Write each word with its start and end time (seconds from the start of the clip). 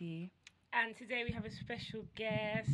Anissa 0.00 0.26
TT. 0.26 0.30
And 0.72 0.96
today 0.96 1.24
we 1.26 1.32
have 1.32 1.44
a 1.44 1.50
special 1.50 2.04
guest. 2.14 2.68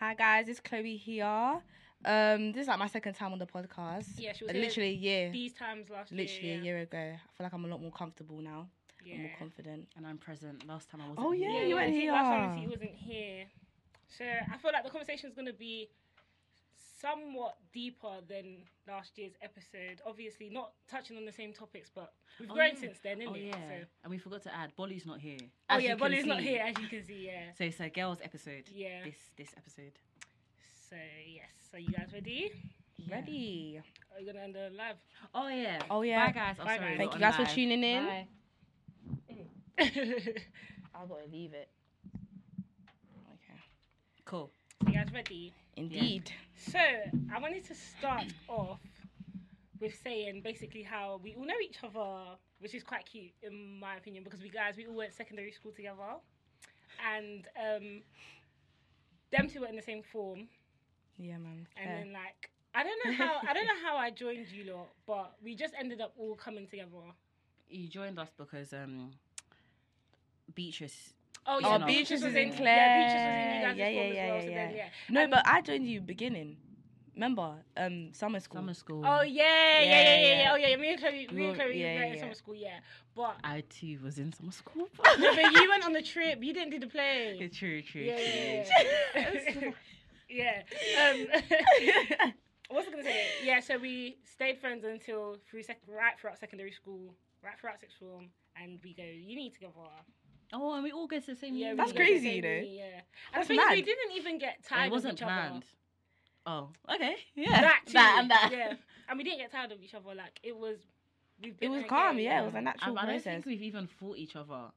Hi 0.00 0.14
guys, 0.14 0.48
it's 0.48 0.60
Chloe 0.60 0.96
here. 0.96 1.60
Um, 2.04 2.52
this 2.52 2.62
is 2.62 2.68
like 2.68 2.78
my 2.78 2.86
second 2.86 3.14
time 3.14 3.32
on 3.32 3.38
the 3.38 3.46
podcast. 3.46 4.06
Yeah, 4.18 4.32
she 4.32 4.44
was 4.44 4.52
here 4.52 4.62
literally 4.62 4.90
a 4.90 4.92
year. 4.92 5.32
These 5.32 5.54
times 5.54 5.90
last 5.90 6.12
Literally 6.12 6.48
year. 6.48 6.60
a 6.60 6.64
year 6.64 6.78
ago. 6.78 6.98
I 6.98 7.36
feel 7.36 7.44
like 7.44 7.52
I'm 7.52 7.64
a 7.64 7.68
lot 7.68 7.82
more 7.82 7.90
comfortable 7.90 8.38
now. 8.40 8.68
Yeah. 9.04 9.14
I'm 9.14 9.22
more 9.22 9.30
confident. 9.38 9.88
And 9.96 10.06
I'm 10.06 10.18
present. 10.18 10.66
Last 10.66 10.90
time 10.90 11.00
I 11.00 11.08
was. 11.08 11.16
Oh, 11.18 11.32
yeah, 11.32 11.48
Yeah, 11.48 11.62
you 11.62 11.68
yeah, 11.68 11.74
weren't 11.74 11.94
see, 11.94 12.00
here. 12.02 12.12
Last 12.12 12.24
time 12.24 12.58
he 12.58 12.66
wasn't 12.66 12.94
here. 12.94 13.44
So 14.16 14.24
I 14.24 14.56
feel 14.58 14.70
like 14.72 14.84
the 14.84 14.90
conversation 14.90 15.28
is 15.28 15.34
going 15.34 15.46
to 15.46 15.52
be 15.52 15.90
somewhat 17.00 17.56
deeper 17.72 18.16
than 18.28 18.58
last 18.86 19.16
year's 19.18 19.32
episode. 19.42 20.00
Obviously, 20.06 20.48
not 20.50 20.72
touching 20.90 21.16
on 21.16 21.24
the 21.24 21.32
same 21.32 21.52
topics, 21.52 21.90
but 21.94 22.12
we've 22.40 22.50
Oh, 22.50 22.54
grown 22.54 22.70
yeah. 22.74 22.80
since 22.80 22.98
then, 23.02 23.18
oh, 23.22 23.30
innit? 23.30 23.34
Oh 23.34 23.36
yeah. 23.36 23.52
So, 23.52 23.84
And 24.04 24.10
we 24.10 24.18
forgot 24.18 24.42
to 24.44 24.54
add 24.54 24.74
Bolly's 24.76 25.06
not 25.06 25.20
here. 25.20 25.38
oh 25.70 25.76
yeah, 25.76 25.80
you 25.80 25.88
can 25.90 25.98
Bolly's 25.98 26.26
not 26.26 26.40
here, 26.40 26.62
as 26.66 26.74
you 26.82 26.88
can 26.88 27.04
see. 27.04 27.26
Yeah. 27.26 27.52
So 27.56 27.64
it's 27.64 27.80
a 27.80 27.88
girls 27.88 28.18
episode. 28.22 28.64
Yeah. 28.72 29.04
This 29.04 29.16
this 29.36 29.54
episode. 29.56 29.92
So 30.90 30.96
yes, 31.26 31.50
are 31.74 31.78
you 31.78 31.90
guys 31.90 32.08
ready? 32.12 32.52
Yeah. 32.96 33.14
Ready? 33.16 33.80
Are 34.14 34.20
you 34.20 34.26
gonna 34.26 34.44
end 34.44 34.54
the 34.54 34.70
live? 34.76 34.96
Oh 35.34 35.48
yeah. 35.48 35.82
Oh, 35.90 36.02
yeah. 36.02 36.26
Bye 36.26 36.32
guys. 36.32 36.56
Oh, 36.60 36.64
Bye, 36.64 36.76
sorry, 36.76 36.88
guys. 36.90 36.98
Thank 36.98 37.10
you 37.12 37.14
on 37.14 37.20
guys 37.20 37.36
for 37.36 37.54
tuning 37.54 37.82
in. 37.84 38.04
Bye. 38.04 38.26
I've 39.78 41.08
got 41.08 41.24
to 41.24 41.30
leave 41.30 41.52
it. 41.52 41.68
Okay. 43.34 43.60
Cool. 44.24 44.50
you 44.86 44.92
guys 44.94 45.06
ready? 45.12 45.52
Indeed. 45.76 46.32
So 46.58 46.78
I 46.78 47.38
wanted 47.40 47.64
to 47.66 47.74
start 47.74 48.24
off 48.48 48.80
with 49.80 49.94
saying 50.02 50.42
basically 50.42 50.82
how 50.82 51.20
we 51.22 51.34
all 51.36 51.44
know 51.44 51.54
each 51.62 51.78
other, 51.84 52.36
which 52.58 52.74
is 52.74 52.82
quite 52.82 53.06
cute 53.06 53.32
in 53.42 53.78
my 53.80 53.96
opinion, 53.96 54.24
because 54.24 54.42
we 54.42 54.48
guys 54.50 54.76
we 54.76 54.86
all 54.86 54.94
went 54.96 55.14
secondary 55.14 55.52
school 55.52 55.72
together, 55.72 56.18
and 57.14 57.46
um, 57.56 58.02
them 59.30 59.48
two 59.48 59.60
were 59.60 59.66
in 59.68 59.76
the 59.76 59.82
same 59.82 60.02
form, 60.02 60.48
Yeah, 61.16 61.38
man. 61.38 61.66
and 61.76 61.86
fair. 61.88 61.98
then 61.98 62.12
like 62.12 62.50
I 62.74 62.82
don't 62.82 62.98
know 63.04 63.12
how 63.12 63.38
I 63.48 63.54
don't 63.54 63.66
know 63.66 63.80
how 63.84 63.96
I 63.96 64.10
joined 64.10 64.48
you 64.50 64.72
lot, 64.74 64.88
but 65.06 65.34
we 65.42 65.54
just 65.54 65.74
ended 65.78 66.00
up 66.00 66.12
all 66.18 66.34
coming 66.34 66.66
together. 66.66 67.12
You 67.68 67.88
joined 67.88 68.18
us 68.18 68.30
because 68.36 68.72
um, 68.72 69.10
Beatrice. 70.54 71.12
Oh 71.50 71.56
Oh, 71.56 71.58
yeah, 71.60 71.78
Beatrice 71.86 72.22
was 72.22 72.30
is 72.30 72.36
in 72.36 72.48
Yeah, 72.48 72.56
Claire. 72.56 72.98
Beatrice 72.98 73.24
was 73.24 73.34
in 73.34 73.54
you 73.54 73.66
guys' 73.66 73.76
Yeah, 73.78 73.88
yeah, 73.88 74.00
form 74.00 74.10
as 74.10 74.14
yeah, 74.16 74.26
well. 74.26 74.34
yeah, 74.36 74.40
so 74.40 74.46
then, 74.46 74.70
yeah. 74.70 74.76
yeah. 74.76 74.88
No, 75.08 75.20
And- 75.22 75.30
but 75.30 75.42
I 75.46 75.60
joined 75.62 75.88
you 75.88 76.00
beginning. 76.00 76.56
Remember, 77.14 77.54
um, 77.76 78.10
summer 78.12 78.38
school. 78.38 78.58
Summer 78.60 78.74
school. 78.74 79.02
Oh 79.04 79.22
yeah, 79.22 79.42
yeah, 79.42 79.82
yeah, 79.82 79.82
Yeah, 79.82 80.02
yeah, 80.02 80.20
yeah. 80.20 80.42
yeah. 80.42 80.52
Oh 80.52 80.56
yeah, 80.56 80.76
me 80.76 80.90
and 80.92 81.00
Chloe, 81.00 81.26
me 81.32 81.46
and 81.48 81.56
Chloe 81.56 81.80
yeah, 81.80 81.98
met 81.98 82.08
in 82.10 82.14
yeah. 82.14 82.20
summer 82.20 82.34
school. 82.34 82.54
Yeah, 82.54 82.78
but 83.16 83.36
I 83.42 83.64
too 83.68 83.98
was 84.04 84.18
in 84.20 84.32
summer 84.32 84.52
school. 84.52 84.86
no, 85.18 85.34
but 85.34 85.52
you 85.52 85.68
went 85.68 85.84
on 85.84 85.92
the 85.94 86.02
trip. 86.02 86.38
You 86.44 86.54
didn't 86.54 86.70
do 86.70 86.78
the 86.78 86.86
play. 86.86 87.36
It's 87.40 87.56
true, 87.58 87.82
true, 87.82 88.02
Yeah, 88.02 88.16
true. 88.18 88.72
yeah, 89.16 89.72
yeah. 90.30 90.62
yeah. 91.00 91.10
Um, 91.10 92.32
what's 92.68 92.86
I 92.86 92.90
gonna 92.92 93.02
say? 93.02 93.24
Yeah, 93.42 93.58
so 93.60 93.78
we 93.78 94.18
stayed 94.24 94.58
friends 94.60 94.84
until 94.84 95.38
through 95.50 95.64
sec- 95.64 95.80
right 95.88 96.12
throughout 96.20 96.38
secondary 96.38 96.70
school, 96.70 97.14
right 97.42 97.58
throughout 97.60 97.80
sixth 97.80 97.96
form, 97.98 98.26
and 98.62 98.78
we 98.84 98.94
go 98.94 99.02
uni 99.02 99.50
together. 99.50 99.72
Oh, 100.52 100.74
and 100.74 100.82
we 100.84 100.92
all 100.92 101.06
go 101.06 101.18
to 101.20 101.26
the 101.26 101.34
same 101.36 101.54
Yeah, 101.56 101.66
uni. 101.68 101.76
That's 101.76 101.92
go 101.92 101.98
to 101.98 102.04
the 102.04 102.10
crazy, 102.10 102.28
you 102.30 102.42
know. 102.42 102.48
uni, 102.48 102.78
Yeah, 102.78 102.84
and 102.84 103.02
That's 103.34 103.48
the 103.48 103.54
thing 103.54 103.60
is, 103.64 103.70
we 103.70 103.76
mad. 103.76 103.84
didn't 103.84 104.12
even 104.16 104.38
get 104.38 104.64
tired. 104.64 104.86
it 104.86 104.90
wasn't 104.92 105.12
of 105.12 105.18
each 105.18 105.22
other. 105.22 105.32
planned. 105.32 105.64
Oh, 106.46 106.68
okay. 106.94 107.16
Yeah. 107.34 107.60
That 107.60 107.80
too. 107.86 107.98
and 107.98 108.30
that. 108.30 108.50
Yeah, 108.52 108.74
and 109.08 109.18
we 109.18 109.24
didn't 109.24 109.38
get 109.40 109.52
tired 109.52 109.72
of 109.72 109.82
each 109.82 109.94
other. 109.94 110.14
Like 110.14 110.38
it 110.42 110.56
was. 110.56 110.78
We've 111.40 111.52
It 111.52 111.60
been 111.60 111.70
was 111.72 111.80
there, 111.82 111.88
calm, 111.88 112.18
yeah. 112.18 112.42
It 112.42 112.46
was 112.46 112.54
a 112.54 112.58
I, 112.58 112.60
natural 112.62 112.98
I 112.98 113.02
don't 113.02 113.10
process. 113.14 113.24
think 113.34 113.46
we've 113.46 113.62
even 113.62 113.86
fought 113.86 114.16
each 114.16 114.34
other. 114.34 114.70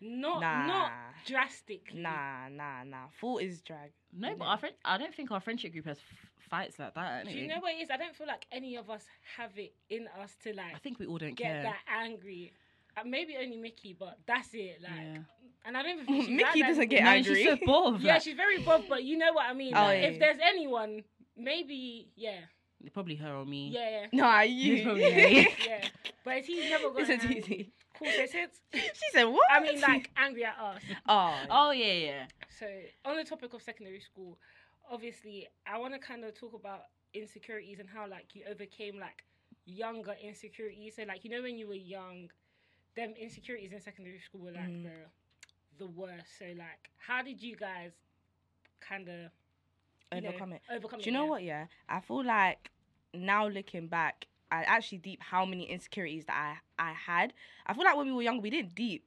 Not 0.00 0.40
Nah. 0.42 0.66
not 0.66 0.92
drastically. 1.26 2.00
Nah, 2.00 2.48
nah, 2.50 2.84
nah. 2.84 3.08
Fault 3.18 3.42
is 3.42 3.62
drag. 3.62 3.90
No, 4.12 4.28
but 4.30 4.38
No. 4.38 4.44
our 4.44 4.58
friend, 4.58 4.74
I 4.84 4.98
don't 4.98 5.14
think 5.14 5.30
our 5.32 5.40
friendship 5.40 5.72
group 5.72 5.86
has 5.86 5.98
f- 5.98 6.30
fights 6.50 6.78
like 6.78 6.94
that. 6.94 7.24
Do 7.26 7.32
you 7.32 7.48
know 7.48 7.58
what 7.60 7.72
it 7.74 7.82
is? 7.82 7.90
I 7.90 7.96
don't 7.96 8.14
feel 8.14 8.26
like 8.26 8.46
any 8.52 8.76
of 8.76 8.90
us 8.90 9.04
have 9.36 9.56
it 9.58 9.72
in 9.88 10.06
us 10.22 10.36
to 10.44 10.52
like 10.54 10.74
I 10.74 10.78
think 10.78 10.98
we 11.00 11.06
all 11.06 11.18
don't 11.18 11.34
get 11.34 11.46
care. 11.50 11.62
that 11.62 11.78
angry. 11.88 12.52
Uh, 12.96 13.02
maybe 13.04 13.36
only 13.42 13.56
Mickey, 13.56 13.96
but 13.98 14.18
that's 14.26 14.48
it. 14.52 14.80
Like, 14.82 14.92
Yeah. 14.94 15.18
and 15.66 15.76
I 15.76 15.82
don't 15.82 15.92
even 15.94 16.06
think 16.06 16.24
she's 16.26 16.30
Mickey 16.30 16.42
like 16.44 16.54
that 16.60 16.68
doesn't 16.68 16.88
get 16.88 17.02
no, 17.04 17.10
angry. 17.10 17.34
she's 17.36 17.46
so 17.46 17.56
bored. 17.66 18.00
Yeah, 18.00 18.18
she's 18.18 18.36
very 18.36 18.58
bob, 18.62 18.84
but 18.88 19.02
you 19.04 19.18
know 19.18 19.32
what 19.32 19.46
I 19.46 19.52
mean. 19.52 19.74
Oh, 19.74 19.82
like, 19.82 20.02
yeah, 20.02 20.08
if 20.08 20.12
yeah. 20.14 20.18
there's 20.20 20.38
anyone, 20.42 21.02
maybe 21.36 22.08
yeah, 22.16 22.38
probably 22.92 23.16
her 23.16 23.34
or 23.34 23.44
me. 23.44 23.68
yeah, 23.68 23.90
yeah, 23.90 24.06
Nah, 24.12 24.40
It's 24.42 24.52
you. 24.52 24.82
probably 24.84 25.02
me. 25.14 25.48
yeah. 25.66 25.84
But 26.24 26.44
he's 26.44 26.70
never 26.70 26.84
got 26.90 26.96
Listen 26.96 27.20
angry. 27.20 27.42
to 27.42 27.58
you. 27.58 27.64
Cool, 27.98 28.08
so 28.16 28.26
since 28.26 28.60
She 28.72 29.06
said 29.12 29.24
what? 29.24 29.44
I 29.50 29.60
mean, 29.60 29.80
like 29.80 30.10
angry 30.16 30.44
at 30.44 30.58
us. 30.58 30.80
oh, 31.08 31.36
Oh 31.50 31.70
yeah, 31.70 31.92
yeah. 31.92 32.24
So 32.58 32.66
on 33.04 33.16
the 33.16 33.24
topic 33.24 33.52
of 33.54 33.62
secondary 33.62 34.00
school, 34.00 34.36
obviously 34.90 35.46
I 35.66 35.78
want 35.78 35.94
to 35.94 36.00
kind 36.00 36.24
of 36.24 36.34
talk 36.34 36.54
about 36.54 36.80
insecurities 37.14 37.78
and 37.78 37.88
how 37.88 38.08
like 38.08 38.34
you 38.34 38.42
overcame 38.50 38.98
like 38.98 39.24
younger 39.64 40.14
insecurities. 40.22 40.96
So 40.96 41.04
like 41.04 41.24
you 41.24 41.30
know 41.30 41.42
when 41.42 41.56
you 41.56 41.68
were 41.68 41.74
young, 41.74 42.30
them 42.96 43.14
insecurities 43.18 43.72
in 43.72 43.80
secondary 43.80 44.20
school 44.20 44.42
were 44.42 44.52
like 44.52 44.68
Mm. 44.70 44.82
the 44.84 44.90
the 45.78 45.86
worst. 45.86 46.38
So 46.38 46.46
like 46.56 46.90
how 46.98 47.22
did 47.22 47.42
you 47.42 47.56
guys 47.56 47.92
kind 48.80 49.08
of 49.08 49.30
overcome 50.12 50.52
it. 50.52 50.62
Overcome 50.70 51.00
Do 51.00 51.02
it. 51.02 51.06
you 51.06 51.12
know 51.12 51.24
yeah? 51.24 51.30
what? 51.30 51.42
Yeah, 51.42 51.66
I 51.88 52.00
feel 52.00 52.24
like 52.24 52.70
now 53.12 53.48
looking 53.48 53.88
back, 53.88 54.26
I 54.50 54.62
actually 54.62 54.98
deep 54.98 55.22
how 55.22 55.44
many 55.44 55.64
insecurities 55.70 56.24
that 56.26 56.58
I 56.78 56.90
I 56.90 56.92
had. 56.92 57.32
I 57.66 57.74
feel 57.74 57.84
like 57.84 57.96
when 57.96 58.06
we 58.06 58.12
were 58.12 58.22
younger, 58.22 58.42
we 58.42 58.50
didn't 58.50 58.74
deep 58.74 59.04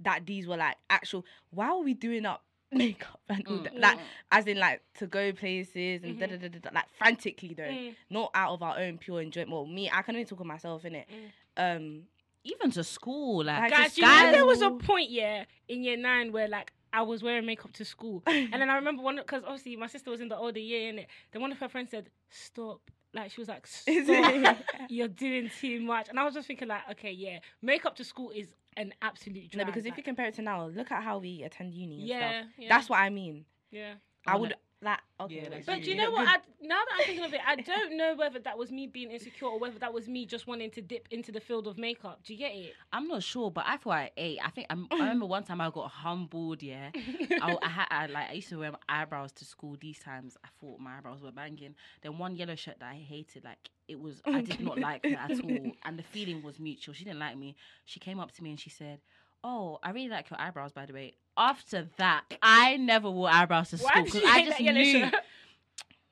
that 0.00 0.26
these 0.26 0.46
were 0.46 0.56
like 0.56 0.76
actual. 0.90 1.24
Why 1.50 1.72
were 1.72 1.82
we 1.82 1.94
doing 1.94 2.24
up 2.26 2.42
makeup 2.72 3.20
and 3.28 3.46
all 3.46 3.58
Mm. 3.58 3.64
that? 3.64 3.78
Like 3.78 3.98
as 4.30 4.46
in 4.46 4.58
like 4.58 4.82
to 4.98 5.06
go 5.06 5.32
places 5.32 6.04
and 6.04 6.16
Mhm. 6.16 6.20
da 6.20 6.26
da 6.26 6.36
da 6.36 6.48
da 6.48 6.58
da, 6.60 6.70
like 6.72 6.88
frantically 6.98 7.54
though, 7.54 7.62
Mm, 7.64 7.94
not 8.10 8.30
out 8.34 8.52
of 8.54 8.62
our 8.62 8.78
own 8.78 8.98
pure 8.98 9.20
enjoyment. 9.22 9.50
Well, 9.50 9.66
me, 9.66 9.90
I 9.90 10.02
can 10.02 10.14
only 10.14 10.24
talk 10.26 10.40
of 10.40 10.46
myself 10.46 10.84
in 10.84 10.94
it. 10.94 11.08
mm. 11.10 11.30
Um, 11.76 12.02
Even 12.44 12.70
to 12.72 12.84
school, 12.84 13.44
like 13.44 13.62
Like, 13.62 13.70
Guys, 13.70 13.98
you 13.98 14.04
know 14.04 14.30
there 14.32 14.46
was 14.46 14.62
a 14.62 14.70
point 14.70 15.10
yeah 15.10 15.44
in 15.68 15.82
year 15.84 15.96
nine 15.96 16.32
where 16.32 16.48
like. 16.48 16.72
I 16.90 17.02
was 17.02 17.22
wearing 17.22 17.44
makeup 17.44 17.72
to 17.74 17.84
school, 17.84 18.22
and 18.26 18.50
then 18.54 18.70
I 18.70 18.76
remember 18.76 19.02
one 19.02 19.16
because 19.16 19.42
obviously 19.44 19.76
my 19.76 19.88
sister 19.88 20.10
was 20.10 20.22
in 20.22 20.28
the 20.28 20.38
older 20.38 20.58
year 20.58 20.88
in 20.88 21.00
it. 21.00 21.08
Then 21.32 21.42
one 21.42 21.52
of 21.52 21.58
her 21.58 21.68
friends 21.68 21.90
said, 21.90 22.08
"Stop!" 22.30 22.80
Like 23.12 23.30
she 23.30 23.42
was 23.42 23.48
like, 23.48 23.66
Is 23.86 24.06
"Stop! 24.06 24.32
it? 24.34 24.56
You're 24.88 25.06
doing 25.06 25.50
too 25.60 25.80
much." 25.82 26.08
And 26.08 26.18
I 26.18 26.24
was 26.24 26.32
just 26.32 26.46
thinking 26.48 26.66
like, 26.66 26.80
okay, 26.92 27.12
yeah, 27.12 27.40
makeup 27.60 27.94
to 27.96 28.04
school 28.04 28.30
is 28.30 28.54
an 28.78 28.94
absolute 29.02 29.50
no, 29.54 29.64
drag. 29.64 29.66
because 29.66 29.84
if 29.84 29.90
like, 29.90 29.98
you 29.98 30.02
compare 30.02 30.28
it 30.28 30.34
to 30.36 30.42
now, 30.42 30.66
look 30.68 30.90
at 30.90 31.02
how 31.02 31.18
we 31.18 31.42
attend 31.42 31.74
uni. 31.74 31.98
And 32.00 32.08
yeah, 32.08 32.40
stuff. 32.40 32.52
yeah, 32.56 32.68
That's 32.70 32.88
what 32.88 33.00
I 33.00 33.10
mean. 33.10 33.44
yeah. 33.70 33.92
I 34.26 34.36
would 34.36 34.54
like 34.80 34.98
okay. 35.20 35.40
Yeah, 35.42 35.48
that's 35.50 35.66
But 35.66 35.76
true. 35.76 35.84
do 35.84 35.90
you 35.90 35.96
know 35.96 36.10
what? 36.12 36.28
I, 36.28 36.36
now 36.62 36.76
that 36.76 36.94
I'm 36.98 37.04
thinking 37.04 37.24
of 37.24 37.34
it, 37.34 37.40
I 37.46 37.56
don't 37.56 37.96
know 37.96 38.14
whether 38.16 38.38
that 38.38 38.56
was 38.56 38.70
me 38.70 38.86
being 38.86 39.10
insecure 39.10 39.48
or 39.48 39.58
whether 39.58 39.78
that 39.80 39.92
was 39.92 40.08
me 40.08 40.24
just 40.24 40.46
wanting 40.46 40.70
to 40.72 40.80
dip 40.80 41.08
into 41.10 41.32
the 41.32 41.40
field 41.40 41.66
of 41.66 41.78
makeup. 41.78 42.20
Do 42.24 42.32
you 42.32 42.38
get 42.38 42.52
it? 42.52 42.74
I'm 42.92 43.08
not 43.08 43.22
sure, 43.22 43.50
but 43.50 43.64
I 43.66 43.76
thought 43.76 43.92
I 43.92 44.10
ate. 44.16 44.38
I 44.44 44.50
think 44.50 44.68
I'm, 44.70 44.86
I 44.92 44.98
remember 45.00 45.26
one 45.26 45.42
time 45.42 45.60
I 45.60 45.70
got 45.70 45.90
humbled. 45.90 46.62
Yeah, 46.62 46.90
I, 47.42 47.56
I 47.60 47.68
had 47.68 47.86
I, 47.90 48.06
like 48.06 48.30
I 48.30 48.32
used 48.34 48.48
to 48.50 48.58
wear 48.58 48.72
my 48.72 48.78
eyebrows 48.88 49.32
to 49.32 49.44
school. 49.44 49.76
These 49.80 49.98
times 49.98 50.36
I 50.44 50.48
thought 50.60 50.78
my 50.78 50.98
eyebrows 50.98 51.22
were 51.22 51.32
banging. 51.32 51.74
Then 52.02 52.18
one 52.18 52.36
yellow 52.36 52.54
shirt 52.54 52.78
that 52.78 52.90
I 52.90 52.96
hated, 52.96 53.44
like 53.44 53.70
it 53.88 53.98
was, 53.98 54.22
I 54.32 54.42
did 54.42 54.60
not 54.60 54.78
like 54.78 55.02
that 55.08 55.32
at 55.32 55.40
all, 55.42 55.74
and 55.84 55.98
the 55.98 56.02
feeling 56.02 56.42
was 56.42 56.60
mutual. 56.60 56.94
She 56.94 57.04
didn't 57.04 57.18
like 57.18 57.36
me. 57.36 57.56
She 57.84 57.98
came 57.98 58.20
up 58.20 58.30
to 58.32 58.42
me 58.44 58.50
and 58.50 58.60
she 58.60 58.70
said, 58.70 59.00
"Oh, 59.44 59.78
I 59.82 59.90
really 59.90 60.08
like 60.08 60.30
your 60.30 60.40
eyebrows, 60.40 60.72
by 60.72 60.86
the 60.86 60.92
way." 60.92 61.14
After 61.36 61.88
that, 61.98 62.24
I 62.42 62.76
never 62.76 63.10
wore 63.10 63.30
eyebrows 63.30 63.70
to 63.70 63.76
Why 63.76 63.90
school 63.90 64.02
did 64.02 64.12
because 64.12 64.22
you 64.22 64.28
I 64.28 64.32
hate 64.38 64.44
just 64.46 64.58
that 64.58 64.64
yellow 64.64 64.78
knew 64.80 65.00
shirt? 65.00 65.14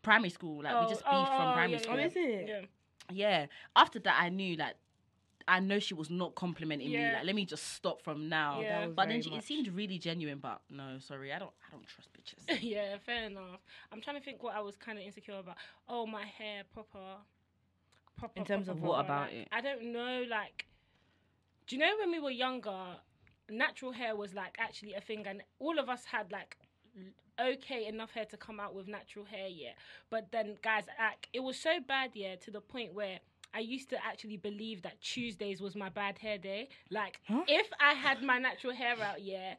primary 0.02 0.30
school. 0.30 0.62
Like 0.62 0.72
we 0.72 0.86
oh, 0.86 0.88
just 0.88 1.04
beefed 1.04 1.12
oh, 1.12 1.24
from 1.24 1.48
oh, 1.48 1.52
primary 1.52 1.72
yeah, 1.72 1.78
school. 1.78 1.96
Oh, 1.98 2.04
is 2.04 2.12
it? 2.16 2.48
Yeah. 2.48 2.60
Yeah. 3.10 3.46
After 3.74 3.98
that, 4.00 4.18
I 4.20 4.28
knew 4.28 4.56
like 4.56 4.76
I 5.48 5.60
know 5.60 5.78
she 5.78 5.94
was 5.94 6.10
not 6.10 6.34
complimenting 6.34 6.88
me. 6.88 6.94
Yeah. 6.94 7.14
Like, 7.14 7.24
let 7.24 7.34
me 7.34 7.44
just 7.44 7.74
stop 7.74 8.02
from 8.02 8.28
now. 8.28 8.56
Oh, 8.58 8.62
yeah. 8.62 8.80
That 8.80 8.86
was 8.86 8.96
But 8.96 9.02
then 9.08 9.08
very 9.08 9.22
she, 9.22 9.30
it 9.30 9.34
much. 9.34 9.44
seemed 9.44 9.68
really 9.68 9.98
genuine. 9.98 10.38
But 10.38 10.60
no, 10.70 10.98
sorry, 10.98 11.32
I 11.32 11.38
don't. 11.38 11.52
I 11.66 11.70
don't 11.72 11.86
trust 11.86 12.08
bitches. 12.12 12.58
yeah, 12.62 12.96
fair 13.04 13.26
enough. 13.26 13.60
I'm 13.92 14.00
trying 14.00 14.16
to 14.16 14.24
think 14.24 14.42
what 14.42 14.56
I 14.56 14.60
was 14.60 14.76
kind 14.76 14.98
of 14.98 15.04
insecure 15.04 15.38
about. 15.38 15.56
Oh, 15.88 16.06
my 16.06 16.24
hair, 16.24 16.64
proper. 16.74 16.98
proper 18.16 18.32
In 18.34 18.44
terms 18.44 18.68
of 18.68 18.78
proper, 18.78 18.88
what 18.88 19.06
proper, 19.06 19.12
about 19.12 19.32
like, 19.32 19.42
it? 19.42 19.48
I 19.52 19.60
don't 19.60 19.92
know. 19.92 20.24
Like, 20.28 20.66
do 21.68 21.76
you 21.76 21.80
know 21.80 21.92
when 22.00 22.10
we 22.10 22.18
were 22.18 22.30
younger, 22.30 22.96
natural 23.50 23.92
hair 23.92 24.16
was 24.16 24.34
like 24.34 24.56
actually 24.58 24.94
a 24.94 25.00
thing, 25.00 25.26
and 25.26 25.42
all 25.58 25.78
of 25.78 25.88
us 25.88 26.04
had 26.06 26.32
like 26.32 26.56
okay 27.38 27.86
enough 27.86 28.10
hair 28.12 28.24
to 28.24 28.36
come 28.36 28.58
out 28.58 28.74
with 28.74 28.88
natural 28.88 29.24
hair, 29.24 29.46
yeah. 29.48 29.72
But 30.10 30.32
then, 30.32 30.56
guys, 30.62 30.84
like, 30.98 31.28
it 31.34 31.40
was 31.40 31.58
so 31.58 31.80
bad, 31.86 32.10
yeah, 32.14 32.36
to 32.36 32.50
the 32.50 32.60
point 32.60 32.94
where. 32.94 33.20
I 33.54 33.60
used 33.60 33.88
to 33.90 33.96
actually 34.04 34.36
believe 34.36 34.82
that 34.82 35.00
Tuesdays 35.00 35.62
was 35.62 35.74
my 35.74 35.88
bad 35.88 36.18
hair 36.18 36.36
day. 36.36 36.68
Like, 36.90 37.20
Huh? 37.26 37.42
if 37.48 37.66
I 37.80 37.94
had 37.94 38.22
my 38.22 38.38
natural 38.38 38.74
hair 38.74 39.00
out, 39.00 39.22
yeah, 39.22 39.54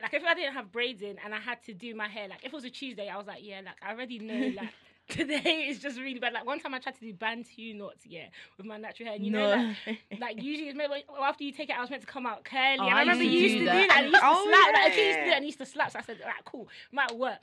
like 0.00 0.14
if 0.14 0.22
I 0.22 0.34
didn't 0.34 0.52
have 0.54 0.70
braids 0.70 1.02
in 1.02 1.16
and 1.24 1.34
I 1.34 1.38
had 1.40 1.60
to 1.64 1.74
do 1.74 1.92
my 1.96 2.06
hair, 2.06 2.28
like 2.28 2.40
if 2.44 2.52
it 2.52 2.52
was 2.52 2.64
a 2.64 2.70
Tuesday, 2.70 3.08
I 3.08 3.16
was 3.16 3.26
like, 3.26 3.40
yeah, 3.42 3.60
like 3.64 3.74
I 3.82 3.90
already 3.92 4.20
know, 4.20 4.52
like 4.56 4.70
today 5.10 5.66
is 5.68 5.78
just 5.78 5.98
really 5.98 6.18
bad. 6.18 6.32
Like 6.32 6.46
one 6.46 6.60
time 6.60 6.74
I 6.74 6.78
tried 6.78 6.94
to 6.96 7.00
do 7.00 7.12
bantu 7.12 7.74
knots, 7.74 8.06
yeah, 8.06 8.26
with 8.56 8.66
my 8.66 8.76
natural 8.76 9.06
hair. 9.08 9.16
And 9.16 9.24
you 9.24 9.32
know, 9.32 9.56
no. 9.56 9.74
like, 9.86 10.20
like 10.20 10.42
usually 10.42 10.68
it's 10.68 10.76
meant, 10.76 10.90
well, 10.90 11.24
after 11.24 11.44
you 11.44 11.52
take 11.52 11.70
it, 11.70 11.76
I 11.76 11.80
was 11.80 11.90
meant 11.90 12.02
to 12.02 12.08
come 12.08 12.26
out 12.26 12.44
curly. 12.44 12.78
Oh, 12.80 12.82
and 12.86 12.90
I 12.90 12.92
oh, 12.92 12.96
I 12.96 13.00
remember 13.00 13.24
used 13.24 13.34
you 13.34 13.40
to 13.40 13.44
used 13.44 13.54
do 13.54 13.58
to 13.60 13.64
that. 13.66 13.82
do 13.82 13.88
that. 13.88 13.96
And 13.98 14.06
used 14.10 14.20
to 14.20 14.26
Oh, 14.26 14.44
slap. 14.48 14.74
Like, 14.74 14.76
I 14.76 14.86
used 14.86 15.18
to 15.18 15.24
do 15.24 15.30
and 15.30 15.44
used 15.46 15.58
to 15.58 15.66
slap. 15.66 15.90
So 15.92 15.98
I 15.98 16.02
said, 16.02 16.18
all 16.22 16.28
right, 16.28 16.44
cool, 16.44 16.68
might 16.92 17.16
work. 17.16 17.38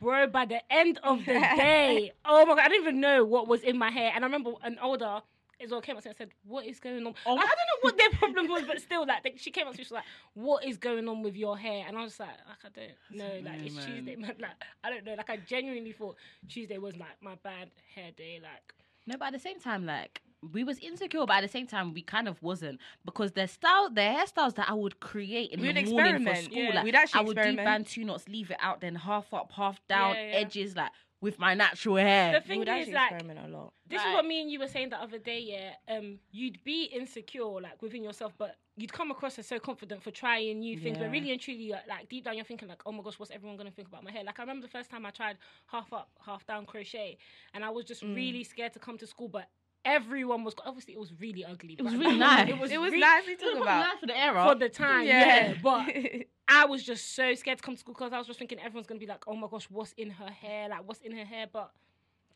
Bro, 0.00 0.26
by 0.28 0.46
the 0.46 0.60
end 0.72 0.98
of 1.04 1.20
the 1.20 1.32
day, 1.56 2.10
oh 2.24 2.44
my 2.44 2.56
god, 2.56 2.64
I 2.64 2.68
didn't 2.68 2.82
even 2.82 3.00
know 3.00 3.24
what 3.24 3.46
was 3.46 3.62
in 3.62 3.78
my 3.78 3.90
hair. 3.90 4.10
And 4.14 4.24
I 4.24 4.26
remember 4.26 4.52
an 4.62 4.78
older 4.82 5.22
as 5.62 5.70
well 5.70 5.80
came 5.80 5.96
up 5.96 6.02
to 6.02 6.08
me 6.08 6.10
and 6.10 6.18
said, 6.18 6.30
"What 6.44 6.66
is 6.66 6.80
going 6.80 7.06
on?" 7.06 7.14
Oh. 7.26 7.32
I 7.32 7.36
don't 7.36 7.48
know 7.48 7.80
what 7.82 7.96
their 7.98 8.10
problem 8.10 8.48
was, 8.48 8.62
but 8.64 8.80
still, 8.80 9.06
like 9.06 9.22
they, 9.22 9.34
she 9.36 9.50
came 9.50 9.66
up 9.66 9.72
to 9.74 9.78
me, 9.78 9.84
she 9.84 9.88
was 9.88 9.92
like, 9.92 10.04
"What 10.34 10.64
is 10.64 10.76
going 10.78 11.08
on 11.08 11.22
with 11.22 11.36
your 11.36 11.56
hair?" 11.58 11.84
And 11.86 11.96
I 11.96 12.02
was 12.02 12.18
like, 12.20 12.28
"Like 12.48 12.58
I 12.64 12.80
don't 12.80 13.18
know, 13.18 13.50
like 13.50 13.60
it's 13.66 13.74
man. 13.74 13.86
Tuesday, 13.86 14.16
man. 14.22 14.34
Like 14.40 14.50
I 14.84 14.90
don't 14.90 15.04
know. 15.04 15.14
Like 15.14 15.30
I 15.30 15.36
genuinely 15.38 15.92
thought 15.92 16.16
Tuesday 16.48 16.78
was 16.78 16.96
like 16.96 17.20
my 17.22 17.34
bad 17.42 17.70
hair 17.94 18.10
day. 18.16 18.40
Like 18.42 18.74
No, 19.06 19.16
but 19.18 19.26
at 19.26 19.32
the 19.34 19.38
same 19.38 19.60
time, 19.60 19.86
like 19.86 20.22
we 20.52 20.64
was 20.64 20.78
insecure, 20.80 21.24
but 21.24 21.34
at 21.36 21.42
the 21.42 21.48
same 21.48 21.68
time, 21.68 21.94
we 21.94 22.02
kind 22.02 22.26
of 22.26 22.42
wasn't 22.42 22.80
because 23.04 23.32
the 23.32 23.46
style, 23.46 23.88
the 23.88 24.00
hairstyles 24.00 24.54
that 24.56 24.68
I 24.68 24.74
would 24.74 24.98
create 24.98 25.50
in 25.52 25.60
We'd 25.60 25.76
the 25.76 25.84
morning 25.84 26.26
for 26.26 26.34
school, 26.34 26.58
yeah. 26.64 26.74
like 26.74 26.84
We'd 26.84 26.94
actually 26.96 27.20
I 27.20 27.22
would 27.22 27.36
experiment. 27.38 27.58
do 27.58 27.64
bantu 27.64 28.04
knots, 28.04 28.28
leave 28.28 28.50
it 28.50 28.56
out, 28.60 28.80
then 28.80 28.96
half 28.96 29.32
up, 29.32 29.52
half 29.52 29.80
down, 29.86 30.16
Yeah, 30.16 30.22
yeah. 30.26 30.34
edges, 30.38 30.74
like 30.74 30.90
with 31.22 31.38
my 31.38 31.54
natural 31.54 31.96
hair. 31.96 32.32
the 32.32 32.40
We 32.40 32.46
thing 32.46 32.58
would 32.58 32.68
is, 32.68 32.88
like 32.88 33.12
experiment 33.12 33.46
a 33.46 33.48
lot. 33.56 33.72
This 33.88 34.00
is 34.00 34.12
what 34.12 34.26
me 34.26 34.42
and 34.42 34.50
you 34.50 34.58
were 34.58 34.68
saying 34.68 34.90
the 34.90 35.00
other 35.00 35.18
day, 35.18 35.38
yeah. 35.40 35.96
Um, 35.96 36.18
you'd 36.30 36.62
be 36.64 36.84
insecure, 36.84 37.60
like 37.60 37.80
within 37.80 38.02
yourself, 38.02 38.32
but 38.36 38.56
you'd 38.76 38.92
come 38.92 39.10
across 39.10 39.38
as 39.38 39.46
so 39.46 39.58
confident 39.58 40.02
for 40.02 40.10
trying 40.10 40.58
new 40.60 40.76
things. 40.78 40.98
But 40.98 41.10
really 41.10 41.30
and 41.30 41.40
truly, 41.40 41.72
like 41.88 42.08
deep 42.08 42.24
down, 42.24 42.36
you're 42.36 42.44
thinking 42.44 42.68
like, 42.68 42.82
oh 42.84 42.92
my 42.92 43.02
gosh, 43.02 43.18
what's 43.18 43.30
everyone 43.30 43.56
gonna 43.56 43.70
think 43.70 43.88
about 43.88 44.02
my 44.02 44.10
hair? 44.10 44.24
Like 44.24 44.38
I 44.40 44.42
remember 44.42 44.66
the 44.66 44.72
first 44.72 44.90
time 44.90 45.06
I 45.06 45.10
tried 45.10 45.36
half 45.66 45.92
up, 45.92 46.10
half 46.26 46.44
down 46.46 46.66
crochet, 46.66 47.16
and 47.54 47.64
I 47.64 47.70
was 47.70 47.84
just 47.84 48.02
Mm. 48.02 48.16
really 48.16 48.44
scared 48.44 48.72
to 48.74 48.78
come 48.80 48.98
to 48.98 49.06
school, 49.06 49.28
but. 49.28 49.48
Everyone 49.84 50.44
was 50.44 50.54
obviously 50.64 50.94
it 50.94 51.00
was 51.00 51.12
really 51.18 51.44
ugly. 51.44 51.74
It 51.78 51.82
was 51.82 51.94
really 51.94 52.18
nice. 52.30 52.48
It 52.48 52.58
was, 52.58 52.70
It 52.70 52.78
was 52.80 52.90
really, 52.92 53.00
nice 53.00 53.24
to 53.26 53.36
talk 53.36 53.54
about. 53.62 53.80
Nice 53.86 53.98
for 54.00 54.06
the 54.06 54.16
era. 54.18 54.44
for 54.48 54.54
the 54.54 54.68
time, 54.68 55.06
yeah. 55.06 55.54
But 55.62 55.92
I 56.48 56.66
was 56.66 56.82
just 56.84 57.14
so 57.16 57.34
scared 57.34 57.58
to 57.58 57.64
come 57.64 57.74
to 57.74 57.80
school 57.80 57.94
because 57.94 58.12
I 58.12 58.18
was 58.18 58.26
just 58.26 58.38
thinking 58.38 58.58
everyone's 58.60 58.86
gonna 58.86 59.00
be 59.00 59.06
like, 59.06 59.24
oh 59.26 59.34
my 59.34 59.48
gosh, 59.50 59.64
what's 59.70 59.92
in 59.94 60.10
her 60.10 60.30
hair? 60.30 60.68
Like 60.68 60.86
what's 60.86 61.00
in 61.00 61.12
her 61.16 61.24
hair? 61.24 61.46
But 61.52 61.72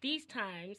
these 0.00 0.24
times, 0.24 0.78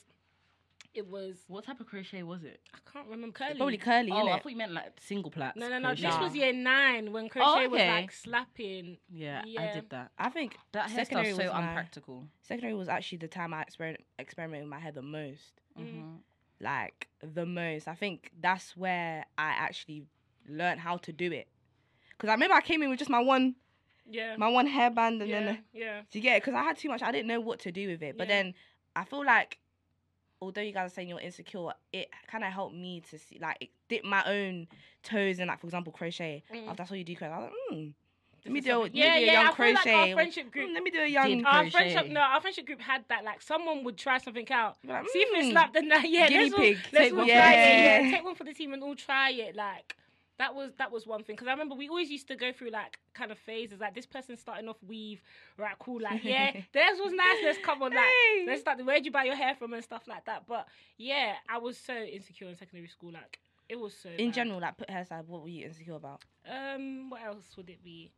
it 0.93 1.07
was 1.07 1.37
what 1.47 1.63
type 1.63 1.79
of 1.79 1.85
crochet 1.87 2.23
was 2.23 2.43
it? 2.43 2.59
I 2.73 2.79
can't 2.91 3.07
remember 3.07 3.31
curly. 3.33 3.55
Probably 3.55 3.77
curly, 3.77 4.11
Oh, 4.11 4.17
I 4.17 4.21
innit? 4.37 4.43
thought 4.43 4.51
you 4.51 4.57
meant 4.57 4.73
like 4.73 4.93
single 4.99 5.29
plaits. 5.31 5.55
No, 5.55 5.69
no, 5.69 5.79
no. 5.79 5.93
This 5.95 6.17
was 6.17 6.35
year 6.35 6.51
nine 6.51 7.13
when 7.13 7.29
crochet 7.29 7.67
was 7.67 7.79
okay. 7.79 7.91
like 7.91 8.11
slapping. 8.11 8.97
Yeah, 9.09 9.41
I 9.57 9.71
did 9.73 9.89
that. 9.91 10.11
I 10.17 10.29
think 10.29 10.57
That 10.73 10.89
Secondary 10.89 11.27
hairstyle's 11.33 11.37
so 11.37 11.43
was 11.45 11.53
my- 11.53 11.67
unpractical. 11.69 12.27
secondary 12.41 12.73
was 12.73 12.89
actually 12.89 13.19
the 13.19 13.27
time 13.27 13.53
I 13.53 13.63
exper- 13.63 13.97
experimented 14.19 14.65
with 14.65 14.71
my 14.71 14.79
hair 14.79 14.91
the 14.91 15.01
most. 15.01 15.61
Mhm. 15.79 16.17
Like 16.59 17.07
the 17.21 17.45
most. 17.45 17.87
I 17.87 17.95
think 17.95 18.31
that's 18.39 18.75
where 18.75 19.25
I 19.37 19.49
actually 19.49 20.05
learned 20.47 20.79
how 20.79 20.97
to 20.97 21.11
do 21.11 21.31
it. 21.31 21.47
Cause 22.17 22.29
I 22.29 22.33
remember 22.33 22.55
I 22.55 22.61
came 22.61 22.81
in 22.81 22.89
with 22.89 22.97
just 22.99 23.11
my 23.11 23.19
one, 23.19 23.55
Yeah. 24.09 24.35
my 24.37 24.47
one 24.47 24.67
hairband, 24.67 25.21
and 25.21 25.27
yeah, 25.29 25.39
then 25.45 25.63
yeah. 25.71 26.01
to 26.11 26.19
get 26.19 26.37
it. 26.37 26.43
Cause 26.43 26.55
I 26.55 26.63
had 26.63 26.77
too 26.77 26.89
much. 26.89 27.03
I 27.03 27.11
didn't 27.11 27.27
know 27.27 27.39
what 27.39 27.59
to 27.59 27.71
do 27.71 27.87
with 27.89 28.01
it. 28.01 28.17
But 28.17 28.27
Yeah. 28.27 28.43
then 28.43 28.53
I 28.95 29.03
feel 29.03 29.23
like, 29.23 29.59
although 30.41 30.61
you 30.61 30.73
guys 30.73 30.91
are 30.91 30.93
saying 30.95 31.09
you're 31.09 31.19
insecure, 31.19 31.69
it 31.93 32.09
kind 32.27 32.43
of 32.43 32.51
helped 32.51 32.75
me 32.75 33.01
to 33.11 33.19
see, 33.19 33.37
like, 33.39 33.69
dip 33.87 34.03
my 34.03 34.23
own 34.25 34.67
toes 35.03 35.37
in, 35.39 35.47
like, 35.47 35.59
for 35.59 35.67
example, 35.67 35.93
crochet. 35.93 36.43
Mm. 36.51 36.75
That's 36.75 36.89
what 36.89 36.97
you 36.97 37.05
do, 37.05 37.15
crochet. 37.15 37.33
I 37.33 37.37
was 37.37 37.51
like, 37.69 37.79
hmm. 37.79 37.87
Let 38.45 38.53
me 38.53 38.61
do, 38.61 38.69
a- 38.69 38.73
something- 38.73 38.83
let 38.83 38.93
me 38.93 38.99
yeah, 38.99 39.13
do 39.13 39.17
a 39.17 39.25
yeah. 39.25 39.31
young 39.33 39.45
I 39.45 39.55
feel 39.55 39.65
like 39.65 39.75
crochet. 39.83 40.09
our 40.11 40.13
friendship 40.15 40.51
group. 40.51 40.69
Let 40.73 40.83
me 40.83 40.91
do 40.91 41.01
a 41.01 41.05
young. 41.07 41.27
Did 41.27 41.45
Our 41.45 41.51
crochet. 41.53 41.69
friendship, 41.71 42.07
no, 42.11 42.19
our 42.21 42.41
friendship 42.41 42.65
group 42.65 42.79
had 42.81 43.03
that. 43.09 43.23
Like, 43.23 43.41
someone 43.41 43.83
would 43.83 43.97
try 43.97 44.17
something 44.19 44.49
out, 44.51 44.77
like, 44.85 45.07
see 45.09 45.19
if 45.19 45.39
it 45.39 45.45
"Mm, 45.47 45.51
slapped, 45.51 45.75
and 45.75 45.91
that, 45.91 46.09
yeah, 46.09 46.27
guinea 46.29 46.43
let's 46.43 46.53
all, 46.53 46.59
pig. 46.59 46.77
let's 46.93 46.97
Take 47.05 47.11
all 47.11 47.17
one. 47.19 47.27
try 47.27 47.53
it. 47.53 47.55
Yeah. 47.57 47.99
Yeah, 48.01 48.11
take 48.11 48.23
one 48.25 48.35
for 48.35 48.43
the 48.45 48.53
team 48.53 48.73
and 48.73 48.83
all 48.83 48.95
try 48.95 49.31
it. 49.31 49.55
Like, 49.55 49.95
that 50.39 50.53
was 50.53 50.71
that 50.77 50.91
was 50.91 51.07
one 51.07 51.23
thing 51.23 51.35
because 51.35 51.47
I 51.47 51.51
remember 51.51 51.73
we 51.73 51.89
always 51.89 52.11
used 52.11 52.27
to 52.27 52.35
go 52.35 52.51
through 52.53 52.69
like 52.69 52.99
kind 53.15 53.31
of 53.31 53.39
phases. 53.39 53.79
Like 53.79 53.95
this 53.95 54.05
person 54.05 54.37
starting 54.37 54.69
off 54.69 54.77
weave, 54.87 55.19
right? 55.57 55.73
Cool, 55.79 55.99
like 56.01 56.23
yeah, 56.23 56.51
theirs 56.73 56.99
was 57.03 57.11
nice. 57.11 57.37
Let's 57.43 57.57
come 57.65 57.81
on, 57.81 57.89
like 57.91 58.05
Hey. 58.05 58.45
let's 58.45 58.61
start. 58.61 58.85
Where'd 58.85 59.03
you 59.03 59.11
buy 59.11 59.23
your 59.23 59.35
hair 59.35 59.55
from 59.55 59.73
and 59.73 59.83
stuff 59.83 60.03
like 60.07 60.25
that. 60.25 60.43
But 60.47 60.67
yeah, 60.97 61.33
I 61.49 61.57
was 61.57 61.75
so 61.75 61.95
insecure 61.95 62.47
in 62.49 62.55
secondary 62.55 62.87
school. 62.87 63.11
Like 63.13 63.39
it 63.67 63.79
was 63.79 63.95
so 63.97 64.09
In 64.09 64.27
bad. 64.27 64.35
general, 64.35 64.59
like, 64.61 64.77
put 64.77 64.87
hairstyle, 64.89 65.25
what 65.25 65.41
were 65.41 65.49
you 65.49 65.65
insecure 65.65 65.95
about? 65.95 66.21
Um, 66.47 67.09
what 67.09 67.21
else 67.23 67.57
would 67.57 67.69
it 67.71 67.83
be? 67.83 68.11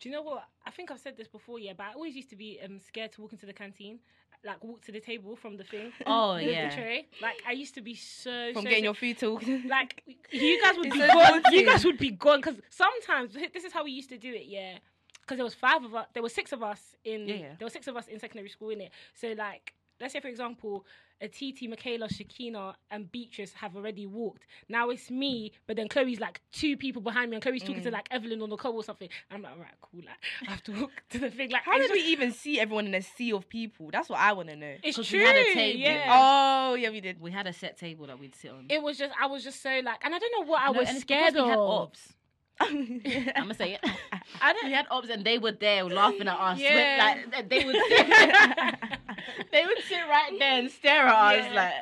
Do 0.00 0.08
you 0.08 0.14
know 0.14 0.22
what? 0.22 0.44
I 0.66 0.70
think 0.70 0.90
I've 0.90 1.00
said 1.00 1.16
this 1.16 1.28
before, 1.28 1.58
yeah, 1.58 1.72
but 1.76 1.86
I 1.86 1.92
always 1.94 2.14
used 2.14 2.30
to 2.30 2.36
be 2.36 2.58
um 2.64 2.78
scared 2.80 3.12
to 3.12 3.22
walk 3.22 3.32
into 3.32 3.46
the 3.46 3.52
canteen, 3.52 3.98
like 4.44 4.62
walk 4.62 4.82
to 4.84 4.92
the 4.92 5.00
table 5.00 5.34
from 5.36 5.56
the 5.56 5.64
thing. 5.64 5.92
Oh 6.06 6.36
yeah. 6.36 6.68
the 6.70 6.76
tray. 6.76 7.06
Like 7.20 7.42
I 7.46 7.52
used 7.52 7.74
to 7.74 7.80
be 7.82 7.94
so 7.94 8.30
scared 8.30 8.54
From 8.54 8.62
so, 8.62 8.68
getting 8.68 8.82
so- 8.82 8.84
your 8.84 8.94
food 8.94 9.18
to 9.18 9.68
like 9.68 10.02
you 10.30 10.62
guys 10.62 10.76
would 10.76 10.90
be 10.92 10.98
so 11.00 11.06
gone. 11.08 11.42
You 11.50 11.66
guys 11.66 11.84
would 11.84 11.98
be 11.98 12.10
gone 12.10 12.40
because 12.40 12.56
sometimes 12.70 13.34
this 13.52 13.64
is 13.64 13.72
how 13.72 13.84
we 13.84 13.90
used 13.90 14.10
to 14.10 14.18
do 14.18 14.32
it. 14.32 14.44
Yeah, 14.46 14.78
because 15.20 15.36
there 15.36 15.44
was 15.44 15.54
five 15.54 15.82
of 15.84 15.94
us. 15.94 16.06
There 16.14 16.22
were 16.22 16.28
six 16.28 16.52
of 16.52 16.62
us 16.62 16.80
in. 17.04 17.26
Yeah, 17.28 17.34
yeah. 17.34 17.52
There 17.58 17.66
were 17.66 17.70
six 17.70 17.88
of 17.88 17.96
us 17.96 18.06
in 18.06 18.18
secondary 18.20 18.50
school 18.50 18.70
in 18.70 18.80
it. 18.82 18.92
So 19.14 19.34
like, 19.36 19.74
let's 20.00 20.12
say 20.12 20.20
for 20.20 20.28
example, 20.28 20.84
a 21.20 21.26
TT, 21.26 21.68
Michaela, 21.68 22.06
Shakina, 22.08 22.74
and 22.92 23.10
Beatrice 23.10 23.52
have 23.54 23.74
already 23.74 24.06
walked. 24.06 24.46
Now 24.68 24.90
it's 24.90 25.10
me, 25.10 25.50
but 25.66 25.74
then 25.76 25.88
Chloe's 25.88 26.20
like 26.20 26.40
two 26.52 26.76
people 26.76 27.02
behind 27.02 27.30
me, 27.30 27.36
and 27.36 27.42
Chloe's 27.42 27.62
talking 27.62 27.82
to 27.82 27.88
Mm. 27.88 27.92
like 27.92 28.06
Evelyn 28.12 28.40
on 28.40 28.50
the 28.50 28.56
call 28.56 28.74
or 28.76 28.84
something. 28.84 29.08
And 29.30 29.36
I'm 29.36 29.42
like, 29.42 29.52
all 29.52 29.58
right, 29.58 29.74
cool. 29.80 30.02
Like 30.06 30.18
I 30.42 30.50
have 30.52 30.62
to 30.64 30.72
walk 30.80 30.90
to 31.10 31.18
the 31.18 31.30
thing. 31.30 31.50
Like 31.50 31.62
How 31.62 31.72
it's 31.76 31.88
did 31.88 31.94
we 31.94 32.02
even 32.12 32.30
see 32.32 32.60
everyone 32.60 32.86
in 32.86 32.94
a 32.94 33.02
sea 33.02 33.32
of 33.32 33.48
people? 33.48 33.90
That's 33.92 34.08
what 34.08 34.20
I 34.20 34.32
want 34.32 34.48
to 34.50 34.56
know. 34.56 34.76
It's 34.82 34.96
'Cause 34.96 35.08
true. 35.08 35.18
we 35.18 35.24
had 35.24 35.36
a 35.36 35.54
table. 35.54 35.80
Yeah. 35.80 36.06
Oh, 36.70 36.74
yeah, 36.74 36.90
we 36.90 37.00
did. 37.00 37.20
We 37.20 37.32
had 37.32 37.46
a 37.48 37.52
set 37.52 37.76
table 37.78 38.06
that 38.06 38.18
we'd 38.20 38.34
sit 38.36 38.52
on. 38.52 38.66
It 38.68 38.80
was 38.82 38.96
just, 38.98 39.12
I 39.20 39.26
was 39.26 39.42
just 39.42 39.60
so 39.60 39.80
like, 39.84 40.04
and 40.04 40.14
I 40.14 40.18
don't 40.20 40.32
know 40.40 40.50
what 40.50 40.62
I 40.62 40.70
No, 40.70 40.78
was 40.78 40.88
and 40.88 40.96
it's 40.96 41.02
scared 41.04 41.32
because 41.32 41.44
we 41.44 41.48
had 41.50 41.58
of. 41.58 41.68
ops. 41.68 42.12
I'm 42.60 43.00
gonna 43.36 43.54
say 43.54 43.74
it. 43.74 43.80
I 44.42 44.52
don't. 44.52 44.66
we 44.66 44.72
had 44.72 44.86
ops 44.90 45.08
and 45.10 45.24
they 45.24 45.38
were 45.38 45.52
there 45.52 45.84
laughing 45.84 46.26
at 46.28 46.38
us. 46.38 46.58
Yeah. 46.58 47.20
Like 47.34 47.48
they 47.48 47.64
would 47.64 47.76
sit, 47.76 48.06
they 49.52 49.64
would 49.64 49.78
sit 49.88 50.00
right 50.08 50.32
there 50.38 50.58
and 50.60 50.70
stare 50.70 51.06
at 51.06 51.36
us 51.38 51.44
Yeah. 51.48 51.54
like 51.54 51.74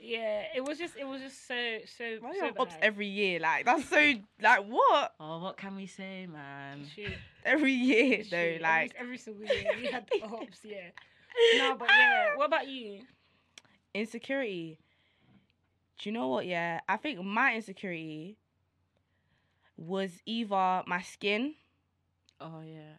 Yeah, 0.00 0.42
it 0.56 0.64
was 0.64 0.78
just 0.78 0.96
it 0.96 1.06
was 1.06 1.20
just 1.20 1.46
so 1.46 1.78
so. 1.98 2.16
Why 2.20 2.30
so 2.32 2.36
you 2.36 2.44
have 2.44 2.58
ops 2.58 2.74
every 2.80 3.06
year? 3.06 3.40
Like 3.40 3.64
that's 3.66 3.88
so 3.88 4.12
like 4.42 4.64
what? 4.66 5.12
Oh, 5.20 5.38
what 5.40 5.56
can 5.56 5.76
we 5.76 5.86
say, 5.86 6.26
man? 6.26 6.86
True, 6.94 7.12
Every 7.44 7.72
year 7.72 8.20
it's 8.20 8.30
though, 8.30 8.52
true. 8.54 8.58
like 8.62 8.94
every, 8.96 9.16
every 9.16 9.18
single 9.18 9.44
year 9.44 9.64
we 9.80 9.86
had 9.86 10.06
the 10.10 10.22
ops. 10.24 10.60
Yeah. 10.64 10.90
No, 11.58 11.76
but 11.76 11.88
yeah. 11.88 12.36
What 12.36 12.46
about 12.46 12.68
you? 12.68 13.00
insecurity. 13.94 14.78
Do 16.00 16.08
you 16.08 16.12
know 16.14 16.28
what? 16.28 16.46
Yeah, 16.46 16.80
I 16.88 16.96
think 16.96 17.22
my 17.22 17.54
insecurity 17.54 18.38
was 19.76 20.10
either 20.26 20.82
my 20.86 21.02
skin. 21.02 21.54
Oh 22.40 22.60
yeah. 22.64 22.94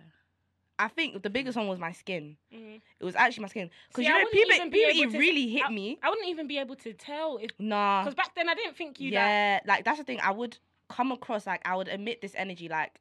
I 0.80 0.88
think 0.88 1.22
the 1.22 1.30
biggest 1.30 1.56
one 1.56 1.68
was 1.68 1.80
my 1.80 1.92
skin. 1.92 2.36
Mhm. 2.54 2.82
It 3.00 3.06
was 3.06 3.16
actually 3.16 3.44
my 3.44 3.48
skin 3.50 3.70
because 3.90 4.04
you 4.06 4.10
know 4.10 4.26
puberty, 4.32 4.56
even 4.56 4.70
be 4.70 4.82
able 4.84 4.92
puberty 4.94 5.12
to- 5.14 5.20
really 5.20 5.48
hit 5.50 5.66
I- 5.66 5.70
me. 5.72 6.00
I 6.02 6.10
wouldn't 6.10 6.28
even 6.28 6.48
be 6.48 6.58
able 6.58 6.76
to 6.78 6.94
tell 6.94 7.38
if 7.38 7.52
Nah. 7.60 8.04
because 8.04 8.16
back 8.16 8.34
then 8.36 8.50
I 8.50 8.56
didn't 8.56 8.76
think 8.76 9.00
you 9.00 9.12
yeah, 9.12 9.60
like 9.66 9.86
that's 9.86 10.00
the 10.00 10.04
thing. 10.04 10.20
I 10.22 10.32
would 10.32 10.58
come 10.90 11.12
across 11.12 11.46
like 11.48 11.62
I 11.68 11.76
would 11.76 11.88
emit 11.88 12.22
this 12.22 12.34
energy 12.36 12.68
like. 12.70 13.00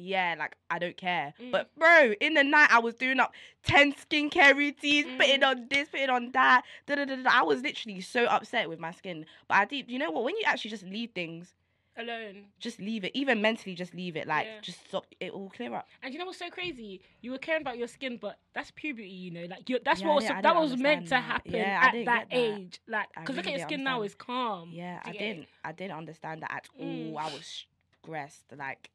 Yeah, 0.00 0.36
like 0.38 0.54
I 0.70 0.78
don't 0.78 0.96
care. 0.96 1.34
Mm. 1.40 1.50
But 1.50 1.74
bro, 1.76 2.12
in 2.20 2.34
the 2.34 2.44
night 2.44 2.68
I 2.70 2.78
was 2.78 2.94
doing 2.94 3.18
up 3.18 3.32
ten 3.64 3.92
skincare 3.92 4.54
routines, 4.54 5.08
putting 5.18 5.40
Mm. 5.40 5.48
on 5.48 5.66
this, 5.68 5.88
putting 5.88 6.08
on 6.08 6.30
that. 6.32 6.62
Da, 6.86 6.94
da, 6.94 7.04
da, 7.04 7.16
da. 7.16 7.28
I 7.32 7.42
was 7.42 7.62
literally 7.62 8.00
so 8.00 8.26
upset 8.26 8.68
with 8.68 8.78
my 8.78 8.92
skin. 8.92 9.26
But 9.48 9.56
I 9.56 9.64
did. 9.64 9.90
You 9.90 9.98
know 9.98 10.12
what? 10.12 10.22
When 10.22 10.36
you 10.36 10.42
actually 10.46 10.70
just 10.70 10.84
leave 10.84 11.10
things, 11.16 11.52
alone. 11.98 12.46
just 12.58 12.80
leave 12.80 13.04
it. 13.04 13.12
Even 13.14 13.42
mentally, 13.42 13.74
just 13.74 13.94
leave 13.94 14.16
it. 14.16 14.26
Like 14.26 14.46
Yeah. 14.46 14.60
just 14.62 14.86
stop. 14.88 15.06
It 15.20 15.34
will 15.34 15.50
clear 15.50 15.74
up. 15.74 15.86
And 16.02 16.12
you 16.12 16.18
know 16.18 16.26
what's 16.26 16.38
so 16.38 16.50
crazy? 16.50 17.00
You 17.20 17.32
were 17.32 17.38
caring 17.38 17.62
about 17.62 17.78
your 17.78 17.88
skin, 17.88 18.18
but 18.20 18.38
that's 18.54 18.70
puberty, 18.72 19.08
you 19.08 19.30
know. 19.30 19.44
Like 19.48 19.68
that's 19.84 20.00
Yeah, 20.00 20.06
what 20.06 20.14
was 20.16 20.24
that 20.26 20.56
was 20.56 20.76
meant 20.76 21.08
to 21.08 21.16
happen 21.16 21.54
Yeah, 21.54 21.80
at 21.82 21.92
that, 21.92 22.04
that. 22.04 22.26
age. 22.30 22.80
Like, 22.88 23.08
because 23.14 23.36
look 23.36 23.46
at 23.46 23.52
your 23.52 23.62
skin 23.62 23.84
now; 23.84 24.02
it's 24.02 24.14
calm. 24.14 24.70
Yeah, 24.72 25.00
I 25.04 25.08
you 25.08 25.12
get 25.14 25.22
it? 25.22 25.34
didn't. 25.34 25.48
I 25.64 25.72
didn't 25.72 25.96
understand 25.96 26.42
that 26.42 26.52
at 26.52 26.68
Mm. 26.80 27.12
all. 27.12 27.18
I 27.18 27.24
was 27.32 27.66
stressed. 28.02 28.44
Like 28.56 28.90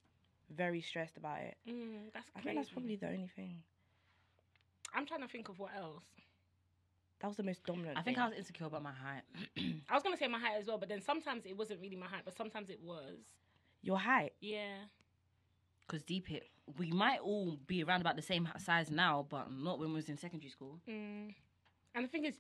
very 0.50 0.82
stressed 0.82 1.18
about 1.18 1.40
it. 1.42 1.58
Mm, 1.68 2.12
that's 2.14 2.28
I 2.36 2.42
think 2.42 2.58
that's 2.58 2.70
probably 2.70 2.96
the 2.96 3.08
only 3.08 3.30
thing. 3.36 3.64
I'm 4.94 5.06
trying 5.06 5.22
to 5.22 5.28
think 5.28 5.50
of 5.50 5.60
what 5.60 5.72
else. 5.76 6.04
That 7.24 7.30
was 7.30 7.38
the 7.38 7.44
most 7.44 7.64
dominant. 7.64 7.98
I 7.98 8.02
think 8.02 8.18
thing. 8.18 8.22
I 8.24 8.28
was 8.28 8.38
insecure 8.38 8.68
about 8.68 8.84
my 8.84 8.92
height. 8.92 9.22
I 9.90 9.94
was 9.94 10.04
gonna 10.04 10.18
say 10.18 10.28
my 10.28 10.38
height 10.40 10.58
as 10.60 10.68
well, 10.68 10.78
but 10.78 10.90
then 10.90 11.02
sometimes 11.02 11.46
it 11.46 11.56
wasn't 11.58 11.80
really 11.82 11.96
my 11.96 12.06
height, 12.06 12.24
but 12.26 12.36
sometimes 12.36 12.70
it 12.70 12.82
was. 12.84 13.16
your 13.82 13.98
height. 13.98 14.34
Yeah. 14.42 14.76
Because 15.88 16.04
deep 16.04 16.30
it, 16.30 16.50
we 16.78 16.92
might 16.92 17.20
all 17.22 17.58
be 17.66 17.82
around 17.82 18.02
about 18.02 18.18
the 18.18 18.22
same 18.22 18.50
size 18.58 18.92
now, 18.92 19.26
but 19.30 19.50
not 19.54 19.80
when 19.80 19.88
we 19.90 19.96
was 19.96 20.10
in 20.10 20.18
secondary 20.18 20.50
school. 20.50 20.80
Mm. 20.90 21.34
And 21.96 22.04
the 22.04 22.10
thing 22.10 22.26
is, 22.26 22.36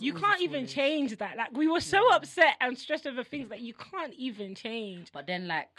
you 0.00 0.12
can't 0.12 0.42
even 0.42 0.66
change 0.66 1.16
that. 1.16 1.38
Like 1.38 1.52
we 1.56 1.66
were 1.66 1.80
so 1.80 2.10
Yeah. 2.10 2.16
upset 2.16 2.56
and 2.60 2.76
stressed 2.76 3.06
over 3.06 3.24
things 3.24 3.48
that 3.48 3.60
you 3.60 3.72
can't 3.72 4.12
even 4.14 4.54
change. 4.54 5.12
But 5.12 5.26
then, 5.26 5.48
like 5.48 5.70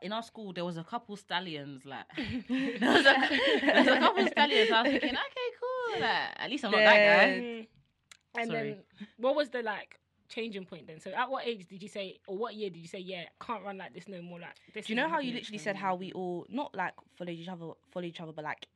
in 0.00 0.12
our 0.12 0.22
school, 0.22 0.54
there 0.54 0.64
was 0.64 0.78
a 0.78 0.84
couple 0.84 1.14
stallions. 1.16 1.84
Like 1.84 2.06
there 2.16 2.92
was 2.92 3.04
a, 3.04 3.60
there 3.60 3.74
was 3.84 3.86
a 3.86 3.98
couple 3.98 4.26
stallions. 4.28 4.70
I 4.70 4.82
was 4.82 4.90
thinking, 4.92 5.10
okay, 5.10 5.48
cool. 5.60 6.00
like, 6.00 6.28
at 6.36 6.48
least 6.50 6.64
I'm 6.64 6.70
not 6.70 6.78
that 6.78 6.96
guy. 7.26 7.66
And 8.34 8.48
Sorry. 8.50 8.70
then 8.70 8.78
what 9.18 9.34
was 9.36 9.50
the 9.50 9.62
like 9.62 9.98
changing 10.28 10.64
point 10.64 10.86
then? 10.86 11.00
So 11.00 11.10
at 11.10 11.30
what 11.30 11.46
age 11.46 11.66
did 11.68 11.82
you 11.82 11.88
say, 11.88 12.18
or 12.26 12.36
what 12.38 12.54
year 12.54 12.70
did 12.70 12.78
you 12.80 12.88
say, 12.88 12.98
yeah, 12.98 13.24
can't 13.40 13.62
run 13.64 13.78
like 13.78 13.92
this 13.94 14.08
no 14.08 14.22
more? 14.22 14.40
Like 14.40 14.54
this. 14.72 14.86
Do 14.86 14.92
you 14.92 14.96
know 14.96 15.08
how 15.08 15.18
you 15.18 15.32
literally 15.34 15.58
said 15.58 15.76
how 15.76 15.94
we 15.94 16.12
all 16.12 16.46
not 16.48 16.74
like 16.74 16.94
followed 17.16 17.32
each 17.32 17.48
other, 17.48 17.72
followed 17.90 18.06
each 18.06 18.20
other, 18.20 18.32
but 18.32 18.44
like 18.44 18.66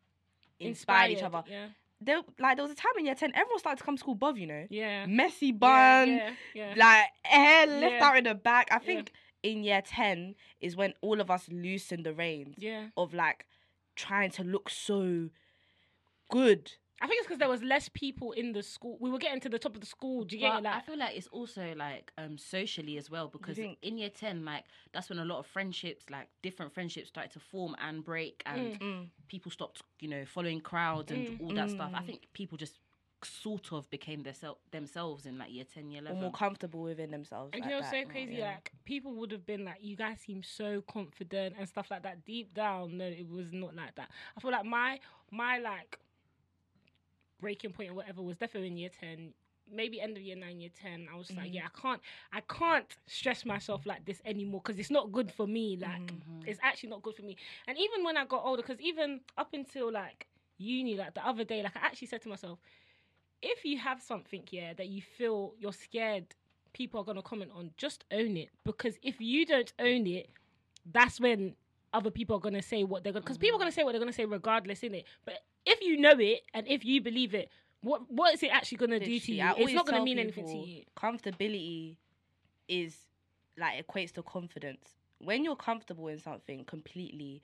inspired, 0.60 1.10
each 1.12 1.22
other? 1.22 1.42
Yeah, 1.48 1.68
There, 2.00 2.20
like 2.38 2.56
there 2.56 2.62
was 2.64 2.72
a 2.72 2.74
time 2.74 2.92
in 2.98 3.06
year 3.06 3.14
ten, 3.14 3.32
everyone 3.34 3.58
started 3.58 3.78
to 3.78 3.84
come 3.84 3.96
to 3.96 4.00
school 4.00 4.14
above, 4.14 4.36
you 4.38 4.46
know, 4.46 4.66
yeah, 4.68 5.06
messy 5.06 5.52
bun, 5.52 6.08
yeah, 6.08 6.30
yeah. 6.54 6.74
like 6.76 7.06
hair 7.24 7.66
left 7.66 7.92
Yeah. 7.94 8.04
out 8.08 8.16
in 8.18 8.24
the 8.24 8.34
back. 8.34 8.68
I 8.70 8.74
Yeah. 8.74 8.78
think 8.80 9.12
in 9.42 9.64
year 9.64 9.80
ten 9.82 10.34
is 10.60 10.76
when 10.76 10.92
all 11.00 11.20
of 11.20 11.30
us 11.30 11.48
loosened 11.48 12.04
the 12.04 12.12
reins 12.12 12.56
yeah. 12.58 12.88
of 12.96 13.14
like 13.14 13.46
trying 13.94 14.30
to 14.32 14.44
look 14.44 14.68
so 14.68 15.30
good. 16.28 16.72
I 17.00 17.06
think 17.06 17.18
it's 17.18 17.26
because 17.26 17.38
there 17.38 17.48
was 17.48 17.62
less 17.62 17.88
people 17.90 18.32
in 18.32 18.52
the 18.52 18.62
school. 18.62 18.96
We 19.00 19.10
were 19.10 19.18
getting 19.18 19.40
to 19.40 19.48
the 19.50 19.58
top 19.58 19.74
of 19.74 19.80
the 19.80 19.86
school. 19.86 20.24
Do 20.24 20.36
you 20.36 20.40
get 20.40 20.52
But 20.52 20.58
it? 20.60 20.64
Like, 20.64 20.74
I 20.74 20.80
feel 20.80 20.98
like 20.98 21.16
it's 21.16 21.26
also 21.28 21.74
like 21.76 22.10
um 22.16 22.38
socially 22.38 22.96
as 22.96 23.10
well 23.10 23.28
because 23.28 23.56
think? 23.56 23.78
in 23.82 23.98
year 23.98 24.08
ten, 24.10 24.44
like 24.44 24.64
that's 24.92 25.10
when 25.10 25.18
a 25.18 25.24
lot 25.24 25.38
of 25.38 25.46
friendships, 25.46 26.06
like 26.10 26.28
different 26.42 26.72
friendships, 26.72 27.08
started 27.08 27.32
to 27.32 27.40
form 27.40 27.76
and 27.80 28.02
break, 28.04 28.42
and 28.46 28.78
Mm. 28.80 29.08
people 29.28 29.50
stopped, 29.50 29.82
you 30.00 30.08
know, 30.08 30.24
following 30.24 30.60
crowds 30.60 31.10
and 31.12 31.26
Mm. 31.26 31.40
all 31.40 31.52
that 31.54 31.70
stuff. 31.70 31.90
I 31.94 32.00
Mm. 32.00 32.06
think 32.06 32.32
people 32.32 32.56
just 32.56 32.78
sort 33.22 33.72
of 33.72 33.88
became 33.90 34.22
their 34.22 34.34
sel- 34.34 34.58
themselves 34.70 35.26
in 35.26 35.36
like 35.38 35.50
year 35.50 35.64
ten, 35.64 35.90
year 35.90 36.00
11 36.00 36.18
Or 36.18 36.20
more 36.22 36.32
comfortable 36.32 36.82
within 36.82 37.10
themselves. 37.10 37.50
And 37.54 37.62
like 37.62 37.70
you 37.70 37.76
know, 37.76 37.80
that. 37.82 37.90
so 37.90 38.04
crazy. 38.10 38.34
Yeah. 38.36 38.52
Like 38.54 38.72
people 38.84 39.14
would 39.14 39.32
have 39.32 39.44
been 39.44 39.64
like, 39.64 39.82
"You 39.82 39.96
guys 39.96 40.20
seem 40.20 40.42
so 40.42 40.80
confident 40.82 41.56
and 41.58 41.68
stuff 41.68 41.90
like 41.90 42.02
that." 42.04 42.24
Deep 42.24 42.54
down, 42.54 42.96
no, 42.98 43.04
it 43.06 43.28
was 43.28 43.52
not 43.52 43.74
like 43.74 43.94
that. 43.96 44.10
I 44.36 44.40
feel 44.40 44.50
like 44.52 44.64
my 44.64 45.00
my 45.30 45.58
like 45.58 45.98
breaking 47.40 47.72
point 47.72 47.90
or 47.90 47.94
whatever 47.94 48.22
was 48.22 48.36
definitely 48.36 48.68
in 48.68 48.76
year 48.76 48.90
ten, 48.90 49.32
maybe 49.70 50.00
end 50.00 50.16
of 50.16 50.22
year 50.22 50.36
nine, 50.36 50.60
year 50.60 50.70
ten. 50.74 51.08
I 51.12 51.16
was 51.16 51.28
just 51.28 51.38
like. 51.38 51.52
"Yeah, 51.52 51.66
I 51.66 51.80
can't, 51.80 52.00
I 52.32 52.40
can't 52.40 52.96
stress 53.06 53.44
myself 53.44 53.86
like 53.86 54.04
this 54.04 54.20
anymore 54.24 54.60
because 54.64 54.78
it's 54.78 54.90
not 54.90 55.12
good 55.12 55.30
for 55.30 55.46
me. 55.46 55.76
Like, 55.80 56.14
Mhm. 56.20 56.46
it's 56.46 56.60
actually 56.62 56.90
not 56.90 57.02
good 57.02 57.14
for 57.16 57.22
me." 57.22 57.36
And 57.66 57.78
even 57.78 58.04
when 58.04 58.16
I 58.16 58.24
got 58.24 58.44
older, 58.44 58.62
because 58.62 58.80
even 58.80 59.20
up 59.36 59.52
until 59.54 59.90
like 59.92 60.26
uni, 60.58 60.96
like 60.96 61.14
the 61.14 61.26
other 61.26 61.44
day, 61.44 61.62
like 61.62 61.76
I 61.76 61.80
actually 61.86 62.08
said 62.08 62.22
to 62.22 62.28
myself, 62.28 62.58
if 63.42 63.64
you 63.64 63.78
have 63.78 64.00
something 64.02 64.42
yeah 64.50 64.72
that 64.74 64.88
you 64.88 65.02
feel 65.02 65.54
you're 65.58 65.72
scared 65.72 66.26
people 66.72 67.00
are 67.00 67.04
going 67.04 67.16
to 67.16 67.22
comment 67.22 67.50
on 67.54 67.70
just 67.76 68.04
own 68.12 68.36
it 68.36 68.50
because 68.64 68.98
if 69.02 69.20
you 69.20 69.46
don't 69.46 69.72
own 69.78 70.06
it 70.06 70.28
that's 70.92 71.20
when 71.20 71.54
other 71.96 72.10
people 72.10 72.36
are 72.36 72.40
going 72.40 72.54
to 72.54 72.62
say 72.62 72.84
what 72.84 73.02
they're 73.02 73.12
going 73.12 73.22
to 73.22 73.26
because 73.26 73.38
people 73.38 73.56
are 73.56 73.62
going 73.62 73.70
to 73.70 73.74
say 73.74 73.84
what 73.84 73.92
they're 73.92 74.00
going 74.00 74.12
to 74.12 74.16
say 74.16 74.24
regardless 74.24 74.82
in 74.82 74.94
it 74.94 75.04
but 75.24 75.34
if 75.64 75.80
you 75.80 75.98
know 75.98 76.14
it 76.18 76.40
and 76.54 76.66
if 76.68 76.84
you 76.84 77.00
believe 77.00 77.34
it 77.34 77.48
what 77.86 78.02
what 78.10 78.34
is 78.34 78.42
it 78.42 78.50
actually 78.52 78.78
going 78.78 78.90
to 78.90 78.98
do 78.98 79.18
to 79.18 79.32
you? 79.32 79.42
I 79.42 79.54
it's 79.56 79.72
not 79.72 79.86
going 79.86 79.98
to 79.98 80.04
mean 80.04 80.18
anything 80.18 80.46
to 80.46 80.56
you. 80.56 80.82
Comfortability 80.96 81.96
is 82.68 82.96
like 83.56 83.86
equates 83.86 84.12
to 84.14 84.22
confidence. 84.22 84.90
When 85.18 85.44
you're 85.44 85.56
comfortable 85.56 86.08
in 86.08 86.18
something 86.18 86.64
completely, 86.64 87.42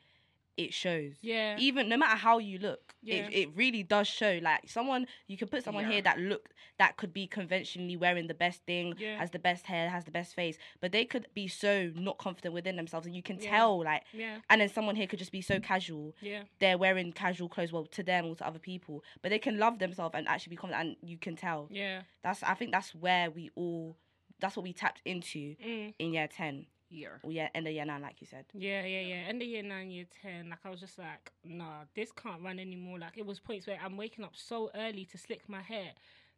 it 0.56 0.72
shows. 0.74 1.14
yeah 1.22 1.56
Even 1.58 1.88
no 1.88 1.96
matter 1.96 2.16
how 2.16 2.38
you 2.38 2.58
look, 2.58 2.94
Yeah. 3.02 3.26
it, 3.26 3.34
it 3.34 3.48
really 3.54 3.82
does 3.82 4.06
show. 4.06 4.38
Like 4.42 4.68
someone, 4.68 5.06
you 5.26 5.36
can 5.36 5.48
put 5.48 5.64
someone 5.64 5.84
Yeah. 5.84 5.92
here 5.92 6.02
that 6.02 6.18
look 6.18 6.50
that 6.78 6.96
could 6.96 7.12
be 7.12 7.26
conventionally 7.26 7.96
wearing 7.96 8.26
the 8.26 8.34
best 8.34 8.62
thing, 8.66 8.94
Yeah. 8.98 9.18
has 9.18 9.30
the 9.30 9.38
best 9.38 9.66
hair, 9.66 9.88
has 9.88 10.04
the 10.04 10.10
best 10.10 10.34
face, 10.34 10.58
but 10.80 10.92
they 10.92 11.04
could 11.04 11.26
be 11.34 11.48
so 11.48 11.90
not 11.94 12.18
confident 12.18 12.54
within 12.54 12.76
themselves, 12.76 13.06
and 13.06 13.14
you 13.16 13.22
can 13.22 13.38
tell. 13.38 13.82
Like, 13.82 14.02
yeah 14.12 14.38
and 14.50 14.60
then 14.60 14.68
someone 14.68 14.96
here 14.96 15.06
could 15.06 15.18
just 15.18 15.32
be 15.32 15.42
so 15.42 15.58
casual, 15.60 16.14
yeah 16.20 16.42
they're 16.60 16.78
wearing 16.78 17.12
casual 17.12 17.48
clothes, 17.48 17.72
well, 17.72 17.86
to 17.86 18.02
them 18.02 18.26
or 18.26 18.36
to 18.36 18.46
other 18.46 18.58
people, 18.58 19.02
but 19.22 19.30
they 19.30 19.38
can 19.38 19.58
love 19.58 19.78
themselves 19.78 20.14
and 20.14 20.28
actually 20.28 20.50
be 20.50 20.56
confident, 20.56 20.96
and 21.00 21.10
you 21.10 21.16
can 21.18 21.36
tell. 21.36 21.68
yeah 21.70 22.02
That's 22.22 22.42
I 22.42 22.54
think 22.54 22.72
that's 22.72 22.94
where 22.94 23.30
we 23.30 23.50
all 23.54 23.96
that's 24.40 24.56
what 24.56 24.64
we 24.64 24.72
tapped 24.72 25.00
into 25.04 25.54
mm. 25.64 25.94
in 25.98 26.12
year 26.12 26.28
ten 26.28 26.66
year. 26.92 27.18
or 27.22 27.32
year 27.32 27.48
end 27.54 27.66
of 27.66 27.72
year 27.72 27.84
nine, 27.84 28.02
like 28.02 28.20
you 28.20 28.26
said. 28.26 28.44
Yeah, 28.54 28.84
yeah, 28.84 29.00
yeah. 29.00 29.14
End 29.28 29.40
of 29.42 29.48
year 29.48 29.62
nine, 29.62 29.90
year 29.90 30.06
ten, 30.22 30.50
like 30.50 30.60
I 30.64 30.70
was 30.70 30.80
just 30.80 30.98
like, 30.98 31.32
nah, 31.44 31.84
this 31.94 32.12
can't 32.12 32.42
run 32.42 32.58
anymore. 32.58 32.98
Like 32.98 33.16
it 33.18 33.26
was 33.26 33.40
points 33.40 33.66
where 33.66 33.78
I'm 33.82 33.96
waking 33.96 34.24
up 34.24 34.32
so 34.34 34.70
early 34.74 35.04
to 35.06 35.18
slick 35.18 35.48
my 35.48 35.62
hair. 35.62 35.90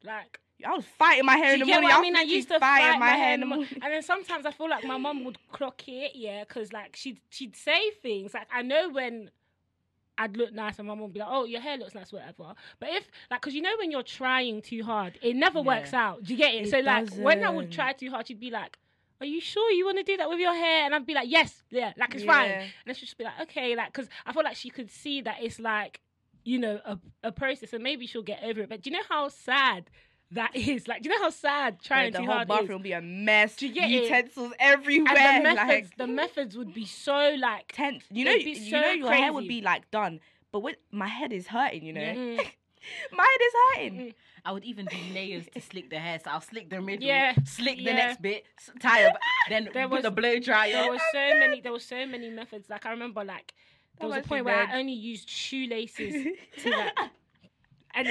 Like 0.04 0.38
I 0.64 0.74
was 0.74 0.84
fighting 0.84 1.24
my 1.24 1.36
hair 1.36 1.54
in 1.54 1.60
the 1.60 1.66
morning. 1.66 1.84
what 1.84 1.98
I 1.98 2.02
mean? 2.02 2.16
I 2.16 2.22
used 2.22 2.48
to 2.48 2.60
fight 2.60 2.98
my 2.98 3.10
hair 3.10 3.34
in 3.34 3.40
the 3.40 3.46
morning. 3.46 3.68
and 3.82 3.92
then 3.92 4.02
sometimes 4.02 4.46
I 4.46 4.50
feel 4.52 4.68
like 4.70 4.84
my 4.84 4.98
mum 4.98 5.24
would 5.24 5.38
clock 5.50 5.82
it, 5.88 6.12
yeah, 6.14 6.44
because 6.44 6.72
like 6.72 6.94
she'd 6.96 7.20
she'd 7.30 7.56
say 7.56 7.90
things 8.02 8.34
like 8.34 8.46
I 8.52 8.62
know 8.62 8.90
when 8.90 9.30
I'd 10.16 10.36
look 10.36 10.52
nice 10.52 10.78
and 10.78 10.86
my 10.86 10.94
mum 10.94 11.02
would 11.02 11.12
be 11.12 11.18
like, 11.20 11.28
"Oh, 11.30 11.44
your 11.44 11.60
hair 11.60 11.76
looks 11.76 11.94
nice, 11.94 12.12
whatever." 12.12 12.54
But 12.78 12.90
if 12.90 13.10
like, 13.30 13.40
because 13.40 13.54
you 13.54 13.62
know 13.62 13.74
when 13.78 13.90
you're 13.90 14.04
trying 14.04 14.62
too 14.62 14.84
hard, 14.84 15.18
it 15.22 15.34
never 15.34 15.58
Yeah. 15.58 15.64
works 15.64 15.92
out. 15.92 16.22
Do 16.22 16.32
you 16.34 16.38
get 16.38 16.54
it? 16.54 16.66
It 16.66 16.70
so 16.70 16.78
like 16.80 17.10
when 17.14 17.42
I 17.42 17.50
would 17.50 17.72
try 17.72 17.92
too 17.92 18.10
hard, 18.10 18.28
she'd 18.28 18.38
be 18.40 18.50
like. 18.50 18.78
Are 19.20 19.26
you 19.26 19.40
sure 19.40 19.70
you 19.70 19.84
want 19.84 19.98
to 19.98 20.02
do 20.04 20.16
that 20.16 20.28
with 20.28 20.38
your 20.40 20.54
hair? 20.54 20.84
And 20.84 20.94
I'd 20.94 21.06
be 21.06 21.14
like, 21.14 21.30
yes, 21.30 21.62
yeah, 21.70 21.92
like 21.96 22.14
it's 22.14 22.24
fine. 22.24 22.50
And 22.50 22.70
then 22.84 22.94
she'd 22.94 23.06
just 23.06 23.16
be 23.18 23.24
like, 23.24 23.40
okay, 23.42 23.74
like, 23.76 23.92
because 23.92 24.08
I 24.26 24.32
feel 24.32 24.42
like 24.44 24.56
she 24.56 24.70
could 24.70 24.90
see 24.90 25.20
that 25.22 25.36
it's 25.40 25.58
like, 25.60 26.00
you 26.44 26.58
know, 26.58 26.80
a, 26.84 26.98
a 27.22 27.32
process 27.32 27.72
and 27.72 27.82
maybe 27.82 28.06
she'll 28.06 28.22
get 28.22 28.42
over 28.42 28.60
it. 28.60 28.68
But 28.68 28.82
do 28.82 28.90
you 28.90 28.96
know 28.96 29.02
how 29.08 29.28
sad 29.28 29.88
that 30.32 30.54
is? 30.56 30.88
Like, 30.88 31.02
do 31.02 31.08
you 31.08 31.16
know 31.16 31.22
how 31.24 31.30
sad 31.30 31.80
trying 31.82 32.12
the 32.12 32.18
too 32.18 32.24
whole 32.26 32.34
hard 32.34 32.48
bathroom 32.48 32.66
is? 32.66 32.70
will 32.70 32.78
be 32.80 32.92
a 32.92 33.00
mess. 33.00 33.56
Do 33.56 33.68
you 33.68 33.74
get 33.74 33.90
it? 33.90 34.02
utensils 34.02 34.52
everywhere. 34.58 35.16
And 35.16 35.46
the 35.46 35.54
methods, 35.54 35.90
like, 35.90 35.96
the 35.96 36.06
methods 36.06 36.56
would 36.56 36.74
be 36.74 36.84
so 36.84 37.36
like, 37.40 37.72
tense. 37.72 38.04
You 38.10 38.24
know, 38.26 38.34
be 38.34 38.50
you 38.50 38.70
so 38.70 38.80
know, 38.80 38.90
your 38.90 39.12
hair 39.12 39.32
would 39.32 39.48
be 39.48 39.62
like 39.62 39.90
done, 39.90 40.20
but 40.52 40.60
when 40.60 40.74
my 40.90 41.08
head 41.08 41.32
is 41.32 41.46
hurting, 41.46 41.84
you 41.84 41.92
know, 41.92 42.00
Mm. 42.00 42.36
my 43.12 43.24
head 43.24 43.46
is 43.46 43.52
hurting. 43.76 43.94
Mm. 43.94 44.14
I 44.44 44.52
would 44.52 44.64
even 44.64 44.84
do 44.86 44.96
layers 45.14 45.46
to 45.54 45.60
slick 45.60 45.88
the 45.90 45.98
hair. 45.98 46.18
So 46.22 46.30
I'll 46.30 46.40
slick 46.40 46.68
the 46.70 46.80
middle, 46.80 47.06
Yeah, 47.06 47.34
slick 47.44 47.78
the 47.78 47.84
next 47.94 48.20
bit, 48.20 48.44
s- 48.58 48.70
tie 48.80 49.04
up, 49.04 49.16
then 49.48 49.68
There 49.74 49.84
put 49.88 49.94
was- 49.96 50.02
the 50.02 50.10
blow 50.10 50.38
dryer. 50.38 50.72
there 50.72 50.90
was 50.90 51.00
so 51.12 51.38
many, 51.38 51.60
there 51.60 51.72
was 51.72 51.84
so 51.84 52.04
many 52.06 52.28
methods. 52.30 52.68
Like 52.68 52.84
I 52.86 52.90
remember, 52.90 53.24
like 53.24 53.54
there 53.98 54.08
That 54.08 54.16
was 54.16 54.24
a 54.26 54.28
point 54.28 54.44
where 54.44 54.56
I 54.66 54.78
only 54.78 54.92
used 54.92 55.28
shoelaces 55.30 56.26
to 56.58 56.70
like. 56.70 56.92
And 57.96 58.08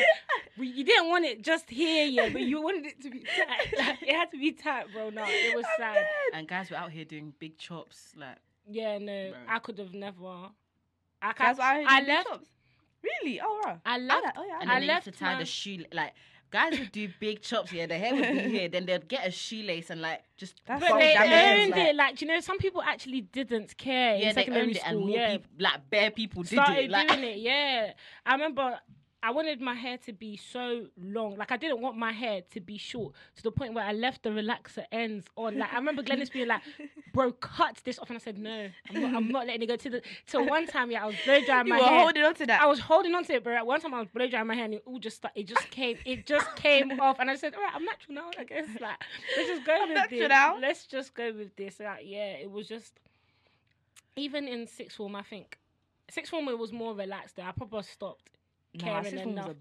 we, 0.58 0.68
you 0.68 0.86
didn't 0.86 1.10
want 1.10 1.26
it 1.26 1.42
just 1.42 1.70
here, 1.70 2.06
yeah, 2.06 2.30
but 2.30 2.42
you 2.42 2.62
wanted 2.62 2.86
it 2.86 3.02
to 3.02 3.10
be 3.10 3.20
tight. 3.20 3.74
Like, 3.78 4.02
it 4.02 4.16
had 4.16 4.32
to 4.32 4.38
be 4.40 4.54
tight, 4.54 4.86
bro. 4.94 5.10
No, 5.10 5.26
it 5.28 5.54
was 5.56 5.66
sad. 5.78 6.06
and 6.34 6.48
guys 6.48 6.70
were 6.72 6.78
out 6.78 6.90
here 6.92 7.04
doing 7.04 7.34
big 7.38 7.58
chops, 7.58 8.14
like 8.16 8.38
Yeah, 8.70 8.98
no, 8.98 9.32
Bro. 9.32 9.40
I 9.50 9.60
could 9.60 9.78
have 9.80 9.94
never. 9.94 10.48
I 11.22 11.34
can't. 11.34 11.58
why 11.58 11.84
I 11.86 12.02
left- 12.02 12.28
shops. 12.30 12.48
Really? 13.04 13.42
Oh, 13.42 13.62
right. 13.66 13.78
I 13.86 13.96
I 13.96 13.98
left. 13.98 14.24
like- 14.26 14.34
oh 14.38 14.46
yeah. 14.48 14.58
and 14.62 14.72
I 14.72 14.80
then 14.80 14.88
they 14.88 14.94
used 14.94 15.04
to 15.06 15.12
tie 15.12 15.34
my- 15.34 15.40
the 15.40 15.46
shoe 15.46 15.86
like 15.94 16.14
guys 16.52 16.78
would 16.78 16.92
do 16.92 17.10
big 17.20 17.42
chops 17.42 17.72
here, 17.72 17.88
the 17.88 17.98
hair 17.98 18.14
would 18.14 18.22
be 18.44 18.50
here, 18.58 18.70
then 18.70 18.86
they'd 18.86 19.08
get 19.08 19.26
a 19.28 19.32
shoelace 19.32 19.90
and 19.90 20.02
like 20.02 20.24
just 20.38 20.62
That's 20.68 20.80
But 20.88 21.00
they 21.00 21.16
owned 21.18 21.72
like- 21.72 21.80
it, 21.90 21.96
like 21.96 22.22
you 22.22 22.28
know, 22.28 22.40
some 22.40 22.58
people 22.60 22.82
actually 22.84 23.22
didn't 23.22 23.76
care 23.78 24.16
yeah, 24.18 24.30
in 24.30 24.36
they 24.36 24.42
secondary 24.42 24.62
owned 24.68 24.76
it 24.76 24.82
and 24.88 24.96
school. 24.98 25.08
more 25.08 25.18
yeah, 25.18 25.32
people 25.32 25.50
like 25.60 25.90
bare 25.90 26.12
people 26.12 26.44
did 26.44 26.52
started 26.52 26.86
it. 26.86 26.92
Like 26.92 27.08
doing 27.08 27.24
it. 27.24 27.38
Yeah, 27.40 27.94
I 28.26 28.34
remember. 28.34 28.80
I 29.26 29.32
wanted 29.32 29.62
my 29.62 29.74
hair 29.74 29.98
to 30.00 30.12
be 30.12 30.36
so 30.36 30.88
long. 31.02 31.38
Like 31.38 31.52
I 31.54 31.58
didn't 31.58 31.80
want 31.80 31.98
my 31.98 32.12
hair 32.12 32.42
to 32.52 32.60
be 32.60 32.78
short 32.78 33.14
to 33.38 33.44
the 33.44 33.52
point 33.52 33.74
where 33.74 33.86
I 33.86 33.94
left 33.94 34.24
the 34.24 34.30
relaxer 34.32 34.84
ends 34.92 35.26
on. 35.38 35.58
Like 35.58 35.72
I 35.72 35.78
remember 35.78 36.04
Glennis 36.04 36.30
being 36.32 36.48
like, 36.50 36.62
"Bro, 37.14 37.32
cut 37.34 37.80
this 37.86 37.98
off," 38.00 38.10
and 38.10 38.18
I 38.18 38.20
said, 38.20 38.38
"No, 38.38 38.68
I'm 38.90 39.02
not. 39.02 39.14
I'm 39.16 39.28
not 39.30 39.48
letting 39.48 39.62
it 39.62 39.68
go." 39.68 39.78
To 39.78 39.90
the 39.90 40.02
till 40.28 40.46
one 40.46 40.68
time, 40.68 40.92
yeah, 40.92 41.04
I 41.04 41.08
was 41.08 41.16
blow 41.24 41.40
drying 41.46 41.70
my 41.70 41.78
You 41.78 41.84
were 41.84 41.88
hair. 41.90 42.00
holding 42.02 42.24
on 42.26 42.36
to 42.36 42.46
that. 42.48 42.62
I 42.62 42.66
was 42.66 42.80
holding 42.82 43.16
on 43.16 43.24
to 43.24 43.34
it, 43.36 43.44
but 43.46 43.54
at 43.54 43.66
one 43.66 43.80
time 43.80 43.94
I 43.94 44.00
was 44.00 44.10
blow 44.14 44.28
drying 44.28 44.48
my 44.48 44.56
hair 44.56 44.66
and 44.66 44.74
it 44.74 44.84
all 44.86 45.00
just 45.00 45.16
start, 45.18 45.34
it 45.38 45.48
just 45.48 45.70
came 45.72 45.98
it 46.06 46.26
just 46.28 46.54
came 46.58 46.92
off 47.00 47.18
and 47.20 47.30
I 47.30 47.36
said, 47.36 47.56
All 47.56 47.62
right, 47.62 47.74
I'm 47.74 47.86
natural 47.86 48.16
now, 48.16 48.30
I 48.38 48.44
guess. 48.44 48.68
Like 48.82 49.02
let's 49.38 49.48
just 49.50 49.66
go 49.66 49.74
I'm 49.84 49.90
with 49.94 50.10
this. 50.10 50.28
now. 50.30 50.58
Let's 50.60 50.86
just 50.86 51.14
go 51.14 51.32
with 51.32 51.56
this. 51.56 51.80
Like, 51.80 52.02
yeah, 52.04 52.34
it 52.34 52.52
was 52.52 52.68
just 52.68 53.00
even 54.16 54.48
in 54.48 54.68
sixth 54.68 54.98
form, 54.98 55.16
I 55.16 55.24
think 55.24 55.58
sixth 56.10 56.30
form 56.32 56.48
it 56.50 56.60
was 56.60 56.74
more 56.74 56.94
relaxed 56.94 57.38
there. 57.38 57.46
I 57.48 57.52
probably 57.54 57.84
stopped. 57.84 58.30
Nah, 58.76 58.86
caring 58.86 59.04
sixth 59.06 59.24
form 59.24 59.36
was 59.36 59.48
a 59.48 59.56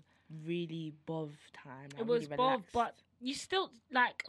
really 0.46 0.92
bov 1.06 1.30
time. 1.52 1.90
it 1.98 2.06
was 2.06 2.22
really 2.28 2.36
relaxed. 2.36 2.72
but 2.72 2.94
you 3.20 3.34
still 3.34 3.70
like 3.90 4.24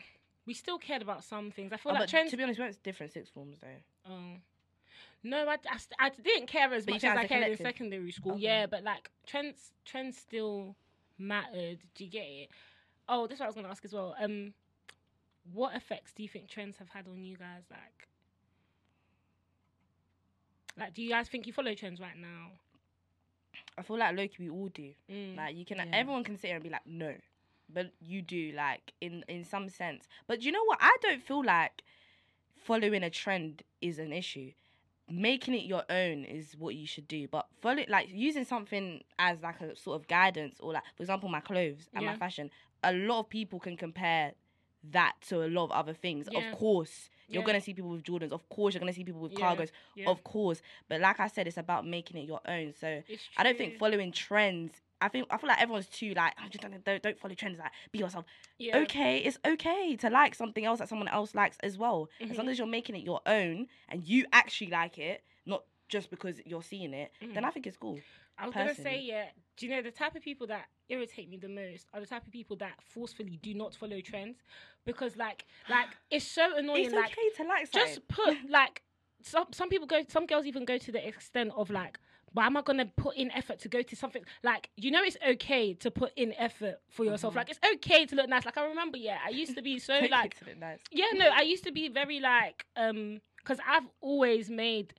we 0.45 0.53
still 0.53 0.77
cared 0.77 1.01
about 1.01 1.23
some 1.23 1.51
things. 1.51 1.71
I 1.71 1.77
feel 1.77 1.91
Oh, 1.91 1.93
like 1.93 2.03
but 2.03 2.09
trends 2.09 2.31
to 2.31 2.37
be 2.37 2.43
honest, 2.43 2.59
we 2.59 2.63
went 2.63 2.75
to 2.75 2.81
different 2.81 3.13
sixth 3.13 3.33
forms 3.33 3.59
though. 3.61 4.11
Oh. 4.11 4.37
No, 5.25 5.47
I, 5.47 5.53
I, 5.69 5.79
I 5.99 6.09
didn't 6.09 6.47
care 6.47 6.73
as 6.73 6.85
But 6.85 6.95
much 6.95 7.03
as 7.05 7.17
I 7.17 7.25
cared 7.25 7.51
in 7.51 7.57
secondary 7.57 8.11
school. 8.11 8.33
Okay. 8.33 8.41
Yeah, 8.41 8.65
but 8.65 8.83
like 8.83 9.09
trends, 9.25 9.71
trends 9.85 10.17
still 10.17 10.75
mattered. 11.17 11.79
Do 11.95 12.03
you 12.03 12.09
get 12.09 12.25
it? 12.25 12.49
Oh, 13.07 13.25
this 13.25 13.35
is 13.35 13.39
what 13.39 13.45
I 13.45 13.47
was 13.47 13.55
going 13.55 13.65
to 13.65 13.71
ask 13.71 13.85
as 13.85 13.93
well. 13.93 14.15
Um, 14.19 14.53
what 15.53 15.75
effects 15.75 16.11
do 16.13 16.23
you 16.23 16.29
think 16.29 16.49
trends 16.49 16.77
have 16.77 16.89
had 16.89 17.07
on 17.07 17.23
you 17.23 17.37
guys? 17.37 17.63
Like, 17.71 18.07
like, 20.77 20.93
do 20.93 21.01
you 21.01 21.09
guys 21.09 21.29
think 21.29 21.47
you 21.47 21.53
follow 21.53 21.73
trends 21.73 21.99
right 22.01 22.17
now? 22.17 22.51
I 23.77 23.81
feel 23.81 23.97
like 23.97 24.15
Loki, 24.15 24.35
we 24.39 24.49
all 24.49 24.69
do. 24.69 24.93
Mm. 25.11 25.37
Like 25.37 25.55
you 25.55 25.65
can, 25.65 25.77
Yeah. 25.77 25.85
everyone 25.93 26.23
can 26.23 26.37
sit 26.37 26.47
here 26.47 26.55
and 26.55 26.63
be 26.63 26.69
like, 26.69 26.85
no, 26.85 27.15
but 27.69 27.91
you 28.01 28.21
do, 28.21 28.51
like 28.55 28.93
in 29.01 29.23
in 29.27 29.43
some 29.43 29.69
sense. 29.69 30.07
But 30.27 30.41
you 30.43 30.51
know 30.51 30.63
what? 30.65 30.77
I 30.81 30.95
don't 31.01 31.21
feel 31.23 31.43
like 31.43 31.83
following 32.55 33.03
a 33.03 33.09
trend 33.09 33.63
is 33.81 33.99
an 33.99 34.13
issue. 34.13 34.51
making 35.09 35.53
it 35.53 35.65
your 35.65 35.83
own 35.89 36.23
is 36.23 36.55
what 36.57 36.75
you 36.75 36.87
should 36.87 37.07
do. 37.09 37.27
But 37.27 37.45
follow 37.61 37.83
like 37.89 38.07
using 38.09 38.45
something 38.45 39.03
as 39.19 39.41
like 39.41 39.59
a 39.61 39.75
sort 39.75 39.99
of 39.99 40.07
guidance 40.07 40.59
or 40.61 40.71
like 40.73 40.83
for 40.95 41.03
example 41.03 41.27
my 41.29 41.41
clothes 41.41 41.89
and 41.93 42.05
my 42.05 42.15
fashion. 42.15 42.49
A 42.83 42.93
lot 42.93 43.19
of 43.19 43.29
people 43.29 43.59
can 43.59 43.75
compare 43.75 44.31
that 44.91 45.13
to 45.29 45.43
a 45.43 45.47
lot 45.47 45.65
of 45.65 45.71
other 45.71 45.93
things. 45.93 46.27
Yeah. 46.31 46.39
Of 46.51 46.57
course. 46.57 47.09
You're 47.29 47.41
Yeah. 47.41 47.47
gonna 47.47 47.61
see 47.61 47.73
people 47.73 47.91
with 47.91 48.03
Jordans. 48.03 48.31
Of 48.31 48.47
course, 48.49 48.73
you're 48.73 48.79
gonna 48.79 48.93
see 48.93 49.03
people 49.03 49.21
with 49.21 49.31
Yeah. 49.33 49.39
cargos. 49.55 49.71
Of 50.05 50.23
course, 50.23 50.61
but 50.89 50.99
like 51.01 51.19
I 51.19 51.27
said, 51.27 51.47
it's 51.47 51.57
about 51.57 51.85
making 51.87 52.17
it 52.17 52.27
your 52.27 52.41
own. 52.45 52.73
So 52.73 53.01
I 53.37 53.43
don't 53.43 53.57
think 53.57 53.77
following 53.77 54.11
trends. 54.11 54.81
I 55.01 55.09
think 55.09 55.27
I 55.29 55.37
feel 55.37 55.49
like 55.49 55.61
everyone's 55.61 55.87
too 55.87 56.13
like 56.13 56.33
oh, 56.39 56.47
just 56.49 56.61
don't, 56.61 57.01
don't 57.01 57.19
follow 57.19 57.33
trends. 57.35 57.59
Like 57.59 57.71
be 57.91 57.99
yourself. 57.99 58.25
Okay, 58.61 59.17
it's 59.19 59.37
okay 59.45 59.95
to 59.97 60.09
like 60.09 60.35
something 60.35 60.65
else 60.65 60.79
that 60.79 60.89
someone 60.89 61.07
else 61.09 61.33
likes 61.35 61.57
as 61.61 61.77
well, 61.77 62.09
as 62.21 62.27
Mm-hmm. 62.29 62.37
long 62.37 62.49
as 62.49 62.57
you're 62.57 62.67
making 62.67 62.95
it 62.95 63.03
your 63.03 63.21
own 63.25 63.67
and 63.89 64.03
you 64.03 64.25
actually 64.31 64.67
like 64.67 64.97
it, 64.97 65.23
not 65.45 65.63
just 65.89 66.09
because 66.09 66.39
you're 66.45 66.63
seeing 66.63 66.93
it. 66.93 67.11
Mm-hmm. 67.21 67.33
Then 67.33 67.45
I 67.45 67.51
think 67.51 67.67
it's 67.67 67.77
cool. 67.77 67.99
I 68.37 68.45
was 68.45 68.55
gonna 68.55 68.75
say, 68.75 69.01
yeah. 69.01 69.25
Do 69.57 69.67
you 69.67 69.75
know 69.75 69.81
the 69.81 69.91
type 69.91 70.15
of 70.15 70.23
people 70.23 70.47
that 70.47 70.65
irritate 70.89 71.29
me 71.29 71.37
the 71.37 71.47
most 71.47 71.87
are 71.93 71.99
the 71.99 72.07
type 72.07 72.25
of 72.25 72.31
people 72.31 72.55
that 72.57 72.73
forcefully 72.81 73.39
do 73.41 73.53
not 73.53 73.75
follow 73.75 74.01
trends 74.01 74.37
because, 74.85 75.15
like, 75.15 75.45
like 75.69 75.89
it's 76.09 76.25
so 76.25 76.57
annoying. 76.57 76.85
It's 76.85 76.93
like, 76.93 77.11
okay 77.11 77.43
to 77.43 77.47
like 77.47 77.67
something. 77.67 77.93
just 77.95 78.07
put 78.07 78.37
like 78.49 78.81
some 79.21 79.45
some 79.51 79.69
people 79.69 79.87
go. 79.87 80.01
Some 80.07 80.25
girls 80.25 80.45
even 80.45 80.65
go 80.65 80.77
to 80.77 80.91
the 80.91 81.05
extent 81.07 81.51
of 81.55 81.69
like. 81.69 81.99
Why 82.35 82.47
am 82.47 82.57
I 82.57 82.63
gonna 82.63 82.87
put 82.97 83.15
in 83.15 83.29
effort 83.29 83.59
to 83.59 83.69
go 83.69 83.83
to 83.83 83.95
something 83.95 84.23
like 84.41 84.71
you 84.75 84.89
know? 84.89 85.03
It's 85.03 85.17
okay 85.23 85.75
to 85.75 85.91
put 85.91 86.13
in 86.15 86.33
effort 86.33 86.81
for 86.89 87.05
yourself. 87.05 87.33
Mm-hmm. 87.33 87.37
Like 87.37 87.49
it's 87.51 87.59
okay 87.75 88.07
to 88.07 88.15
look 88.15 88.27
nice. 88.27 88.43
Like 88.43 88.57
I 88.57 88.65
remember, 88.65 88.97
yeah, 88.97 89.19
I 89.23 89.29
used 89.29 89.55
to 89.55 89.61
be 89.61 89.77
so 89.89 89.99
like 90.09 90.35
nice. 90.59 90.79
yeah, 90.91 91.05
no, 91.13 91.29
I 91.29 91.41
used 91.41 91.63
to 91.65 91.71
be 91.71 91.89
very 91.89 92.19
like 92.19 92.65
um 92.75 93.21
because 93.37 93.59
I've 93.67 93.87
always 94.01 94.49
made 94.49 94.95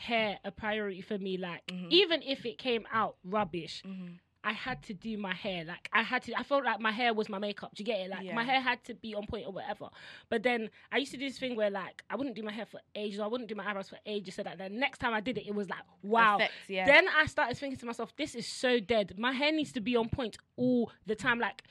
hair 0.00 0.38
a 0.44 0.50
priority 0.50 1.00
for 1.02 1.18
me. 1.18 1.36
Like 1.36 1.66
Mhm. 1.66 1.88
even 1.90 2.22
if 2.22 2.46
it 2.46 2.56
came 2.58 2.86
out 2.92 3.16
rubbish, 3.24 3.82
Mhm. 3.84 4.18
I 4.42 4.52
had 4.54 4.82
to 4.84 4.94
do 4.94 5.18
my 5.18 5.34
hair. 5.34 5.64
Like 5.64 5.90
I 5.92 6.02
had 6.02 6.22
to. 6.22 6.32
I 6.38 6.42
felt 6.42 6.64
like 6.64 6.80
my 6.80 6.92
hair 6.92 7.12
was 7.12 7.28
my 7.28 7.38
makeup. 7.38 7.74
Do 7.74 7.82
you 7.82 7.84
get 7.84 8.00
it? 8.00 8.08
Like 8.08 8.24
my 8.34 8.42
hair 8.42 8.60
had 8.60 8.82
to 8.84 8.94
be 8.94 9.14
on 9.14 9.26
point 9.26 9.46
or 9.46 9.52
whatever. 9.52 9.90
But 10.30 10.42
then 10.42 10.70
I 10.90 10.96
used 10.96 11.12
to 11.12 11.18
do 11.18 11.28
this 11.28 11.38
thing 11.38 11.56
where 11.56 11.68
like 11.68 12.02
I 12.08 12.16
wouldn't 12.16 12.36
do 12.36 12.42
my 12.42 12.52
hair 12.52 12.64
for 12.64 12.80
ages. 12.94 13.20
I 13.20 13.26
wouldn't 13.26 13.50
do 13.50 13.54
my 13.54 13.68
eyebrows 13.68 13.90
for 13.90 13.98
ages. 14.06 14.36
So 14.36 14.42
that 14.42 14.56
the 14.56 14.70
next 14.70 14.98
time 14.98 15.12
I 15.12 15.20
did 15.20 15.36
it, 15.36 15.46
it 15.46 15.54
was 15.54 15.68
like 15.68 15.84
wow. 16.02 16.36
Effects, 16.36 16.54
yeah. 16.68 16.86
Then 16.86 17.06
I 17.08 17.26
started 17.26 17.58
thinking 17.58 17.78
to 17.80 17.86
myself, 17.86 18.16
this 18.16 18.34
is 18.34 18.46
so 18.46 18.80
dead. 18.80 19.18
My 19.18 19.32
hair 19.32 19.52
needs 19.52 19.72
to 19.72 19.80
be 19.80 19.94
on 19.96 20.08
point 20.08 20.38
all 20.56 20.90
the 21.06 21.14
time. 21.14 21.38
Like, 21.38 21.62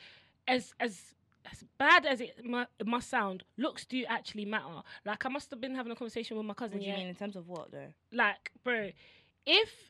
as 0.48 0.74
as 0.80 1.16
as 1.52 1.64
bad 1.78 2.06
as 2.06 2.22
it, 2.22 2.36
mu- 2.44 2.66
it 2.80 2.88
must 2.88 3.10
sound, 3.10 3.44
looks 3.58 3.86
do 3.86 4.04
actually 4.08 4.46
matter. 4.46 4.82
Like, 5.06 5.26
I 5.26 5.30
must 5.30 5.50
have 5.52 5.62
been 5.62 5.76
having 5.76 5.92
a 5.92 5.96
conversation 5.96 6.38
with 6.38 6.46
my 6.46 6.54
cousin. 6.54 6.78
what 6.78 6.82
do 6.82 6.86
you 6.86 6.94
yeah, 6.94 7.00
mean 7.00 7.08
in 7.08 7.16
terms 7.16 7.36
of 7.36 7.48
what 7.48 7.72
though? 7.72 7.94
like, 8.12 8.52
bro, 8.64 8.92
if 9.46 9.89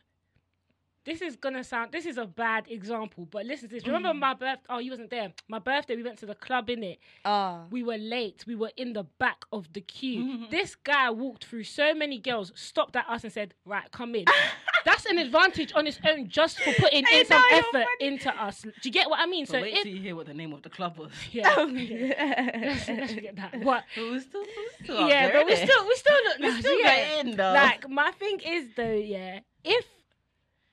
this 1.06 1.22
is 1.22 1.36
gonna 1.36 1.63
sound, 1.63 1.91
this 1.91 2.06
is 2.06 2.18
a 2.18 2.25
bad 2.25 2.65
example, 2.70 3.25
but 3.32 3.46
listen 3.46 3.70
to 3.70 3.75
this. 3.75 3.86
Remember 3.86 4.10
Mm. 4.10 4.20
my 4.20 4.34
birth 4.34 4.60
Oh, 4.70 4.79
you 4.79 4.91
wasn't 4.91 5.10
there. 5.10 5.34
My 5.48 5.60
birthday, 5.60 5.96
we 5.96 6.03
went 6.03 6.20
to 6.20 6.25
the 6.25 6.36
club 6.36 6.70
in 6.70 6.84
it. 6.84 7.00
Ah, 7.25 7.63
We 7.72 7.84
were 7.84 7.98
late. 7.98 8.44
We 8.46 8.56
were 8.56 8.72
in 8.77 8.94
the 8.94 9.03
back 9.03 9.46
of 9.51 9.72
the 9.74 9.82
queue. 9.82 10.48
this 10.51 10.75
guy 10.75 11.10
walked 11.12 11.46
through 11.46 11.63
so 11.63 11.94
many 11.94 12.20
girls, 12.20 12.51
stopped 12.56 12.96
at 12.96 13.08
us 13.10 13.24
and 13.24 13.34
said, 13.34 13.53
"Right, 13.65 13.89
come 13.91 14.13
in." 14.15 14.25
That's 14.86 15.06
an 15.06 15.18
advantage 15.18 15.74
on 15.75 15.88
its 15.88 16.00
own, 16.08 16.29
just 16.29 16.58
for 16.62 16.74
putting 16.74 17.03
in 17.13 17.25
some 17.25 17.44
effort 17.51 17.86
into 18.00 18.29
us. 18.41 18.62
Do 18.62 18.72
you 18.84 18.91
get 18.91 19.10
what 19.10 19.20
I 19.20 19.25
mean? 19.25 19.44
But 19.46 19.51
So 19.51 19.62
wait 19.62 19.74
if 19.74 19.84
till 19.84 19.91
you 19.94 20.01
hear 20.01 20.15
what 20.15 20.25
the 20.27 20.34
name 20.34 20.53
of 20.53 20.62
the 20.62 20.70
club 20.70 20.98
was. 20.98 21.12
yeah, 21.32 21.53
Oh, 21.58 21.68
yeah. 21.68 22.60
let's, 22.62 22.88
let's 22.88 23.13
forget 23.13 23.36
that. 23.36 23.60
What? 23.62 23.84
But 23.96 24.03
we're 24.10 24.20
still, 24.22 24.41
we're 24.41 24.84
still 24.86 25.08
Yeah, 25.10 25.32
but 25.34 25.45
we 25.45 25.56
still 25.58 25.88
we 25.88 25.95
still 25.95 26.17
look 26.26 26.39
we 26.39 26.62
still 26.62 26.78
get 26.78 27.26
in 27.26 27.36
though. 27.36 27.54
Like 27.54 27.89
my 27.89 28.12
thing 28.12 28.39
is 28.39 28.69
though, 28.76 28.93
yeah, 28.93 29.41
if 29.65 29.86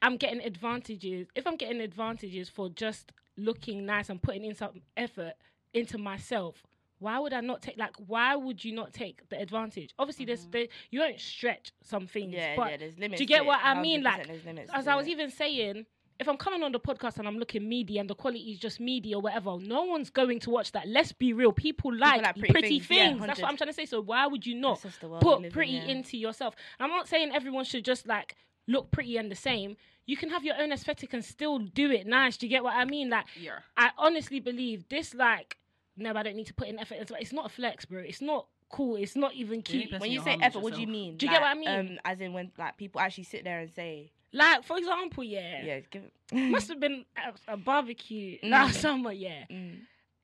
I'm 0.03 0.17
getting 0.17 0.41
advantages, 0.41 1.27
if 1.35 1.47
I'm 1.47 1.57
getting 1.57 1.81
advantages 1.81 2.49
for 2.49 2.69
just 2.69 3.13
looking 3.37 3.87
nice 3.87 4.09
and 4.09 4.21
putting 4.21 4.45
in 4.45 4.55
some 4.55 4.81
effort 4.97 5.35
into 5.75 5.99
myself, 5.99 6.63
why 6.99 7.19
would 7.19 7.33
I 7.33 7.41
not 7.41 7.61
take 7.63 7.77
like 7.77 7.95
why 8.07 8.37
would 8.37 8.65
you 8.65 8.73
not 8.73 8.93
take 8.93 9.29
the 9.29 9.39
advantage? 9.39 9.93
Obviously 9.99 10.25
there's 10.25 10.43
mm-hmm. 10.43 10.51
there, 10.53 10.67
you 10.91 10.99
don't 10.99 11.21
stretch 11.21 11.73
some 11.83 12.07
things. 12.07 12.35
yeah, 12.35 12.55
but 12.57 12.71
yeah, 12.71 12.77
there's 12.79 12.99
limits. 12.99 13.19
do 13.19 13.25
you 13.25 13.29
get 13.29 13.45
what. 13.45 13.61
I 13.63 13.81
mean? 13.81 14.03
Like, 14.03 14.29
as 14.73 14.89
I 14.89 14.95
was 14.95 15.07
it. 15.07 15.11
even 15.11 15.31
saying, 15.31 15.85
if 16.19 16.29
I'm 16.29 16.37
coming 16.37 16.63
on 16.63 16.73
the 16.73 16.81
podcast 16.81 17.19
and 17.19 17.29
I'm 17.29 17.39
looking 17.39 17.69
meaty 17.69 17.99
and 17.99 18.09
the 18.09 18.15
quality 18.15 18.41
is 18.51 18.59
just 18.59 18.81
meaty 18.81 19.15
or 19.15 19.21
whatever, 19.21 19.59
no 19.61 19.83
one's 19.85 20.11
going 20.11 20.41
to 20.41 20.51
watch 20.51 20.73
that. 20.73 20.89
Let's 20.89 21.13
be 21.13 21.33
real. 21.33 21.53
People 21.53 21.95
like, 21.95 22.23
like 22.23 22.37
pretty, 22.37 22.53
pretty 22.53 22.69
things. 22.79 22.87
things, 22.87 23.21
yeah, 23.21 23.27
That's 23.27 23.41
what 23.41 23.51
I'm 23.51 23.57
trying 23.57 23.69
to 23.69 23.75
say. 23.75 23.87
So 23.87 24.01
why 24.01 24.27
would 24.27 24.47
you 24.47 24.55
not 24.55 24.75
It's 24.75 24.85
just 24.85 25.01
the 25.01 25.09
world 25.09 25.23
we 25.23 25.29
put 25.29 25.37
live 25.37 25.45
in, 25.47 25.53
pretty 25.53 25.73
yeah. 25.73 25.85
into 25.85 26.17
yourself? 26.17 26.55
And 26.79 26.91
I'm 26.91 26.97
not 26.97 27.09
saying 27.09 27.33
everyone 27.35 27.65
should 27.65 27.85
just 27.85 28.07
like 28.07 28.35
look 28.67 28.91
pretty 28.91 29.17
and 29.17 29.31
the 29.31 29.37
same. 29.37 29.77
You 30.07 30.17
can 30.17 30.31
have 30.31 30.45
your 30.45 30.55
own 30.61 30.73
aesthetic 30.73 31.13
and 31.13 31.25
still 31.25 31.59
do 31.59 31.91
it 31.91 32.07
nice. 32.07 32.37
Do 32.37 32.47
you 32.47 32.51
get 32.51 32.63
what 32.63 32.75
I 32.75 32.85
mean? 32.85 33.11
Like, 33.11 33.27
yeah. 33.41 33.59
I 33.77 33.91
honestly 33.99 34.39
believe 34.41 34.89
this, 34.89 35.15
like, 35.15 35.57
no, 35.97 36.13
I 36.15 36.23
don't 36.23 36.37
need 36.37 36.47
to 36.47 36.55
put 36.55 36.69
in 36.69 36.79
effort. 36.79 36.99
It's, 37.01 37.13
it's 37.19 37.33
not 37.33 37.47
a 37.47 37.49
flex, 37.49 37.85
bro. 37.85 38.01
It's 38.01 38.21
not 38.21 38.47
cool. 38.71 38.97
It's 38.97 39.17
not 39.17 39.35
even 39.35 39.63
cute. 39.63 39.85
person 39.91 40.01
when 40.01 40.13
you 40.13 40.21
say 40.21 40.31
harming 40.31 40.41
is 40.43 40.47
effort, 40.47 40.63
what 40.63 40.75
do 40.75 40.81
you 40.81 40.87
mean? 40.87 41.17
Do 41.17 41.27
you 41.27 41.33
get 41.33 41.41
what 41.41 41.49
I 41.51 41.55
mean? 41.55 41.69
Um, 41.69 41.99
as 42.05 42.21
in 42.21 42.33
when 42.33 42.53
like 42.59 42.77
people 42.77 43.01
actually 43.01 43.25
sit 43.25 43.43
there 43.45 43.61
and 43.61 43.71
say, 43.75 44.13
Like, 44.33 44.65
for 44.65 44.77
example, 44.79 45.25
yeah, 45.25 45.65
yeah, 45.65 45.81
give 45.91 46.03
it. 46.05 46.13
must 46.51 46.69
have 46.69 46.79
been 46.81 47.05
a, 47.49 47.55
a 47.55 47.57
barbecue 47.57 48.39
Mm. 48.43 48.51
last 48.51 48.81
summer, 48.81 49.13
yeah. 49.13 49.45
Mm. 49.51 49.79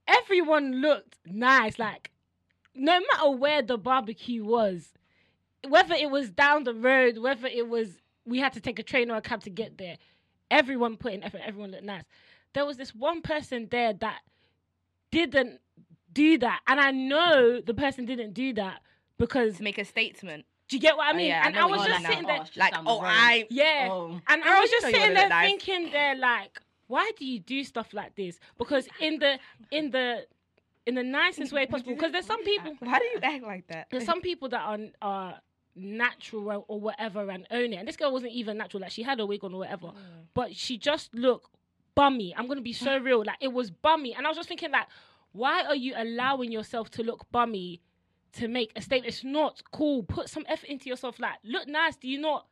everyone 0.06 0.80
looked 0.80 1.16
nice. 1.26 1.78
Like, 1.78 2.10
no 2.74 3.00
matter 3.00 3.30
where 3.30 3.62
the 3.62 3.78
barbecue 3.78 4.44
was, 4.44 4.90
whether 5.68 5.94
it 5.94 6.10
was 6.10 6.30
down 6.30 6.64
the 6.64 6.74
road, 6.74 7.18
whether 7.18 7.46
it 7.46 7.68
was 7.68 7.98
we 8.24 8.38
had 8.38 8.52
to 8.54 8.60
take 8.60 8.78
a 8.78 8.82
train 8.82 9.10
or 9.10 9.16
a 9.16 9.20
cab 9.22 9.42
to 9.44 9.50
get 9.50 9.78
there, 9.78 9.96
everyone 10.50 10.96
put 10.96 11.12
in 11.12 11.22
effort. 11.22 11.40
Everyone 11.44 11.70
looked 11.70 11.84
nice. 11.84 12.04
There 12.54 12.66
was 12.66 12.76
this 12.76 12.94
one 12.94 13.22
person 13.22 13.68
there 13.70 13.92
that 13.94 14.20
didn't 15.10 15.60
do 16.12 16.38
that, 16.38 16.60
and 16.66 16.80
I 16.80 16.90
know 16.90 17.60
the 17.60 17.74
person 17.74 18.04
didn't 18.04 18.34
do 18.34 18.52
that 18.54 18.80
because 19.18 19.56
to 19.58 19.62
make 19.62 19.78
a 19.78 19.84
statement. 19.84 20.44
do 20.68 20.76
you 20.76 20.80
get 20.80 20.96
what 20.96 21.06
I 21.06 21.12
Oh, 21.12 21.14
mean? 21.16 21.26
yeah, 21.26 21.42
and 21.46 21.54
know 21.54 21.62
I 21.62 21.64
was 21.66 21.86
just 21.86 22.02
sitting 22.06 22.22
now. 22.22 22.28
there, 22.28 22.38
just 22.38 22.56
Like, 22.56 22.74
oh, 22.86 23.00
road. 23.00 23.08
I 23.08 23.46
yeah. 23.50 23.88
Oh. 23.90 24.20
And 24.28 24.42
I 24.42 24.60
was 24.60 24.70
just 24.70 24.86
know 24.86 24.92
sitting 24.92 25.14
there 25.14 25.28
nice. 25.28 25.46
thinking, 25.48 25.90
there 25.92 26.14
like, 26.16 26.60
why 26.86 27.10
do 27.18 27.24
you 27.26 27.38
do 27.40 27.62
stuff 27.64 27.92
like 27.94 28.14
this? 28.14 28.38
Because 28.58 28.88
in 29.00 29.18
the 29.18 29.38
in 29.70 29.90
the 29.90 30.26
in 30.86 30.94
the 30.94 31.02
nicest 31.02 31.52
way 31.52 31.66
possible. 31.66 31.94
Because 31.94 32.12
there's 32.12 32.26
some 32.26 32.42
people 32.44 32.74
Why 32.80 32.98
do 32.98 33.04
you 33.04 33.20
act 33.22 33.44
like 33.44 33.66
that? 33.68 33.88
there's 33.90 34.04
some 34.04 34.20
people 34.20 34.48
that 34.50 34.60
are 34.60 34.78
are 35.00 35.40
natural 35.74 36.64
or- 36.68 36.80
whatever 36.80 37.28
and 37.30 37.46
own 37.50 37.72
it. 37.72 37.76
And 37.76 37.88
this 37.88 37.96
girl 37.96 38.12
wasn't 38.12 38.32
even 38.32 38.58
natural. 38.58 38.80
Like 38.82 38.90
she 38.92 39.02
had 39.02 39.20
a 39.20 39.26
wig 39.26 39.42
on 39.44 39.54
or 39.54 39.58
whatever, 39.58 39.88
Mm. 39.88 40.26
but 40.34 40.54
she 40.56 40.76
just 40.78 41.14
looked 41.14 41.50
bummy. 41.94 42.34
I'm 42.36 42.46
gonna 42.48 42.60
be 42.60 42.72
so 42.72 42.98
real. 43.08 43.24
Like 43.24 43.38
it 43.40 43.52
was 43.52 43.70
bummy, 43.70 44.14
and 44.14 44.26
I 44.26 44.30
was 44.30 44.36
just 44.36 44.48
thinking 44.48 44.70
like, 44.70 44.86
why 45.32 45.62
are 45.64 45.74
you 45.76 45.94
allowing 45.96 46.52
yourself 46.52 46.90
to 46.92 47.02
look 47.02 47.30
bummy? 47.30 47.80
To 48.36 48.48
make 48.48 48.72
a 48.76 48.80
statement, 48.80 49.08
it's 49.12 49.24
not 49.24 49.62
cool. 49.72 50.04
Put 50.04 50.30
some 50.30 50.46
effort 50.48 50.70
into 50.70 50.88
yourself. 50.88 51.20
Like, 51.20 51.34
look 51.44 51.68
nice. 51.68 51.96
Do 51.96 52.08
you 52.08 52.18
not? 52.18 52.46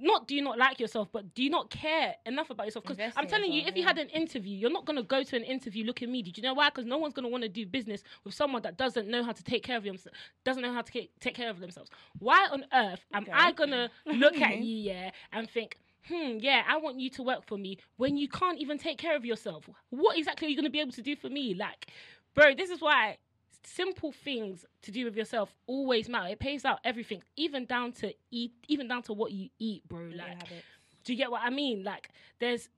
Not 0.00 0.26
do 0.28 0.34
you 0.34 0.42
not 0.42 0.58
like 0.58 0.78
yourself, 0.80 1.08
but 1.12 1.34
do 1.34 1.42
you 1.42 1.50
not 1.50 1.70
care 1.70 2.14
enough 2.26 2.50
about 2.50 2.66
yourself? 2.66 2.84
Because 2.84 2.98
I'm 3.16 3.26
in 3.26 3.28
telling 3.28 3.52
you, 3.52 3.62
if 3.66 3.76
you 3.76 3.84
had 3.84 3.98
an 3.98 4.08
interview, 4.08 4.56
you're 4.56 4.70
not 4.70 4.86
gonna 4.86 5.02
go 5.02 5.22
to 5.22 5.36
an 5.36 5.44
interview 5.44 5.84
looking 5.84 6.10
me. 6.12 6.22
Do 6.22 6.32
you 6.34 6.42
know 6.42 6.54
why? 6.54 6.68
Because 6.68 6.84
no 6.86 6.98
one's 6.98 7.14
gonna 7.14 7.28
want 7.28 7.42
to 7.42 7.48
do 7.48 7.66
business 7.66 8.02
with 8.24 8.34
someone 8.34 8.62
that 8.62 8.76
doesn't 8.76 9.08
know 9.08 9.22
how 9.24 9.32
to 9.32 9.42
take 9.42 9.62
care 9.62 9.76
of 9.76 9.84
themselves, 9.84 10.16
doesn't 10.44 10.62
know 10.62 10.72
how 10.72 10.82
to 10.82 10.92
ca- 10.92 11.10
take 11.20 11.34
care 11.34 11.50
of 11.50 11.60
themselves. 11.60 11.90
Why 12.18 12.46
on 12.50 12.64
earth 12.72 13.04
am 13.12 13.26
Okay. 13.26 13.32
I 13.32 13.52
gonna 13.52 13.90
look 14.12 14.40
at 14.40 14.58
you, 14.58 14.74
yeah, 14.76 15.10
and 15.32 15.48
think, 15.50 15.76
hmm, 16.08 16.38
yeah, 16.40 16.62
I 16.68 16.76
want 16.78 16.98
you 17.00 17.10
to 17.10 17.22
work 17.22 17.44
for 17.44 17.58
me 17.58 17.78
when 17.96 18.16
you 18.16 18.28
can't 18.28 18.58
even 18.58 18.78
take 18.78 18.98
care 18.98 19.16
of 19.16 19.24
yourself? 19.24 19.68
What 19.90 20.16
exactly 20.18 20.46
are 20.46 20.50
you 20.50 20.56
gonna 20.56 20.70
be 20.70 20.80
able 20.80 20.92
to 20.92 21.02
do 21.02 21.16
for 21.16 21.28
me? 21.28 21.54
Like, 21.54 21.88
bro, 22.34 22.54
this 22.54 22.70
is 22.70 22.80
why 22.80 23.18
simple 23.64 24.12
things 24.12 24.64
to 24.82 24.90
do 24.90 25.04
with 25.04 25.16
yourself 25.16 25.54
always 25.66 26.08
matter. 26.08 26.28
It 26.28 26.38
pays 26.38 26.64
out 26.64 26.80
everything, 26.84 27.22
even 27.36 27.66
down 27.66 27.92
to 27.92 28.12
eat, 28.30 28.52
even 28.68 28.88
down 28.88 29.02
to 29.04 29.12
what 29.12 29.32
you 29.32 29.48
eat, 29.58 29.86
bro. 29.88 30.00
Like, 30.14 30.28
habits. 30.28 30.64
do 31.04 31.12
you 31.12 31.18
get 31.18 31.30
what 31.30 31.42
I 31.42 31.50
mean? 31.50 31.84
Like, 31.84 32.10
there's 32.38 32.68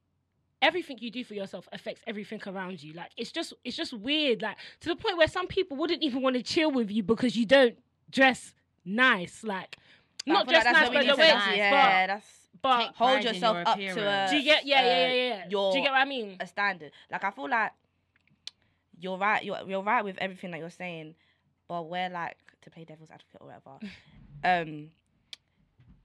everything 0.63 0.99
you 1.01 1.11
do 1.11 1.25
for 1.25 1.35
yourself 1.35 1.69
affects 1.73 2.03
everything 2.07 2.41
around 2.47 2.83
you. 2.83 2.93
Like, 2.93 3.11
it's 3.17 3.33
just, 3.33 3.53
it's 3.65 3.77
just 3.77 3.93
weird. 3.93 4.43
Like, 4.43 4.57
to 4.81 4.89
the 4.91 4.97
point 4.97 5.17
where 5.17 5.29
some 5.29 5.47
people 5.47 5.77
wouldn't 5.77 6.03
even 6.03 6.23
want 6.23 6.37
to 6.37 6.43
chill 6.43 6.71
with 6.71 6.91
you 6.91 7.03
because 7.03 7.37
you 7.37 7.47
don't 7.47 7.79
dress 8.11 8.55
nice. 8.85 9.43
Like, 9.45 9.77
But 10.27 10.33
not 10.33 10.47
feel 10.49 10.55
like 10.59 10.65
nice, 10.65 10.89
but 10.89 11.07
the 11.07 11.17
way. 11.17 11.31
do. 11.51 11.57
Yeah, 11.57 12.07
that's 12.09 12.27
But, 12.63 12.79
Take 12.79 12.87
but 12.89 12.95
hold 12.97 13.25
yourself 13.25 13.57
your 13.57 13.69
up 13.69 13.79
to 13.79 14.09
a. 14.09 14.27
do 14.31 14.37
you 14.37 14.45
get? 14.45 14.67
Yeah, 14.67 14.83
yeah, 14.83 14.87
uh, 14.87 14.91
yeah, 14.93 15.13
yeah. 15.13 15.35
yeah. 15.37 15.45
your- 15.49 15.73
do 15.73 15.79
you 15.79 15.85
get 15.85 15.93
what 15.93 16.01
I 16.01 16.05
mean? 16.05 16.37
a 16.41 16.47
standard. 16.47 16.93
Like 17.11 17.25
I 17.25 17.31
feel 17.31 17.49
like 17.49 17.73
you're 19.01 19.19
right. 19.19 19.43
You're 19.45 19.59
you're 19.67 19.83
right 19.83 20.05
with 20.05 20.17
everything 20.19 20.51
that 20.53 20.61
you're 20.61 20.71
saying, 20.71 21.15
but 21.69 21.89
we're 21.89 22.11
like 22.11 22.37
to 22.63 22.71
play 22.71 22.85
devil's 22.85 23.11
advocate 23.11 23.41
or 23.41 23.47
whatever. 23.49 23.79
um, 24.45 24.91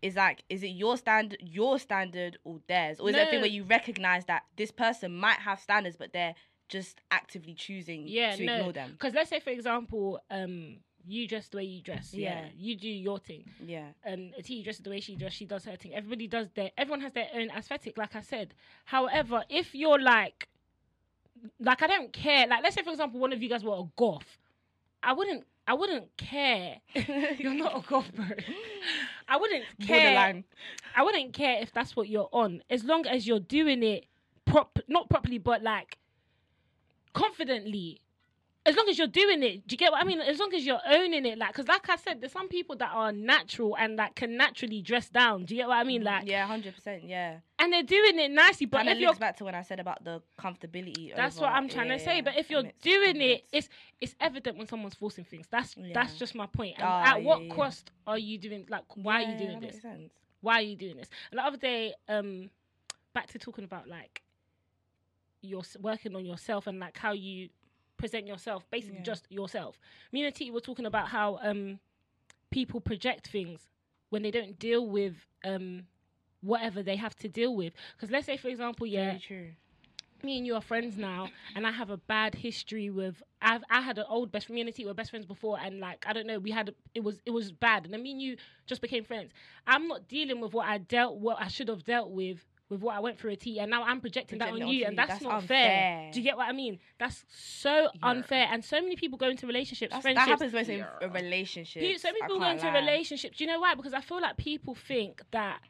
is 0.01 0.15
like 0.15 0.43
is 0.49 0.63
it 0.63 0.67
your 0.69 0.97
standard, 0.97 1.39
your 1.41 1.79
standard, 1.79 2.37
or 2.43 2.59
theirs, 2.67 2.99
or 2.99 3.09
is 3.09 3.15
it 3.15 3.27
a 3.27 3.29
thing 3.29 3.41
where 3.41 3.49
you 3.49 3.63
recognize 3.63 4.25
that 4.25 4.43
this 4.57 4.71
person 4.71 5.15
might 5.15 5.39
have 5.39 5.59
standards, 5.59 5.95
but 5.97 6.13
they're 6.13 6.35
just 6.69 7.01
actively 7.11 7.53
choosing 7.53 8.07
Yeah, 8.07 8.35
to 8.35 8.45
no. 8.45 8.55
ignore 8.57 8.73
them? 8.73 8.91
Because 8.91 9.13
let's 9.13 9.29
say, 9.29 9.39
for 9.39 9.51
example, 9.51 10.19
um, 10.31 10.77
you 11.07 11.27
dress 11.27 11.47
the 11.49 11.57
way 11.57 11.63
you 11.63 11.81
dress. 11.81 12.13
Yeah, 12.13 12.41
Yeah. 12.41 12.47
you 12.57 12.75
do 12.75 12.89
your 12.89 13.19
thing. 13.19 13.45
Yeah. 13.63 13.89
and 14.03 14.33
T 14.43 14.63
dresses 14.63 14.81
the 14.81 14.89
way 14.89 14.99
she 14.99 15.15
does, 15.15 15.33
she 15.33 15.45
does 15.45 15.65
her 15.65 15.75
thing. 15.75 15.93
Everybody 15.93 16.27
does 16.27 16.49
their, 16.55 16.71
everyone 16.77 17.01
has 17.01 17.13
their 17.13 17.29
own 17.33 17.49
aesthetic, 17.51 17.97
like 17.97 18.15
I 18.15 18.21
said. 18.21 18.53
However, 18.85 19.43
if 19.49 19.73
you're 19.75 19.99
like, 19.99 20.47
like 21.59 21.81
I 21.81 21.87
don't 21.87 22.11
care. 22.13 22.47
Like, 22.47 22.63
let's 22.63 22.75
say 22.75 22.83
for 22.83 22.91
example, 22.91 23.19
one 23.19 23.33
of 23.33 23.41
you 23.41 23.49
guys 23.49 23.63
were 23.63 23.75
a 23.75 23.83
goth, 23.95 24.37
I 25.03 25.13
wouldn't, 25.13 25.45
I 25.67 25.73
wouldn't 25.73 26.15
care. 26.17 26.77
you're 27.37 27.53
not 27.53 27.77
a 27.77 27.87
goth, 27.87 28.13
bro. 28.13 28.25
I 29.27 29.37
wouldn't 29.37 29.65
care. 29.81 30.13
Borderline. 30.13 30.43
I 30.95 31.03
wouldn't 31.03 31.33
care 31.33 31.61
if 31.61 31.71
that's 31.71 31.95
what 31.95 32.09
you're 32.09 32.29
on, 32.31 32.61
as 32.69 32.83
long 32.83 33.05
as 33.07 33.27
you're 33.27 33.39
doing 33.39 33.83
it 33.83 34.05
prop, 34.45 34.79
not 34.87 35.09
properly, 35.09 35.37
but 35.37 35.61
like 35.63 35.97
confidently. 37.13 38.01
As 38.67 38.75
long 38.75 38.89
as 38.89 38.97
you're 38.97 39.05
doing 39.07 39.43
it, 39.43 39.67
do 39.67 39.73
you 39.73 39.77
get 39.77 39.91
what 39.91 40.01
I 40.01 40.05
mean? 40.05 40.19
As 40.21 40.39
long 40.39 40.51
as 40.55 40.65
you're 40.65 40.81
owning 40.87 41.23
it, 41.25 41.37
like, 41.37 41.49
because 41.49 41.67
like 41.67 41.87
I 41.87 41.97
said, 41.97 42.19
there's 42.19 42.31
some 42.31 42.47
people 42.47 42.75
that 42.77 42.89
are 42.91 43.11
natural 43.11 43.77
and 43.77 43.99
that 43.99 44.15
can 44.15 44.35
naturally 44.37 44.81
dress 44.81 45.07
down. 45.09 45.45
Do 45.45 45.53
you 45.53 45.61
get 45.61 45.67
what 45.67 45.77
I 45.77 45.83
mean? 45.83 46.03
Like, 46.03 46.25
Yeah, 46.27 46.47
hundred 46.47 46.73
percent. 46.73 47.03
Yeah. 47.03 47.37
and 47.59 47.71
they're 47.71 47.83
doing 47.83 48.17
it 48.19 48.31
nicely. 48.31 48.65
But 48.65 48.81
of 48.87 48.93
if 48.93 48.97
you're, 48.99 49.09
links 49.09 49.19
back 49.19 49.37
to 49.37 49.43
when 49.45 49.53
I 49.53 49.61
said 49.61 49.79
about 49.79 50.03
the 50.03 50.21
comfortability. 50.39 51.15
that's 51.15 51.37
over- 51.37 51.45
what 51.45 51.53
I'm 51.53 51.69
trying 51.69 51.89
yeah, 51.89 51.97
to 51.97 52.03
say. 52.03 52.21
But 52.21 52.37
if 52.37 52.49
you're 52.49 52.63
doing 52.81 53.21
it, 53.21 53.45
it's 53.53 53.69
it's 54.01 54.15
evident 54.19 54.57
when 54.57 54.65
someone's 54.67 54.95
forcing 54.95 55.25
things. 55.25 55.45
That's 55.51 55.75
Yeah. 55.77 55.91
that's 55.93 56.17
just 56.17 56.33
my 56.33 56.47
point. 56.47 56.75
And 56.77 56.87
Ah, 56.87 57.11
at 57.17 57.23
what 57.23 57.41
yeah, 57.41 57.47
yeah. 57.49 57.53
cost 57.55 57.91
are 58.07 58.17
you 58.17 58.39
doing? 58.39 58.65
Like, 58.67 58.85
why 58.95 59.23
are 59.23 59.31
you 59.31 59.37
doing 59.37 59.59
this? 59.59 59.79
why 60.41 60.55
are 60.55 60.61
you 60.61 60.75
doing 60.75 60.97
this? 60.97 61.09
And 61.31 61.39
the 61.39 61.43
other 61.43 61.57
day, 61.57 61.93
um, 62.07 62.49
back 63.13 63.27
to 63.27 63.37
talking 63.39 63.63
about 63.63 63.87
like 63.87 64.23
you're 65.41 65.63
working 65.81 66.15
on 66.15 66.25
yourself 66.25 66.65
and 66.67 66.79
like 66.79 66.97
how 66.97 67.11
you 67.13 67.49
present 67.97 68.27
yourself, 68.27 68.69
basically 68.71 68.97
Yeah. 68.97 69.03
just 69.03 69.31
yourself. 69.31 69.79
Me 70.11 70.23
and 70.25 70.33
Titi 70.35 70.51
were 70.51 70.59
talking 70.61 70.85
about 70.85 71.09
how 71.09 71.39
um 71.41 71.79
people 72.51 72.79
project 72.81 73.27
things 73.27 73.67
when 74.09 74.21
they 74.23 74.31
don't 74.31 74.57
deal 74.59 74.85
with 74.87 75.27
um 75.43 75.87
whatever 76.41 76.83
they 76.83 76.95
have 76.95 77.15
to 77.17 77.27
deal 77.27 77.55
with. 77.55 77.73
Because 77.95 78.11
let's 78.11 78.25
say, 78.25 78.37
for 78.37 78.49
example, 78.49 78.85
yeah, 78.85 79.17
me 80.23 80.37
and 80.37 80.45
you 80.47 80.55
are 80.55 80.61
friends 80.61 80.97
now, 80.97 81.29
and 81.55 81.67
I 81.67 81.71
have 81.71 81.89
a 81.89 81.97
bad 81.97 82.35
history 82.35 82.89
with. 82.89 83.21
I've 83.41 83.63
I 83.69 83.81
had 83.81 83.97
an 83.97 84.05
old 84.09 84.31
best 84.31 84.47
friend. 84.47 84.55
Me 84.55 84.61
and 84.61 84.73
T 84.73 84.85
were 84.85 84.93
best 84.93 85.09
friends 85.11 85.25
before, 85.25 85.59
and 85.59 85.79
like 85.79 86.05
I 86.07 86.13
don't 86.13 86.25
know, 86.27 86.39
we 86.39 86.51
had 86.51 86.73
it 86.93 87.03
was 87.03 87.21
it 87.25 87.31
was 87.31 87.51
bad, 87.51 87.85
and 87.85 87.93
then 87.93 88.01
me 88.03 88.11
and 88.11 88.21
you 88.21 88.37
just 88.65 88.81
became 88.81 89.03
friends. 89.03 89.31
I'm 89.67 89.87
not 89.87 90.07
dealing 90.07 90.39
with 90.41 90.53
what 90.53 90.67
I 90.67 90.79
dealt, 90.79 91.17
what 91.17 91.37
I 91.39 91.47
should 91.47 91.67
have 91.67 91.83
dealt 91.83 92.11
with. 92.11 92.45
With 92.67 92.81
what 92.81 92.95
I 92.95 92.99
went 92.99 93.19
through 93.19 93.31
a 93.31 93.35
T, 93.35 93.59
and 93.59 93.69
now 93.69 93.83
I'm 93.83 94.01
projecting 94.01 94.39
that 94.39 94.49
on 94.49 94.57
you, 94.57 94.63
onto 94.63 94.85
and 94.85 94.97
that's, 94.97 95.09
That's 95.11 95.21
not 95.21 95.43
fair. 95.43 96.09
Do 96.11 96.19
you 96.19 96.23
get 96.23 96.35
what 96.35 96.49
I 96.49 96.51
mean? 96.51 96.79
That's 96.97 97.23
so 97.29 97.83
Yeah. 97.93 98.09
unfair, 98.09 98.47
and 98.51 98.65
so 98.65 98.81
many 98.81 98.95
people 98.95 99.19
go 99.19 99.29
into 99.29 99.45
relationships, 99.45 99.91
That's, 99.93 100.03
that 100.03 100.13
friendships. 100.15 100.29
happens 100.41 100.53
most 100.53 100.69
in 100.69 100.79
Yeah. 100.79 100.89
a 101.01 101.07
relationship. 101.09 101.83
Pe- 101.83 101.97
so 101.97 102.07
many 102.09 102.21
people 102.21 102.39
go 102.39 102.49
into 102.49 102.71
relationships. 102.71 103.37
Do 103.37 103.43
you 103.43 103.51
know 103.51 103.59
why? 103.59 103.75
Because 103.75 103.93
I 103.93 104.01
feel 104.01 104.19
like 104.19 104.37
people 104.37 104.73
think 104.73 105.21
that 105.29 105.61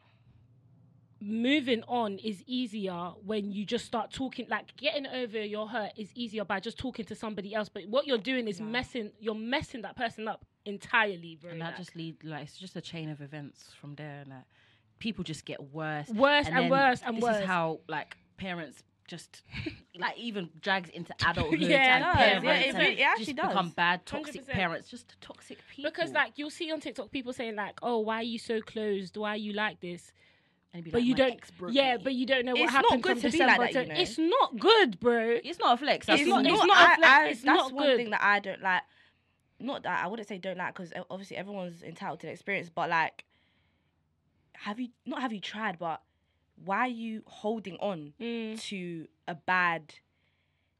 moving 1.20 1.82
on 1.88 2.18
is 2.18 2.42
easier 2.46 2.92
when 3.24 3.50
you 3.52 3.64
just 3.64 3.84
start 3.84 4.10
talking. 4.12 4.46
Like 4.48 4.76
getting 4.76 5.06
over 5.06 5.40
your 5.44 5.68
hurt 5.68 5.92
is 5.96 6.10
easier 6.14 6.44
by 6.44 6.60
just 6.60 6.78
talking 6.78 7.04
to 7.06 7.14
somebody 7.14 7.54
else. 7.54 7.68
But 7.68 7.88
what 7.88 8.06
you're 8.06 8.18
doing 8.18 8.48
is 8.48 8.60
Nah. 8.60 8.66
messing. 8.66 9.12
You're 9.18 9.34
messing 9.34 9.82
that 9.82 9.96
person 9.96 10.28
up 10.28 10.44
entirely, 10.64 11.36
bro. 11.36 11.50
and 11.52 11.60
that 11.60 11.68
like, 11.68 11.76
just 11.76 11.94
lead 11.96 12.22
like 12.24 12.42
it's 12.44 12.56
just 12.58 12.76
a 12.76 12.80
chain 12.80 13.08
of 13.08 13.20
events 13.20 13.72
from 13.74 13.94
there 13.94 14.20
and 14.22 14.30
that 14.32 14.46
people 14.98 15.24
just 15.24 15.44
get 15.44 15.62
worse 15.72 16.08
worse 16.08 16.46
and, 16.46 16.56
then 16.56 16.70
worse 16.70 17.00
and 17.04 17.16
this 17.16 17.22
worse. 17.22 17.34
This 17.34 17.42
is 17.42 17.46
how 17.48 17.80
like 17.88 18.16
parents 18.36 18.82
just 19.08 19.42
like 19.98 20.18
even 20.18 20.50
drags 20.60 20.90
into 20.90 21.14
adulthood 21.24 21.60
Yeah, 21.60 21.76
and 21.96 22.04
it 22.04 22.42
parents 22.42 22.44
Yeah, 22.44 22.54
it 22.54 22.74
and 22.74 22.82
it 22.98 23.00
actually 23.02 23.24
just 23.26 23.36
does. 23.36 23.48
become 23.48 23.68
bad 23.70 24.04
toxic 24.06 24.44
100%. 24.46 24.48
parents 24.48 24.88
just 24.88 25.14
toxic 25.20 25.58
people 25.70 25.90
because 25.90 26.12
like 26.12 26.32
you'll 26.36 26.50
see 26.50 26.72
on 26.72 26.80
TikTok 26.80 27.10
people 27.12 27.32
saying 27.32 27.54
like, 27.56 27.78
"Oh, 27.82 27.98
why 28.00 28.16
are 28.16 28.22
you 28.24 28.38
so 28.38 28.60
closed? 28.60 29.16
Why 29.16 29.30
are 29.30 29.36
you 29.36 29.52
like 29.52 29.80
this?" 29.80 30.12
And 30.74 30.82
be 30.82 30.90
But 30.90 30.98
like, 31.02 31.06
you 31.06 31.14
don't. 31.14 31.40
Yeah, 31.70 31.96
me." 31.98 32.02
but 32.02 32.14
you 32.14 32.26
don't 32.26 32.44
know 32.44 32.52
what 32.54 32.62
It's 32.64 32.72
not 32.72 33.00
good 33.00 33.20
to 33.20 33.30
be 33.30 33.38
like 33.38 33.72
that, 33.72 33.86
you 33.86 33.94
know. 33.94 34.00
It's 34.00 34.18
not 34.18 34.58
good, 34.58 34.98
bro. 34.98 35.38
it's 35.44 35.58
not 35.60 35.74
a 35.74 35.76
flex 35.76 36.08
It's 36.08 36.18
that's 36.18 36.26
not- 36.28 36.44
all. 36.46 36.52
it's 36.54 36.66
not 36.66 36.76
a 36.76 36.80
I- 36.92 36.96
flex, 36.96 37.12
I- 37.12 37.26
it's 37.28 37.42
that's 37.42 37.56
not 37.58 37.72
one 37.72 37.86
good. 37.86 37.96
thing 37.98 38.10
that 38.10 38.22
I 38.22 38.40
don't 38.40 38.60
like. 38.62 38.82
Not 39.60 39.84
that 39.84 40.04
I 40.04 40.08
wouldn't 40.08 40.28
say 40.28 40.36
don't 40.38 40.58
like 40.58 40.74
because 40.74 40.92
obviously 41.08 41.36
everyone's 41.36 41.82
entitled 41.84 42.20
to 42.20 42.26
the 42.26 42.32
experience, 42.32 42.68
but 42.74 42.90
like, 42.90 43.24
have 44.60 44.80
you 44.80 44.88
not 45.04 45.20
have 45.22 45.32
you 45.32 45.40
tried? 45.40 45.78
But 45.78 46.02
why 46.64 46.78
are 46.80 46.88
you 46.88 47.22
holding 47.26 47.76
on 47.76 48.14
Mm, 48.20 48.60
to 48.68 49.06
a 49.28 49.34
bad, 49.34 49.94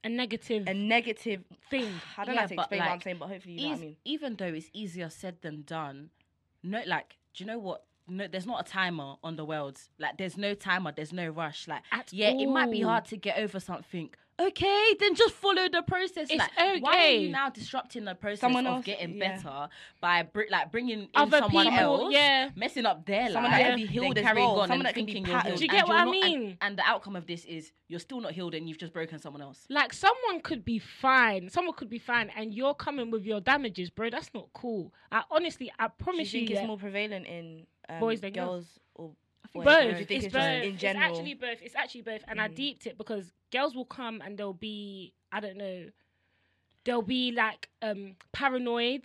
a 0.04 0.08
negative 0.08 0.66
a 0.66 0.74
negative 0.74 1.44
thing. 1.70 2.00
I 2.18 2.24
don't 2.24 2.34
Yeah, 2.34 2.40
like 2.42 2.48
to 2.48 2.54
explain 2.54 2.80
what 2.80 2.90
I'm 2.92 3.00
saying, 3.00 3.16
but 3.18 3.28
hopefully 3.28 3.54
you 3.54 3.60
know 3.62 3.68
what 3.68 3.78
I 3.78 3.80
mean. 3.80 3.96
even 4.04 4.36
though 4.36 4.46
it's 4.46 4.70
easier 4.72 5.10
said 5.10 5.36
than 5.42 5.62
done 5.62 6.10
no 6.62 6.82
like 6.86 7.16
do 7.34 7.44
you 7.44 7.46
know 7.48 7.58
what 7.58 7.84
no 8.08 8.26
there's 8.26 8.46
not 8.46 8.66
a 8.66 8.70
timer 8.70 9.14
on 9.22 9.36
the 9.36 9.44
world 9.44 9.78
like 9.98 10.16
there's 10.16 10.36
no 10.36 10.54
timer 10.54 10.92
there's 10.92 11.12
no 11.12 11.28
rush 11.28 11.68
like 11.68 11.82
At 11.92 12.12
yeah 12.12 12.32
it 12.38 12.46
might 12.46 12.70
be 12.70 12.80
hard 12.80 13.04
to 13.06 13.16
get 13.16 13.38
over 13.38 13.60
something 13.60 14.10
okay 14.38 14.94
then 15.00 15.14
just 15.14 15.34
follow 15.34 15.68
the 15.68 15.82
process 15.82 16.28
It's 16.30 16.34
like 16.38 16.82
why 16.82 17.06
are 17.06 17.10
you 17.12 17.28
now 17.30 17.48
disrupting 17.48 18.04
the 18.04 18.14
process 18.14 18.40
Someone 18.40 18.66
of 18.66 18.74
else- 18.76 18.84
getting 18.84 19.16
yeah. 19.16 19.36
better 19.36 19.68
by 20.00 20.22
br- 20.24 20.42
like 20.50 20.70
bringing 20.70 21.00
in 21.04 21.08
Other 21.14 21.38
someone 21.38 21.66
people, 21.70 21.78
else 22.02 22.12
yeah. 22.14 22.50
messing 22.54 22.84
up 22.86 23.06
their 23.06 23.30
Someone 23.32 23.50
life 23.50 23.60
that 23.62 23.68
can 23.70 23.76
be 23.76 23.86
healed 23.86 24.18
as 24.18 24.24
carrying 24.24 24.46
well, 24.46 24.60
on 24.60 24.68
someone 24.68 24.86
and 24.86 24.86
that 24.86 24.94
can 24.94 25.06
be 25.06 25.12
thinking 25.14 25.32
you're 25.32 25.40
healed 25.42 25.58
Do 25.58 25.64
you 25.64 25.70
and 25.70 25.78
get 25.78 25.88
what 25.88 25.94
you're 25.94 26.02
I 26.02 26.04
not- 26.04 26.10
mean? 26.10 26.42
and, 26.48 26.56
and 26.60 26.78
the 26.78 26.82
outcome 26.86 27.16
of 27.16 27.26
this 27.26 27.44
is 27.46 27.72
you're 27.88 28.00
still 28.00 28.20
not 28.20 28.32
healed 28.32 28.54
and 28.54 28.68
you've 28.68 28.78
just 28.78 28.92
broken 28.92 29.18
someone 29.18 29.40
else 29.42 29.64
Like 29.70 29.92
someone 29.92 30.40
could 30.42 30.64
be 30.64 30.78
fine, 30.78 31.48
someone 31.48 31.74
could 31.74 31.88
be 31.88 31.98
fine, 31.98 32.30
and 32.36 32.52
you're 32.52 32.74
coming 32.74 33.10
with 33.10 33.24
your 33.24 33.40
damages, 33.40 33.90
bro. 33.90 34.10
That's 34.10 34.30
not 34.34 34.48
cool. 34.52 34.92
I 35.10 35.22
honestly, 35.30 35.72
I 35.78 35.86
Do 35.86 35.92
you 35.98 36.04
promise 36.04 36.32
you, 36.34 36.40
think 36.40 36.50
yeah, 36.50 36.58
it's 36.60 36.66
more 36.66 36.76
prevalent 36.78 37.26
in 37.26 37.66
um, 37.88 38.00
Boys 38.00 38.20
than 38.20 38.32
girls? 38.32 38.48
girls 38.48 38.78
or 38.96 39.10
both. 39.54 39.66
Or 39.66 39.82
you 39.88 39.94
think 40.04 40.10
it's, 40.10 40.24
it's, 40.26 40.32
both. 40.34 40.62
in 40.64 40.76
general? 40.78 41.04
It's 41.10 41.18
actually 41.18 41.34
both. 41.34 41.58
It's 41.62 41.74
actually 41.76 42.02
both, 42.02 42.22
and 42.28 42.40
I 42.40 42.48
Mm. 42.48 42.54
deeped 42.54 42.86
it 42.86 42.96
because 42.98 43.32
girls 43.52 43.74
will 43.74 43.84
come 43.84 44.20
and 44.24 44.36
they'll 44.38 44.52
be, 44.52 45.12
I 45.32 45.40
don't 45.40 45.56
know, 45.56 45.86
they'll 46.84 47.02
be 47.02 47.32
like 47.32 47.68
um 47.82 48.16
paranoid, 48.32 49.02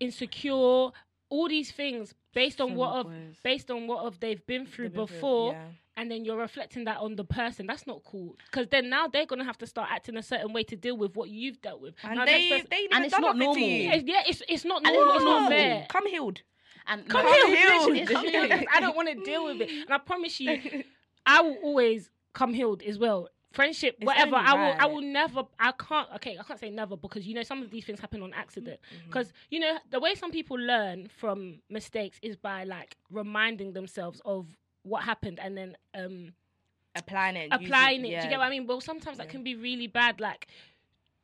insecure, 0.00 0.90
all 1.30 1.48
these 1.48 1.70
things 1.72 2.14
based 2.34 2.60
on 2.60 2.70
So 2.70 2.74
what 2.74 2.90
of 3.06 3.12
based 3.42 3.70
on 3.70 3.86
what 3.86 4.04
of 4.04 4.20
they've 4.20 4.44
been 4.46 4.66
through 4.66 4.86
They've 4.90 4.94
been 4.94 5.06
through- 5.06 5.16
before. 5.16 5.52
yeah. 5.52 5.64
and 5.96 6.08
then 6.08 6.24
you're 6.24 6.36
reflecting 6.38 6.84
that 6.84 6.98
on 6.98 7.16
the 7.16 7.24
person. 7.24 7.66
That's 7.66 7.84
not 7.84 8.04
cool. 8.04 8.36
Because 8.50 8.68
then 8.68 8.88
now 8.88 9.08
they're 9.08 9.26
gonna 9.26 9.42
have 9.44 9.58
to 9.58 9.66
start 9.66 9.88
acting 9.90 10.16
a 10.16 10.22
certain 10.22 10.52
way 10.52 10.62
to 10.64 10.76
deal 10.76 10.96
with 10.96 11.16
what 11.16 11.28
you've 11.28 11.60
dealt 11.60 11.80
with. 11.80 11.94
And 12.04 12.16
Now, 12.18 12.24
they, 12.24 12.48
person- 12.50 12.66
they 12.70 12.88
And 12.92 13.04
it's 13.04 13.18
not 13.18 13.36
normal. 13.36 13.56
It's- 13.56 14.04
yeah, 14.06 14.22
it's 14.26 14.40
it's 14.48 14.64
not 14.64 14.78
And 14.78 14.86
it's 14.86 14.94
normal. 14.94 15.06
not 15.06 15.16
It's 15.16 15.24
not 15.24 15.40
normal. 15.40 15.50
fair. 15.50 15.86
Come 15.88 16.06
healed. 16.06 16.42
And 16.88 17.08
Come 17.08 17.24
no, 17.24 17.32
healed, 17.54 17.94
healed. 17.96 18.08
come 18.08 18.26
healed. 18.26 18.50
'cause 18.50 18.64
I 18.74 18.80
don't 18.80 18.96
want 18.96 19.08
to 19.08 19.14
deal 19.24 19.44
with 19.44 19.60
it, 19.60 19.70
and 19.70 19.90
I 19.92 19.98
promise 19.98 20.40
you, 20.40 20.82
I 21.26 21.42
will 21.42 21.56
always 21.62 22.10
come 22.32 22.52
healed 22.54 22.82
as 22.82 22.98
well. 22.98 23.28
Friendship, 23.52 23.96
It's 23.98 24.06
whatever. 24.06 24.36
I 24.36 24.52
will. 24.54 24.76
I 24.78 24.86
will 24.86 25.00
never. 25.00 25.42
I 25.58 25.72
can't. 25.72 26.08
Okay, 26.16 26.36
I 26.38 26.42
can't 26.42 26.60
say 26.60 26.68
never 26.70 26.96
because 26.96 27.26
you 27.26 27.34
know 27.34 27.42
some 27.42 27.62
of 27.62 27.70
these 27.70 27.84
things 27.86 27.98
happen 27.98 28.22
on 28.22 28.34
accident. 28.34 28.78
Mm-hmm. 28.94 29.06
Because 29.06 29.32
you 29.50 29.58
know 29.60 29.78
the 29.90 30.00
way 30.00 30.14
some 30.14 30.30
people 30.30 30.58
learn 30.58 31.08
from 31.18 31.60
mistakes 31.70 32.18
is 32.22 32.36
by 32.36 32.64
like 32.64 32.96
reminding 33.10 33.72
themselves 33.72 34.20
of 34.24 34.46
what 34.82 35.02
happened 35.02 35.38
and 35.42 35.56
then 35.56 35.76
um 35.94 36.32
applying 36.94 37.36
it. 37.36 37.48
applying 37.50 38.00
using- 38.00 38.12
it. 38.12 38.20
Do 38.20 38.24
you 38.24 38.30
get 38.30 38.38
what 38.38 38.46
I 38.46 38.50
mean? 38.50 38.66
Well, 38.66 38.80
sometimes 38.82 39.16
that 39.18 39.28
can 39.30 39.42
be 39.42 39.54
really 39.54 39.86
bad. 39.86 40.20
Like, 40.20 40.48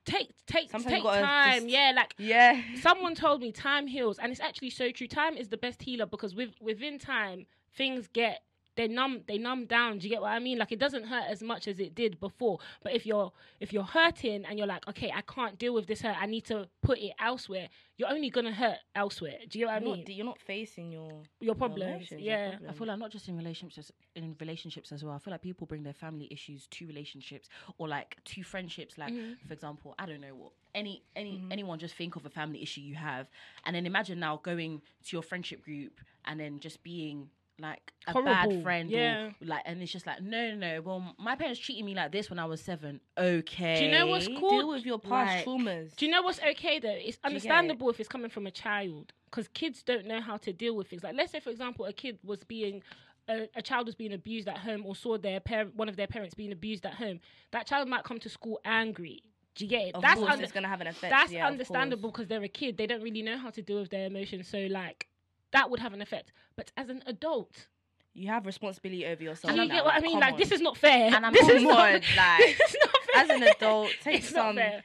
take 0.05 0.31
take 0.47 0.71
Sometimes 0.71 0.95
take 0.95 1.03
time. 1.05 1.55
just- 1.62 1.69
Yeah, 1.69 1.93
like 1.95 2.14
Yeah. 2.19 2.61
someone 2.81 3.14
told 3.14 3.40
me 3.40 3.53
time 3.53 3.87
heals, 3.87 4.19
and 4.19 4.31
it's 4.33 4.40
actually 4.40 4.71
so 4.71 4.90
true. 4.90 5.07
Time 5.07 5.37
is 5.37 5.49
the 5.49 5.57
best 5.57 5.83
healer 5.83 6.07
because 6.07 6.35
with 6.35 6.55
within 6.61 6.99
time 6.99 7.47
things 7.77 8.09
get 8.09 8.43
they 8.77 8.89
numb 8.89 9.23
they 9.27 9.39
numb 9.39 9.67
down. 9.67 9.99
Do 9.99 10.05
you 10.09 10.15
get 10.15 10.23
what 10.23 10.33
I 10.33 10.39
mean? 10.41 10.59
Like 10.59 10.73
it 10.73 10.79
doesn't 10.81 11.05
hurt 11.05 11.25
as 11.29 11.43
much 11.43 11.69
as 11.69 11.79
it 11.81 11.95
did 11.95 12.19
before. 12.21 12.59
But 12.83 12.93
if 12.95 13.07
you're 13.07 13.33
if 13.61 13.73
you're 13.73 13.85
hurting 13.85 14.45
and 14.45 14.59
you're 14.59 14.67
like, 14.67 14.87
okay, 14.89 15.13
I 15.15 15.21
can't 15.23 15.59
deal 15.59 15.75
with 15.75 15.87
this 15.87 16.01
hurt, 16.03 16.17
I 16.21 16.27
need 16.27 16.45
to 16.47 16.69
put 16.83 16.99
it 16.99 17.13
elsewhere. 17.21 17.69
You're 17.97 18.09
only 18.11 18.31
gonna 18.31 18.53
hurt 18.53 18.79
elsewhere. 18.97 19.39
Do 19.49 19.59
you 19.59 19.67
get 19.67 19.73
what 19.73 19.75
I 19.77 19.79
You're 19.85 19.95
mean? 19.97 20.05
not, 20.05 20.15
you're 20.15 20.27
not 20.27 20.41
facing 20.41 20.91
your 20.91 21.23
Your 21.41 21.55
problems. 21.55 22.11
your 22.11 22.21
Yeah. 22.21 22.47
I 22.47 22.51
problems. 22.57 22.79
feel 22.79 22.87
like 22.89 22.99
not 22.99 23.11
just 23.13 23.29
in 23.29 23.37
relationships, 23.37 23.93
in 24.17 24.35
relationships 24.41 24.91
as 24.91 25.05
well. 25.05 25.15
I 25.15 25.19
feel 25.19 25.31
like 25.31 25.43
people 25.43 25.67
bring 25.69 25.85
their 25.85 25.93
family 25.93 26.27
issues 26.33 26.67
to 26.69 26.87
relationships 26.89 27.49
or 27.79 27.87
like 27.87 28.17
to 28.25 28.43
friendships. 28.43 28.99
Like, 28.99 29.13
Mhm. 29.13 29.39
for 29.47 29.53
example, 29.53 29.95
I 29.99 30.07
don't 30.07 30.21
know 30.21 30.35
what 30.35 30.53
any 30.75 31.05
any 31.15 31.39
Mhm. 31.39 31.53
anyone 31.53 31.79
just 31.79 31.95
think 31.95 32.17
of 32.17 32.27
a 32.27 32.31
family 32.31 32.61
issue 32.61 32.81
you 32.81 32.97
have, 32.97 33.31
and 33.65 33.77
then 33.77 33.87
imagine 33.87 34.19
now 34.19 34.39
going 34.39 34.83
to 35.05 35.17
your 35.17 35.23
friendship 35.23 35.63
group 35.63 36.01
and 36.25 36.41
then 36.41 36.59
just 36.59 36.83
being 36.83 37.31
like 37.61 37.93
a 38.07 38.12
Horrible, 38.12 38.33
bad 38.33 38.62
friend, 38.62 38.90
yeah. 38.90 39.27
or 39.27 39.35
like, 39.43 39.62
and 39.64 39.81
it's 39.81 39.93
just 39.93 40.07
like, 40.07 40.21
no, 40.23 40.51
no, 40.51 40.57
no. 40.57 40.81
Well, 40.83 41.14
my 41.19 41.37
parents 41.37 41.61
treated 41.61 41.85
me 41.85 41.95
like 41.95 42.11
this 42.12 42.29
when 42.31 42.38
I 42.38 42.45
was 42.47 42.61
seven. 42.61 43.01
Okay, 43.17 43.79
Do 43.79 43.85
you 43.85 43.90
know 43.90 44.07
what's 44.07 44.27
cool? 44.27 44.51
deal 44.51 44.69
with 44.69 44.85
your 44.85 45.01
Like, 45.05 45.29
past 45.29 45.47
traumas. 45.47 45.95
Do 45.97 46.07
you 46.07 46.11
know 46.12 46.23
what's 46.23 46.40
okay 46.40 46.79
though? 46.81 46.88
It's 46.90 47.17
get 47.17 47.25
it? 47.25 47.27
understandable 47.27 47.90
if 47.90 48.01
it's 48.01 48.09
coming 48.09 48.31
from 48.31 48.47
a 48.47 48.51
child 48.51 49.12
because 49.27 49.49
kids 49.49 49.83
don't 49.83 50.07
know 50.07 50.21
how 50.21 50.37
to 50.38 50.53
deal 50.53 50.75
with 50.77 50.88
things. 50.88 51.03
Like, 51.05 51.14
let's 51.17 51.33
say, 51.33 51.40
for 51.40 51.51
example, 51.51 51.85
a 51.87 51.93
kid 51.93 52.19
was 52.25 52.43
being. 52.45 52.83
A, 53.27 53.49
a 53.57 53.62
child 53.62 53.87
was 53.87 53.95
being 53.95 54.12
abused 54.12 54.49
at 54.49 54.59
home 54.59 54.85
or 54.85 54.95
saw 54.95 55.17
their 55.17 55.40
parent, 55.40 55.75
one 55.77 55.88
of 55.88 55.97
their 55.97 56.07
parents 56.07 56.35
being 56.35 56.53
abused 56.53 56.85
at 56.85 56.93
home. 56.93 57.21
That 57.53 57.67
child 57.67 57.88
might 57.88 58.05
come 58.05 58.19
to 58.19 58.29
school 58.29 58.61
angry. 58.67 59.23
Do 59.55 59.64
you 59.64 59.71
get 59.71 59.87
it? 59.88 59.95
Of 59.95 60.03
that's 60.03 60.19
course, 60.21 60.31
under- 60.33 60.45
it's 60.45 60.53
gonna 60.53 60.69
have 60.69 60.83
an 60.83 60.88
effect. 60.88 61.11
that's 61.11 61.33
yeah, 61.33 61.47
understandable 61.47 62.11
because 62.11 62.27
they're 62.27 62.43
a 62.43 62.49
kid. 62.49 62.77
They 62.77 62.87
don't 62.87 63.03
really 63.03 63.23
know 63.23 63.38
how 63.38 63.49
to 63.49 63.62
deal 63.62 63.81
with 63.81 63.88
their 63.88 64.09
emotions. 64.09 64.47
So 64.49 64.67
like 64.71 65.07
that 65.55 65.71
would 65.71 65.81
have 65.81 65.93
an 65.95 66.03
effect. 66.03 66.33
But 66.57 66.71
as 66.77 66.88
an 66.90 67.03
adult, 67.07 67.69
You 68.12 68.29
have 68.29 68.45
responsibility 68.47 69.05
over 69.07 69.23
yourself. 69.23 69.55
do 69.55 69.62
you 69.62 69.69
get 69.69 69.85
what 69.85 69.95
I 69.95 70.01
mean? 70.01 70.21
Like 70.21 70.35
on. 70.35 70.38
this 70.38 70.53
is 70.53 70.61
not 70.61 70.77
fair. 70.77 71.07
And 71.14 71.25
I'm 71.27 71.33
this 71.33 71.49
is 71.49 71.62
not, 71.62 71.79
like, 71.93 72.03
this 72.38 72.61
is 72.71 72.77
not 72.85 72.97
fair. 73.12 73.23
as 73.25 73.31
an 73.31 73.43
adult, 73.43 73.90
take 74.03 74.17
it's 74.21 74.33
not 74.33 74.47
some 74.49 74.57
fair. 74.57 74.83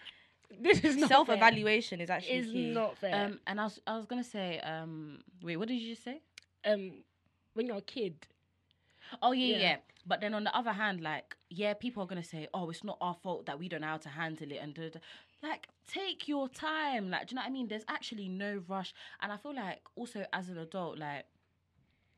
This 0.62 0.79
is 0.84 0.95
not 0.97 1.10
self 1.10 1.27
fair. 1.27 1.36
evaluation 1.38 2.01
is 2.01 2.10
actually 2.10 2.38
Is 2.38 2.47
key. 2.51 2.71
not 2.73 2.97
fair. 2.97 3.13
Um, 3.25 3.39
and 3.45 3.60
I 3.62 3.65
was 3.65 3.79
I 3.86 3.97
was 3.97 4.05
gonna 4.08 4.23
say, 4.23 4.60
um, 4.62 5.19
wait, 5.43 5.58
what 5.58 5.67
did 5.67 5.75
you 5.82 5.89
just 5.93 6.03
say? 6.03 6.21
um, 6.65 7.03
when 7.53 7.67
you're 7.67 7.77
a 7.77 7.82
kid, 7.82 8.15
Oh 9.21 9.32
yeah, 9.32 9.47
Yeah. 9.55 9.58
yeah, 9.62 9.77
But 10.05 10.21
then 10.21 10.34
on 10.34 10.43
the 10.43 10.55
other 10.55 10.71
hand, 10.73 11.01
like, 11.01 11.36
yeah, 11.49 11.73
people 11.73 12.03
are 12.03 12.05
gonna 12.08 12.23
say, 12.36 12.47
"Oh, 12.53 12.69
it's 12.69 12.84
not 12.84 12.97
our 13.01 13.15
fault 13.23 13.45
that 13.47 13.58
we 13.60 13.67
don't 13.69 13.82
know 13.82 13.88
how 13.95 13.97
to 13.97 14.10
handle 14.10 14.51
it," 14.51 14.60
and 14.62 14.73
da, 14.73 14.82
da, 14.84 14.89
da. 14.89 14.99
Like, 15.41 15.67
take 15.91 16.28
your 16.28 16.49
time. 16.49 17.10
Like, 17.10 17.28
do 17.28 17.34
you 17.34 17.36
know 17.36 17.41
what 17.41 17.49
I 17.49 17.52
mean? 17.52 17.67
There's 17.67 17.86
actually 17.88 18.28
no 18.30 18.62
rush, 18.67 18.93
and 19.21 19.32
I 19.32 19.38
feel 19.38 19.56
like 19.56 19.82
also 19.95 20.25
as 20.34 20.49
an 20.49 20.58
adult, 20.58 20.97
like, 20.99 21.25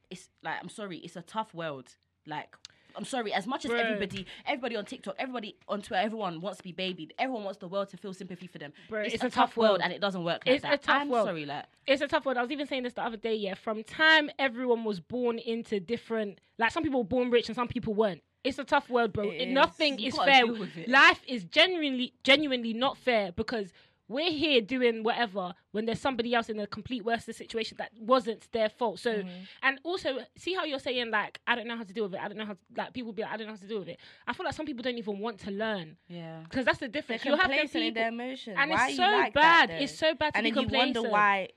it's 0.10 0.30
like 0.44 0.56
I'm 0.62 0.70
sorry, 0.70 0.98
it's 0.98 1.16
a 1.16 1.22
tough 1.22 1.54
world. 1.54 1.96
Like, 2.28 2.56
I'm 2.96 3.06
sorry, 3.06 3.34
as 3.34 3.48
much 3.48 3.64
as 3.66 3.72
everybody, 3.72 4.26
everybody 4.46 4.76
on 4.76 4.84
TikTok, 4.86 5.16
everybody 5.18 5.56
on 5.68 5.82
Twitter, 5.82 6.04
everyone 6.04 6.42
wants 6.42 6.58
to 6.58 6.64
be 6.64 6.74
babied. 6.74 7.14
Everyone 7.18 7.44
wants 7.46 7.60
the 7.60 7.68
world 7.68 7.90
to 7.90 7.98
feel 7.98 8.14
sympathy 8.14 8.48
for 8.48 8.58
them. 8.58 8.74
Bro, 8.90 9.04
it's, 9.04 9.14
it's 9.16 9.24
a, 9.24 9.28
a 9.28 9.30
tough 9.30 9.50
tough 9.52 9.58
world, 9.58 9.70
world. 9.72 9.82
and 9.84 9.94
it 9.94 10.02
doesn't 10.02 10.24
work 10.24 10.44
like 10.46 10.56
It's 10.56 10.66
a 10.66 10.68
that. 10.70 10.84
tough 10.84 11.02
I'm 11.04 11.10
world. 11.10 11.28
sorry, 11.28 11.46
like. 11.46 11.66
it's 11.88 12.02
a 12.02 12.08
tough 12.08 12.26
world 12.26 12.38
I 12.38 12.42
was 12.42 12.52
even 12.52 12.68
saying 12.68 12.84
this 12.84 12.94
the 12.94 13.04
other 13.04 13.18
day. 13.18 13.36
Yeah, 13.36 13.54
from 13.54 13.84
time 13.86 14.30
everyone 14.38 14.84
was 14.84 15.00
born 15.00 15.40
into 15.40 15.80
different, 15.80 16.40
like 16.60 16.72
some 16.72 16.84
people 16.84 17.00
were 17.02 17.08
born 17.08 17.30
rich 17.32 17.48
and 17.48 17.56
some 17.56 17.68
people 17.70 17.94
weren't. 17.94 18.22
It's 18.44 18.60
a 18.60 18.64
tough 18.64 18.90
world, 18.90 19.14
bro. 19.14 19.30
It 19.30 19.50
is. 19.50 19.54
Nothing 19.54 20.00
You 20.00 20.08
is 20.10 20.18
fair. 20.18 20.44
deal 20.46 20.58
with 20.60 20.76
it. 20.78 20.88
Life 20.90 21.22
is 21.28 21.44
genuinely, 21.46 22.14
genuinely 22.24 22.74
not 22.74 22.98
fair 22.98 23.32
because 23.32 23.72
we're 24.08 24.32
here 24.32 24.60
doing 24.60 25.04
whatever 25.04 25.54
when 25.72 25.86
there's 25.86 26.02
somebody 26.02 26.34
else 26.36 26.50
in 26.50 26.60
a 26.60 26.68
complete 26.68 27.06
worse 27.06 27.24
situation 27.24 27.78
that 27.78 27.92
wasn't 27.98 28.52
their 28.52 28.68
fault. 28.68 29.00
So, 29.00 29.12
Mm-hmm. 29.14 29.30
and 29.64 29.80
also 29.84 30.18
see 30.36 30.54
how 30.54 30.66
you're 30.66 30.80
saying 30.80 31.12
like, 31.12 31.40
I 31.48 31.56
don't 31.56 31.66
know 31.66 31.78
how 31.78 31.84
to 31.84 31.94
deal 31.94 32.04
with 32.06 32.16
it. 32.16 32.20
I 32.22 32.28
don't 32.28 32.38
know 32.38 32.46
how. 32.46 32.54
To, 32.54 32.60
like 32.76 32.92
people 32.94 33.14
be 33.14 33.22
like, 33.22 33.32
I 33.32 33.38
don't 33.38 33.48
know 33.48 33.54
how 33.54 33.60
to 33.60 33.68
deal 33.68 33.80
with 33.80 33.88
it. 33.88 34.00
I 34.28 34.34
feel 34.34 34.46
like 34.46 34.54
some 34.56 34.66
people 34.66 34.84
don't 34.84 34.98
even 34.98 35.20
want 35.20 35.40
to 35.42 35.52
learn 35.52 35.96
Yeah. 36.10 36.42
because 36.44 36.66
that's 36.66 36.80
the 36.80 36.88
They're 36.90 37.02
difference. 37.02 37.24
You 37.24 37.38
have 37.38 37.50
them 37.50 37.68
people, 37.70 37.94
their 37.94 38.10
emotions. 38.10 38.58
and 38.60 38.72
Why 38.72 38.88
it's 38.90 38.98
so 38.98 39.04
like 39.04 39.34
bad. 39.34 39.70
It's 39.70 39.98
so 39.98 40.14
bad 40.14 40.34
to 40.34 40.38
and 40.40 40.44
be 40.44 40.52
then 40.52 40.70
you 40.70 40.78
wonder 40.78 41.04
why 41.04 41.50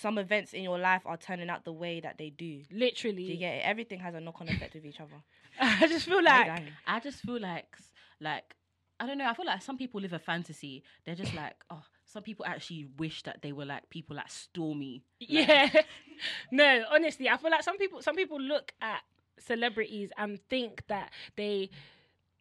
some 0.00 0.18
events 0.18 0.52
in 0.52 0.62
your 0.62 0.78
life 0.78 1.02
are 1.06 1.16
turning 1.16 1.48
out 1.48 1.64
the 1.64 1.72
way 1.72 2.00
that 2.00 2.18
they 2.18 2.30
do. 2.30 2.62
Literally, 2.70 3.26
Do 3.26 3.32
you 3.32 3.38
get 3.38 3.54
it? 3.56 3.62
Everything 3.64 4.00
has 4.00 4.14
a 4.14 4.20
knock-on 4.20 4.48
effect 4.48 4.74
with 4.74 4.84
each 4.84 5.00
other. 5.00 5.22
I 5.60 5.86
just 5.86 6.06
feel 6.06 6.22
like? 6.22 6.62
I 6.86 7.00
just 7.00 7.20
feel 7.20 7.40
like, 7.40 7.76
like, 8.20 8.54
I 8.98 9.06
don't 9.06 9.18
know. 9.18 9.26
I 9.28 9.34
feel 9.34 9.46
like 9.46 9.62
some 9.62 9.78
people 9.78 10.00
live 10.00 10.12
a 10.12 10.18
fantasy. 10.18 10.82
They're 11.04 11.14
just 11.14 11.34
like, 11.34 11.54
oh, 11.70 11.82
some 12.04 12.22
people 12.22 12.44
actually 12.44 12.88
wish 12.98 13.22
that 13.22 13.42
they 13.42 13.52
were 13.52 13.64
like 13.64 13.88
people 13.88 14.16
like 14.16 14.28
Stormzy. 14.28 15.02
Like, 15.20 15.48
Yeah. 15.48 15.70
no, 16.50 16.84
honestly, 16.90 17.28
I 17.28 17.36
feel 17.36 17.50
like 17.50 17.62
some 17.62 17.78
people 17.78 18.02
some 18.02 18.16
people 18.16 18.40
look 18.40 18.72
at 18.80 19.00
celebrities 19.38 20.10
and 20.16 20.40
think 20.48 20.82
that 20.88 21.10
they 21.36 21.70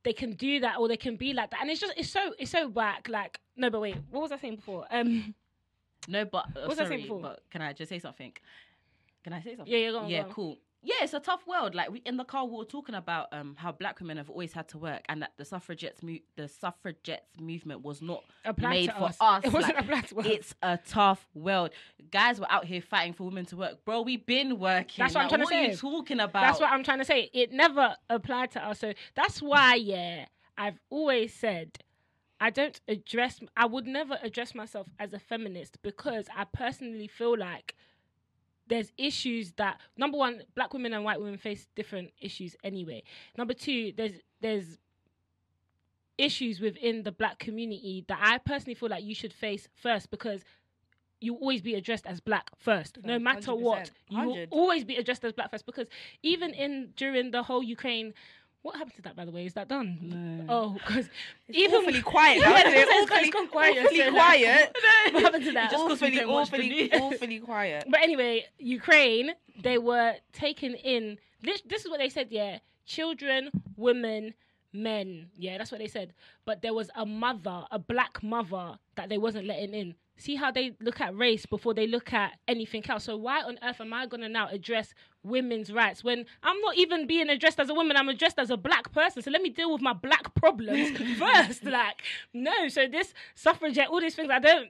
they 0.04 0.14
can 0.14 0.34
do 0.34 0.60
that 0.60 0.78
or 0.80 0.88
they 0.88 0.98
can 0.98 1.16
be 1.16 1.34
like 1.34 1.52
that. 1.52 1.62
And 1.62 1.70
it's 1.70 1.80
just 1.80 1.94
it's 1.98 2.10
so 2.10 2.34
it's 2.40 2.52
so 2.52 2.68
whack. 2.68 3.08
Like 3.10 3.40
no, 3.56 3.70
but 3.70 3.82
wait, 3.82 3.98
what 4.12 4.22
was 4.22 4.32
I 4.32 4.38
saying 4.38 4.58
before? 4.58 4.86
Um 4.92 5.36
No, 6.08 6.26
but 6.26 6.46
uh, 6.56 6.68
What 6.68 6.78
sorry, 6.78 7.06
but 7.22 7.44
can 7.50 7.62
I 7.62 7.74
just 7.74 7.90
say 7.90 8.00
something? 8.00 8.34
Can 9.24 9.34
I 9.34 9.42
say 9.42 9.56
something? 9.56 9.72
Yeah, 9.74 9.80
yeah, 9.80 9.92
go 9.92 10.00
on, 10.00 10.10
yeah, 10.10 10.24
go 10.24 10.30
cool. 10.30 10.58
Yeah, 10.86 10.96
it's 11.02 11.14
a 11.14 11.22
tough 11.22 11.48
world. 11.48 11.76
Like 11.76 11.92
we 11.92 12.00
in 12.00 12.18
the 12.18 12.26
car, 12.26 12.46
we 12.46 12.58
were 12.58 12.66
talking 12.66 12.94
about 12.96 13.28
um 13.32 13.56
how 13.58 13.72
black 13.72 14.02
women 14.02 14.18
have 14.18 14.30
always 14.30 14.52
had 14.52 14.68
to 14.70 14.78
work, 14.78 15.02
and 15.08 15.22
that 15.22 15.32
the 15.38 15.46
suffragettes 15.46 16.04
mo- 16.04 16.18
the 16.36 16.50
suffragettes 16.50 17.40
movement 17.40 17.84
was 17.84 18.02
not 18.02 18.22
made 18.58 18.92
for 18.92 19.04
us. 19.06 19.18
us. 19.22 19.46
It 19.46 19.54
wasn't 19.54 19.76
like, 19.76 19.86
applied 19.86 20.08
to 20.10 20.20
us. 20.20 20.26
It's 20.26 20.56
a 20.62 20.78
tough 20.86 21.26
world. 21.34 21.70
Guys 22.12 22.38
were 22.38 22.52
out 22.52 22.66
here 22.66 22.82
fighting 22.82 23.14
for 23.14 23.24
women 23.24 23.46
to 23.46 23.56
work, 23.56 23.86
bro. 23.86 24.02
We've 24.02 24.26
been 24.26 24.60
working. 24.60 25.04
That's 25.04 25.16
what 25.16 25.22
I'm 25.22 25.40
Like, 25.40 25.48
trying 25.48 25.48
to 25.48 25.48
say. 25.48 25.56
what 25.56 25.68
are 25.68 25.72
you 25.72 25.78
talking 26.02 26.20
about? 26.20 26.42
That's 26.42 26.60
what 26.60 26.70
I'm 26.70 26.84
trying 26.84 27.00
to 27.00 27.06
say. 27.06 27.30
It 27.34 27.54
never 27.54 27.96
applied 28.10 28.52
to 28.52 28.66
us. 28.68 28.80
So 28.80 28.92
that's 29.16 29.42
why, 29.42 29.76
yeah, 29.76 30.26
I've 30.58 30.80
always 30.90 31.34
said 31.34 31.78
I 32.40 32.50
don't 32.50 32.80
address, 32.88 33.40
I 33.56 33.66
would 33.66 33.88
never 33.88 34.18
address 34.22 34.54
myself 34.54 34.88
as 35.00 35.14
a 35.14 35.20
feminist 35.20 35.82
because 35.82 36.28
I 36.36 36.46
personally 36.46 37.08
feel 37.08 37.38
like 37.38 37.76
there's 38.68 38.92
issues 38.98 39.52
that 39.54 39.80
number 39.98 40.18
one, 40.18 40.44
black 40.56 40.74
women 40.74 40.94
and 40.94 41.04
white 41.04 41.20
women 41.20 41.38
face 41.38 41.68
different 41.76 42.12
issues 42.20 42.56
anyway. 42.64 43.04
Number 43.38 43.54
two, 43.54 43.94
there's 43.96 44.14
there's 44.42 44.78
issues 46.18 46.60
within 46.60 47.04
the 47.04 47.12
black 47.12 47.40
community 47.40 48.06
that 48.08 48.20
I 48.22 48.38
personally 48.38 48.76
feel 48.76 48.90
like 48.90 49.04
you 49.04 49.16
should 49.16 49.34
face 49.34 49.68
first 49.76 50.12
because 50.12 50.44
you 51.20 51.36
always 51.36 51.62
be 51.62 51.76
addressed 51.76 52.06
as 52.06 52.20
black 52.20 52.50
first, 52.60 52.98
no 53.04 53.18
matter 53.18 53.56
what. 53.56 53.92
100%. 54.12 54.22
You 54.22 54.28
will 54.28 54.46
always 54.52 54.84
be 54.84 54.98
addressed 54.98 55.24
as 55.24 55.32
black 55.32 55.52
first 55.52 55.66
because 55.66 55.88
even 56.22 56.52
in 56.54 56.90
during 56.98 57.32
the 57.32 57.44
whole 57.44 57.64
Ukraine, 57.64 58.14
what 58.64 58.76
happened 58.78 58.96
to 58.96 59.02
that 59.04 59.16
by 59.16 59.26
the 59.26 59.32
way? 59.32 59.46
Is 59.46 59.54
that 59.54 59.68
done? 59.68 59.98
No. 60.02 60.46
Oh, 60.50 60.70
because 60.74 61.08
even 61.50 61.76
awfully 61.82 62.02
quiet. 62.02 62.40
Yeah, 62.40 62.50
now, 62.50 62.58
isn't 62.58 62.68
it? 62.74 62.78
it's- 62.78 62.88
it's 63.04 63.12
awfully, 63.12 63.30
gone 63.30 63.48
quiet, 63.50 63.78
awfully 63.86 63.98
so 64.00 64.04
like- 64.06 64.14
quiet. 64.14 64.78
what 65.14 65.24
happened 65.24 65.46
to 65.46 65.52
that? 65.52 65.72
Just 65.72 65.88
'cause 65.88 66.02
we 66.02 66.08
awfully, 66.08 66.20
don't 66.20 66.30
watch 66.32 66.50
the 66.50 66.58
awfully, 66.58 66.94
awfully 66.94 67.40
quiet. 67.40 67.86
But 67.90 68.02
anyway, 68.02 68.46
Ukraine, 68.58 69.32
they 69.62 69.78
were 69.78 70.16
taken 70.32 70.74
in. 70.76 71.18
This, 71.42 71.62
this 71.68 71.84
is 71.86 71.90
what 71.92 72.00
they 72.00 72.10
said, 72.10 72.28
yeah. 72.32 72.60
Children, 72.86 73.50
women, 73.78 74.34
men. 74.74 75.30
Yeah, 75.38 75.58
that's 75.58 75.72
what 75.72 75.80
they 75.80 75.88
said. 75.88 76.14
But 76.46 76.62
there 76.62 76.74
was 76.74 76.90
a 76.96 77.06
mother, 77.06 77.66
a 77.72 77.80
black 77.80 78.22
mother, 78.24 78.78
that 78.96 79.10
they 79.10 79.18
wasn't 79.18 79.48
letting 79.48 79.74
in. 79.74 79.96
See 80.18 80.36
how 80.36 80.52
they 80.52 80.76
look 80.80 81.02
at 81.02 81.16
race 81.18 81.46
before 81.46 81.74
they 81.74 81.88
look 81.88 82.14
at 82.14 82.34
anything 82.48 82.84
else. 82.88 83.06
So 83.06 83.18
why 83.18 83.42
on 83.42 83.58
earth 83.64 83.82
am 83.82 83.94
I 83.94 84.06
gonna 84.06 84.30
now 84.30 84.48
address 84.48 84.94
women's 85.24 85.72
rights 85.72 86.04
when 86.04 86.26
I'm 86.44 86.60
not 86.62 86.78
even 86.78 87.08
being 87.08 87.30
addressed 87.30 87.60
as 87.60 87.70
a 87.70 87.74
woman? 87.74 87.98
I'm 87.98 88.10
addressed 88.10 88.38
as 88.38 88.52
a 88.52 88.58
black 88.58 88.92
person. 88.92 89.24
So 89.24 89.32
let 89.32 89.42
me 89.42 89.50
deal 89.50 89.72
with 89.74 89.82
my 89.82 89.94
black 89.94 90.36
problems 90.36 90.92
first. 91.18 91.64
Like 91.64 92.04
no. 92.34 92.68
So 92.68 92.88
this 92.88 93.14
suffragette, 93.34 93.90
all 93.90 94.02
these 94.02 94.16
things, 94.16 94.30
I 94.30 94.40
don't. 94.40 94.70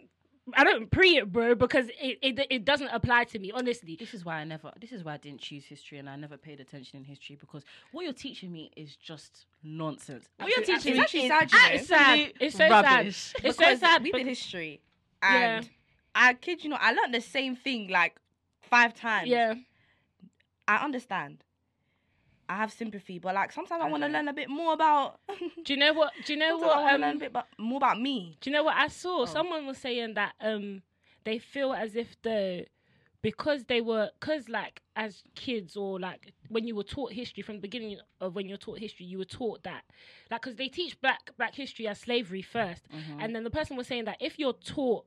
I 0.54 0.66
don't 0.66 0.92
pre 0.92 1.18
it, 1.18 1.32
bro, 1.32 1.56
because 1.56 1.88
it, 2.02 2.18
it 2.22 2.48
it 2.50 2.66
doesn't 2.66 2.90
apply 2.90 3.24
to 3.26 3.40
me, 3.40 3.52
honestly. 3.52 3.96
This 3.98 4.14
is 4.14 4.26
why 4.26 4.36
I 4.36 4.44
never. 4.44 4.72
This 4.80 4.92
is 4.92 5.04
why 5.04 5.14
I 5.14 5.18
didn't 5.18 5.40
choose 5.40 5.64
history, 5.66 6.00
and 6.00 6.10
I 6.10 6.18
never 6.18 6.36
paid 6.36 6.60
attention 6.60 6.98
in 7.00 7.06
history 7.06 7.38
because 7.40 7.64
what 7.94 8.04
you're 8.04 8.12
teaching 8.14 8.52
me 8.52 8.70
is 8.76 8.96
just 8.98 9.46
nonsense. 9.64 10.26
What 10.38 10.50
you're 10.54 10.66
teaching 10.66 10.98
it's 10.98 11.14
me 11.14 11.22
actually 11.22 11.22
is 11.22 11.28
sad, 11.30 11.52
you 11.52 11.58
know. 11.58 11.76
It's 11.76 11.88
sad. 11.88 12.34
It's 12.42 12.58
so 12.58 12.70
rubbish. 12.70 13.16
sad. 13.16 13.46
It's 13.46 13.58
so 13.58 13.76
sad. 13.78 14.04
We 14.04 14.12
did 14.12 14.28
history, 14.28 14.82
Yeah. 15.22 15.58
and 15.58 15.70
I 16.14 16.34
kid 16.34 16.64
you 16.64 16.70
not, 16.72 16.82
I 16.82 16.92
learned 16.92 17.14
the 17.14 17.22
same 17.22 17.56
thing 17.56 17.88
like 17.88 18.18
five 18.62 18.94
times. 18.94 19.30
yeah, 19.30 19.54
I 20.68 20.78
understand. 20.84 21.38
I 22.50 22.58
have 22.58 22.72
sympathy, 22.72 23.20
but 23.20 23.34
like 23.36 23.52
sometimes 23.52 23.82
I, 23.82 23.88
I 23.88 23.90
want 23.90 24.04
to 24.04 24.10
learn 24.10 24.28
a 24.28 24.34
bit 24.34 24.50
more 24.50 24.74
about. 24.74 25.20
do 25.64 25.74
you 25.74 25.78
know 25.80 25.94
what? 25.94 26.12
Do 26.26 26.34
you 26.34 26.40
know 26.40 26.58
I 26.58 26.62
what? 26.66 26.84
want 26.84 26.90
to 26.90 26.98
learn 26.98 27.04
a 27.04 27.12
Um, 27.14 27.20
bit 27.20 27.30
about, 27.30 27.48
more 27.58 27.78
about 27.78 28.00
me. 28.02 28.38
do 28.42 28.50
you 28.50 28.56
know 28.56 28.64
what 28.64 28.76
I 28.76 28.88
saw? 28.88 29.22
Oh. 29.22 29.26
Someone 29.26 29.66
was 29.66 29.78
saying 29.78 30.14
that 30.16 30.34
um 30.42 30.82
they 31.24 31.40
feel 31.40 31.74
as 31.74 31.96
if 31.96 32.22
the 32.22 32.66
because 33.22 33.64
they 33.66 33.80
were 33.80 34.10
because 34.20 34.50
like 34.50 34.82
as 34.98 35.24
kids 35.36 35.78
or 35.78 35.98
like 36.00 36.34
when 36.50 36.68
you 36.68 36.76
were 36.76 36.84
taught 36.84 37.14
history 37.14 37.42
from 37.42 37.56
the 37.56 37.62
beginning 37.62 37.98
of 38.20 38.36
when 38.36 38.50
you're 38.50 38.58
taught 38.58 38.80
history 38.80 39.06
you 39.06 39.18
were 39.18 39.24
taught 39.24 39.64
that 39.64 39.84
like 40.30 40.42
because 40.42 40.58
they 40.58 40.68
teach 40.68 41.00
black 41.00 41.32
black 41.38 41.56
history 41.56 41.88
as 41.88 41.98
slavery 42.00 42.42
1st 42.44 42.82
Mhm. 42.94 43.24
and 43.24 43.34
then 43.34 43.46
the 43.46 43.50
person 43.50 43.78
was 43.78 43.88
saying 43.88 44.04
that 44.04 44.18
if 44.20 44.38
you're 44.38 44.52
taught 44.52 45.06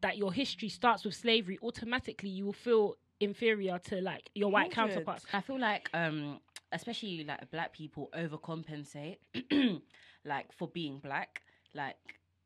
that 0.00 0.16
your 0.16 0.32
history 0.32 0.68
starts 0.68 1.04
with 1.04 1.14
slavery 1.14 1.58
automatically 1.60 2.28
you 2.30 2.44
will 2.44 2.52
feel 2.52 2.94
inferior 3.18 3.78
to 3.80 4.00
like 4.00 4.30
your 4.34 4.50
white 4.52 4.70
counterparts 4.70 5.26
I 5.32 5.40
feel 5.40 5.58
like, 5.58 5.90
um, 5.92 6.40
especially 6.72 7.24
like 7.24 7.50
black 7.50 7.72
people 7.72 8.10
overcompensate, 8.16 9.18
like 10.24 10.52
for 10.52 10.68
being 10.68 10.98
black. 10.98 11.42
Like 11.74 11.96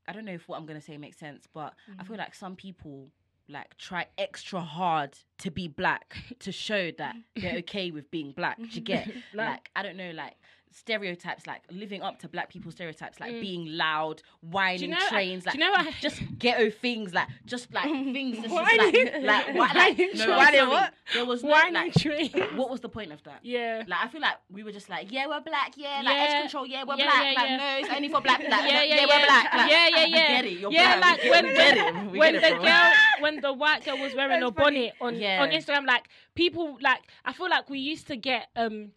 I 0.06 0.12
don't 0.12 0.24
know 0.24 0.32
if 0.32 0.48
what 0.48 0.58
I'm 0.58 0.66
gonna 0.66 0.80
say 0.80 0.96
makes 0.98 1.18
sense, 1.18 1.46
but 1.52 1.74
I 1.98 2.04
feel 2.04 2.16
mm. 2.16 2.20
like 2.20 2.34
some 2.34 2.56
people 2.56 3.08
like 3.48 3.76
try 3.76 4.06
extra 4.16 4.60
hard 4.60 5.18
to 5.38 5.50
be 5.50 5.68
black 5.68 6.16
to 6.40 6.50
show 6.50 6.90
that 6.92 7.14
they're 7.36 7.58
okay 7.58 7.90
with 7.90 8.10
being 8.10 8.32
black. 8.32 8.58
Do 8.58 8.68
you 8.70 8.80
get? 8.80 9.10
Like 9.34 9.70
I 9.74 9.82
don't 9.82 9.96
know, 9.96 10.12
like 10.12 10.34
stereotypes, 10.76 11.46
like 11.46 11.62
living 11.70 12.02
up 12.02 12.18
to 12.18 12.28
black 12.28 12.48
people's 12.50 12.74
stereotypes, 12.74 13.20
like 13.20 13.32
Mm. 13.32 13.40
being 13.40 13.66
loud, 13.76 14.22
whining 14.40 14.90
know- 14.90 15.08
trains, 15.08 15.44
do 15.44 15.48
like 15.50 15.54
you 15.54 15.60
know 15.60 15.72
I- 15.74 15.94
just 16.00 16.20
ghetto 16.38 16.68
things, 16.70 17.14
like 17.14 17.28
just 17.46 17.72
like 17.72 17.84
things, 18.16 18.38
just 18.40 18.52
Whining- 18.52 19.06
like 19.22 19.22
like 19.22 19.54
what, 19.56 19.74
like 19.76 19.98
no, 20.14 20.26
trains. 20.26 20.68
what? 20.68 20.94
There 21.12 21.24
was 21.24 21.42
no 21.44 21.50
whining 21.50 21.74
like 21.74 21.94
train 21.94 22.30
what 22.56 22.70
was 22.70 22.80
the 22.80 22.88
point 22.88 23.12
of 23.12 23.22
that? 23.22 23.38
yeah 23.42 23.84
Like 23.86 24.00
I 24.04 24.08
feel 24.08 24.20
like 24.20 24.36
we 24.50 24.62
were 24.64 24.72
just 24.72 24.88
like, 24.90 25.12
yeah, 25.12 25.26
we're 25.28 25.40
black, 25.40 25.74
yeah, 25.76 26.02
like 26.04 26.14
Yeah. 26.16 26.24
edge 26.28 26.40
control, 26.42 26.66
yeah, 26.66 26.82
we're 26.84 26.96
Yeah, 26.96 27.04
black, 27.04 27.22
yeah, 27.34 27.40
like 27.40 27.48
yeah. 27.50 27.56
no, 27.56 27.78
it's 27.86 27.94
only 27.96 28.08
for 28.08 28.20
black, 28.20 28.40
like, 28.40 28.50
yeah, 28.50 28.82
yeah, 28.82 28.94
yeah, 28.94 29.00
we're 29.02 29.26
black, 29.26 29.54
like, 29.54 29.70
yeah, 29.70 29.88
yeah, 29.88 30.04
yeah. 30.06 30.28
get 30.28 30.44
it, 30.44 30.58
you're 30.58 30.72
yeah, 30.72 30.96
black, 30.98 31.18
like 31.22 31.30
when 31.30 31.44
get, 31.54 31.76
it, 31.76 32.10
we 32.10 32.18
when 32.18 32.32
get 32.32 32.42
the 32.42 32.48
it, 32.56 32.62
girl, 32.62 32.92
when 33.20 33.40
the 33.40 33.52
white 33.52 33.84
girl 33.84 33.98
was 33.98 34.14
wearing 34.14 34.42
a 34.42 34.50
bonnet 34.50 34.92
on 35.00 35.14
on 35.14 35.50
Instagram, 35.50 35.86
like 35.86 36.08
people, 36.34 36.78
like 36.80 37.00
I 37.24 37.32
feel 37.32 37.48
like 37.48 37.70
we 37.70 37.78
used 37.78 38.06
to 38.08 38.16
get 38.16 38.48
um. 38.56 38.90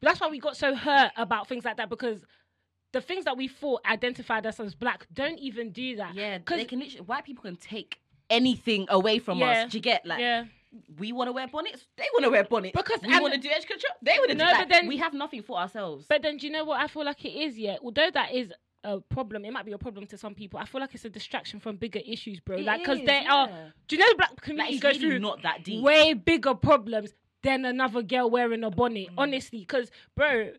That's 0.00 0.20
why 0.20 0.28
we 0.28 0.38
got 0.38 0.56
so 0.56 0.74
hurt 0.74 1.12
about 1.16 1.48
things 1.48 1.64
like 1.64 1.76
that 1.78 1.88
because 1.88 2.24
the 2.92 3.00
things 3.00 3.24
that 3.24 3.36
we 3.36 3.48
thought 3.48 3.80
identified 3.86 4.46
us 4.46 4.60
as 4.60 4.74
black 4.74 5.06
don't 5.12 5.38
even 5.38 5.70
do 5.70 5.96
that. 5.96 6.14
Yeah, 6.14 6.38
because 6.38 6.58
they 6.58 6.64
can 6.64 6.78
literally. 6.80 7.04
White 7.04 7.24
people 7.24 7.42
can 7.42 7.56
take 7.56 7.98
anything 8.30 8.86
away 8.88 9.18
from 9.18 9.38
Yeah. 9.38 9.64
us. 9.64 9.72
Do 9.72 9.78
you 9.78 9.82
get 9.82 10.06
like? 10.06 10.20
yeah. 10.20 10.44
We 10.98 11.12
want 11.12 11.28
to 11.28 11.32
wear 11.32 11.46
bonnets. 11.46 11.86
They 11.96 12.06
want 12.12 12.24
to 12.24 12.30
wear 12.30 12.42
bonnets. 12.42 12.76
Because- 12.76 13.00
we 13.02 13.20
want 13.20 13.32
to 13.34 13.38
do 13.38 13.48
edge 13.48 13.64
control. 13.66 13.92
They 14.02 14.18
want 14.18 14.30
to 14.30 14.36
No, 14.36 14.46
do. 14.46 14.50
Like, 14.50 14.60
but 14.62 14.68
then- 14.70 14.88
we 14.88 14.96
have 14.96 15.14
nothing 15.14 15.42
for 15.42 15.56
ourselves. 15.56 16.06
But 16.08 16.22
then, 16.22 16.36
do 16.36 16.46
you 16.48 16.52
know 16.52 16.64
what 16.64 16.80
I 16.80 16.88
feel 16.88 17.04
like 17.04 17.24
it 17.24 17.28
is? 17.32 17.56
Yeah, 17.56 17.76
although 17.80 18.10
that 18.10 18.32
is 18.32 18.52
a 18.82 19.00
problem, 19.00 19.44
it 19.44 19.52
might 19.52 19.64
be 19.64 19.70
a 19.72 19.78
problem 19.78 20.04
to 20.08 20.18
some 20.18 20.34
people. 20.34 20.58
I 20.58 20.64
feel 20.64 20.80
like 20.80 20.92
it's 20.94 21.04
a 21.04 21.10
distraction 21.10 21.60
from 21.60 21.76
bigger 21.76 22.00
issues, 22.04 22.40
bro. 22.40 22.56
It 22.56 22.64
like, 22.64 22.80
because 22.80 23.00
they 23.04 23.24
are. 23.24 23.48
Do 23.86 23.96
you 23.96 24.00
know 24.02 24.08
the 24.10 24.16
black 24.16 24.30
like, 24.30 24.40
community 24.42 24.74
it's 24.74 24.82
goes 24.82 24.96
really 24.98 25.10
through 25.10 25.18
not 25.20 25.42
that 25.42 25.62
deep. 25.64 25.80
way 25.82 26.12
bigger 26.12 26.54
problems 26.54 27.14
than 27.44 27.64
another 27.64 28.02
girl 28.02 28.28
wearing 28.28 28.64
a 28.64 28.70
bonnet. 28.70 29.08
Mm. 29.10 29.14
Honestly, 29.18 29.60
because 29.60 29.90
bro, 30.16 30.50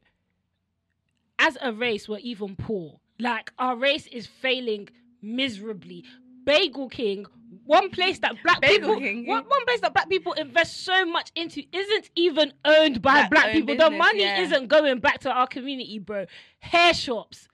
as 1.38 1.58
a 1.62 1.74
race, 1.74 2.08
we're 2.08 2.20
even 2.20 2.56
poor. 2.56 3.00
Like 3.20 3.52
our 3.60 3.76
race 3.76 4.08
is 4.08 4.26
failing 4.28 4.88
miserably. 5.22 6.06
Bagel 6.46 6.90
King, 6.90 7.26
one 7.66 7.90
place 7.90 8.20
that 8.20 8.36
black 8.44 8.62
Bagel 8.62 8.96
people, 8.96 9.00
King, 9.00 9.26
one, 9.26 9.44
one 9.46 9.66
place 9.66 9.82
that 9.82 9.94
black 9.94 10.08
people 10.10 10.34
invest 10.34 10.84
so 10.86 11.06
much 11.06 11.32
into, 11.36 11.64
isn't 11.72 12.10
even 12.16 12.54
owned 12.64 13.02
by 13.02 13.28
Black 13.28 13.32
black 13.32 13.52
people. 13.52 13.76
the 13.76 13.90
money 13.90 14.22
yeah. 14.22 14.42
isn't 14.42 14.68
going 14.68 15.00
back 15.00 15.20
to 15.22 15.32
our 15.32 15.48
community, 15.48 15.98
bro. 15.98 16.26
Hair 16.60 16.94
shops. 16.94 17.48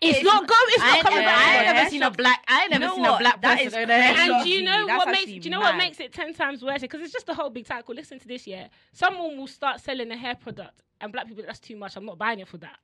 It's, 0.00 0.18
It's 0.18 0.24
not 0.24 0.42
not- 0.42 0.48
going. 0.48 0.60
It's 0.68 0.82
I 0.82 0.90
not 0.96 1.02
coming 1.02 1.18
never, 1.20 1.26
back. 1.30 1.38
I 1.38 1.44
to 1.44 1.58
ain't 1.58 1.68
us. 1.68 1.74
never 1.74 1.90
seen 1.90 2.02
a 2.02 2.10
black. 2.10 2.44
I 2.48 2.54
ain't 2.54 2.64
You 2.64 2.78
never 2.78 2.84
know 2.86 2.94
seen 2.96 3.04
a 3.04 3.18
black 3.18 3.40
That 3.42 3.52
person 3.58 3.66
is 3.68 3.74
own 3.74 3.90
a 3.90 3.94
hair 4.02 4.14
crazy. 4.14 4.26
shop. 4.28 4.36
And 4.36 4.44
do 4.44 4.50
you 4.50 4.62
know 4.62 4.86
That's 4.86 4.98
what 5.06 5.12
makes 5.12 5.26
do 5.26 5.32
you 5.34 5.50
know 5.50 5.60
what 5.60 5.76
makes 5.76 6.00
it 6.00 6.12
ten 6.12 6.34
times 6.34 6.62
worse? 6.62 6.80
Because 6.80 7.00
it's 7.00 7.12
just 7.12 7.26
the 7.26 7.34
whole 7.34 7.50
big 7.50 7.66
cycle. 7.66 7.94
Listen 7.94 8.18
to 8.18 8.28
this, 8.28 8.46
yeah. 8.46 8.68
Someone 8.92 9.36
will 9.38 9.46
start 9.46 9.80
selling 9.80 10.10
a 10.10 10.16
hair 10.16 10.34
product, 10.34 10.82
and 11.00 11.12
black 11.12 11.26
people, 11.28 11.44
that's 11.46 11.60
too 11.60 11.76
much. 11.76 11.96
I'm 11.96 12.04
not 12.04 12.18
buying 12.18 12.40
it 12.40 12.48
for 12.48 12.58
that. 12.58 12.78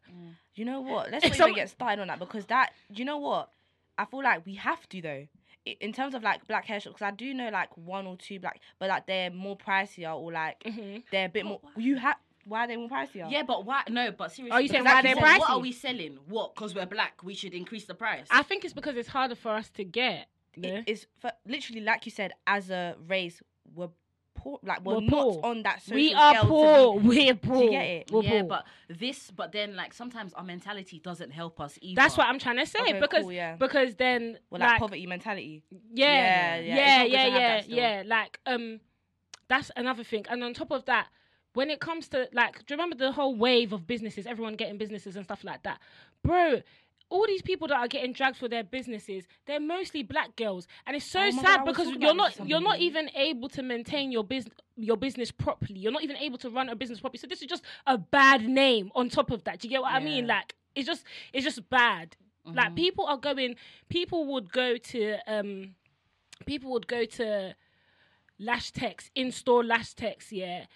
You 0.54 0.64
know 0.64 0.80
what? 0.80 1.10
Let's 1.10 1.24
not 1.26 1.34
some- 1.36 1.48
even 1.50 1.56
get 1.62 1.70
started 1.70 2.00
on 2.00 2.08
that 2.08 2.18
because 2.18 2.46
that. 2.46 2.72
You 2.94 3.04
know 3.04 3.18
what? 3.18 3.50
I 3.98 4.04
feel 4.06 4.22
like 4.22 4.46
we 4.46 4.54
have 4.54 4.88
to 4.90 5.02
though. 5.02 5.26
In 5.66 5.92
terms 5.92 6.14
of 6.14 6.22
like 6.22 6.46
black 6.48 6.64
hair 6.64 6.80
shops, 6.80 6.94
because 6.94 7.06
I 7.06 7.10
do 7.10 7.34
know 7.34 7.50
like 7.50 7.76
one 7.76 8.06
or 8.06 8.16
two 8.16 8.40
black, 8.40 8.60
but 8.78 8.88
like 8.88 9.06
they're 9.06 9.30
more 9.30 9.58
pricier 9.58 10.16
or 10.16 10.32
like 10.32 10.58
Mhm. 10.64 11.02
they're 11.12 11.26
a 11.26 11.28
bit 11.28 11.44
more. 11.44 11.60
You 11.76 11.96
have 11.96 12.16
why 12.50 12.64
are 12.64 12.68
they 12.68 12.76
more 12.76 12.88
pricier? 12.88 13.30
Yeah, 13.30 13.44
but 13.44 13.64
why? 13.64 13.82
No, 13.88 14.10
but 14.10 14.32
seriously. 14.32 14.50
Are 14.50 14.60
you 14.60 14.68
saying 14.68 14.82
because 14.82 14.92
why 14.92 15.08
like 15.08 15.16
they're 15.16 15.24
said, 15.30 15.38
What 15.38 15.50
are 15.50 15.58
we 15.60 15.72
selling? 15.72 16.18
What? 16.28 16.54
Because 16.54 16.74
we're 16.74 16.86
black, 16.86 17.22
we 17.22 17.34
should 17.34 17.54
increase 17.54 17.84
the 17.84 17.94
price. 17.94 18.26
I 18.30 18.42
think 18.42 18.64
it's 18.64 18.74
because 18.74 18.96
it's 18.96 19.08
harder 19.08 19.36
for 19.36 19.50
us 19.52 19.70
to 19.70 19.84
get. 19.84 20.26
Yeah. 20.56 20.70
It 20.78 20.84
is 20.88 21.06
for, 21.20 21.30
literally 21.46 21.80
like 21.80 22.04
you 22.06 22.12
said. 22.12 22.32
As 22.46 22.70
a 22.70 22.96
race, 23.06 23.40
we're 23.74 23.88
poor. 24.34 24.58
Like 24.64 24.84
we're, 24.84 24.94
We're 24.96 25.00
not 25.02 25.10
poor. 25.10 25.40
on 25.44 25.62
that. 25.62 25.80
Social 25.82 25.94
we 25.94 26.12
are 26.12 26.32
scale 26.34 26.42
to 26.42 26.48
poor. 26.48 27.00
be- 27.00 27.08
We're 27.08 27.34
poor. 27.34 27.70
get 27.70 27.84
it? 27.84 28.10
We're 28.10 28.22
yeah, 28.24 28.30
poor. 28.40 28.48
but 28.48 28.64
this, 28.88 29.30
but 29.30 29.52
then 29.52 29.76
like 29.76 29.94
sometimes 29.94 30.32
our 30.34 30.42
mentality 30.44 30.98
doesn't 30.98 31.30
help 31.30 31.60
us 31.60 31.78
either. 31.80 32.00
that's 32.00 32.16
what 32.16 32.26
I'm 32.26 32.40
trying 32.40 32.56
to 32.58 32.66
say. 32.66 32.80
Okay, 32.80 32.98
because 32.98 33.22
cool, 33.22 33.32
yeah. 33.32 33.54
because 33.54 33.94
then 33.94 34.38
Well, 34.50 34.60
like, 34.60 34.70
like 34.70 34.80
poverty 34.80 35.06
mentality. 35.06 35.62
Yeah, 35.94 36.56
Yeah, 36.56 36.58
yeah, 36.58 36.64
yeah, 36.64 36.74
yeah, 36.74 37.02
it's 37.02 37.12
not 37.12 37.12
good 37.12 37.76
yeah, 37.76 37.82
yeah, 37.82 37.96
yeah. 37.98 38.02
Like, 38.06 38.40
um, 38.46 38.80
that's 39.48 39.70
another 39.76 40.04
thing. 40.04 40.24
And 40.28 40.42
on 40.42 40.54
top 40.54 40.70
of 40.70 40.84
that, 40.86 41.08
when 41.54 41.70
it 41.70 41.80
comes 41.80 42.08
to 42.08 42.28
like, 42.32 42.58
do 42.66 42.74
you 42.74 42.76
remember 42.76 42.96
the 42.96 43.12
whole 43.12 43.34
wave 43.34 43.72
of 43.72 43.86
businesses, 43.86 44.26
everyone 44.26 44.54
getting 44.56 44.78
businesses 44.78 45.16
and 45.16 45.24
stuff 45.24 45.44
like 45.44 45.62
that, 45.64 45.80
bro? 46.22 46.62
All 47.08 47.26
these 47.26 47.42
people 47.42 47.66
that 47.66 47.76
are 47.76 47.88
getting 47.88 48.12
dragged 48.12 48.36
for 48.36 48.46
their 48.48 48.62
businesses, 48.62 49.26
they're 49.46 49.58
mostly 49.58 50.04
black 50.04 50.36
girls, 50.36 50.68
and 50.86 50.94
it's 50.94 51.04
so 51.04 51.18
Oh 51.18 51.32
my 51.32 51.42
God, 51.42 51.56
sad 51.56 51.64
because 51.64 51.90
you're 51.90 52.14
not 52.14 52.48
you're 52.48 52.60
not 52.60 52.78
even 52.78 53.10
able 53.16 53.48
to 53.48 53.62
maintain 53.62 54.12
your 54.12 54.22
business 54.22 54.54
your 54.76 54.96
business 54.96 55.30
properly. 55.32 55.80
You're 55.80 55.92
not 55.92 56.04
even 56.04 56.16
able 56.16 56.38
to 56.38 56.50
run 56.50 56.68
a 56.68 56.76
business 56.76 57.00
properly. 57.00 57.18
So 57.18 57.26
this 57.26 57.42
is 57.42 57.48
just 57.48 57.64
a 57.86 57.98
bad 57.98 58.48
name 58.48 58.90
on 58.94 59.08
top 59.08 59.30
of 59.32 59.42
that. 59.44 59.58
Do 59.58 59.66
you 59.68 59.70
get 59.70 59.82
what 59.82 59.92
I 59.92 59.98
mean? 59.98 60.26
Like, 60.28 60.54
it's 60.76 60.86
just 60.86 61.04
it's 61.32 61.44
just 61.44 61.68
bad. 61.68 62.16
Like 62.54 62.72
Mhm. 62.72 62.76
people 62.76 63.06
are 63.06 63.18
going, 63.18 63.56
people 63.88 64.24
would 64.32 64.52
go 64.52 64.76
to 64.76 65.16
um 65.26 65.74
people 66.46 66.70
would 66.70 66.86
go 66.86 67.04
to 67.04 67.54
Lash 68.38 68.70
Tex, 68.70 69.10
in-store 69.14 69.64
Lash 69.64 69.94
Tex, 69.94 70.32
yeah. 70.32 70.66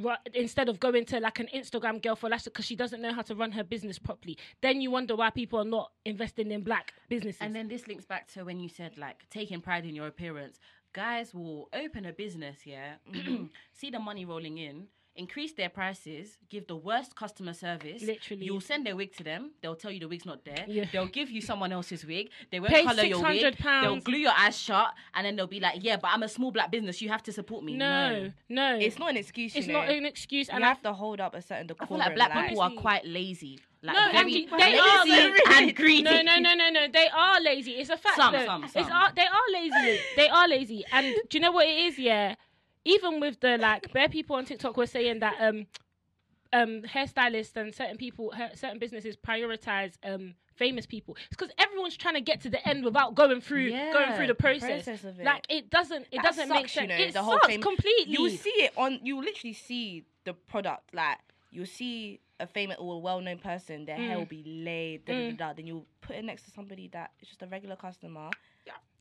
Ru- 0.00 0.14
Instead 0.34 0.68
of 0.68 0.78
going 0.80 1.04
to 1.06 1.20
like 1.20 1.38
an 1.40 1.48
Instagram 1.54 2.02
girl 2.02 2.16
for 2.16 2.28
Lash 2.28 2.44
because 2.44 2.64
she 2.64 2.76
doesn't 2.76 3.00
know 3.02 3.12
how 3.12 3.22
to 3.22 3.34
run 3.34 3.52
her 3.52 3.64
business 3.64 3.98
properly, 3.98 4.38
then 4.60 4.80
you 4.80 4.90
wonder 4.90 5.16
why 5.16 5.30
people 5.30 5.58
are 5.58 5.64
not 5.64 5.92
investing 6.04 6.50
in 6.50 6.62
black 6.62 6.92
businesses. 7.08 7.40
And 7.40 7.54
then 7.54 7.68
this 7.68 7.86
links 7.88 8.04
back 8.04 8.28
to 8.32 8.44
when 8.44 8.60
you 8.60 8.68
said 8.68 8.96
like 8.98 9.28
taking 9.30 9.60
pride 9.60 9.84
in 9.84 9.94
your 9.94 10.06
appearance. 10.06 10.58
Guys 10.92 11.32
will 11.32 11.68
open 11.72 12.04
a 12.04 12.12
business, 12.12 12.58
yeah, 12.66 12.94
Mm-hmm. 13.12 13.46
see 13.72 13.90
the 13.90 13.98
money 13.98 14.24
rolling 14.26 14.58
in, 14.58 14.88
increase 15.16 15.52
their 15.52 15.68
prices, 15.68 16.38
give 16.48 16.66
the 16.66 16.76
worst 16.76 17.14
customer 17.14 17.52
service. 17.52 18.02
Literally. 18.02 18.44
You'll 18.46 18.60
send 18.60 18.86
their 18.86 18.96
wig 18.96 19.14
to 19.16 19.24
them. 19.24 19.52
They'll 19.60 19.76
tell 19.76 19.90
you 19.90 20.00
the 20.00 20.08
wig's 20.08 20.24
not 20.24 20.44
there. 20.44 20.64
Yeah. 20.66 20.86
They'll 20.90 21.06
give 21.06 21.30
you 21.30 21.40
someone 21.40 21.72
else's 21.72 22.04
wig. 22.04 22.30
They 22.50 22.60
won't 22.60 22.72
Pay 22.72 22.84
color 22.84 23.02
your 23.04 23.22
wig. 23.22 23.42
£600. 23.56 23.82
They'll 23.82 24.00
glue 24.00 24.18
your 24.18 24.32
eyes 24.36 24.58
shut, 24.58 24.92
and 25.14 25.26
then 25.26 25.36
they'll 25.36 25.46
be 25.46 25.60
like, 25.60 25.82
"Yeah, 25.82 25.96
but 25.96 26.10
I'm 26.12 26.22
a 26.22 26.28
small 26.28 26.50
black 26.50 26.70
business. 26.70 27.02
You 27.02 27.10
have 27.10 27.22
to 27.24 27.32
support 27.32 27.64
me." 27.64 27.76
no, 27.76 28.32
no, 28.48 28.78
It's 28.78 28.98
not 28.98 29.10
an 29.10 29.16
excuse. 29.16 29.54
It's 29.54 29.66
you 29.66 29.72
not 29.72 29.88
an 29.88 30.06
excuse. 30.06 30.48
You 30.48 30.54
And 30.54 30.64
I 30.64 30.68
have 30.68 30.82
to 30.82 30.92
hold 30.92 31.20
up 31.20 31.34
a 31.34 31.42
certain 31.42 31.66
decorum. 31.66 32.00
I 32.00 32.08
feel 32.08 32.08
like 32.08 32.14
black 32.16 32.34
like- 32.34 32.48
people 32.48 32.62
are 32.62 32.70
quite 32.70 33.06
lazy. 33.06 33.58
Like 33.84 33.96
No, 33.96 34.12
very 34.12 34.46
and 34.46 34.60
they 34.60 34.78
are 34.78 35.04
lazy 35.04 35.40
and 35.48 35.76
greedy. 35.76 36.02
No, 36.02 36.22
no, 36.22 36.38
no, 36.38 36.54
no, 36.54 36.70
no. 36.70 36.86
They 36.86 37.08
are 37.08 37.40
lazy. 37.40 37.72
It's 37.72 37.90
a 37.90 37.96
fact. 37.96 38.14
Some, 38.14 38.32
though. 38.32 38.44
some, 38.46 38.62
It's 38.62 38.72
some. 38.74 39.12
they 39.16 39.26
are 39.26 39.52
lazy. 39.52 40.00
they 40.14 40.28
are 40.28 40.46
lazy. 40.48 40.84
And 40.92 41.16
do 41.28 41.36
you 41.38 41.40
know 41.40 41.50
what 41.50 41.66
it 41.66 41.76
is? 41.86 41.98
Yeah. 41.98 42.36
Even 42.84 43.20
with 43.20 43.40
the 43.40 43.58
like, 43.58 43.92
bare 43.94 44.08
people 44.08 44.36
on 44.36 44.44
TikTok 44.44 44.76
were 44.76 44.86
saying 44.86 45.20
that 45.20 45.36
um, 45.40 45.66
um, 46.52 46.82
hairstylists 46.82 47.56
and 47.56 47.74
certain 47.74 47.96
people, 47.96 48.32
certain 48.54 48.78
businesses 48.78 49.16
prioritize 49.16 49.92
um 50.04 50.34
famous 50.54 50.84
people. 50.84 51.16
It's 51.16 51.30
because 51.30 51.50
everyone's 51.58 51.96
trying 51.96 52.14
to 52.14 52.20
get 52.20 52.42
to 52.42 52.50
the 52.50 52.66
end 52.68 52.84
without 52.84 53.14
going 53.14 53.40
through 53.40 53.70
going 53.92 54.12
through 54.14 54.26
the 54.26 54.34
process. 54.34 54.84
process 54.84 55.04
it. 55.18 55.24
Like 55.24 55.46
it 55.48 55.70
doesn't 55.70 56.02
it 56.12 56.16
That 56.16 56.24
doesn't 56.24 56.48
make 56.48 56.68
sucks, 56.68 56.76
you 56.76 56.80
sense. 56.82 56.88
know, 56.90 57.04
it 57.04 57.12
the 57.14 57.22
whole 57.22 57.38
sucks 57.42 57.56
completely. 57.58 58.12
You 58.12 58.28
see 58.30 58.50
it 58.50 58.72
on. 58.76 59.00
You 59.02 59.20
literally 59.20 59.54
see 59.54 60.04
the 60.24 60.34
product. 60.34 60.94
Like 60.94 61.18
you'll 61.50 61.66
see 61.66 62.20
a 62.38 62.46
famous 62.46 62.76
or 62.78 62.94
a 62.94 62.98
well-known 62.98 63.38
person. 63.38 63.84
Their 63.86 63.96
hair 63.96 64.16
Mm. 64.16 64.18
will 64.18 64.26
be 64.26 64.42
laid. 64.44 65.04
Da, 65.06 65.12
da, 65.14 65.18
Mm. 65.20 65.36
da, 65.38 65.46
da. 65.48 65.52
Then 65.54 65.66
you'll 65.66 65.86
put 66.00 66.16
it 66.16 66.24
next 66.24 66.42
to 66.44 66.50
somebody 66.50 66.88
that 66.88 67.12
is 67.20 67.28
just 67.28 67.42
a 67.42 67.46
regular 67.46 67.76
customer. 67.76 68.28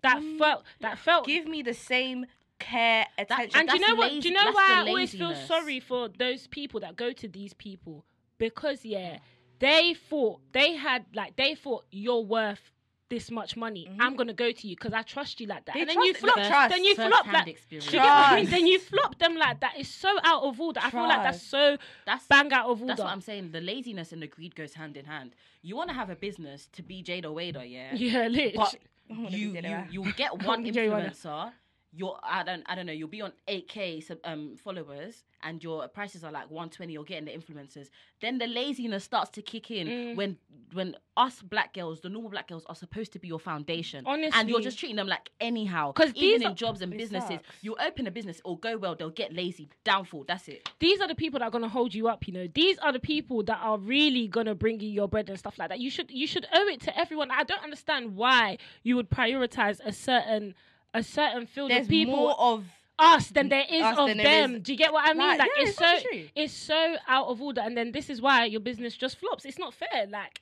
that 0.03 0.23
felt 0.39 0.63
that 0.79 0.97
felt 0.97 1.27
Give 1.27 1.45
me 1.45 1.61
the 1.61 1.73
same 1.75 2.25
care, 2.61 3.05
attention. 3.17 3.59
and 3.59 3.69
do 3.69 3.77
you 3.77 3.87
know 3.87 3.95
what? 3.95 4.11
Do 4.11 4.27
you 4.29 4.33
know 4.33 4.51
why 4.51 4.67
I 4.77 4.87
always 4.87 5.13
feel 5.13 5.35
sorry 5.35 5.79
for 5.79 6.07
those 6.07 6.47
people 6.47 6.79
that 6.81 6.95
go 6.95 7.11
to 7.11 7.27
these 7.27 7.53
people 7.53 8.05
because 8.37 8.85
yeah, 8.85 9.19
they 9.59 9.93
thought 9.93 10.39
they 10.51 10.75
had 10.75 11.05
like 11.13 11.35
they 11.35 11.55
thought 11.55 11.85
you're 11.91 12.23
worth 12.23 12.71
this 13.11 13.29
much 13.29 13.55
money. 13.55 13.87
I'm 13.87 13.97
mm-hmm. 13.97 14.15
gonna 14.15 14.33
go 14.33 14.51
to 14.51 14.67
you 14.67 14.75
because 14.75 14.93
I 14.93 15.03
trust 15.03 15.39
you 15.39 15.45
like 15.45 15.65
that. 15.65 15.75
They 15.75 15.81
and 15.81 15.89
then 15.89 16.01
you 16.01 16.13
flop. 16.13 16.35
trust. 16.35 16.69
Then 16.69 16.83
you 16.83 16.95
flop 16.95 17.27
like. 17.31 17.57
you 17.69 17.99
I 17.99 18.35
mean? 18.37 18.49
Then 18.49 18.65
you 18.65 18.79
flop 18.79 19.19
them 19.19 19.35
like 19.35 19.59
that. 19.59 19.73
It's 19.77 19.89
so 19.89 20.09
out 20.23 20.43
of 20.43 20.59
order. 20.59 20.79
I 20.83 20.89
feel 20.89 21.03
like 21.03 21.21
that's 21.21 21.43
so 21.43 21.77
That's 22.05 22.25
bang 22.25 22.51
out 22.51 22.69
of 22.69 22.81
order. 22.81 22.87
That's 22.87 23.01
what 23.01 23.11
I'm 23.11 23.21
saying. 23.21 23.51
The 23.51 23.61
laziness 23.61 24.11
and 24.13 24.21
the 24.21 24.27
greed 24.27 24.55
goes 24.55 24.73
hand 24.73 24.97
in 24.97 25.05
hand. 25.05 25.35
You 25.61 25.75
want 25.75 25.89
to 25.89 25.93
have 25.93 26.09
a 26.09 26.15
business 26.15 26.67
to 26.73 26.81
be 26.81 27.03
Jada 27.03 27.31
Wader, 27.31 27.63
yeah. 27.63 27.93
Yeah, 27.93 28.27
lit. 28.27 28.55
But 28.55 28.75
you 29.09 29.49
you 29.49 29.83
you'll 29.91 30.13
get 30.13 30.43
one 30.45 30.65
influencer. 30.65 31.51
You're 31.93 32.17
I 32.23 32.43
don't 32.43 32.63
I 32.67 32.75
don't 32.75 32.85
know. 32.85 32.93
You'll 32.93 33.09
be 33.09 33.21
on 33.21 33.33
8k 33.49 34.01
sub- 34.03 34.19
um 34.23 34.55
followers 34.55 35.23
and 35.43 35.61
your 35.61 35.87
prices 35.89 36.23
are 36.23 36.31
like 36.31 36.49
120. 36.49 36.93
You're 36.93 37.03
getting 37.03 37.25
the 37.25 37.31
influencers. 37.31 37.89
Then 38.21 38.37
the 38.37 38.47
laziness 38.47 39.03
starts 39.03 39.29
to 39.31 39.41
kick 39.41 39.71
in 39.71 39.87
Mm. 39.87 40.15
when 40.15 40.37
when 40.73 40.95
us 41.17 41.41
black 41.41 41.73
girls, 41.73 41.99
the 41.99 42.07
normal 42.07 42.31
black 42.31 42.47
girls, 42.47 42.63
are 42.67 42.75
supposed 42.75 43.11
to 43.13 43.19
be 43.19 43.27
your 43.27 43.39
foundation. 43.39 44.05
and 44.07 44.49
you're 44.49 44.61
just 44.61 44.79
treating 44.79 44.95
them 44.95 45.07
like 45.07 45.31
anyhow. 45.41 45.91
'Cause 45.91 46.13
even 46.15 46.43
in 46.43 46.47
are- 46.53 46.55
jobs 46.55 46.81
and 46.81 46.95
businesses, 46.95 47.29
sucks. 47.29 47.47
you 47.61 47.75
open 47.75 48.07
a 48.07 48.11
business, 48.11 48.39
it'll 48.39 48.55
go 48.55 48.77
well. 48.77 48.95
They'll 48.95 49.09
get 49.09 49.33
lazy, 49.33 49.67
downfall. 49.83 50.23
That's 50.23 50.47
it. 50.47 50.69
these 50.79 51.01
are 51.01 51.07
the 51.09 51.15
people 51.15 51.39
that 51.39 51.45
are 51.47 51.51
gonna 51.51 51.67
hold 51.67 51.93
you 51.93 52.07
up. 52.07 52.25
You 52.25 52.33
know, 52.33 52.47
these 52.47 52.77
are 52.79 52.93
the 52.93 52.99
people 53.01 53.43
that 53.43 53.59
are 53.61 53.77
really 53.77 54.29
gonna 54.29 54.55
bring 54.55 54.79
you 54.79 54.87
your 54.89 55.09
bread 55.09 55.27
and 55.29 55.37
stuff 55.37 55.59
like 55.59 55.67
that. 55.69 55.79
You 55.81 55.89
should 55.89 56.09
you 56.09 56.25
should 56.25 56.47
owe 56.53 56.67
it 56.67 56.79
to 56.81 56.97
everyone. 56.97 57.31
I 57.31 57.43
don't 57.43 57.61
understand 57.63 58.15
why 58.15 58.59
you 58.83 58.95
would 58.95 59.09
prioritize 59.09 59.81
a 59.83 59.91
certain 59.91 60.55
a 60.93 61.03
certain 61.03 61.45
field 61.47 61.71
There's 61.71 61.85
of 61.85 61.89
people 61.89 62.15
more 62.15 62.39
of 62.39 62.65
us 62.99 63.29
than 63.29 63.49
there 63.49 63.65
is 63.69 63.81
us 63.83 63.97
of 63.97 64.07
than 64.09 64.17
there 64.17 64.25
them. 64.47 64.55
is- 64.57 64.61
Do 64.63 64.71
you 64.73 64.77
get 64.77 64.93
what 64.93 65.03
I 65.09 65.13
mean? 65.13 65.27
Like, 65.27 65.39
Like, 65.39 65.49
yeah, 65.57 65.61
it's 65.63 65.69
it's 65.71 65.79
so 65.79 66.09
true. 66.09 66.27
it's 66.35 66.53
so 66.53 66.95
out 67.07 67.27
of 67.27 67.41
order, 67.41 67.61
and 67.61 67.75
then 67.77 67.91
this 67.91 68.09
is 68.09 68.21
why 68.21 68.45
your 68.45 68.59
business 68.61 68.95
just 68.95 69.17
flops. 69.17 69.45
It's 69.45 69.57
not 69.57 69.73
fair. 69.73 70.05
Like, 70.09 70.39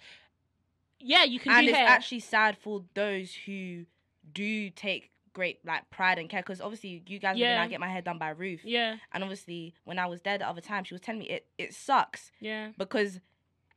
yeah, 1.00 1.24
you 1.24 1.40
can 1.40 1.52
and 1.54 1.66
do 1.66 1.70
it's 1.70 1.78
hair. 1.78 1.88
actually 1.88 2.20
sad 2.20 2.58
for 2.58 2.84
those 2.94 3.34
who 3.46 3.86
do 4.34 4.70
take 4.70 5.12
great 5.34 5.64
like 5.64 5.90
pride 5.92 6.18
and 6.20 6.28
care 6.30 6.42
because 6.42 6.60
obviously 6.60 7.02
you 7.08 7.20
guys 7.20 7.38
yeah. 7.38 7.56
Yeah. 7.56 7.64
I 7.64 7.68
get 7.68 7.80
my 7.80 7.88
hair 7.88 8.02
done 8.02 8.18
by 8.18 8.30
Ruth 8.30 8.62
yeah, 8.66 8.98
and 9.14 9.24
obviously 9.24 9.74
when 9.86 9.98
I 10.00 10.08
was 10.08 10.22
there 10.22 10.38
the 10.38 10.48
other 10.50 10.60
time 10.60 10.84
she 10.84 10.94
was 10.94 11.02
telling 11.02 11.20
me 11.20 11.30
it 11.30 11.46
it 11.58 11.74
sucks 11.74 12.32
yeah, 12.42 12.70
because 12.78 13.20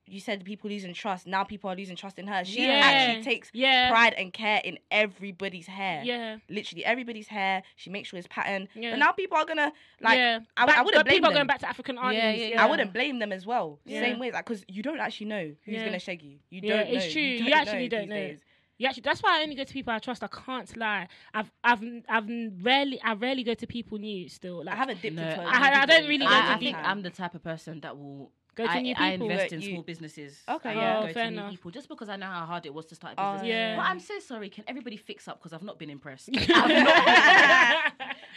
you 0.07 0.21
said 0.21 0.45
people 0.45 0.69
losing 0.69 0.93
trust. 0.95 1.27
Now 1.27 1.45
people 1.45 1.71
are 1.71 1.77
losing 1.77 1.97
trust 1.97 2.19
in 2.19 2.27
her. 2.27 2.45
She 2.45 2.67
Yeah. 2.67 2.81
actually 2.83 3.23
takes 3.23 3.51
Yeah. 3.55 3.89
pride 3.91 4.15
and 4.15 4.33
care 4.33 4.61
in 4.65 4.79
everybody's 4.91 5.67
hair. 5.67 6.03
Yeah. 6.05 6.39
Literally 6.51 6.85
everybody's 6.85 7.29
hair. 7.29 7.63
She 7.77 7.89
makes 7.89 8.09
sure 8.09 8.19
it's 8.19 8.29
patterned. 8.29 8.69
Yeah. 8.75 8.91
But 8.91 8.99
now 8.99 9.13
people 9.13 9.37
are 9.39 9.45
gonna 9.45 9.73
like. 10.01 10.19
yeah. 10.19 10.41
I, 10.57 10.67
Back- 10.67 10.79
I 10.79 10.83
wouldn't 10.83 10.99
but 11.01 11.07
blame 11.07 11.17
people 11.19 11.29
are 11.29 11.33
them. 11.33 11.39
going 11.39 11.47
back 11.47 11.61
to 11.61 11.69
African 11.69 11.99
aunties. 11.99 12.19
Yeah, 12.19 12.31
Yeah, 12.33 12.47
yeah, 12.49 12.65
I 12.65 12.69
wouldn't 12.69 12.93
blame 12.93 13.19
them 13.21 13.33
as 13.33 13.47
well. 13.47 13.79
Yeah. 13.85 14.01
Same 14.01 14.19
way, 14.19 14.31
like 14.33 14.45
because 14.45 14.65
you 14.69 14.83
don't 14.83 14.99
actually 15.01 15.27
know 15.27 15.55
who's 15.65 15.75
Yeah. 15.75 15.85
gonna 15.85 15.99
shag 16.01 16.23
you. 16.23 16.39
You 16.51 16.61
Yeah, 16.63 16.77
don't 16.79 16.91
know. 16.91 16.97
it's 16.99 17.13
true. 17.13 17.23
You 17.23 17.39
don't 17.45 17.53
actually 17.53 17.83
know 17.85 17.89
don't 17.89 18.01
these 18.01 18.09
know. 18.11 18.15
days. 18.17 18.41
Yeah, 18.79 18.89
actually, 18.89 19.03
that's 19.03 19.23
why 19.23 19.39
I 19.39 19.43
only 19.45 19.55
go 19.55 19.63
to 19.63 19.73
people 19.73 19.93
I 19.93 20.01
trust. 20.01 20.25
I 20.25 20.29
can't 20.29 20.77
lie. 20.77 21.07
I've, 21.33 21.53
I've, 21.63 21.85
I've 22.09 22.29
rarely, 22.63 23.01
I 23.03 23.13
rarely 23.15 23.45
go 23.45 23.55
to 23.55 23.67
people 23.67 23.99
new. 23.99 24.29
Still, 24.29 24.65
like 24.65 24.75
I 24.75 24.77
haven't 24.79 25.01
dipped 25.01 25.15
No, 25.15 25.23
into. 25.23 25.41
I- 25.41 25.45
I- 25.79 25.83
I 25.83 25.87
don't 25.87 26.09
really 26.09 26.27
go 26.27 26.33
I, 26.33 26.41
to 26.41 26.49
I 26.55 26.59
think 26.59 26.77
I'm 26.79 27.03
the 27.03 27.11
type 27.11 27.35
of 27.37 27.45
person 27.45 27.81
that 27.83 27.97
will 27.97 28.33
Go 28.55 28.65
to 28.65 28.71
I, 28.71 28.81
new 28.83 28.95
I 28.99 29.09
invest 29.13 29.53
in 29.55 29.61
you- 29.63 29.71
small 29.71 29.83
businesses. 29.83 30.43
Okay, 30.47 30.75
yeah. 30.75 30.99
Oh, 30.99 31.07
go 31.07 31.13
fair 31.15 31.25
to 31.25 31.31
new 31.31 31.37
enough. 31.39 31.51
people 31.53 31.71
just 31.71 31.89
because 31.89 32.09
I 32.11 32.17
know 32.17 32.27
how 32.27 32.45
hard 32.45 32.67
it 32.67 32.75
was 32.75 32.85
to 32.87 32.95
start 32.95 33.15
a 33.17 33.23
Oh, 33.23 33.33
business. 33.33 33.49
yeah. 33.49 33.77
But 33.77 33.83
I'm 33.87 33.99
so 34.01 34.19
sorry. 34.19 34.51
Can 34.51 34.65
everybody 34.69 34.97
fix 34.99 35.27
up 35.27 35.39
because 35.39 35.53
I've 35.55 35.63
not 35.63 35.79
been 35.79 35.89
impressed. 35.89 36.29
I've 36.37 36.49
not, 36.49 37.93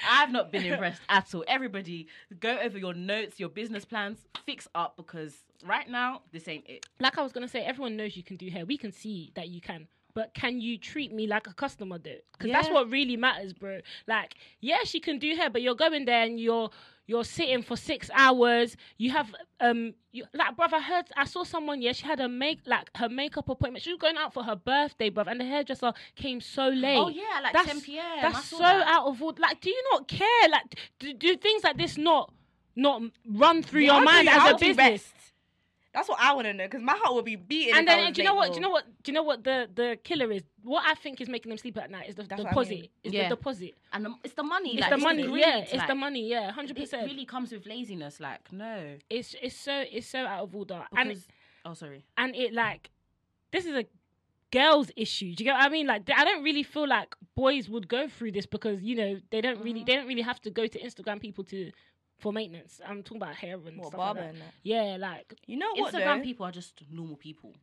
I've 0.10 0.32
not 0.32 0.52
been 0.52 0.66
impressed 0.66 1.02
at 1.10 1.34
all. 1.36 1.44
Everybody, 1.48 2.08
go 2.40 2.58
over 2.60 2.78
your 2.78 2.94
notes, 2.94 3.40
your 3.40 3.50
business 3.50 3.84
plans, 3.86 4.20
fix 4.46 4.68
up 4.74 4.96
because 4.98 5.34
right 5.66 5.90
now 5.90 6.22
this 6.32 6.48
ain't 6.48 6.68
it. 6.70 6.86
like 7.00 7.18
I 7.18 7.22
was 7.22 7.32
gonna 7.34 7.48
say, 7.48 7.62
everyone 7.64 7.98
knows 7.98 8.16
you 8.16 8.24
can 8.24 8.38
do 8.38 8.50
hair. 8.50 8.66
We 8.66 8.78
can 8.78 8.92
see 8.92 9.32
that 9.36 9.50
you 9.50 9.60
can. 9.62 9.88
But 10.16 10.34
can 10.34 10.62
you 10.62 10.78
treat 10.78 11.12
me 11.14 11.28
like 11.28 11.46
a 11.46 11.54
customer 11.54 11.98
though? 12.00 12.16
Because 12.32 12.52
that's 12.54 12.70
what 12.70 12.90
really 12.90 13.18
matters, 13.18 13.52
bro. 13.52 13.82
Like, 14.08 14.36
yeah, 14.62 14.78
she 14.86 15.02
can 15.02 15.20
do 15.20 15.36
hair, 15.36 15.50
but 15.50 15.62
you're 15.62 15.76
going 15.76 16.06
there 16.06 16.24
and 16.24 16.40
you're 16.40 16.70
you're 17.06 17.26
sitting 17.26 17.62
for 17.62 17.76
six 17.76 18.10
hours. 18.14 18.78
You 18.98 19.12
have 19.12 19.36
um, 19.60 19.94
you, 20.14 20.24
like, 20.34 20.56
bruv, 20.56 20.72
I 20.72 20.80
heard 20.80 21.06
I 21.18 21.26
saw 21.26 21.44
someone. 21.44 21.82
Yeah, 21.82 21.92
she 21.92 22.06
had 22.06 22.22
a 22.22 22.30
make 22.30 22.60
like 22.66 22.90
her 22.96 23.10
makeup 23.10 23.50
appointment. 23.50 23.84
She 23.84 23.92
was 23.92 24.00
going 24.00 24.16
out 24.16 24.34
for 24.34 24.42
her 24.42 24.56
birthday, 24.56 25.10
bruv, 25.10 25.28
and 25.28 25.40
the 25.40 25.46
hairdresser 25.46 25.92
came 26.16 26.40
so 26.40 26.70
late. 26.70 26.98
Oh 26.98 27.10
yeah, 27.10 27.42
like 27.44 27.52
That's- 27.52 27.74
10 27.74 27.82
p.m. 27.82 28.06
That's 28.22 28.46
so 28.46 28.58
that. 28.60 28.88
out 28.88 29.08
of 29.08 29.22
order. 29.22 29.42
Like, 29.42 29.60
do 29.60 29.70
you 29.70 29.84
not 29.92 30.08
care? 30.08 30.50
Like, 30.50 30.80
do, 30.98 31.14
do 31.14 31.36
things 31.36 31.66
like 31.66 31.78
this 31.78 31.98
not 31.98 32.32
not 32.78 33.02
run 33.30 33.64
through 33.64 33.88
How 33.88 33.96
your 33.98 34.06
mind 34.06 34.30
as 34.30 34.52
a 34.52 34.56
business? 34.58 34.78
rest? 34.78 35.15
That's 35.96 36.08
what 36.10 36.20
I 36.22 36.34
want 36.34 36.46
to 36.46 36.54
know 36.54 36.66
because 36.66 36.82
my 36.84 36.94
heart 37.02 37.14
would 37.16 37.26
be 37.26 37.36
beating. 37.38 37.74
and 37.76 37.88
then 37.88 38.06
was 38.06 38.12
do 38.14 38.22
you 38.22 38.28
know 38.28 38.36
what? 38.36 38.48
for- 38.50 38.54
Do 38.54 38.58
you 38.60 38.62
know 38.62 38.70
what? 38.70 38.84
Do 39.04 39.12
you 39.12 39.16
know 39.16 39.24
what 39.24 39.44
the 39.44 39.68
the 39.74 39.98
killer 40.04 40.32
is? 40.32 40.44
What 40.64 40.84
I 40.86 40.94
think 40.96 41.22
is 41.22 41.30
making 41.30 41.50
them 41.50 41.58
sleep 41.58 41.78
at 41.78 41.90
night 41.90 42.10
is 42.10 42.16
the 42.16 42.24
That's 42.24 42.40
what 42.42 42.48
I 42.48 42.50
deposit. 42.52 42.70
mean. 42.82 42.88
Is 43.04 43.14
Yeah. 43.14 43.30
the 43.30 43.36
deposit. 43.36 43.74
and 43.94 44.06
the, 44.06 44.14
it's 44.24 44.34
the 44.34 44.44
money. 44.44 44.72
It's 44.74 44.82
like, 44.82 44.90
the 44.92 44.98
money. 44.98 45.24
greed, 45.28 45.40
yeah, 45.46 45.58
it's 45.60 45.74
like, 45.74 45.88
the 45.88 45.96
money. 45.96 46.28
Yeah, 46.28 46.52
hundred 46.52 46.76
percent. 46.76 46.80
It 46.80 47.06
percent. 47.06 47.12
really 47.12 47.26
comes 47.26 47.52
with 47.52 47.66
laziness. 47.66 48.20
Like 48.20 48.52
no, 48.52 48.96
It's 49.10 49.36
it's 49.42 49.56
so 49.56 49.84
it's 49.92 50.08
so 50.08 50.20
out 50.26 50.44
of 50.44 50.56
order, 50.56 50.84
and 50.96 51.10
because 51.10 51.28
oh 51.66 51.74
sorry. 51.74 52.04
and 52.18 52.36
it 52.36 52.54
like 52.54 52.90
this 53.52 53.66
is 53.66 53.74
a 53.76 53.86
girls 54.52 54.92
issue. 54.96 55.34
Do 55.36 55.44
you 55.44 55.50
get 55.50 55.54
what 55.58 55.66
I 55.66 55.70
mean? 55.70 55.88
Like 55.88 56.10
I 56.16 56.24
don't 56.24 56.44
really 56.44 56.64
feel 56.64 56.88
like 56.88 57.16
boys 57.36 57.70
would 57.70 57.88
go 57.88 58.08
through 58.08 58.32
this 58.32 58.46
because 58.46 58.82
you 58.82 58.96
know 58.96 59.20
they 59.32 59.42
don't 59.42 59.60
really 59.60 59.80
Mm-hmm. 59.82 59.86
they 59.86 59.96
don't 59.96 60.08
really 60.08 60.22
have 60.22 60.40
to 60.42 60.50
go 60.50 60.66
to 60.68 60.80
Instagram 60.80 61.20
people 61.20 61.44
to 61.46 61.72
for 62.20 62.32
maintenance. 62.34 62.80
I'm 62.88 63.04
talking 63.04 63.22
about 63.22 63.36
hair 63.36 63.56
and 63.56 63.78
What 63.78 63.88
stuff 63.88 63.98
barber 63.98 64.22
like 64.22 64.30
that. 64.30 64.34
and 64.36 64.42
that? 64.42 64.54
Yeah, 64.64 64.98
like 65.00 65.34
You 65.48 65.58
know 65.58 65.72
what? 65.76 65.94
Instagram 65.94 66.18
though? 66.20 66.24
people 66.24 66.46
are 66.46 66.52
just 66.52 66.82
normal 66.92 67.18
people. 67.18 67.54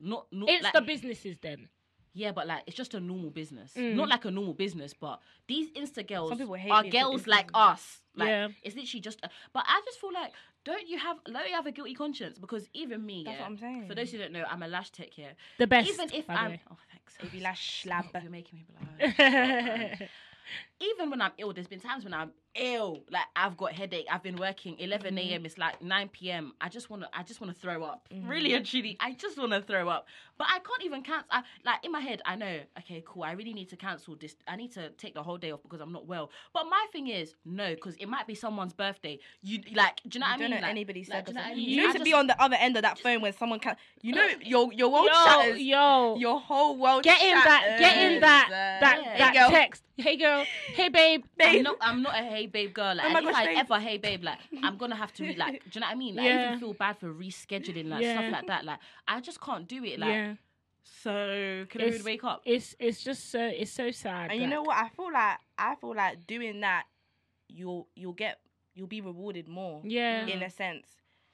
Not, 0.00 0.26
not 0.32 0.48
it's 0.48 0.62
like, 0.64 0.72
the 0.74 0.82
businesses 0.82 1.36
then. 1.42 1.68
Yeah, 2.14 2.32
but 2.32 2.46
like 2.46 2.62
it's 2.66 2.76
just 2.76 2.94
a 2.94 3.00
normal 3.00 3.30
business. 3.30 3.72
Mm. 3.76 3.94
Not 3.94 4.08
like 4.08 4.24
a 4.24 4.30
normal 4.30 4.54
business, 4.54 4.94
but 4.94 5.20
these 5.46 5.70
Insta 5.72 6.06
girls 6.06 6.30
Some 6.30 6.38
people 6.38 6.54
hate 6.54 6.70
are 6.70 6.80
being 6.82 6.92
called 6.92 7.12
girls 7.12 7.26
like 7.26 7.50
us. 7.52 8.00
Like 8.14 8.28
Yeah. 8.28 8.48
it's 8.62 8.74
literally 8.74 9.02
just. 9.02 9.18
A, 9.22 9.28
but 9.52 9.64
I 9.66 9.82
just 9.84 10.00
feel 10.00 10.12
like 10.14 10.32
don't 10.64 10.88
you 10.88 10.98
have 10.98 11.18
don't 11.26 11.46
you 11.46 11.54
have 11.54 11.66
a 11.66 11.72
guilty 11.72 11.92
conscience 11.94 12.38
because 12.38 12.68
even 12.72 13.04
me. 13.04 13.22
That's 13.24 13.34
yeah, 13.36 13.42
what 13.42 13.50
I'm 13.50 13.58
saying. 13.58 13.86
For 13.88 13.94
those 13.94 14.10
who 14.12 14.16
don't 14.18 14.32
know, 14.32 14.44
I'm 14.50 14.62
a 14.62 14.66
lash 14.68 14.90
tech 14.92 15.12
here. 15.12 15.32
The 15.58 15.66
best. 15.66 15.90
even 15.90 16.08
if 16.14 16.26
by 16.26 16.34
I'm 16.34 16.50
way. 16.52 16.62
oh 16.70 16.76
thanks, 16.90 17.16
Baby 17.20 17.42
lash 17.44 17.82
slab. 17.82 18.06
You're 18.22 18.30
making 18.30 18.60
me 18.60 18.66
blush. 18.98 20.00
Even 20.80 21.08
when 21.10 21.22
I'm 21.22 21.32
ill, 21.38 21.52
there's 21.54 21.66
been 21.68 21.80
times 21.80 22.04
when 22.04 22.12
I'm 22.12 22.32
ill, 22.54 23.02
like 23.10 23.24
I've 23.34 23.56
got 23.56 23.72
headache. 23.72 24.06
I've 24.10 24.22
been 24.22 24.36
working 24.36 24.78
11 24.78 25.14
Mm-hmm. 25.14 25.18
a.m. 25.30 25.46
It's 25.46 25.56
like 25.58 25.80
9 25.82 26.08
p.m. 26.08 26.52
I 26.60 26.68
just 26.68 26.90
want 26.90 27.02
to, 27.02 27.08
I 27.14 27.22
just 27.22 27.40
want 27.40 27.54
to 27.54 27.58
throw 27.58 27.82
up. 27.82 28.06
Mm-hmm. 28.12 28.28
Really 28.28 28.52
and 28.54 28.64
truly, 28.66 28.96
I 29.00 29.12
just 29.14 29.38
want 29.38 29.52
to 29.52 29.62
throw 29.62 29.88
up. 29.88 30.06
But 30.38 30.48
I 30.50 30.58
can't 30.58 30.84
even 30.84 31.02
cancel. 31.02 31.26
I, 31.30 31.42
like 31.64 31.82
in 31.84 31.92
my 31.92 32.00
head, 32.00 32.20
I 32.26 32.36
know. 32.36 32.60
Okay, 32.80 33.02
cool. 33.06 33.22
I 33.22 33.32
really 33.32 33.54
need 33.54 33.70
to 33.70 33.76
cancel 33.76 34.16
this. 34.16 34.36
I 34.46 34.56
need 34.56 34.72
to 34.72 34.90
take 34.90 35.14
the 35.14 35.22
whole 35.22 35.38
day 35.38 35.50
off 35.50 35.62
because 35.62 35.80
I'm 35.80 35.92
not 35.92 36.06
well. 36.06 36.30
But 36.52 36.64
my 36.64 36.86
thing 36.92 37.08
is, 37.08 37.34
no, 37.46 37.74
because 37.74 37.94
it 37.96 38.06
might 38.06 38.26
be 38.26 38.34
someone's 38.34 38.74
birthday. 38.74 39.18
You 39.42 39.60
like, 39.74 40.02
do 40.06 40.18
you 40.18 40.20
know 40.20 40.26
You 40.26 40.32
what 40.32 40.34
I 40.34 40.42
mean? 40.42 40.50
know 40.50 40.56
Like- 40.56 40.70
anybody's 40.70 41.08
like, 41.08 41.24
do 41.24 41.32
you 41.32 41.36
know 41.36 41.42
what 41.42 41.52
I 41.52 41.54
mean? 41.54 41.68
You 41.70 41.82
I 41.82 41.86
need 41.86 41.92
to 41.92 41.98
just- 42.00 42.04
be 42.04 42.12
on 42.12 42.26
the 42.26 42.42
other 42.42 42.56
end 42.56 42.76
of 42.76 42.82
that 42.82 42.98
phone 42.98 43.22
when 43.22 43.32
someone 43.32 43.60
can. 43.60 43.76
You 44.02 44.14
know, 44.14 44.28
your 44.42 44.70
your 44.74 44.90
world 44.92 45.06
yo, 45.06 45.24
shatters. 45.24 45.60
yo, 45.60 46.16
Your 46.18 46.38
whole 46.38 46.76
world. 46.76 47.02
get 47.02 47.20
in 47.22 47.34
that, 47.34 47.76
get 47.78 48.12
in 48.12 48.20
that, 48.20 48.46
shatters. 48.50 48.80
that, 48.80 49.00
Yeah. 49.02 49.18
that 49.32 49.50
Hey, 49.50 49.54
text. 49.56 49.82
Hey 49.98 50.16
girl, 50.18 50.44
hey 50.74 50.88
babe, 50.88 51.24
I'm 51.40 51.52
Babe. 51.52 51.64
not, 51.64 51.76
I'm 51.80 52.02
not 52.02 52.14
a 52.14 52.22
hey 52.24 52.46
babe 52.46 52.74
girl. 52.74 52.94
Like, 52.94 53.06
Oh 53.06 53.10
my 53.12 53.18
and 53.20 53.28
if 53.28 53.32
gosh, 53.34 53.42
I 53.42 53.46
babe. 53.46 53.56
ever 53.58 53.78
hey 53.80 53.98
babe, 53.98 54.22
like 54.24 54.38
I'm 54.62 54.76
gonna 54.76 54.96
have 54.96 55.12
to 55.14 55.34
like, 55.36 55.62
do 55.64 55.70
you 55.74 55.80
know 55.80 55.86
what 55.86 55.92
I 55.92 55.94
mean? 55.96 56.16
Like, 56.16 56.26
I 56.26 56.46
even 56.46 56.58
feel 56.60 56.74
bad 56.74 56.98
for 56.98 57.12
rescheduling 57.12 57.88
like 57.88 58.02
Yeah. 58.02 58.18
stuff 58.18 58.32
like 58.32 58.46
that. 58.48 58.64
Like, 58.64 58.78
I 59.08 59.20
just 59.20 59.40
can't 59.40 59.66
do 59.68 59.84
it. 59.84 59.98
Like, 59.98 60.08
yeah. 60.10 60.34
so 60.82 61.64
can 61.68 61.80
It's- 61.80 61.86
everyone 62.00 62.04
wake 62.04 62.24
up? 62.24 62.42
It's 62.44 62.74
it's 62.78 63.02
just 63.02 63.30
so 63.30 63.40
it's 63.40 63.72
so 63.72 63.90
sad. 63.90 64.30
And 64.30 64.40
you 64.40 64.46
know 64.46 64.62
what? 64.62 64.76
I 64.76 64.88
feel 64.90 65.12
like 65.12 65.38
I 65.58 65.74
feel 65.76 65.94
like 65.94 66.26
doing 66.26 66.60
that, 66.60 66.84
you'll 67.48 67.88
you'll 67.94 68.12
get 68.12 68.38
you'll 68.74 68.86
be 68.86 69.00
rewarded 69.00 69.48
more. 69.48 69.80
Yeah, 69.84 70.26
In 70.26 70.42
a 70.42 70.50
sense. 70.50 70.86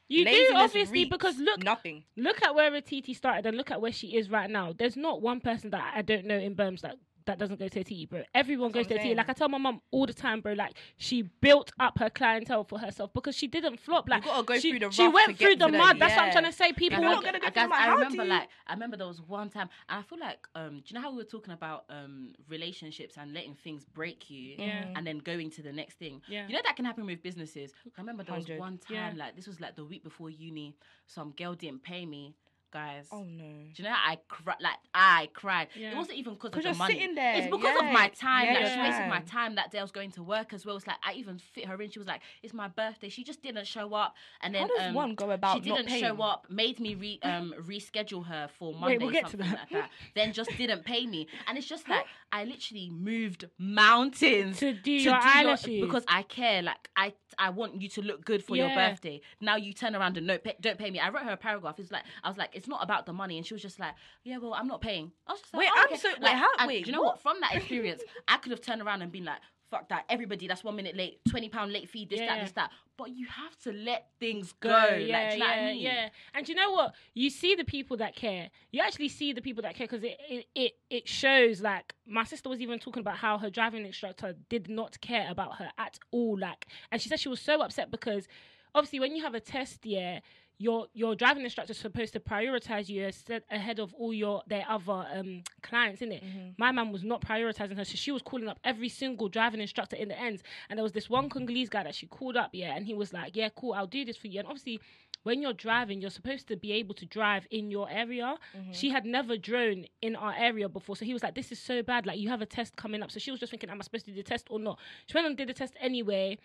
you 0.08 0.24
do 0.24 0.50
obviously 0.54 1.04
because 1.06 1.38
look, 1.38 1.62
nothing. 1.62 2.04
look 2.16 2.42
at 2.42 2.54
where 2.54 2.80
TT 2.80 3.14
started 3.16 3.46
and 3.46 3.56
look 3.56 3.70
at 3.70 3.80
where 3.80 3.92
she 3.92 4.16
is 4.16 4.30
right 4.30 4.48
now. 4.50 4.72
There's 4.76 4.96
not 4.96 5.22
one 5.22 5.40
person 5.40 5.70
that 5.70 5.92
I 5.96 6.02
don't 6.02 6.26
know 6.26 6.38
in 6.38 6.54
Berms 6.54 6.82
that 6.82 6.96
that 7.26 7.38
doesn't 7.38 7.58
go 7.58 7.68
to 7.68 7.80
a 7.80 7.84
TT, 7.84 8.08
bro. 8.08 8.22
Everyone 8.34 8.72
That's 8.72 8.88
goes 8.88 8.96
to 8.96 9.00
I'm 9.00 9.06
a 9.06 9.10
TT. 9.14 9.16
Like 9.16 9.28
I 9.28 9.32
tell 9.32 9.48
my 9.48 9.58
mum 9.58 9.80
all 9.90 10.06
the 10.06 10.14
time, 10.14 10.40
bro. 10.40 10.52
Like 10.54 10.72
she 10.96 11.22
built 11.22 11.72
up 11.78 11.98
her 11.98 12.10
clientele 12.10 12.64
for 12.64 12.78
herself 12.78 13.12
because 13.12 13.36
she 13.36 13.46
didn't 13.46 13.78
flop. 13.80 14.08
Like 14.08 14.24
gotta 14.24 14.42
go 14.44 14.58
she, 14.58 14.70
through 14.70 14.80
the 14.80 14.90
she 14.90 15.06
went 15.08 15.30
to 15.30 15.36
through 15.36 15.48
get 15.50 15.58
the 15.60 15.66
to 15.66 15.72
the- 15.72 15.78
mud. 15.78 15.98
That's 15.98 16.16
what 16.16 16.24
I'm 16.26 16.32
trying 16.32 16.44
to 16.44 16.52
say. 16.52 16.72
People 16.72 17.00
You're 17.00 17.10
not 17.10 17.24
gonna 17.24 17.38
I, 17.42 17.50
go 17.50 17.60
I, 17.60 17.62
through 17.62 17.68
my- 17.68 17.76
I 17.78 17.94
remember 17.94 18.24
like 18.24 18.48
I 18.66 18.72
remember 18.74 18.96
there 18.96 19.06
was 19.06 19.20
one 19.20 19.48
time, 19.50 19.68
and 19.88 19.98
I 20.00 20.02
feel 20.02 20.18
like 20.18 20.46
um, 20.54 20.76
do 20.76 20.82
you 20.88 20.94
know 20.94 21.00
how 21.02 21.10
we 21.10 21.18
were 21.18 21.24
talking 21.24 21.52
about 21.52 21.84
um 21.90 22.32
relationships 22.48 23.16
and 23.18 23.32
letting 23.34 23.54
things 23.54 23.84
break 23.84 24.30
you, 24.30 24.54
Yeah. 24.58 24.86
and 24.96 25.06
then 25.06 25.18
going 25.18 25.50
to 25.50 25.62
the 25.62 25.72
next 25.72 25.94
thing. 25.98 26.20
Yeah. 26.28 26.46
You 26.46 26.54
know 26.54 26.60
that 26.64 26.76
can 26.76 26.84
happen 26.84 27.06
with 27.06 27.22
businesses. 27.22 27.72
I 27.96 28.00
remember 28.00 28.22
there 28.24 28.34
was 28.34 28.44
100. 28.44 28.60
one 28.60 28.78
time, 28.78 29.16
Yeah. 29.16 29.24
like 29.24 29.36
this 29.36 29.46
was 29.46 29.60
like 29.60 29.76
the 29.76 29.84
week 29.84 30.02
before 30.04 30.30
uni, 30.30 30.76
some 31.06 31.32
girl 31.32 31.54
didn't 31.54 31.82
pay 31.82 32.06
me, 32.06 32.34
guys. 32.72 33.06
Oh 33.12 33.22
no. 33.22 33.44
Do 33.74 33.82
you 33.82 33.84
know 33.84 33.94
I 33.94 34.18
cried? 34.28 34.56
Like 34.60 34.78
I 34.94 35.28
cried. 35.34 35.68
Yeah. 35.74 35.92
It 35.92 35.96
wasn't 35.96 36.18
even 36.18 36.34
because 36.34 36.56
of 36.56 36.62
the 36.62 36.74
money. 36.74 36.94
sitting 36.94 37.14
there, 37.14 37.34
It's 37.36 37.46
because 37.50 37.76
of 37.80 37.92
my 37.92 38.08
time. 38.08 38.46
Yeah, 38.46 38.60
like 38.60 38.72
she 38.72 38.80
wasted 38.80 39.08
my 39.08 39.20
time. 39.20 39.54
that 39.56 39.70
day. 39.70 39.78
I 39.78 39.82
was 39.82 39.92
going 39.92 40.10
to 40.12 40.22
work 40.22 40.52
as 40.52 40.64
well. 40.64 40.76
It's 40.76 40.86
like 40.86 40.96
I 41.04 41.12
even 41.14 41.38
fit 41.38 41.66
her 41.66 41.80
in. 41.80 41.90
She 41.90 41.98
was 41.98 42.08
like, 42.08 42.22
"It's 42.42 42.54
my 42.54 42.68
birthday." 42.68 43.08
She 43.08 43.24
just 43.24 43.42
didn't 43.42 43.66
show 43.66 43.94
up, 43.94 44.14
and 44.40 44.54
then 44.54 44.62
How 44.62 44.68
does 44.68 44.88
um, 44.88 44.94
one 44.94 45.14
go 45.14 45.30
about 45.30 45.56
she 45.56 45.70
didn't 45.70 45.88
show 45.88 46.20
up. 46.22 46.46
Made 46.50 46.80
me 46.80 46.94
re 46.94 47.20
um 47.22 47.54
reschedule 47.60 48.26
her 48.26 48.48
for 48.58 48.74
Monday. 48.74 48.98
we'll 48.98 49.10
get 49.10 49.26
to 49.26 49.30
something 49.32 49.50
that. 49.50 49.58
like 49.60 49.70
that. 49.70 49.90
Then 50.14 50.32
just 50.32 50.50
didn't 50.56 50.84
pay 50.84 51.06
me, 51.06 51.26
and 51.46 51.58
it's 51.58 51.66
just 51.66 51.88
like 51.88 52.06
I 52.32 52.44
literally 52.44 52.90
moved 52.90 53.44
mountains 53.58 54.58
to 54.58 54.72
do 54.72 54.90
your 54.90 55.14
eyelashes 55.14 55.80
because 55.80 56.04
I 56.08 56.22
care. 56.22 56.62
Like 56.62 56.88
I, 56.96 57.12
I 57.38 57.50
want 57.50 57.80
you 57.80 57.88
to 57.90 58.02
look 58.02 58.24
good 58.24 58.44
for 58.44 58.56
your 58.56 58.74
birthday. 58.74 59.20
Now 59.40 59.56
you 59.56 59.72
turn 59.72 59.94
around 59.94 60.16
and 60.16 60.26
no, 60.26 60.38
pay, 60.38 60.54
don't 60.60 60.78
pay 60.78 60.90
me. 60.90 60.98
I 60.98 61.10
wrote 61.10 61.24
her 61.24 61.32
a 61.32 61.36
paragraph. 61.36 61.78
It's 61.78 61.90
like 61.90 62.04
I 62.22 62.28
was 62.28 62.38
like, 62.38 62.50
it's 62.62 62.68
not 62.68 62.82
about 62.82 63.06
the 63.06 63.12
money, 63.12 63.36
and 63.38 63.46
she 63.46 63.54
was 63.54 63.62
just 63.62 63.80
like, 63.80 63.94
yeah, 64.24 64.38
well, 64.38 64.54
I'm 64.54 64.68
not 64.68 64.80
paying. 64.80 65.10
I 65.26 65.32
was 65.32 65.40
just 65.40 65.52
like, 65.52 65.60
Wait, 65.60 65.70
oh, 65.74 65.78
I'm 65.80 65.86
okay. 65.92 65.96
so- 65.96 66.08
wait, 66.10 66.22
Like, 66.22 66.36
how- 66.36 66.48
and 66.58 66.68
wait, 66.68 66.86
you 66.86 66.92
know 66.92 67.02
what? 67.02 67.14
what? 67.14 67.22
From 67.22 67.40
that 67.40 67.54
experience, 67.56 68.02
I 68.28 68.36
could 68.36 68.52
have 68.52 68.60
turned 68.60 68.80
around 68.82 69.02
and 69.02 69.10
been 69.12 69.24
like. 69.24 69.38
Fuck 69.70 69.88
that! 69.88 70.04
Everybody, 70.10 70.46
that's 70.46 70.62
one 70.62 70.76
minute 70.76 70.94
late, 70.94 71.18
twenty 71.30 71.48
pound 71.48 71.72
late 71.72 71.88
fee, 71.88 72.04
this, 72.04 72.20
Yeah, 72.20 72.26
that, 72.26 72.36
yeah. 72.36 72.42
this, 72.42 72.52
that. 72.52 72.70
But 72.98 73.16
you 73.16 73.26
have 73.26 73.56
to 73.60 73.72
let 73.72 74.08
things 74.20 74.52
go. 74.60 74.68
go. 74.68 74.74
like, 74.74 75.08
Yeah, 75.08 75.30
do 75.30 75.36
you 75.38 75.40
know 75.40 75.46
yeah, 75.46 75.56
what 75.56 75.58
I 75.62 75.64
mean? 75.72 75.80
yeah. 75.82 76.08
And 76.34 76.46
you 76.46 76.54
know 76.54 76.70
what? 76.72 76.94
You 77.14 77.30
see 77.30 77.54
the 77.54 77.64
people 77.64 77.96
that 77.96 78.14
care. 78.14 78.50
You 78.70 78.82
actually 78.82 79.08
see 79.08 79.32
the 79.32 79.40
people 79.40 79.62
that 79.62 79.74
care 79.74 79.86
because 79.86 80.04
it, 80.04 80.18
it 80.28 80.44
it 80.54 80.72
it 80.90 81.08
shows. 81.08 81.62
Like 81.62 81.94
my 82.06 82.24
sister 82.24 82.50
was 82.50 82.60
even 82.60 82.80
talking 82.80 83.00
about 83.00 83.16
how 83.16 83.38
her 83.38 83.48
driving 83.48 83.86
instructor 83.86 84.34
did 84.50 84.68
not 84.68 85.00
care 85.00 85.26
about 85.30 85.56
her 85.56 85.70
at 85.78 85.98
all. 86.10 86.38
Like, 86.38 86.66
and 86.90 87.00
she 87.00 87.08
said 87.08 87.18
she 87.18 87.30
was 87.30 87.40
so 87.40 87.62
upset 87.62 87.90
because 87.90 88.28
obviously 88.74 89.00
when 89.00 89.16
you 89.16 89.22
have 89.22 89.34
a 89.34 89.40
test, 89.40 89.86
yeah. 89.86 90.20
Your, 90.62 90.86
your 90.94 91.12
driving 91.22 91.44
instructor 91.44 91.72
is 91.72 91.78
supposed 91.78 92.12
to 92.12 92.20
prioritize 92.20 92.88
you 92.88 93.10
ahead 93.50 93.78
of 93.80 93.92
all 93.94 94.12
your 94.12 94.42
their 94.46 94.64
other 94.68 95.06
um, 95.12 95.42
clients, 95.62 96.02
in 96.02 96.12
it. 96.12 96.22
My 96.56 96.70
man 96.70 96.92
was 96.92 97.02
not 97.02 97.20
prioritizing 97.20 97.76
her, 97.76 97.84
so 97.84 97.96
she 97.96 98.12
was 98.12 98.22
calling 98.22 98.48
up 98.48 98.58
every 98.62 98.88
single 98.88 99.28
driving 99.28 99.60
instructor 99.60 99.96
in 99.96 100.08
the 100.08 100.18
ends. 100.28 100.42
And 100.68 100.78
there 100.78 100.84
was 100.84 100.92
this 100.92 101.08
one 101.10 101.28
Congolese 101.28 101.68
guy 101.68 101.82
that 101.82 101.94
she 101.94 102.06
called 102.06 102.36
up, 102.36 102.50
yeah, 102.52 102.76
and 102.76 102.86
he 102.86 102.94
was 102.94 103.12
like, 103.12 103.34
"Yeah, 103.34 103.48
cool, 103.58 103.72
I'll 103.72 103.86
do 103.98 104.04
this 104.04 104.16
for 104.16 104.28
you." 104.28 104.38
And 104.38 104.46
obviously, 104.46 104.80
when 105.24 105.42
you're 105.42 105.52
driving, 105.52 106.00
you're 106.00 106.10
supposed 106.10 106.46
to 106.48 106.56
be 106.56 106.70
able 106.72 106.94
to 106.94 107.06
drive 107.06 107.44
in 107.50 107.70
your 107.70 107.88
area. 107.90 108.36
She 108.72 108.88
had 108.90 109.04
never 109.04 109.36
drone 109.36 109.86
in 110.00 110.14
our 110.16 110.34
area 110.48 110.68
before, 110.68 110.96
so 110.96 111.04
he 111.04 111.12
was 111.12 111.22
like, 111.24 111.34
"This 111.34 111.50
is 111.50 111.58
so 111.58 111.82
bad. 111.82 112.06
Like, 112.06 112.18
you 112.18 112.28
have 112.28 112.42
a 112.42 112.46
test 112.46 112.76
coming 112.76 113.02
up." 113.02 113.10
So 113.10 113.18
she 113.18 113.30
was 113.32 113.40
just 113.40 113.50
thinking, 113.50 113.70
"Am 113.70 113.80
I 113.80 113.84
supposed 113.84 114.04
to 114.06 114.12
do 114.12 114.16
the 114.16 114.30
test 114.34 114.46
or 114.50 114.60
not?" 114.60 114.78
She 115.06 115.14
went 115.16 115.26
and 115.26 115.36
did 115.36 115.48
the 115.48 115.54
test 115.54 115.74
anyway, 115.80 116.38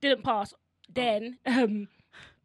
didn't 0.00 0.24
pass. 0.24 0.54
Then, 0.92 1.38
um, 1.46 1.88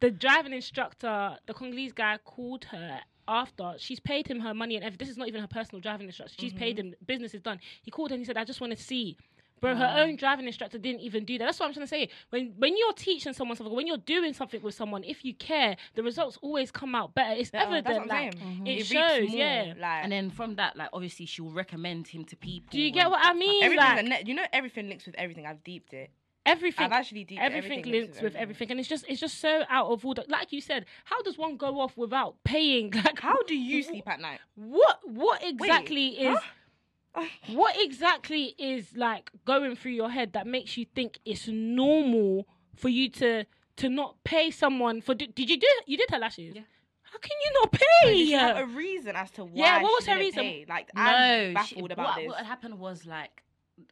the 0.00 0.10
driving 0.10 0.52
instructor, 0.52 1.38
the 1.46 1.54
Congolese 1.54 1.92
guy, 1.92 2.18
called 2.24 2.64
her 2.66 3.00
after 3.28 3.74
she's 3.78 4.00
paid 4.00 4.26
him 4.28 4.40
her 4.40 4.54
money 4.54 4.76
and 4.76 4.84
everything. 4.84 5.04
This 5.06 5.12
is 5.12 5.18
not 5.18 5.28
even 5.28 5.40
her 5.40 5.48
personal 5.48 5.80
driving 5.80 6.06
instructor. 6.06 6.34
She's 6.38 6.52
paid 6.52 6.76
mm-hmm. 6.76 6.88
him. 6.88 6.94
Business 7.06 7.34
is 7.34 7.40
done. 7.40 7.60
He 7.82 7.90
called 7.90 8.10
her 8.10 8.14
and 8.14 8.20
he 8.20 8.24
said, 8.26 8.36
"I 8.36 8.44
just 8.44 8.60
want 8.60 8.76
to 8.76 8.82
see." 8.82 9.16
Bro, 9.58 9.76
her 9.76 9.94
own 9.98 10.16
driving 10.16 10.46
instructor 10.46 10.76
didn't 10.76 11.00
even 11.00 11.24
do 11.24 11.38
that. 11.38 11.46
That's 11.46 11.58
what 11.58 11.66
I'm 11.66 11.72
trying 11.72 11.86
to 11.86 11.88
say. 11.88 12.10
When 12.28 12.52
when 12.58 12.76
you're 12.76 12.92
teaching 12.92 13.32
someone 13.32 13.56
something, 13.56 13.74
when 13.74 13.86
you're 13.86 13.96
doing 13.96 14.34
something 14.34 14.60
with 14.60 14.74
someone, 14.74 15.02
if 15.02 15.24
you 15.24 15.34
care, 15.34 15.76
the 15.94 16.02
results 16.02 16.38
always 16.42 16.70
come 16.70 16.94
out 16.94 17.14
better. 17.14 17.40
It's 17.40 17.50
Better, 17.50 17.74
evident. 17.74 17.86
that's 17.86 17.98
what 17.98 18.02
I'm 18.02 18.24
like, 18.24 18.32
saying. 18.34 18.44
It, 18.44 18.58
mm-hmm. 18.58 18.64
reaps 18.64 18.86
shows, 18.86 19.28
more, 19.30 19.38
yeah. 19.38 19.74
Like, 19.78 20.02
And 20.04 20.12
then 20.12 20.30
from 20.30 20.56
that, 20.56 20.76
like 20.76 20.90
obviously 20.92 21.24
she'll 21.24 21.50
recommend 21.50 22.06
him 22.06 22.24
to 22.26 22.36
people. 22.36 22.68
Do 22.70 22.80
you 22.80 22.90
get 22.90 23.10
what 23.10 23.24
I 23.24 23.32
mean? 23.32 23.76
that. 23.76 24.04
like- 24.04 24.24
a. 24.24 24.26
You 24.26 24.34
know, 24.34 24.44
everything 24.52 24.88
links 24.88 25.06
with 25.06 25.14
everything. 25.16 25.46
I've 25.46 25.64
deeped 25.64 25.94
it. 25.94 26.10
Everything, 26.46 26.84
I've 26.86 26.92
actually 26.92 27.24
deeped 27.24 27.42
it. 27.42 27.44
everything 27.44 27.82
links 27.84 28.20
with 28.22 28.34
everything, 28.36 28.70
and 28.70 28.80
it's 28.80 28.88
just 28.88 29.04
it's 29.08 29.20
just 29.20 29.40
so 29.40 29.64
out 29.68 29.86
of 29.88 30.04
order. 30.04 30.22
Like 30.28 30.52
you 30.52 30.60
said, 30.60 30.86
how 31.04 31.20
does 31.22 31.36
one 31.36 31.56
go 31.56 31.80
off 31.80 31.96
without 31.96 32.36
paying? 32.44 32.92
Like 33.04 33.20
How 33.20 33.36
do 33.46 33.54
you 33.56 33.82
sleep 33.82 34.08
at 34.08 34.20
night? 34.20 34.40
What 34.54 35.00
what 35.04 35.42
exactly 35.44 36.08
is 36.08 36.38
huh? 37.14 37.24
what 37.52 37.74
exactly 37.78 38.54
is 38.58 38.96
like 38.96 39.30
going 39.44 39.76
through 39.76 39.92
your 39.92 40.10
head 40.10 40.32
that 40.34 40.46
makes 40.46 40.76
you 40.76 40.84
think 40.94 41.18
it's 41.24 41.48
normal 41.48 42.46
for 42.76 42.88
you 42.88 43.08
to 43.10 43.44
to 43.76 43.88
not 43.88 44.16
pay 44.24 44.50
someone 44.50 45.00
for 45.00 45.14
did, 45.14 45.34
did 45.34 45.50
you 45.50 45.58
do 45.58 45.66
you 45.86 45.96
did 45.96 46.10
her 46.10 46.18
lashes? 46.18 46.54
Yeah. 46.54 46.62
How 47.02 47.18
can 47.18 47.30
you 47.44 47.60
not 47.60 47.72
pay? 47.72 48.14
she 48.26 48.32
have 48.32 48.56
a 48.58 48.66
reason 48.66 49.14
as 49.16 49.30
to 49.32 49.44
why? 49.44 49.50
Yeah, 49.54 49.82
what 49.82 49.92
was 49.92 50.04
she 50.04 50.10
her 50.10 50.18
reason? 50.18 50.42
pay? 50.42 50.66
Like, 50.68 50.90
No, 50.94 51.02
I'm 51.02 51.48
she- 51.48 51.54
baffled 51.54 51.92
about 51.92 52.06
what, 52.06 52.16
this. 52.16 52.26
What 52.28 52.36
had 52.38 52.46
happened 52.46 52.78
was 52.78 53.06
like. 53.06 53.42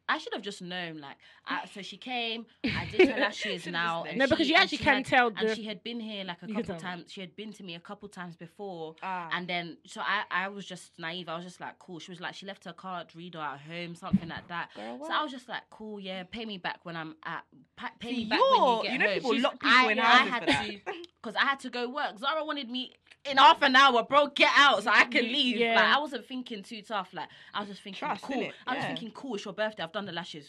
I 0.09 0.19
should 0.19 0.33
have 0.33 0.43
just 0.43 0.63
known, 0.63 0.99
like, 0.99 1.17
I, 1.47 1.67
so 1.75 1.83
she 1.83 1.97
came. 1.99 2.47
I 2.65 2.87
did 2.91 3.09
her 3.11 3.21
lashes 3.21 3.63
Should've 3.65 3.73
now. 3.73 4.03
just 4.05 4.11
and 4.13 4.19
No, 4.19 4.27
because 4.29 4.47
she- 4.47 4.53
you 4.55 4.59
actually 4.59 4.79
can 4.79 4.95
had- 4.97 5.07
tell 5.07 5.33
And 5.37 5.55
she 5.57 5.65
had 5.65 5.83
been 5.83 6.01
here 6.01 6.25
like 6.25 6.43
a 6.43 6.47
You 6.49 6.55
couple 6.55 6.77
times. 6.77 7.13
She 7.13 7.21
had 7.21 7.37
been 7.37 7.53
to 7.55 7.63
me 7.63 7.75
a 7.75 7.81
couple 7.81 8.09
times 8.09 8.35
before, 8.37 8.97
Ah. 9.03 9.29
and 9.33 9.47
then 9.47 9.77
so 9.87 10.01
I, 10.01 10.23
I 10.31 10.49
was 10.49 10.65
just 10.65 10.99
naive. 10.99 11.29
I 11.29 11.37
was 11.37 11.45
just 11.45 11.61
like, 11.61 11.79
cool. 11.79 11.99
She 11.99 12.11
was 12.11 12.21
like, 12.21 12.35
she 12.35 12.47
left 12.47 12.65
her 12.65 12.73
card 12.73 13.15
reader 13.15 13.39
at 13.41 13.61
home, 13.61 13.95
something 13.95 14.29
like 14.29 14.49
that. 14.49 14.71
Girl, 14.75 15.01
so? 15.07 15.13
I 15.13 15.23
was 15.23 15.33
just 15.33 15.49
like, 15.49 15.63
cool, 15.71 16.01
yeah, 16.01 16.23
pay 16.25 16.45
me 16.47 16.57
back 16.59 16.81
when 16.85 16.97
I'm 16.97 17.15
at. 17.25 17.45
Pa- 17.77 17.93
pay 17.99 18.09
See, 18.11 18.17
me 18.17 18.25
back 18.27 18.41
when 18.41 18.51
you 18.51 18.67
you're- 18.67 18.83
get 18.85 18.93
you 18.93 18.99
know 18.99 19.05
home. 19.07 19.15
people 19.15 19.31
She's- 19.33 19.43
lock 19.45 19.53
people 19.61 19.71
I, 19.71 19.93
in 19.93 19.99
I 19.99 20.03
houses 20.05 20.33
had 20.33 20.41
for 20.41 20.47
that. 20.47 20.67
to 20.67 20.79
because 21.23 21.37
I 21.37 21.45
had 21.45 21.61
to 21.61 21.71
go 21.71 21.89
work. 21.91 22.19
Zara 22.19 22.45
wanted 22.45 22.71
me 22.71 22.93
in 23.31 23.39
half 23.39 23.63
an 23.63 23.75
hour, 23.75 24.03
bro. 24.03 24.27
Get 24.29 24.51
out 24.57 24.83
so 24.83 24.91
I 24.91 25.05
can 25.05 25.25
leave. 25.25 25.57
yeah. 25.57 25.75
Like 25.77 25.85
I 25.97 25.99
wasn't 25.99 26.27
thinking 26.27 26.63
too 26.63 26.83
tough. 26.83 27.09
Like 27.15 27.29
I 27.55 27.61
was 27.61 27.69
just 27.71 27.83
thinking, 27.83 27.99
Trust, 27.99 28.23
cool. 28.23 28.37
innit? 28.37 28.53
I 28.67 28.75
was 28.75 28.83
Yeah. 28.83 28.87
thinking, 28.89 29.11
cool. 29.13 29.35
It's 29.37 29.45
your 29.45 29.55
birthday. 29.55 29.74
I've 29.83 29.93
done 29.93 30.07
the 30.07 30.13
lashes. 30.13 30.49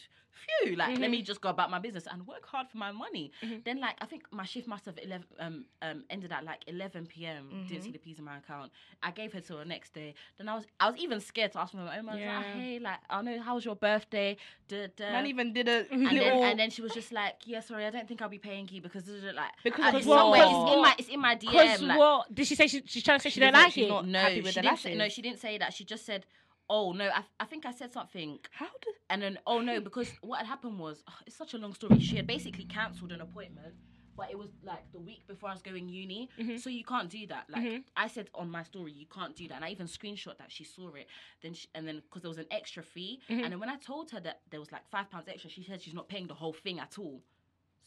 Phew. 0.64 0.76
Like 0.76 1.00
let 1.00 1.10
me 1.10 1.22
just 1.22 1.40
go 1.40 1.48
about 1.50 1.72
my 1.72 1.80
business 1.80 2.06
and 2.12 2.28
work 2.28 2.46
hard 2.46 2.68
for 2.70 2.78
my 2.78 2.92
money. 2.92 3.32
Then 3.64 3.80
like 3.80 3.96
I 4.02 4.06
think 4.06 4.24
my 4.32 4.44
shift 4.44 4.68
must 4.68 4.86
have 4.86 5.00
11 5.02 5.26
um 5.40 5.66
um 5.82 6.04
ended 6.10 6.32
at 6.34 6.44
like 6.44 6.64
11 6.68 7.06
p.m. 7.08 7.66
Didn't 7.70 7.84
see 7.84 7.92
the 7.92 7.98
P's 8.00 8.20
in 8.20 8.26
my 8.26 8.38
account. 8.38 8.72
I 9.02 9.12
gave 9.12 9.32
her 9.32 9.40
till 9.40 9.58
the 9.60 9.66
next 9.66 9.94
day. 9.94 10.14
Then 10.38 10.50
I 10.50 10.56
was 10.56 10.66
I 10.80 10.90
was 10.92 11.00
even 11.00 11.22
scared 11.22 11.54
to 11.54 11.60
ask 11.62 11.74
my 11.74 11.84
mom. 11.86 12.10
I 12.10 12.16
was 12.16 12.22
like, 12.22 12.46
hey, 12.58 12.80
like 12.80 13.00
I 13.10 13.22
know 13.22 13.42
how 13.42 13.56
was 13.56 13.64
your 13.64 13.78
birthday? 13.78 14.36
Da, 14.68 14.88
da. 14.96 15.14
Man 15.14 15.26
even 15.28 15.54
did 15.54 15.70
a 15.70 15.86
and 15.90 16.04
little. 16.04 16.20
then, 16.20 16.44
and 16.52 16.60
then 16.60 16.70
she 16.70 16.82
was 16.82 16.92
just 16.92 17.12
like, 17.14 17.36
"Yeah, 17.46 17.62
sorry, 17.62 17.86
I 17.86 17.90
don't 17.90 18.08
think 18.08 18.22
I'll 18.22 18.30
be 18.30 18.38
paying 18.38 18.68
you 18.72 18.82
because 18.82 19.08
like 19.08 19.52
Because 19.64 19.94
uh, 19.94 19.98
it's 19.98 20.06
what? 20.06 20.18
somewhere. 20.20 20.42
It's 20.44 20.74
in 20.76 20.82
my 20.82 20.96
it's 21.00 21.10
in 21.10 21.20
my 21.22 21.36
DM. 21.38 21.82
Like, 21.88 21.98
what 21.98 22.36
did 22.36 22.46
she 22.46 22.56
say? 22.56 22.68
She, 22.68 22.84
she's 22.86 23.04
trying 23.04 23.20
to 23.20 23.24
say 23.24 23.30
she, 23.30 23.40
don't 23.40 23.54
doesn't- 23.54 23.64
like 23.68 23.74
she's 23.74 23.86
it. 23.86 23.90
not 23.90 24.06
no, 24.08 24.20
happy 24.20 24.42
with 24.42 24.54
she 24.54 24.60
the 24.60 24.62
didn't 24.64 24.80
say, 24.80 24.96
no, 24.96 25.08
she 25.10 25.22
didn't 25.22 25.40
say 25.40 25.58
that. 25.60 25.74
She 25.74 25.86
just 25.86 26.06
said, 26.06 26.26
"Oh 26.70 26.92
no, 26.92 27.10
I, 27.10 27.24
I 27.40 27.46
think 27.46 27.66
I 27.66 27.72
said 27.72 27.94
something." 27.94 28.40
How 28.52 28.68
did? 28.82 28.96
And 29.10 29.22
then, 29.22 29.40
oh 29.46 29.62
no, 29.62 29.80
because 29.80 30.12
what 30.22 30.38
had 30.40 30.48
happened 30.48 30.80
was, 30.80 31.04
ugh, 31.08 31.14
it's 31.26 31.36
such 31.36 31.54
a 31.54 31.58
long 31.58 31.74
story. 31.74 32.00
She 32.00 32.16
had 32.16 32.28
basically 32.28 32.66
cancelled 32.66 33.12
an 33.12 33.22
appointment, 33.22 33.76
but 34.18 34.30
it 34.32 34.38
was 34.38 34.50
like 34.64 34.92
the 34.92 35.00
week 35.00 35.28
before 35.28 35.50
I 35.50 35.54
was 35.54 35.62
going 35.62 35.90
uni. 35.90 36.30
Mm-hmm. 36.40 36.58
So 36.58 36.70
you 36.70 36.84
can't 36.84 37.10
do 37.10 37.28
that. 37.28 37.46
Like 37.50 37.64
mm-hmm. 37.64 37.78
I 37.96 38.08
said 38.08 38.30
on 38.34 38.50
my 38.50 38.64
story, 38.64 38.92
you 38.92 39.06
can't 39.06 39.36
do 39.36 39.48
that. 39.50 39.56
And 39.56 39.66
I 39.66 39.70
even 39.70 39.88
screenshot 39.88 40.38
that 40.38 40.52
she 40.52 40.64
saw 40.64 40.94
it. 40.94 41.08
Then 41.42 41.54
she, 41.54 41.68
and 41.76 41.88
then 41.88 42.02
because 42.08 42.22
there 42.22 42.30
was 42.30 42.38
an 42.38 42.48
extra 42.52 42.84
fee, 42.84 43.22
mm-hmm. 43.30 43.44
and 43.44 43.52
then 43.52 43.60
when 43.60 43.70
I 43.70 43.78
told 43.78 44.12
her 44.12 44.20
that 44.22 44.42
there 44.50 44.60
was 44.60 44.72
like 44.72 44.88
five 44.90 45.10
pounds 45.10 45.28
extra, 45.28 45.50
she 45.50 45.64
said 45.64 45.82
she's 45.82 45.94
not 45.94 46.08
paying 46.08 46.28
the 46.28 46.34
whole 46.34 46.54
thing 46.54 46.80
at 46.80 46.98
all. 46.98 47.22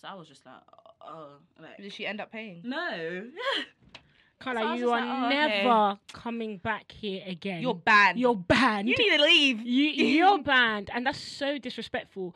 So 0.00 0.06
I 0.06 0.14
was 0.14 0.28
just 0.28 0.46
like, 0.46 0.54
oh, 1.02 1.38
like 1.60 1.78
Did 1.78 1.92
she 1.92 2.06
end 2.06 2.20
up 2.20 2.30
paying? 2.30 2.62
no. 2.64 3.26
Carla, 4.40 4.60
So 4.60 4.72
you 4.74 4.90
are 4.92 5.00
like, 5.00 5.04
oh, 5.04 5.26
okay. 5.26 5.62
never 5.64 5.98
coming 6.12 6.58
back 6.58 6.92
here 6.92 7.22
again. 7.26 7.60
You're 7.60 7.74
banned. 7.74 8.18
You're 8.20 8.36
banned. 8.36 8.88
You 8.88 8.94
need 8.96 9.16
to 9.16 9.22
leave. 9.22 9.60
You 9.62 9.84
you're 9.90 10.42
banned, 10.42 10.90
and 10.94 11.06
that's 11.06 11.20
so 11.20 11.58
disrespectful 11.58 12.34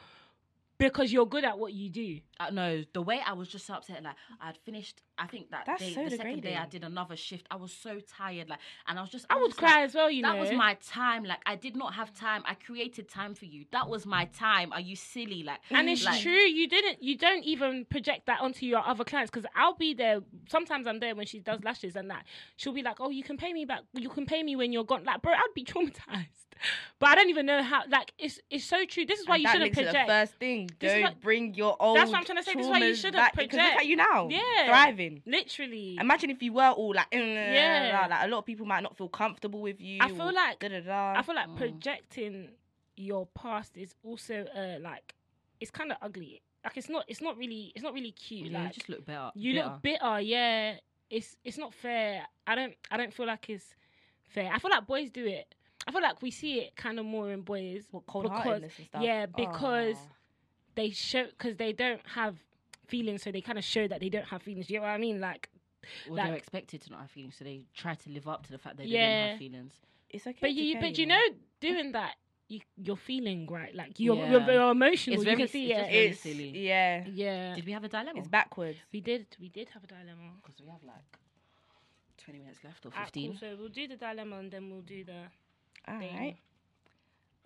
because 0.79 1.13
you're 1.13 1.27
good 1.27 1.45
at 1.45 1.59
what 1.59 1.73
you 1.73 1.89
do. 1.89 2.19
Uh, 2.41 2.51
no, 2.51 2.83
the 2.93 3.03
way 3.03 3.21
I 3.25 3.35
was 3.35 3.47
just 3.49 3.67
so 3.67 3.75
upset, 3.75 4.03
like 4.03 4.17
I'd 4.41 4.57
finished. 4.65 5.03
I 5.19 5.27
think 5.27 5.51
that 5.51 5.65
That's 5.67 5.83
day, 5.83 5.95
so 5.95 6.05
the 6.05 6.17
second 6.17 6.41
day, 6.43 6.57
I 6.57 6.67
did 6.67 6.83
another 6.83 7.15
shift. 7.15 7.47
I 7.51 7.57
was 7.57 7.73
so 7.73 8.01
tired, 8.01 8.49
like, 8.49 8.59
and 8.89 8.99
I 8.99 9.03
was 9.03 9.11
just. 9.11 9.27
I 9.31 9.35
was 9.35 9.43
would 9.43 9.49
just 9.51 9.59
cry 9.59 9.81
like, 9.81 9.85
as 9.85 9.95
well, 9.95 10.11
you 10.11 10.23
that 10.23 10.29
know. 10.37 10.43
That 10.45 10.51
was 10.51 10.59
my 10.59 10.75
time. 10.85 11.25
Like 11.25 11.41
I 11.47 11.55
did 11.57 11.77
not 11.77 11.95
have 11.95 12.13
time. 12.15 12.43
I 12.47 12.55
created 12.55 13.09
time 13.09 13.35
for 13.35 13.45
you. 13.45 13.67
That 13.71 13.89
was 13.89 14.07
my 14.07 14.25
time. 14.27 14.73
Are 14.73 14.81
you 14.81 14.97
silly? 14.97 15.43
Like, 15.43 15.61
And 15.71 15.89
it's 15.89 16.05
like, 16.05 16.21
true, 16.23 16.33
you 16.33 16.67
didn't, 16.69 17.03
you 17.03 17.17
don't 17.17 17.45
even 17.45 17.85
project 17.85 18.27
that 18.27 18.41
onto 18.41 18.67
your 18.67 18.85
other 18.85 19.05
clients 19.05 19.31
because 19.31 19.49
I'll 19.55 19.77
be 19.77 19.95
there. 19.95 20.21
Sometimes 20.49 20.87
I'm 20.87 20.99
there 21.01 21.15
when 21.15 21.27
she 21.27 21.39
does 21.39 21.63
lashes 21.63 21.95
and 21.97 22.11
that. 22.11 22.25
She'll 22.57 22.73
be 22.73 22.83
like, 22.83 22.97
"Oh, 23.01 23.11
you 23.11 23.23
can 23.23 23.37
pay 23.37 23.53
me 23.53 23.65
back. 23.67 23.83
You 23.93 24.09
can 24.09 24.27
pay 24.27 24.43
me 24.43 24.57
when 24.57 24.73
you're 24.73 24.85
gone." 24.85 25.05
Like, 25.05 25.23
bro, 25.23 25.33
I'd 25.33 25.55
be 25.55 25.65
traumatized. 25.73 26.29
But 27.01 27.09
I 27.11 27.15
don't 27.17 27.29
even 27.31 27.47
know 27.47 27.63
how. 27.63 27.83
Like, 27.89 28.13
it's 28.19 28.41
it's 28.49 28.65
so 28.65 28.85
true. 28.85 29.05
This 29.05 29.19
is 29.21 29.27
why 29.29 29.35
And 29.35 29.43
you 29.43 29.47
that 29.49 29.53
shouldn't 29.53 29.77
links 29.77 29.79
to 29.79 29.85
project. 29.85 30.09
The 30.09 30.13
first 30.13 30.35
thing, 30.35 30.71
This 30.79 30.93
don't 30.93 31.03
what- 31.03 31.21
bring 31.21 31.55
your 31.55 31.77
old. 31.81 31.99
I'm 32.23 32.27
trying 32.27 32.39
to 32.39 32.43
say, 32.45 32.55
this 32.55 32.65
is 32.67 32.71
why 32.71 32.79
you 32.79 32.95
shouldn't 32.95 33.17
back, 33.17 33.37
because 33.37 33.57
Look 33.59 33.75
at 33.81 33.87
you 33.87 33.97
now. 33.97 34.29
Yeah. 34.31 34.67
Thriving. 34.67 35.23
Literally. 35.27 35.97
Imagine 36.01 36.31
if 36.31 36.43
you 36.43 36.53
were 36.53 36.71
all 36.71 36.95
like, 36.95 37.07
Yeah. 37.13 37.21
yeah, 37.21 38.07
like 38.11 38.25
a 38.25 38.29
lot 38.29 38.39
of 38.39 38.47
people 38.47 38.67
might 38.67 38.83
not 38.83 38.97
feel 38.97 39.09
comfortable 39.09 39.61
with 39.61 39.81
you. 39.81 39.99
I 40.01 40.09
feel 40.09 40.33
like- 40.33 40.59
da-da-da. 40.61 41.15
I 41.19 41.23
feel 41.23 41.35
like 41.35 41.49
Mm. 41.49 41.57
projecting 41.57 42.49
your 42.97 43.27
past 43.35 43.77
is 43.77 43.95
also 44.05 44.45
uh 44.55 44.79
like 44.81 45.15
it's 45.61 45.71
kind 45.71 45.91
of 45.91 45.99
ugly. 46.03 46.43
Like 46.65 46.77
it's 46.77 46.89
not 46.89 47.05
it's 47.09 47.21
not 47.23 47.37
really 47.39 47.73
it's 47.75 47.83
not 47.83 47.95
really 47.95 48.13
cute. 48.13 48.51
yeah, 48.51 48.65
you 48.65 48.71
just 48.71 48.89
look 48.89 49.05
better. 49.07 49.31
you 49.35 49.55
bitter. 49.55 49.65
look 49.67 49.83
bitter. 49.83 50.21
Yeah, 50.21 50.75
it's 51.11 51.37
it's 51.45 51.59
not 51.59 51.73
fair. 51.75 52.23
I 52.47 52.55
don't 52.55 52.75
I 52.91 52.97
don't 52.97 53.13
feel 53.13 53.27
like 53.27 53.49
it's 53.49 53.75
fair. 54.27 54.51
I 54.53 54.59
feel 54.59 54.71
like 54.71 54.87
boys 54.87 55.11
do 55.11 55.27
it. 55.27 55.55
I 55.87 55.91
feel 55.91 56.03
like 56.03 56.23
we 56.23 56.31
see 56.31 56.61
it 56.61 56.77
kind 56.77 56.99
of 57.01 57.05
more 57.07 57.31
in 57.33 57.41
boys. 57.41 57.87
what 57.91 58.07
cold 58.07 58.27
stuff. 58.27 59.03
yeah, 59.03 59.27
because 59.27 59.97
Aw. 59.97 60.09
They 60.75 60.91
show 60.91 61.27
because 61.27 61.57
they 61.57 61.73
don't 61.73 62.01
have 62.15 62.37
feelings, 62.87 63.23
so 63.23 63.31
they 63.33 63.41
kind 63.41 63.59
of 63.59 63.65
show 63.65 63.87
that 63.89 64.01
they 64.01 64.09
don't 64.09 64.27
have 64.27 64.43
feelings. 64.43 64.67
Do 64.67 64.75
You 64.75 64.81
know 64.81 64.87
what 64.87 64.93
I 64.93 64.99
mean? 64.99 65.21
Like, 65.21 65.49
Well, 66.07 66.17
like- 66.17 66.27
they're 66.27 66.37
expected 66.37 66.83
to 66.83 66.91
not 66.91 67.01
have 67.01 67.11
feelings, 67.11 67.37
so 67.37 67.45
they 67.45 67.63
try 67.75 67.95
to 67.95 68.11
live 68.11 68.29
up 68.29 68.45
to 68.47 68.53
the 68.53 68.59
fact 68.59 68.77
that 68.77 68.85
they 68.85 68.89
Yeah. 68.91 69.21
don't 69.23 69.31
have 69.31 69.39
feelings. 69.39 69.75
it's 70.11 70.27
okay. 70.27 70.37
but 70.41 70.47
to 70.49 70.53
you 70.53 70.73
care, 70.75 70.83
but 70.83 70.99
you 70.99 71.07
know 71.07 71.23
doing 71.61 71.93
that. 71.93 72.17
You, 72.49 72.61
you're 72.77 72.97
feeling 72.99 73.47
right, 73.47 73.75
like 73.75 73.99
you're, 73.99 74.15
you're, 74.15 74.41
Yeah. 74.41 74.53
you're 74.53 74.71
emotional. 74.73 75.15
It's 75.15 75.21
you 75.23 75.25
very- 75.25 75.37
can 75.39 75.49
see 75.49 75.73
it's 75.73 75.79
just 75.81 75.89
it. 75.89 75.93
very 75.93 76.07
it's 76.09 76.21
silly. 76.21 76.59
yeah, 76.69 77.05
Yeah, 77.09 77.55
Did 77.55 77.65
we 77.65 77.73
have 77.73 77.85
a 77.85 77.89
dilemma? 77.89 78.19
it's 78.19 78.29
backwards. 78.29 78.77
we 78.93 79.01
did. 79.01 79.25
We 79.41 79.49
did 79.49 79.71
have 79.71 79.83
a 79.85 79.87
dilemma. 79.87 80.33
because 80.43 80.61
we 80.61 80.69
have 80.69 80.83
like 80.85 81.19
twenty 82.19 82.41
minutes 82.41 82.63
left 82.63 82.85
or 82.85 82.91
Ah, 82.91 82.93
cool. 82.97 83.05
fifteen. 83.05 83.37
So 83.39 83.57
we'll 83.59 83.71
do 83.71 83.89
the 83.89 83.97
dilemma 83.97 84.37
and 84.39 84.51
then 84.51 84.69
we'll 84.71 84.83
do 84.83 85.03
the 85.03 85.23
All 85.89 85.99
thing. 85.99 86.17
right. 86.17 86.37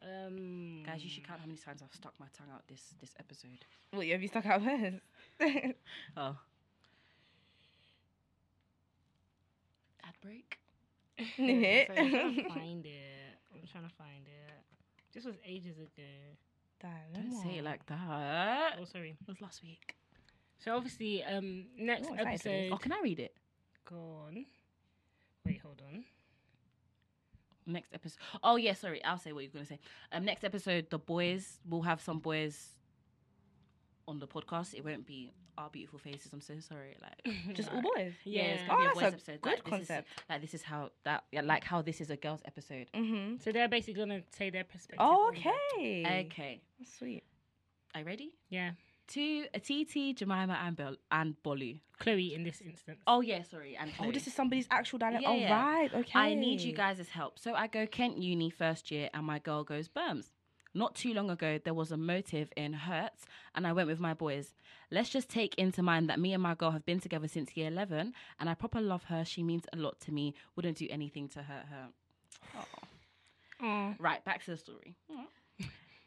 Um, 0.03 0.83
Guys, 0.85 1.03
you 1.03 1.11
should 1.11 1.27
count 1.27 1.41
how 1.41 1.47
many 1.47 1.59
times 1.59 1.83
I've 1.83 1.95
stuck 1.95 2.15
my 2.21 2.27
tongue 2.37 2.49
out 2.55 2.63
this 2.69 2.95
this 3.01 3.15
episode. 3.19 3.65
What 3.93 4.07
have 4.07 4.23
you 4.23 4.29
stuck 4.29 4.47
out 4.47 4.63
first? 4.63 4.97
Oh. 6.17 6.37
Ad 10.05 10.15
break. 10.23 10.59
Hit. 11.17 11.89
Sorry, 11.89 11.99
I'm 11.99 12.11
trying 12.11 12.35
to 12.37 12.49
find 12.51 12.87
it. 12.87 12.93
I'm 13.55 13.69
trying 13.71 13.89
to 13.89 13.95
find 13.97 14.27
it. 14.27 14.53
This 15.15 15.25
was 15.25 15.37
ages 15.47 15.79
ago. 15.79 16.03
Don't 17.15 17.43
say 17.43 17.59
it 17.59 17.65
like 17.65 17.85
that. 17.87 18.77
Oh, 18.79 18.85
sorry. 18.85 19.17
It 19.21 19.27
was 19.29 19.41
last 19.41 19.63
week. 19.63 19.97
So 20.59 20.77
obviously, 20.77 21.25
um, 21.25 21.67
next 21.79 22.09
Oh, 22.11 22.15
excited 22.15 22.39
for 22.41 22.45
this. 22.45 22.47
episode. 22.47 22.73
Oh, 22.75 22.77
can 22.77 22.93
I 22.93 23.01
read 23.03 23.19
it? 23.21 23.35
Go 23.89 23.97
on. 24.27 24.45
Wait, 25.45 25.61
hold 25.61 25.81
on. 25.91 26.05
Next 27.67 27.93
episode. 27.93 28.19
Oh 28.43 28.57
yeah, 28.57 28.75
sorry. 28.75 29.03
I'll 29.05 29.19
say 29.19 29.33
what 29.33 29.43
you're 29.43 29.53
gonna 29.53 29.67
say. 29.67 29.81
Um, 30.13 30.25
next 30.25 30.45
episode, 30.45 30.89
the 30.91 30.99
boys 30.99 31.59
will 31.69 31.83
have 31.83 32.01
some 32.01 32.21
boys 32.21 32.69
on 34.09 34.21
the 34.21 34.27
podcast. 34.27 34.75
It 34.75 34.85
won't 34.85 35.07
be 35.07 35.33
our 35.59 35.69
beautiful 35.71 35.99
faces. 35.99 36.33
I'm 36.33 36.41
so 36.41 36.55
sorry. 36.61 36.97
Like 37.03 37.35
Just 37.57 37.73
all 37.73 37.83
boys. 37.83 38.13
yeah, 38.25 38.43
it's 38.43 38.63
gonna 38.69 38.81
be 38.81 38.87
Oh, 38.87 38.91
a 38.91 38.95
boys 38.95 39.03
that's 39.03 39.29
a 39.29 39.33
episode. 39.33 39.41
good 39.41 39.51
like, 39.51 39.65
this 39.65 39.81
is- 39.83 39.89
concept. 39.89 40.09
like 40.31 40.41
this 40.43 40.55
is 40.55 40.63
how 40.63 40.91
that 41.05 41.25
yeah, 41.33 41.41
like 41.41 41.65
how 41.65 41.83
this 41.83 42.01
is 42.01 42.11
a 42.11 42.17
girls 42.17 42.41
episode. 42.45 42.87
Mm-hmm. 42.95 43.37
So 43.43 43.53
they're 43.53 43.69
basically 43.69 43.95
gonna 43.95 44.23
say 44.37 44.51
their 44.51 44.65
perspective. 44.65 44.99
Oh, 45.01 45.29
on 45.29 45.37
okay. 45.37 46.27
Okay, 46.31 46.61
That's 46.79 46.97
sweet. 46.97 47.25
are 47.95 48.01
you 48.01 48.07
ready? 48.07 48.31
Yeah, 48.49 48.73
To 49.09 49.47
a 49.55 49.57
uh, 49.57 49.61
TT, 49.61 50.17
Jemima, 50.17 50.59
and 50.65 50.77
Bel- 50.77 50.97
and 51.13 51.37
Bolu. 51.45 51.81
Chloe 51.99 52.35
in 52.35 52.43
this 52.43 52.61
instance. 52.61 53.01
Oh 53.07 53.21
yeah, 53.21 53.43
sorry. 53.43 53.77
And 53.77 53.91
Oh, 54.01 54.11
this 54.11 54.27
is 54.27 54.35
somebody's 54.35 54.67
actual 54.71 54.99
dialect. 54.99 55.23
Yeah, 55.23 55.31
oh, 55.31 55.35
yeah. 55.37 55.65
right. 55.65 55.95
Okay. 55.95 56.19
I 56.19 56.35
need 56.35 56.61
you 56.61 56.73
guys' 56.73 57.09
help. 57.09 57.39
So 57.39 57.55
I 57.55 57.69
go 57.69 57.87
Kent 57.87 58.19
Uni 58.19 58.51
first 58.51 58.91
year, 58.91 59.09
and 59.15 59.25
my 59.25 59.39
girl 59.39 59.65
goes 59.65 59.89
Berms. 59.89 60.31
Not 60.75 60.95
too 60.95 61.15
long 61.15 61.31
ago, 61.31 61.59
there 61.65 61.73
was 61.73 61.91
a 61.91 61.97
motive 61.97 62.53
in 62.55 62.75
Herts, 62.75 63.25
and 63.55 63.67
I 63.67 63.73
went 63.73 63.89
with 63.89 63.99
my 63.99 64.13
boys. 64.13 64.55
Let's 64.91 65.09
just 65.09 65.31
take 65.31 65.55
into 65.55 65.83
mind 65.83 66.11
that 66.11 66.21
me 66.21 66.35
and 66.35 66.43
my 66.43 66.55
girl 66.55 66.71
have 66.73 66.85
been 66.85 67.01
together 67.01 67.29
since 67.29 67.57
year 67.57 67.69
11, 67.69 68.13
and 68.39 68.51
I 68.51 68.53
proper 68.53 68.83
love 68.83 69.05
her. 69.05 69.25
She 69.25 69.43
means 69.43 69.65
a 69.73 69.77
lot 69.79 69.99
to 70.01 70.13
me. 70.13 70.35
Wouldn't 70.55 70.77
do 70.77 70.87
anything 70.91 71.29
to 71.31 71.43
hurt 71.43 71.67
her. 71.71 71.89
Oh. 72.57 73.95
Right, 73.99 74.23
back 74.23 74.45
to 74.45 74.51
the 74.51 74.57
story. 74.59 74.97
Mm. 75.11 75.25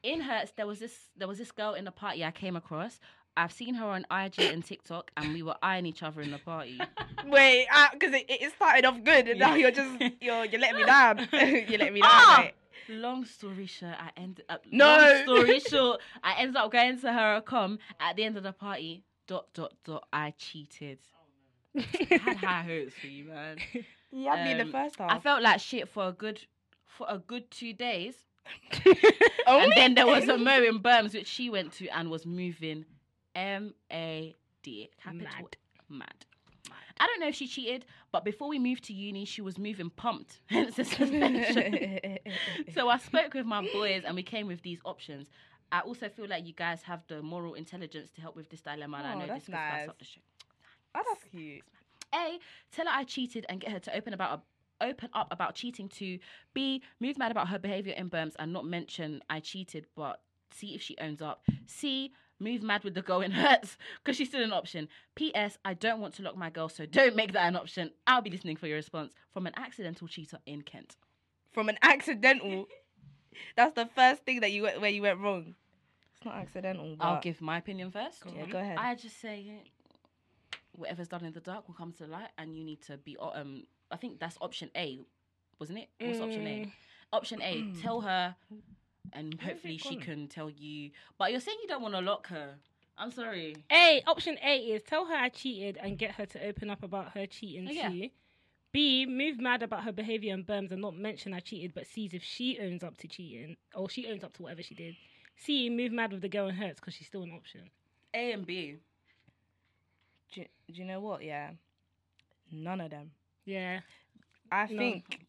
In 0.04 0.22
Herts, 0.22 0.54
there 0.56 0.68
was 0.68 0.80
this 0.80 1.10
there 1.18 1.28
was 1.28 1.38
this 1.38 1.52
girl 1.52 1.74
in 1.74 1.86
the 1.86 1.92
party 1.92 2.24
I 2.24 2.32
came 2.32 2.56
across. 2.56 3.00
I've 3.36 3.52
seen 3.52 3.76
her 3.76 3.86
on 3.86 4.06
IG 4.12 4.40
and 4.40 4.64
TikTok, 4.66 5.12
and 5.16 5.34
we 5.34 5.44
were 5.44 5.56
eyeing 5.62 5.86
each 5.86 6.04
other 6.04 6.22
in 6.22 6.32
the 6.32 6.40
party. 6.40 6.80
Wait, 7.28 7.68
because 7.94 8.14
it, 8.14 8.26
it 8.28 8.54
started 8.54 8.86
off 8.86 9.02
good, 9.04 9.28
and 9.28 9.40
now 9.40 9.56
you're 9.56 9.72
just 9.72 9.90
you're 10.22 10.46
you're 10.46 10.60
letting 10.60 10.78
me 10.78 10.86
down. 10.86 11.28
you're 11.32 11.80
letting 11.80 11.94
me 11.94 12.02
down. 12.02 12.12
Ah! 12.12 12.38
mate. 12.44 12.54
Long 12.90 13.24
story 13.24 13.68
short, 13.68 13.94
I 14.00 14.10
ended 14.18 14.46
up. 14.50 14.64
No. 14.72 14.88
Long 14.88 15.24
story 15.24 15.60
short, 15.60 16.02
I 16.24 16.36
ended 16.40 16.56
up 16.56 16.72
going 16.72 17.00
to 17.02 17.14
her 17.14 17.42
com 17.42 17.80
at 18.00 18.16
the 18.16 18.24
end 18.24 18.38
of 18.38 18.44
the 18.44 18.54
party. 18.54 19.04
Dot 19.28 19.48
dot 19.54 19.74
dot. 19.86 20.08
I 20.12 20.34
cheated. 20.38 21.00
I 21.78 21.82
had 22.10 22.38
high 22.38 22.64
hopes 22.64 22.94
for 23.00 23.08
you, 23.08 23.26
man. 23.26 23.58
You 24.12 24.28
had 24.28 24.58
me 24.58 24.64
the 24.64 24.72
first 24.72 24.96
time. 24.96 25.10
I 25.12 25.20
felt 25.20 25.44
like 25.44 25.60
shit 25.60 25.88
for 25.88 26.08
a 26.08 26.12
good 26.12 26.42
for 27.00 27.06
a 27.10 27.18
good 27.18 27.50
two 27.52 27.74
days? 27.74 28.16
and 29.48 29.72
then 29.76 29.96
there 29.96 30.08
was 30.08 30.28
a 30.28 30.38
mo 30.38 30.62
in 30.64 30.80
Berms 30.80 31.14
which 31.14 31.28
she 31.28 31.50
went 31.50 31.74
to 31.74 31.88
and 31.90 32.10
was 32.10 32.26
moving 32.26 32.86
M 33.36 33.74
A 33.92 34.36
D 34.64 34.90
capital 35.02 35.50
mad. 35.90 36.26
I 37.02 37.08
don't 37.08 37.22
know 37.22 37.28
if 37.30 37.36
she 37.36 37.48
cheated, 37.48 37.86
but 38.12 38.26
before 38.26 38.50
we 38.50 38.60
moved 38.60 38.84
to 38.86 38.94
uni, 38.94 39.24
she 39.24 39.42
was 39.42 39.58
moving 39.58 39.90
pumped. 39.90 40.42
Hence 40.48 40.76
the 40.76 40.84
suspension. 40.84 42.18
so 42.76 42.90
I 42.90 42.98
spoke 42.98 43.34
with 43.34 43.46
my 43.46 43.66
boys 43.72 44.04
and 44.06 44.16
we 44.16 44.24
came 44.24 44.48
with 44.48 44.62
these 44.64 44.80
options. 44.84 45.30
I 45.72 45.80
also 45.82 46.10
feel 46.10 46.28
like 46.28 46.46
you 46.46 46.54
guys 46.54 46.82
have 46.84 47.04
the 47.08 47.22
moral 47.22 47.54
intelligence 47.54 48.10
to 48.16 48.22
help 48.22 48.36
with 48.36 48.50
this 48.50 48.62
dilemma, 48.62 48.98
and 48.98 49.08
I 49.08 49.14
Oh, 49.14 49.20
know 49.20 49.28
that's 49.28 49.46
this 49.46 49.54
nice. 49.54 49.88
up 49.88 49.98
the 50.00 50.06
show. 50.06 50.20
oh, 50.96 51.02
that's 51.08 51.24
cute. 51.32 51.62
A, 52.14 52.40
tell 52.72 52.86
her 52.88 52.92
I 52.94 53.04
cheated 53.04 53.46
and 53.50 53.62
get 53.62 53.72
her 53.72 53.80
to 53.80 53.96
open 53.96 54.14
about 54.14 54.42
open 54.82 55.10
up 55.14 55.28
about 55.32 55.56
cheating. 55.56 55.90
To 55.90 56.20
B, 56.54 56.82
move 57.00 57.18
mad 57.18 57.32
about 57.32 57.50
her 57.50 57.60
behavior 57.60 57.94
in 57.96 58.10
Berms 58.10 58.34
and 58.40 58.54
not 58.54 58.66
mention 58.66 59.22
I 59.30 59.40
cheated, 59.40 59.88
but 59.96 60.22
see 60.52 60.76
if 60.76 60.82
she 60.82 60.98
owns 61.00 61.22
up. 61.22 61.44
C, 61.66 62.12
move 62.40 62.64
mad 62.64 62.84
with 62.84 62.94
the 62.94 63.02
girl 63.02 63.22
in 63.22 63.32
Herts 63.32 63.78
because 64.04 64.18
she's 64.18 64.30
still 64.30 64.44
an 64.44 64.54
option. 64.54 64.88
P.S. 65.16 65.58
I 65.66 65.74
don't 65.74 66.00
want 66.00 66.14
to 66.16 66.24
lock 66.24 66.38
my 66.38 66.50
girl, 66.50 66.70
so 66.70 66.86
don't 66.86 67.16
make 67.16 67.34
that 67.34 67.48
an 67.48 67.56
option. 67.56 67.92
I'll 68.08 68.22
be 68.22 68.30
listening 68.30 68.56
for 68.56 68.68
your 68.68 68.78
response 68.78 69.14
from 69.32 69.48
an 69.48 69.54
accidental 69.58 70.08
cheater 70.08 70.40
in 70.46 70.62
Kent. 70.62 70.96
From 71.52 71.70
an 71.70 71.78
accidental. 71.82 72.68
That's 73.56 73.74
the 73.76 73.88
first 73.96 74.26
thing 74.26 74.42
that 74.42 74.52
you 74.52 74.64
went 74.64 74.82
where 74.82 74.90
you 74.90 75.02
went 75.02 75.20
wrong. 75.20 75.56
It's 76.16 76.26
not 76.26 76.36
accidental. 76.36 76.96
But 76.98 77.06
I'll 77.06 77.22
give 77.22 77.42
my 77.42 77.58
opinion 77.58 77.92
first. 77.92 78.24
Yeah, 78.26 78.46
go 78.46 78.60
ahead. 78.60 78.78
I 78.78 78.96
just 78.96 79.22
say 79.22 79.64
whatever's 80.74 81.08
done 81.08 81.24
in 81.26 81.34
the 81.34 81.40
dark 81.40 81.68
will 81.68 81.76
come 81.76 81.92
to 81.94 82.06
the 82.06 82.10
light, 82.10 82.30
and 82.38 82.58
you 82.58 82.64
need 82.64 82.82
to 82.84 82.98
be. 82.98 83.16
Um, 83.18 83.64
I 83.92 83.98
think 83.98 84.20
that's 84.20 84.38
option 84.42 84.70
A, 84.76 85.00
wasn't 85.60 85.80
it? 85.80 85.90
What's 86.00 86.20
option 86.20 86.46
A? 86.48 86.66
Mm. 86.66 86.72
Option 87.12 87.42
A, 87.42 87.66
tell 87.82 88.02
her, 88.02 88.36
and 89.14 89.40
hopefully 89.42 89.78
she 89.78 89.96
can 89.96 90.28
tell 90.28 90.50
you. 90.50 90.92
But 91.18 91.32
you're 91.32 91.40
saying 91.42 91.58
you 91.62 91.68
don't 91.68 91.82
want 91.82 91.96
to 91.96 92.02
lock 92.02 92.28
her. 92.28 92.56
I'm 92.98 93.12
sorry. 93.12 93.56
A 93.72 94.04
option 94.08 94.38
A 94.44 94.58
is 94.58 94.84
tell 94.84 95.06
her 95.06 95.16
I 95.16 95.30
cheated 95.30 95.78
and 95.82 95.98
get 95.98 96.12
her 96.16 96.26
to 96.28 96.46
open 96.46 96.70
up 96.70 96.84
about 96.84 97.14
her 97.14 97.26
cheating 97.26 97.68
Oh, 97.70 97.72
yeah. 97.72 97.90
too. 97.90 98.10
B 98.72 99.06
move 99.08 99.40
mad 99.40 99.64
about 99.64 99.84
her 99.86 99.92
behavior 99.92 100.34
and 100.34 100.46
berms 100.46 100.72
and 100.72 100.82
not 100.82 100.96
mention 100.96 101.34
I 101.34 101.40
cheated, 101.40 101.74
but 101.74 101.88
sees 101.88 102.14
if 102.14 102.22
she 102.22 102.60
owns 102.60 102.84
up 102.84 102.98
to 102.98 103.08
cheating 103.08 103.56
or 103.74 103.90
she 103.90 104.08
owns 104.08 104.24
up 104.24 104.34
to 104.34 104.44
whatever 104.44 104.62
she 104.62 104.76
did. 104.76 104.96
C 105.38 105.70
move 105.70 105.92
mad 105.92 106.12
with 106.12 106.22
the 106.22 106.30
girl 106.30 106.48
and 106.48 106.58
Herts 106.60 106.76
because 106.76 106.94
she's 106.94 107.08
still 107.08 107.24
an 107.24 107.32
option. 107.32 107.70
A 108.14 108.32
and 108.34 108.46
B. 108.46 108.76
do, 110.34 110.42
do 110.44 110.74
you 110.74 110.86
know 110.86 111.00
what? 111.00 111.24
Yeah, 111.24 111.52
none 112.52 112.82
of 112.82 112.92
them. 112.92 113.12
Yeah. 113.50 113.80
I 114.52 114.68
No. 114.68 114.78
think. 114.78 115.20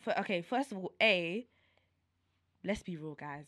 For, 0.00 0.18
okay, 0.20 0.40
first 0.42 0.72
of 0.72 0.78
all, 0.78 0.92
A. 1.02 1.46
Let's 2.64 2.82
be 2.82 2.96
real, 2.96 3.14
guys. 3.14 3.46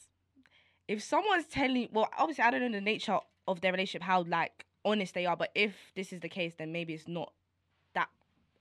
If 0.89 1.03
someone's 1.03 1.47
telling, 1.47 1.89
well, 1.93 2.09
obviously 2.19 2.45
I 2.45 2.51
don't 2.51 2.61
know 2.61 2.71
the 2.71 2.81
nature 2.81 3.19
of 3.49 3.61
their 3.61 3.73
relationship, 3.73 4.03
how 4.03 4.25
like 4.25 4.67
honest 4.85 5.15
they 5.15 5.27
are, 5.27 5.37
but 5.37 5.51
if 5.55 5.75
this 5.95 6.13
is 6.13 6.21
the 6.21 6.29
case, 6.29 6.55
then 6.59 6.73
maybe 6.73 6.93
it's 6.93 7.09
not 7.09 7.33
that, 7.95 8.09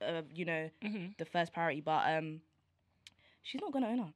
uh, 0.06 0.22
you 0.34 0.44
know, 0.44 0.70
hmm 0.82 1.06
the 1.18 1.24
first 1.24 1.52
priority. 1.52 1.80
But 1.80 2.16
um, 2.16 2.40
she's 3.42 3.60
not 3.60 3.72
gonna 3.72 3.88
own 3.88 4.00
up. 4.00 4.14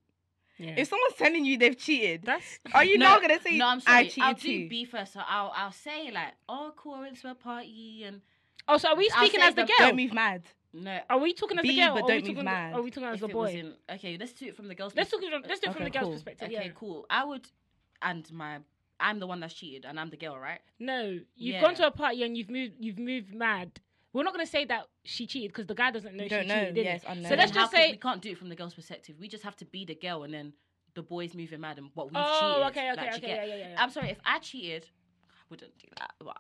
Yeah. 0.59 0.74
If 0.76 0.88
someone's 0.88 1.14
telling 1.14 1.44
you 1.44 1.59
they've 1.59 1.76
cheated, 1.76 2.22
That's 2.24 2.59
are 2.74 2.84
you 2.84 2.96
no, 2.98 3.11
not 3.11 3.20
gonna 3.22 3.40
say 3.42 3.59
no? 3.59 3.66
I'm 3.66 3.80
I 3.80 4.04
sorry. 4.04 4.04
cheated 4.04 4.22
I'll 4.22 4.34
too? 4.34 4.48
do 4.62 4.68
B 4.68 4.84
first. 4.84 5.12
So 5.14 5.20
I'll 5.26 5.52
I'll 5.54 5.72
say 5.72 6.11
like, 6.12 6.34
oh, 6.48 6.72
cool, 6.76 6.94
I 6.94 7.00
went 7.00 7.20
to 7.20 7.30
a 7.30 7.34
party 7.34 8.04
and 8.04 8.20
Oh, 8.69 8.79
so 8.79 8.89
are 8.91 8.97
we 8.97 9.09
I'll 9.14 9.19
speaking 9.25 9.41
say 9.41 9.47
as 9.49 9.55
the 9.55 9.62
the- 9.62 9.67
girl? 9.69 9.77
Don't 9.89 9.97
move 9.97 10.12
mad. 10.12 10.43
no. 10.73 10.99
Are 11.09 11.19
we 11.19 11.33
talking 11.33 11.59
as 11.59 11.62
Be, 11.62 11.69
the 11.71 11.77
girl? 11.81 11.95
but 11.95 12.03
or 12.03 12.05
are 12.05 12.07
we 12.07 12.12
don't 12.23 12.27
move 12.27 12.35
talking, 12.37 12.45
mad. 12.45 12.75
Are 12.75 12.83
we 12.83 12.91
talking 12.91 13.09
as 13.09 13.14
If 13.14 13.21
the 13.21 13.27
it 13.27 13.33
boy? 13.33 13.39
wasn't 13.41 13.75
okay, 13.93 14.17
let's 14.19 14.33
do 14.33 14.47
it 14.47 14.57
from 14.57 14.69
the 14.69 14.75
girl's. 14.75 14.95
Let's 14.95 15.11
pers- 15.11 15.21
talk. 15.21 15.43
Let's 15.49 15.61
do 15.61 15.71
it 15.71 15.73
from 15.73 15.83
Okay, 15.83 15.85
the 15.85 15.99
girl's 15.99 16.05
cool. 16.05 16.12
perspective. 16.14 16.49
Okay, 16.51 16.64
yeah. 16.67 16.73
cool. 16.75 17.07
I 17.09 17.25
would, 17.25 17.47
and 18.03 18.31
my, 18.33 18.59
I'm 19.01 19.19
the 19.21 19.27
one 19.27 19.41
that's 19.41 19.55
cheated, 19.55 19.85
and 19.85 19.99
I'm 20.01 20.11
the 20.11 20.17
girl, 20.17 20.37
right? 20.39 20.61
No, 20.79 21.03
you've 21.37 21.55
Yeah. 21.55 21.61
gone 21.61 21.75
to 21.77 21.87
a 21.87 21.91
party 21.91 22.23
and 22.25 22.37
you've 22.37 22.51
moved. 22.51 22.75
You've 22.81 22.99
moved 22.99 23.35
mad. 23.35 23.81
We're 24.12 24.23
not 24.25 24.33
gonna 24.33 24.47
say 24.47 24.64
that 24.67 24.87
she 25.05 25.27
cheated 25.27 25.51
because 25.51 25.67
the 25.67 25.75
guy 25.75 25.91
doesn't 25.91 26.14
know 26.17 26.25
You 26.25 26.29
she 26.31 26.35
don't 26.37 26.47
know. 26.49 26.55
cheated. 26.61 26.75
did 26.75 26.87
he? 26.87 26.91
Yes, 26.93 27.03
unknown. 27.07 27.29
So 27.31 27.37
let's 27.37 27.51
how 27.53 27.61
just 27.61 27.71
could- 27.73 27.79
say. 27.81 27.91
we 27.93 27.99
can't 27.99 28.23
do 28.23 28.31
it 28.31 28.39
from 28.39 28.49
the 28.49 28.57
girl's 28.57 28.75
perspective. 28.75 29.17
We 29.21 29.29
just 29.29 29.45
have 29.45 29.57
to 29.57 29.64
be 29.67 29.85
the 29.85 29.95
girl, 29.95 30.23
and 30.25 30.33
then 30.35 30.53
the 30.95 31.03
boys 31.03 31.35
moving 31.35 31.61
mad 31.61 31.77
and 31.79 31.91
what 31.95 32.07
we've 32.07 32.14
Oh, 32.17 32.55
cheated. 32.55 32.67
okay, 32.69 32.93
okay, 32.93 32.97
like, 33.03 33.11
do 33.12 33.17
okay, 33.19 33.29
you 33.29 33.35
yeah, 33.37 33.45
yeah, 33.45 33.55
yeah. 33.64 33.69
yeah. 33.73 33.83
I'm 33.83 33.91
sorry 33.91 34.11
if 34.11 34.19
I 34.25 34.39
cheated. 34.39 34.89
I 35.31 35.43
wouldn't 35.51 35.77
do 35.79 35.89
that. 35.99 36.14
But 36.19 36.39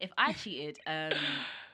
if 0.00 0.10
I 0.16 0.32
cheated, 0.32 0.78
um, 0.86 1.12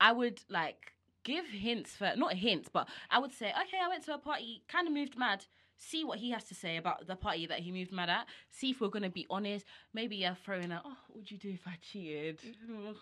I 0.00 0.12
would 0.12 0.40
like 0.48 0.92
give 1.24 1.46
hints 1.46 1.94
for 1.94 2.12
not 2.16 2.32
hints, 2.34 2.68
but 2.72 2.88
I 3.10 3.18
would 3.18 3.32
say, 3.32 3.48
okay, 3.50 3.78
I 3.82 3.88
went 3.88 4.04
to 4.06 4.14
a 4.14 4.18
party, 4.18 4.62
kind 4.68 4.86
of 4.88 4.94
moved 4.94 5.16
mad. 5.18 5.44
See 5.82 6.04
what 6.04 6.18
he 6.18 6.30
has 6.32 6.44
to 6.44 6.54
say 6.54 6.76
about 6.76 7.06
the 7.06 7.16
party 7.16 7.46
that 7.46 7.60
he 7.60 7.72
moved 7.72 7.90
mad 7.90 8.10
at. 8.10 8.26
See 8.50 8.70
if 8.70 8.82
we're 8.82 8.88
gonna 8.88 9.08
be 9.08 9.26
honest. 9.30 9.64
Maybe 9.94 10.16
yeah, 10.16 10.34
throw 10.34 10.58
in 10.58 10.72
a, 10.72 10.82
oh, 10.84 10.88
what 11.08 11.16
would 11.16 11.30
you 11.30 11.38
do 11.38 11.48
if 11.50 11.66
I 11.66 11.78
cheated? 11.80 12.38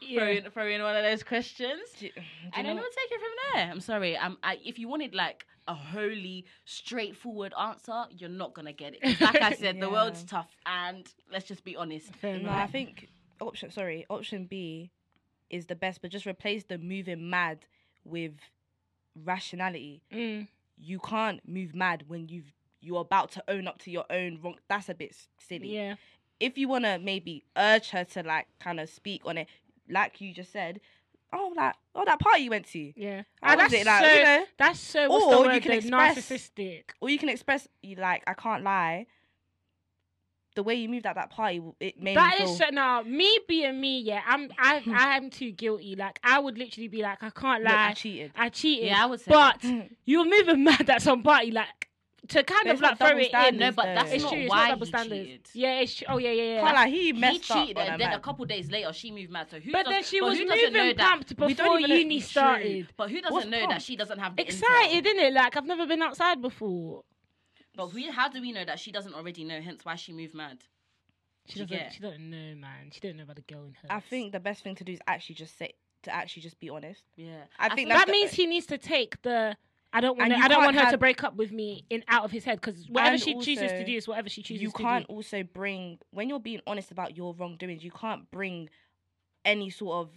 Yeah. 0.00 0.18
Throw, 0.20 0.28
in, 0.30 0.50
throw 0.52 0.66
in 0.68 0.82
one 0.82 0.96
of 0.96 1.02
those 1.02 1.24
questions. 1.24 1.80
Do, 1.98 2.06
you- 2.06 2.12
do 2.12 2.20
you 2.20 2.50
And 2.54 2.66
know 2.66 2.74
then 2.74 2.76
we'll 2.76 2.84
take 2.84 3.10
it 3.10 3.20
from 3.20 3.30
there. 3.54 3.70
I'm 3.72 3.80
sorry. 3.80 4.16
I'm, 4.16 4.36
I, 4.44 4.58
if 4.64 4.78
you 4.78 4.86
wanted 4.88 5.12
like 5.12 5.44
a 5.66 5.74
wholly 5.74 6.44
straightforward 6.64 7.52
answer, 7.60 8.04
you're 8.16 8.30
not 8.30 8.54
gonna 8.54 8.72
get 8.72 8.94
it. 9.00 9.20
Like 9.20 9.42
I 9.42 9.52
said, 9.54 9.80
the 9.80 9.90
world's 9.96 10.22
tough, 10.22 10.48
and 10.64 11.04
let's 11.32 11.46
just 11.46 11.64
be 11.64 11.76
honest. 11.76 12.10
No. 12.22 12.48
I 12.48 12.66
think 12.68 13.08
option 13.40 13.70
sorry, 13.72 14.06
option 14.08 14.46
B 14.46 14.90
is 15.50 15.66
the 15.66 15.74
best, 15.74 16.00
but 16.02 16.10
just 16.10 16.26
replace 16.26 16.64
the 16.64 16.78
moving 16.78 17.28
mad 17.30 17.66
with 18.04 18.32
rationality. 19.24 20.02
Mm. 20.12 20.48
You 20.76 20.98
can't 21.00 21.40
move 21.48 21.74
mad 21.74 22.04
when 22.08 22.28
you've 22.28 22.52
you're 22.80 23.00
about 23.00 23.32
to 23.32 23.42
own 23.48 23.66
up 23.66 23.78
to 23.80 23.90
your 23.90 24.04
own 24.10 24.38
wrong. 24.42 24.54
That's 24.68 24.88
a 24.88 24.94
bit 24.94 25.16
silly. 25.40 25.74
Yeah. 25.74 25.94
If 26.38 26.56
you 26.56 26.68
wanna 26.68 26.98
maybe 27.02 27.44
urge 27.56 27.90
her 27.90 28.04
to 28.04 28.22
like 28.22 28.46
kind 28.60 28.78
of 28.78 28.88
speak 28.88 29.22
on 29.24 29.36
it, 29.38 29.48
like 29.90 30.20
you 30.20 30.32
just 30.32 30.52
said, 30.52 30.80
oh 31.32 31.52
like 31.56 31.74
oh 31.96 32.04
that 32.04 32.20
party 32.20 32.42
you 32.42 32.50
went 32.50 32.66
to, 32.66 32.92
Yeah. 32.94 33.22
How 33.42 33.54
Ah, 33.54 33.56
was 33.56 33.70
that's 33.72 33.82
it? 33.82 33.86
Like, 33.86 34.04
so. 34.04 34.12
you 34.12 34.22
know, 34.24 34.44
that's 34.58 34.80
so. 34.80 35.08
What's 35.10 35.24
Or 35.24 35.48
the 35.48 35.54
you 35.54 35.60
can 35.60 35.72
express- 35.72 36.16
narcissistic. 36.16 36.82
or 37.00 37.10
you 37.10 37.18
can 37.18 37.28
express 37.28 37.66
you 37.82 37.96
like 37.96 38.22
I 38.28 38.34
can't 38.34 38.62
lie. 38.62 39.06
The 40.58 40.64
way 40.64 40.74
you 40.74 40.88
moved 40.88 41.06
at 41.06 41.14
that 41.14 41.30
party, 41.30 41.62
it 41.78 42.02
made 42.02 42.16
That 42.16 42.36
me 42.40 42.44
is 42.44 42.58
feel. 42.58 42.66
so. 42.68 42.74
Now, 42.74 43.02
me 43.02 43.38
being 43.46 43.80
me, 43.80 44.00
yeah, 44.00 44.22
I'm. 44.26 44.50
I. 44.58 44.80
Hmm. 44.80 44.92
I'm 44.92 45.30
too 45.30 45.52
guilty. 45.52 45.94
Like 45.94 46.18
I 46.24 46.40
would 46.40 46.58
literally 46.58 46.88
be 46.88 47.00
like, 47.00 47.22
I 47.22 47.30
can't 47.30 47.62
Look, 47.62 47.72
I 47.72 47.92
cheated. 47.92 48.32
I 48.34 48.48
cheated. 48.48 48.86
Yeah, 48.86 49.04
I 49.04 49.06
would 49.06 49.20
say. 49.20 49.30
But 49.30 49.60
that. 49.62 49.68
Hmm. 49.70 49.80
you 50.04 50.18
were 50.18 50.24
moving 50.24 50.64
mad 50.68 50.90
at 50.90 51.00
some 51.00 51.22
party, 51.22 51.52
like 51.52 51.68
to 52.26 52.42
kind 52.42 52.62
But 52.64 52.74
of 52.74 52.80
like 52.80 52.98
throw 52.98 53.16
it 53.16 53.18
in. 53.22 53.28
standards, 53.28 53.60
no, 53.60 53.70
but 53.70 53.84
that's 53.84 54.10
It's 54.12 54.24
not 54.24 54.32
true. 54.32 54.40
It's 54.42 54.52
not 54.52 54.68
double 54.70 54.86
he 54.86 54.90
standards. 54.90 55.20
cheated. 55.26 55.48
Yeah. 55.54 55.80
It's 55.80 55.94
true. 55.94 56.06
Oh 56.10 56.18
yeah, 56.18 56.32
yeah, 56.32 56.42
yeah. 56.54 56.60
Can't 56.62 56.74
lie, 56.74 56.88
he 56.88 57.02
He 57.04 57.12
messed 57.12 57.50
up 57.52 57.56
cheated, 57.58 57.78
on 57.78 57.86
and 57.86 58.00
then 58.00 58.08
man. 58.10 58.18
a 58.18 58.20
couple 58.20 58.44
days 58.46 58.68
later, 58.72 58.92
she 58.92 59.12
moved 59.12 59.30
mad. 59.30 59.46
So 59.48 59.60
who? 59.60 59.70
But 59.70 59.84
does, 59.84 59.94
then 59.94 60.02
she 60.02 60.18
but 60.20 60.26
was 60.30 60.38
who 60.38 60.44
doesn't 60.46 60.72
know 60.72 60.82
moving 60.82 60.96
pumped 60.98 61.36
before 61.36 61.78
even 61.78 61.88
know- 61.90 61.96
uni 61.96 62.18
True. 62.18 62.26
started. 62.28 62.88
But 62.96 63.10
who 63.12 63.20
doesn't 63.20 63.48
know 63.50 63.66
that 63.68 63.80
she 63.80 63.94
doesn't 63.94 64.18
have 64.18 64.34
the 64.34 64.42
Excited, 64.42 65.04
intel? 65.04 65.20
innit? 65.20 65.32
Like 65.34 65.56
I've 65.56 65.66
never 65.66 65.86
been 65.86 66.02
outside 66.02 66.42
before. 66.42 67.04
But 67.78 67.94
we, 67.94 68.10
how 68.10 68.28
do 68.28 68.40
we 68.40 68.50
know 68.50 68.64
that 68.64 68.80
she 68.80 68.90
doesn't 68.90 69.14
already 69.14 69.44
know? 69.44 69.60
Hence 69.60 69.84
why 69.84 69.94
she 69.94 70.12
moved 70.12 70.34
mad. 70.34 70.58
She 71.46 71.60
You 71.60 71.66
doesn't. 71.66 71.92
She 71.92 72.00
don't 72.00 72.28
know, 72.28 72.56
man. 72.56 72.90
She 72.90 72.98
don't 72.98 73.16
know 73.16 73.22
about 73.22 73.36
the 73.36 73.42
girl 73.42 73.64
in 73.64 73.74
her. 73.82 73.86
I 73.88 74.00
think 74.00 74.32
the 74.32 74.40
best 74.40 74.64
thing 74.64 74.74
to 74.74 74.84
do 74.84 74.92
is 74.92 74.98
actually 75.06 75.36
just 75.36 75.56
say 75.56 75.74
to 76.02 76.12
actually 76.14 76.42
just 76.42 76.58
be 76.58 76.68
honest. 76.70 77.04
Yeah, 77.16 77.44
I 77.56 77.68
think 77.74 77.88
feel 77.88 77.96
that 77.96 78.08
means 78.08 78.32
he 78.32 78.46
needs 78.46 78.66
to 78.66 78.78
take 78.78 79.22
the. 79.22 79.56
I 79.92 80.00
don't 80.00 80.18
want. 80.18 80.32
And 80.32 80.34
to 80.34 80.38
you 80.40 80.44
I 80.44 80.48
don't 80.48 80.64
want 80.64 80.76
her 80.76 80.90
to 80.90 80.98
break 80.98 81.22
up 81.22 81.36
with 81.36 81.52
me 81.52 81.84
in 81.88 82.02
out 82.08 82.24
of 82.24 82.32
his 82.32 82.44
head 82.44 82.60
because 82.60 82.84
whatever 82.90 83.12
And 83.12 83.22
she 83.22 83.34
chooses 83.34 83.70
to 83.70 83.84
do 83.84 83.92
is 83.92 84.08
whatever 84.08 84.28
she 84.28 84.42
chooses 84.42 84.60
you 84.60 84.72
can't 84.72 85.06
do. 85.06 85.14
also 85.14 85.44
bring 85.44 85.98
when 86.10 86.28
you're 86.28 86.40
being 86.40 86.60
honest 86.66 86.90
about 86.90 87.16
your 87.16 87.32
wrongdoings. 87.32 87.84
You 87.84 87.92
can't 87.92 88.28
bring 88.32 88.68
any 89.44 89.70
sort 89.70 90.06
of 90.08 90.10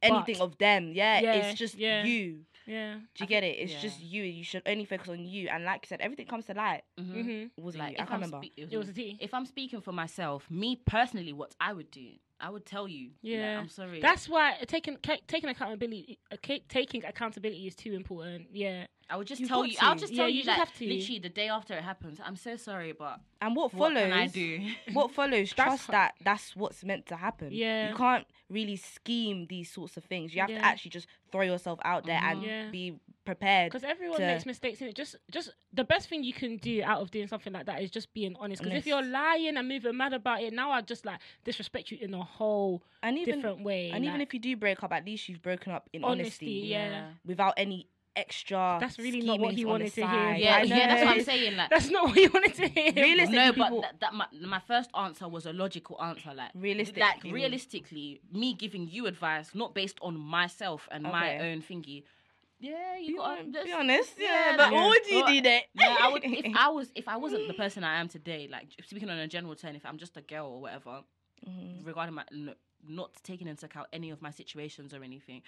anything 0.00 0.36
But- 0.38 0.44
of 0.44 0.58
them. 0.58 0.92
Yeah, 0.94 1.20
Yeah, 1.20 1.32
it's 1.34 1.58
just 1.58 1.74
yeah. 1.74 2.04
you. 2.04 2.46
Yeah. 2.70 2.94
Do 2.94 3.24
you 3.24 3.26
get 3.26 3.42
it? 3.44 3.56
It's 3.58 3.72
yeah. 3.72 3.80
just 3.80 4.00
you. 4.00 4.22
You 4.22 4.44
should 4.44 4.62
only 4.66 4.84
focus 4.84 5.08
on 5.08 5.24
you. 5.24 5.48
And 5.48 5.64
like 5.64 5.82
you 5.84 5.88
said, 5.88 6.00
everything 6.00 6.26
comes 6.26 6.46
to 6.46 6.54
light. 6.54 6.82
Mhm. 6.98 7.14
Mm-hmm. 7.14 7.30
It 7.30 7.50
was 7.56 7.76
Like 7.76 7.88
like. 7.98 8.00
I 8.00 8.04
can't 8.04 8.10
I'm 8.24 8.30
remember. 8.30 8.46
spe- 8.46 8.72
It 8.72 8.76
was 8.78 8.88
a 8.88 8.92
T. 8.92 9.16
if 9.20 9.34
I'm 9.34 9.46
speaking 9.46 9.80
for 9.80 9.92
myself, 9.92 10.48
me 10.50 10.76
personally, 10.86 11.32
what 11.32 11.54
I 11.60 11.72
would 11.72 11.90
do, 11.90 12.08
I 12.40 12.48
would 12.50 12.64
tell 12.64 12.86
you. 12.88 13.06
like, 13.08 13.32
Yeah. 13.32 13.58
I'm 13.58 13.68
sorry. 13.68 14.00
That's 14.00 14.28
why 14.28 14.56
taking 14.66 14.96
ca- 14.96 15.20
taking 15.26 15.50
accountability 15.50 16.18
uh, 16.32 16.36
ca- 16.42 16.62
taking 16.68 17.04
accountability 17.04 17.66
is 17.66 17.74
too 17.74 17.92
important. 17.94 18.46
Yeah. 18.52 18.86
I 19.12 19.16
would 19.16 19.26
just 19.26 19.40
You've 19.40 19.48
tell 19.48 19.62
got 19.62 19.70
you. 19.70 19.76
I'll 19.80 19.94
to. 19.96 20.00
just 20.00 20.12
Yeah, 20.12 20.18
tell 20.22 20.28
you 20.28 20.34
you, 20.36 20.44
just 20.44 20.46
that 20.56 20.58
have 20.68 20.74
to. 20.78 20.86
literally 20.86 21.18
the 21.18 21.28
day 21.28 21.48
after 21.48 21.74
it 21.74 21.82
happens. 21.82 22.20
I'm 22.24 22.36
so 22.36 22.54
sorry, 22.56 22.92
but 22.92 23.18
And 23.42 23.56
what 23.56 23.74
what 23.74 23.92
follows? 23.92 24.04
can 24.04 24.12
I 24.12 24.26
do? 24.28 24.60
What 24.92 25.10
follows? 25.10 25.52
Trust 25.54 25.88
that 25.88 26.14
that's 26.22 26.54
what's 26.54 26.84
meant 26.84 27.06
to 27.06 27.16
happen. 27.16 27.48
Yeah. 27.50 27.90
You 27.90 27.96
can't 27.96 28.24
really 28.50 28.76
scheme 28.76 29.46
these 29.48 29.70
sorts 29.70 29.96
of 29.96 30.04
things. 30.04 30.34
You 30.34 30.40
have 30.40 30.50
Yeah. 30.50 30.58
to 30.58 30.64
actually 30.64 30.90
just 30.90 31.06
throw 31.30 31.42
yourself 31.42 31.78
out 31.84 32.04
there 32.04 32.20
and 32.22 32.42
Mhm. 32.42 32.46
Yeah. 32.46 32.68
be 32.70 32.98
prepared. 33.24 33.70
Because 33.70 33.84
everyone 33.84 34.18
to- 34.18 34.26
makes 34.26 34.44
mistakes 34.44 34.80
in 34.82 34.88
it. 34.88 34.96
Just, 34.96 35.14
just 35.30 35.50
the 35.72 35.84
best 35.84 36.08
thing 36.08 36.24
you 36.24 36.32
can 36.32 36.56
do 36.56 36.82
out 36.84 37.00
of 37.00 37.10
doing 37.12 37.28
something 37.28 37.52
like 37.52 37.66
that 37.66 37.80
is 37.80 37.90
just 37.90 38.12
being 38.12 38.34
honest. 38.40 38.60
Because 38.62 38.76
if 38.78 38.86
you're 38.86 39.02
lying 39.04 39.56
and 39.56 39.68
moving 39.68 39.96
mad 39.96 40.12
about 40.12 40.42
it, 40.42 40.52
now 40.52 40.70
I 40.72 40.80
just 40.80 41.06
like 41.06 41.20
disrespect 41.44 41.92
you 41.92 41.98
in 42.00 42.12
a 42.12 42.24
whole 42.24 42.82
And 43.02 43.16
even 43.16 43.36
different 43.36 43.60
way. 43.62 43.90
and 43.90 44.04
even 44.04 44.20
if 44.20 44.34
you 44.34 44.40
do 44.40 44.56
break 44.56 44.82
up, 44.82 44.92
at 44.92 45.04
least 45.04 45.28
you've 45.28 45.42
broken 45.42 45.70
up 45.72 45.88
in 45.92 46.02
Honesty, 46.02 46.46
honesty, 46.46 46.68
yeah. 46.68 47.12
without 47.24 47.54
any 47.56 47.86
extra. 48.16 48.78
That's 48.80 48.98
really 48.98 49.20
not 49.22 49.38
what 49.40 49.54
he 49.54 49.64
wanted 49.64 49.92
to 49.94 50.00
hear, 50.00 50.06
side. 50.10 50.40
yeah, 50.40 50.62
yeah, 50.62 50.86
that's 50.88 51.04
what 51.04 51.16
I'm 51.16 51.24
saying. 51.24 51.56
Like, 51.56 51.70
that's 51.70 51.90
not 51.90 52.04
what 52.08 52.16
he 52.16 52.28
wanted 52.28 52.54
to 52.54 52.68
hear. 52.68 52.92
Realistically, 52.94 53.36
no, 53.36 53.52
but 53.52 53.64
people- 53.64 53.80
that, 53.82 54.00
that 54.00 54.14
my, 54.14 54.26
my 54.44 54.60
first 54.60 54.90
answer 54.98 55.28
was 55.28 55.46
a 55.46 55.52
logical 55.52 56.00
answer. 56.02 56.32
Like 56.34 56.50
Realistically, 56.54 57.02
like 57.02 57.22
realistically, 57.24 58.20
me 58.32 58.54
giving 58.54 58.88
you 58.88 59.06
advice, 59.06 59.50
not 59.54 59.74
based 59.74 59.98
on 60.02 60.18
myself 60.18 60.88
and 60.90 61.02
my 61.04 61.38
own 61.38 61.62
thingy. 61.62 62.04
Yeah, 62.62 62.98
you 62.98 63.12
Be, 63.12 63.16
got 63.16 63.38
hon- 63.38 63.52
be 63.52 63.72
honest, 63.72 64.12
yeah. 64.18 64.26
yeah, 64.50 64.56
but 64.56 64.64
like- 64.64 64.72
what 64.72 64.88
would 64.90 65.06
you 65.06 65.16
Well, 65.22 65.26
do 65.32 65.40
that? 65.42 65.62
Yeah, 65.74 65.96
I 66.00 66.12
would 66.12 66.24
if 66.24 66.56
I 66.58 66.68
was 66.68 66.92
if 66.94 67.08
I 67.08 67.16
wasn't 67.16 67.48
the 67.48 67.54
person 67.54 67.84
I 67.84 67.98
am 68.00 68.08
today. 68.08 68.48
Like 68.50 68.68
speaking 68.84 69.08
on 69.08 69.16
a 69.18 69.26
general 69.26 69.54
turn, 69.54 69.76
if 69.76 69.86
I'm 69.86 69.96
just 69.96 70.16
a 70.18 70.20
girl 70.20 70.46
or 70.46 70.60
whatever, 70.60 71.00
Mhm. 71.48 71.86
regarding 71.86 72.14
my 72.14 72.24
n- 72.30 72.54
not 72.86 73.12
taking 73.22 73.48
into 73.48 73.64
account 73.64 73.86
any 73.94 74.10
of 74.10 74.20
my 74.20 74.30
situations 74.30 74.92
or 74.92 75.02
anything, 75.02 75.40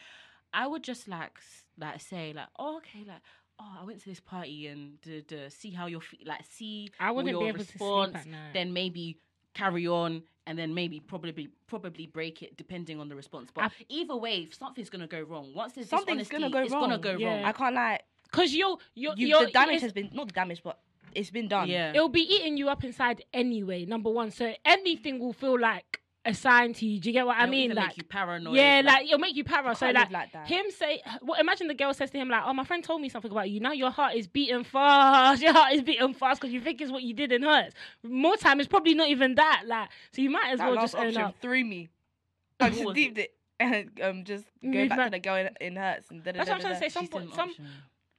I 0.52 0.66
would 0.66 0.82
just 0.82 1.08
like 1.08 1.38
like 1.78 2.00
say 2.00 2.32
like, 2.34 2.48
oh, 2.58 2.76
okay, 2.78 3.04
like. 3.06 3.20
Oh, 3.60 3.76
I 3.80 3.84
went 3.84 4.00
to 4.00 4.08
this 4.08 4.18
party 4.18 4.66
and 4.66 5.00
duh, 5.02 5.20
duh, 5.28 5.48
see 5.48 5.70
how 5.70 5.86
you're 5.86 6.00
fe- 6.00 6.24
like 6.26 6.40
see 6.50 6.90
I 6.98 7.12
wouldn't 7.12 7.30
your 7.30 7.42
be 7.42 7.48
able 7.48 7.58
to 7.58 7.64
sleep 7.64 7.80
response, 7.80 8.16
at 8.16 8.26
night. 8.26 8.52
then 8.54 8.72
maybe 8.72 9.18
carry 9.54 9.86
on 9.86 10.22
and 10.46 10.58
then 10.58 10.74
maybe 10.74 10.98
probably 10.98 11.48
probably 11.68 12.06
break 12.06 12.42
it 12.42 12.56
depending 12.56 12.98
on 12.98 13.08
the 13.08 13.14
response. 13.14 13.50
But 13.54 13.64
I- 13.64 13.70
either 13.88 14.16
way, 14.16 14.38
if 14.48 14.54
something's 14.54 14.90
gonna 14.90 15.06
go 15.06 15.20
wrong. 15.22 15.52
Once 15.54 15.74
there's 15.74 15.88
Something's 15.90 16.26
dishonesty, 16.28 16.36
gonna 16.42 16.50
go 16.52 16.58
it's 16.62 16.72
gonna 16.72 16.92
wrong. 16.94 17.00
go 17.02 17.16
Yeah. 17.18 17.36
wrong. 17.36 17.44
I 17.44 17.52
can't 17.52 17.74
lie. 17.74 18.00
Because 18.24 18.52
you're, 18.54 18.78
you're, 18.94 19.14
You, 19.16 19.26
you're 19.28 19.44
the 19.46 19.52
damage 19.52 19.68
it's- 19.76 19.82
has 19.82 19.92
been 19.92 20.10
not 20.12 20.26
the 20.28 20.32
damage, 20.32 20.62
but 20.64 20.80
it's 21.14 21.30
been 21.30 21.46
done. 21.46 21.68
Yeah. 21.68 21.90
it'll 21.94 22.08
be 22.08 22.22
eating 22.34 22.56
you 22.56 22.68
up 22.68 22.82
inside 22.82 23.22
anyway. 23.32 23.84
Number 23.84 24.10
one, 24.10 24.30
so 24.32 24.52
anything 24.64 25.20
will 25.20 25.34
feel 25.34 25.60
like 25.60 26.00
assigned 26.24 26.76
to 26.76 26.86
you. 26.86 27.00
Do 27.00 27.08
you 27.08 27.12
get 27.12 27.26
what 27.26 27.36
I 27.36 27.42
It'll 27.42 27.50
mean? 27.50 27.74
Like, 27.74 27.88
make 27.88 27.96
you 27.98 28.04
paranoid. 28.04 28.54
yeah, 28.54 28.82
like 28.84 29.06
it'll 29.06 29.18
make 29.18 29.34
you 29.36 29.44
paranoid. 29.44 29.76
So 29.76 29.90
like, 29.90 30.10
like 30.10 30.32
that. 30.32 30.46
him 30.46 30.66
say, 30.70 31.02
well, 31.22 31.40
imagine 31.40 31.68
the 31.68 31.74
girl 31.74 31.92
says 31.94 32.10
to 32.10 32.18
him 32.18 32.28
like, 32.28 32.42
"Oh, 32.46 32.52
my 32.52 32.64
friend 32.64 32.82
told 32.84 33.00
me 33.00 33.08
something 33.08 33.30
about 33.30 33.50
you. 33.50 33.60
Now 33.60 33.72
your 33.72 33.90
heart 33.90 34.14
is 34.14 34.26
beating 34.26 34.64
fast. 34.64 35.42
Your 35.42 35.52
heart 35.52 35.72
is 35.72 35.82
beating 35.82 36.14
fast 36.14 36.40
because 36.40 36.52
you 36.52 36.60
think 36.60 36.80
it's 36.80 36.90
what 36.92 37.02
you 37.02 37.14
did 37.14 37.32
and 37.32 37.44
Herts. 37.44 37.72
More 38.02 38.36
time, 38.36 38.60
it's 38.60 38.68
probably 38.68 38.94
not 38.94 39.08
even 39.08 39.34
that. 39.36 39.64
Like, 39.66 39.88
so 40.12 40.22
you 40.22 40.30
might 40.30 40.52
as 40.52 40.58
that 40.58 40.66
well 40.66 40.76
last 40.76 40.92
just 40.92 40.94
own 40.96 41.16
up. 41.16 41.34
threw 41.40 41.64
me. 41.64 41.88
I 42.60 42.70
just 42.70 42.84
was 42.84 42.94
deeped 42.94 43.18
it 43.18 43.34
and 43.58 43.90
um 44.02 44.24
just 44.24 44.44
go 44.62 44.88
back 44.88 44.98
back. 44.98 45.06
to 45.06 45.10
the 45.10 45.18
girl 45.18 45.36
in, 45.36 45.50
in 45.60 45.74
Herts 45.74 46.10
and 46.10 46.22
That's 46.22 46.38
what 46.38 46.50
I'm 46.50 46.60
trying 46.60 46.74
to 46.74 46.78
say. 46.78 46.88
Some, 46.88 47.02
She's 47.04 47.10
boy, 47.10 47.20
still 47.20 47.30
an 47.30 47.34
some 47.34 47.50
option. 47.50 47.66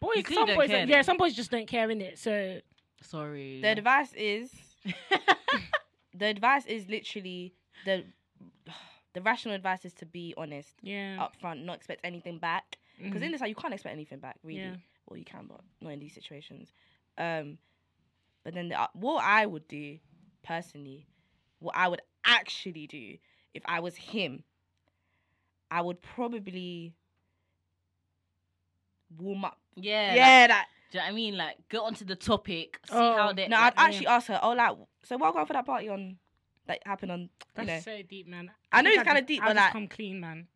boys, 0.01 0.25
some 0.33 0.55
boys, 0.55 0.69
care 0.69 0.85
yeah, 0.87 1.01
some 1.01 1.17
boys 1.17 1.33
just 1.33 1.51
don't 1.51 1.67
care 1.67 1.89
in 1.89 2.01
it. 2.01 2.19
So 2.19 2.59
Sorry. 3.01 3.61
The 3.61 3.67
advice 3.69 4.13
is 4.13 4.51
the 6.13 6.25
advice 6.25 6.65
is 6.65 6.87
literally 6.89 7.53
the 7.85 8.05
the 9.13 9.21
rational 9.21 9.53
advice 9.55 9.85
is 9.85 9.93
to 9.93 10.05
be 10.05 10.33
honest 10.37 10.75
yeah, 10.81 11.17
upfront, 11.17 11.63
not 11.63 11.75
expect 11.77 12.01
anything 12.03 12.39
back. 12.39 12.77
Because 12.97 13.21
Mhm. 13.21 13.25
in 13.25 13.31
this, 13.31 13.41
like, 13.41 13.49
you 13.49 13.55
can't 13.55 13.73
expect 13.73 13.93
anything 13.93 14.19
back, 14.19 14.37
really. 14.43 14.59
Yeah. 14.59 14.75
Well, 15.07 15.17
you 15.17 15.25
can, 15.25 15.45
but 15.47 15.61
not 15.81 15.91
in 15.93 15.99
these 15.99 16.13
situations. 16.13 16.71
Um, 17.17 17.57
but 18.43 18.53
then 18.53 18.69
the, 18.69 18.79
uh, 18.79 18.87
what 18.93 19.23
I 19.23 19.45
would 19.45 19.67
do 19.67 19.99
personally, 20.43 21.07
what 21.59 21.75
I 21.75 21.87
would 21.87 22.01
actually 22.25 22.87
do 22.87 23.17
if 23.53 23.61
I 23.65 23.79
was 23.79 23.95
him, 23.95 24.43
I 25.69 25.81
would 25.81 26.01
probably 26.01 26.95
warm 29.17 29.45
up. 29.45 29.59
yeah. 29.75 30.15
Yeah, 30.15 30.39
like, 30.41 30.49
that. 30.49 30.67
do 30.91 30.97
you 30.97 31.01
know 31.01 31.05
what 31.05 31.11
I 31.11 31.15
mean? 31.15 31.37
Like, 31.37 31.69
get 31.69 31.79
onto 31.81 32.05
the 32.05 32.15
topic. 32.15 32.79
See 32.85 32.93
Oh, 32.95 33.13
how 33.17 33.33
they. 33.33 33.47
No, 33.47 33.57
like, 33.57 33.73
I'd 33.79 33.87
actually 33.89 34.07
ask 34.07 34.27
her. 34.27 34.39
Oh, 34.41 34.51
like, 34.53 34.75
so 35.03 35.17
what 35.17 35.33
going 35.33 35.45
for 35.45 35.53
that 35.53 35.65
party 35.65 35.89
on 35.89 36.17
that 36.67 36.79
happened 36.85 37.11
on? 37.11 37.29
that's 37.55 37.67
you 37.67 37.73
know, 37.75 37.79
so 37.81 38.01
deep, 38.07 38.27
man. 38.27 38.51
I 38.71 38.81
know 38.81 38.89
think 38.89 39.01
it's 39.01 39.07
kinda 39.07 39.21
deep, 39.21 39.41
I'll 39.41 39.49
but, 39.49 39.55
like- 39.57 39.71
come 39.73 39.87
clean, 39.87 40.19
man. 40.19 40.47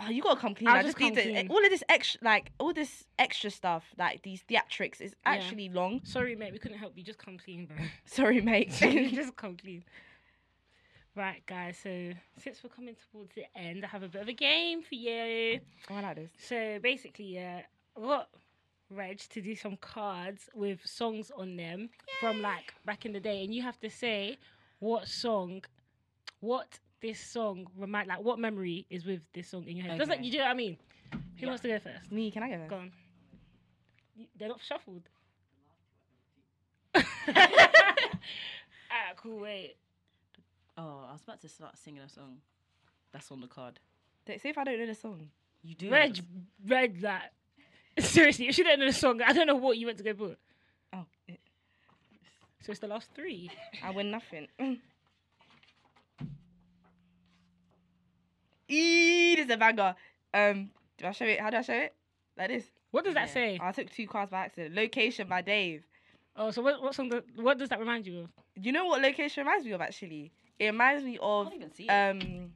oh, 0.00 0.08
you 0.10 0.22
gotta 0.22 0.40
come 0.40 0.54
clean. 0.54 0.68
I'll 0.68 0.76
I 0.76 0.82
just 0.82 0.98
need 0.98 1.14
to, 1.14 1.46
all 1.48 1.64
of 1.64 1.70
this 1.70 1.84
extra, 1.88 2.20
like 2.24 2.52
all 2.58 2.72
this 2.72 3.04
extra 3.18 3.50
stuff, 3.50 3.84
like 3.98 4.22
these 4.22 4.42
theatrics, 4.48 5.00
is 5.00 5.14
Yeah. 5.24 5.32
actually 5.32 5.68
long. 5.68 6.00
Sorry, 6.04 6.34
mate, 6.36 6.52
we 6.52 6.58
couldn't 6.58 6.78
help 6.78 6.96
you. 6.96 7.02
Just 7.04 7.18
come 7.18 7.38
clean, 7.38 7.66
bro. 7.66 7.76
Sorry, 8.04 8.40
mate. 8.40 8.70
just 8.80 9.36
come 9.36 9.56
clean. 9.56 9.84
Right, 11.14 11.44
guys. 11.46 11.76
So 11.82 12.12
since 12.38 12.64
we're 12.64 12.70
coming 12.70 12.96
towards 13.12 13.34
the 13.34 13.44
end, 13.54 13.84
I 13.84 13.88
have 13.88 14.02
a 14.02 14.08
bit 14.08 14.22
of 14.22 14.28
a 14.28 14.32
game 14.32 14.82
for 14.82 14.94
you. 14.94 15.60
oh, 15.90 15.94
I 15.96 16.00
like 16.00 16.16
this. 16.16 16.30
So 16.38 16.78
basically, 16.82 17.26
yeah, 17.34 17.60
I 17.96 18.00
got 18.00 18.28
Reg 18.88 19.18
to 19.30 19.42
do 19.42 19.54
some 19.54 19.76
cards 19.76 20.48
with 20.54 20.80
songs 20.86 21.30
on 21.36 21.56
them 21.56 21.90
from 22.18 22.40
like 22.40 22.72
back 22.86 23.04
in 23.04 23.12
the 23.12 23.20
day, 23.20 23.44
and 23.44 23.54
you 23.54 23.60
have 23.62 23.78
to 23.80 23.90
say 23.90 24.38
what 24.82 25.06
song, 25.06 25.62
what 26.40 26.80
this 27.00 27.20
song 27.20 27.68
remind, 27.78 28.08
like 28.08 28.20
what 28.20 28.38
memory 28.40 28.84
is 28.90 29.04
with 29.06 29.20
this 29.32 29.48
song 29.48 29.64
in 29.68 29.76
your 29.76 29.86
head. 29.86 29.96
Doesn't 29.98 30.14
Okay. 30.14 30.24
you 30.24 30.32
know 30.38 30.44
what 30.44 30.50
I 30.50 30.54
mean? 30.54 30.76
Who 31.12 31.18
Yeah. 31.38 31.46
wants 31.46 31.62
to 31.62 31.68
go 31.68 31.78
first? 31.78 32.10
Me, 32.10 32.32
can 32.32 32.42
I 32.42 32.48
go? 32.50 32.66
Go 32.68 32.76
on. 32.76 32.92
They're 34.36 34.48
not 34.48 34.60
shuffled. 34.60 35.08
ah, 36.96 37.04
cool. 39.16 39.38
Wait. 39.40 39.76
Oh, 40.76 41.06
I 41.08 41.12
was 41.12 41.22
about 41.22 41.40
to 41.42 41.48
start 41.48 41.78
singing 41.78 42.02
a 42.02 42.08
song. 42.08 42.38
That's 43.12 43.30
on 43.30 43.40
the 43.40 43.46
card. 43.46 43.78
Th- 44.26 44.40
See 44.40 44.48
if 44.48 44.58
I 44.58 44.64
don't 44.64 44.78
know 44.80 44.86
the 44.86 44.94
song. 44.94 45.28
You 45.62 45.74
do. 45.76 45.90
Reg, 45.90 46.18
Reg, 46.66 47.00
that. 47.02 47.32
Seriously, 48.00 48.48
if 48.48 48.58
you 48.58 48.64
don't 48.64 48.80
know 48.80 48.86
the 48.86 48.92
song, 48.92 49.20
I 49.22 49.32
don't 49.32 49.46
know 49.46 49.54
what 49.54 49.78
you 49.78 49.86
went 49.86 49.98
to 49.98 50.04
go 50.04 50.14
put. 50.14 50.38
Oh, 52.62 52.66
So 52.66 52.70
it's 52.72 52.80
the 52.80 52.86
last 52.86 53.10
three. 53.14 53.50
I 53.82 53.90
win 53.90 54.10
nothing. 54.10 54.46
Eee, 58.68 59.34
this 59.36 59.46
is 59.46 59.50
a 59.50 59.56
banger. 59.56 59.94
Um, 60.32 60.70
do 60.98 61.06
I 61.06 61.12
show 61.12 61.24
it? 61.24 61.40
How 61.40 61.50
do 61.50 61.56
I 61.58 61.62
show 61.62 61.74
it? 61.74 61.94
Like 62.36 62.48
this. 62.48 62.64
What 62.92 63.04
does 63.04 63.14
that 63.14 63.28
Yeah. 63.28 63.34
say? 63.34 63.58
I 63.60 63.72
took 63.72 63.90
two 63.90 64.06
cards 64.06 64.30
by 64.30 64.44
accident. 64.44 64.74
Location 64.74 65.26
by 65.28 65.42
Dave. 65.42 65.82
Oh, 66.36 66.50
so 66.50 66.62
what, 66.62 66.80
what 66.80 66.94
song? 66.94 67.08
Do, 67.08 67.22
what 67.36 67.58
does 67.58 67.68
that 67.70 67.80
remind 67.80 68.06
you 68.06 68.20
of? 68.20 68.30
You 68.54 68.72
know 68.72 68.86
what 68.86 69.02
location 69.02 69.44
reminds 69.44 69.66
me 69.66 69.72
of 69.72 69.80
actually? 69.80 70.30
It 70.58 70.66
reminds 70.66 71.04
me 71.04 71.18
I 71.20 71.24
of 71.24 71.44
can't 71.46 71.56
even 71.56 71.72
see 71.72 71.88
it. 71.88 71.90
um 71.90 72.52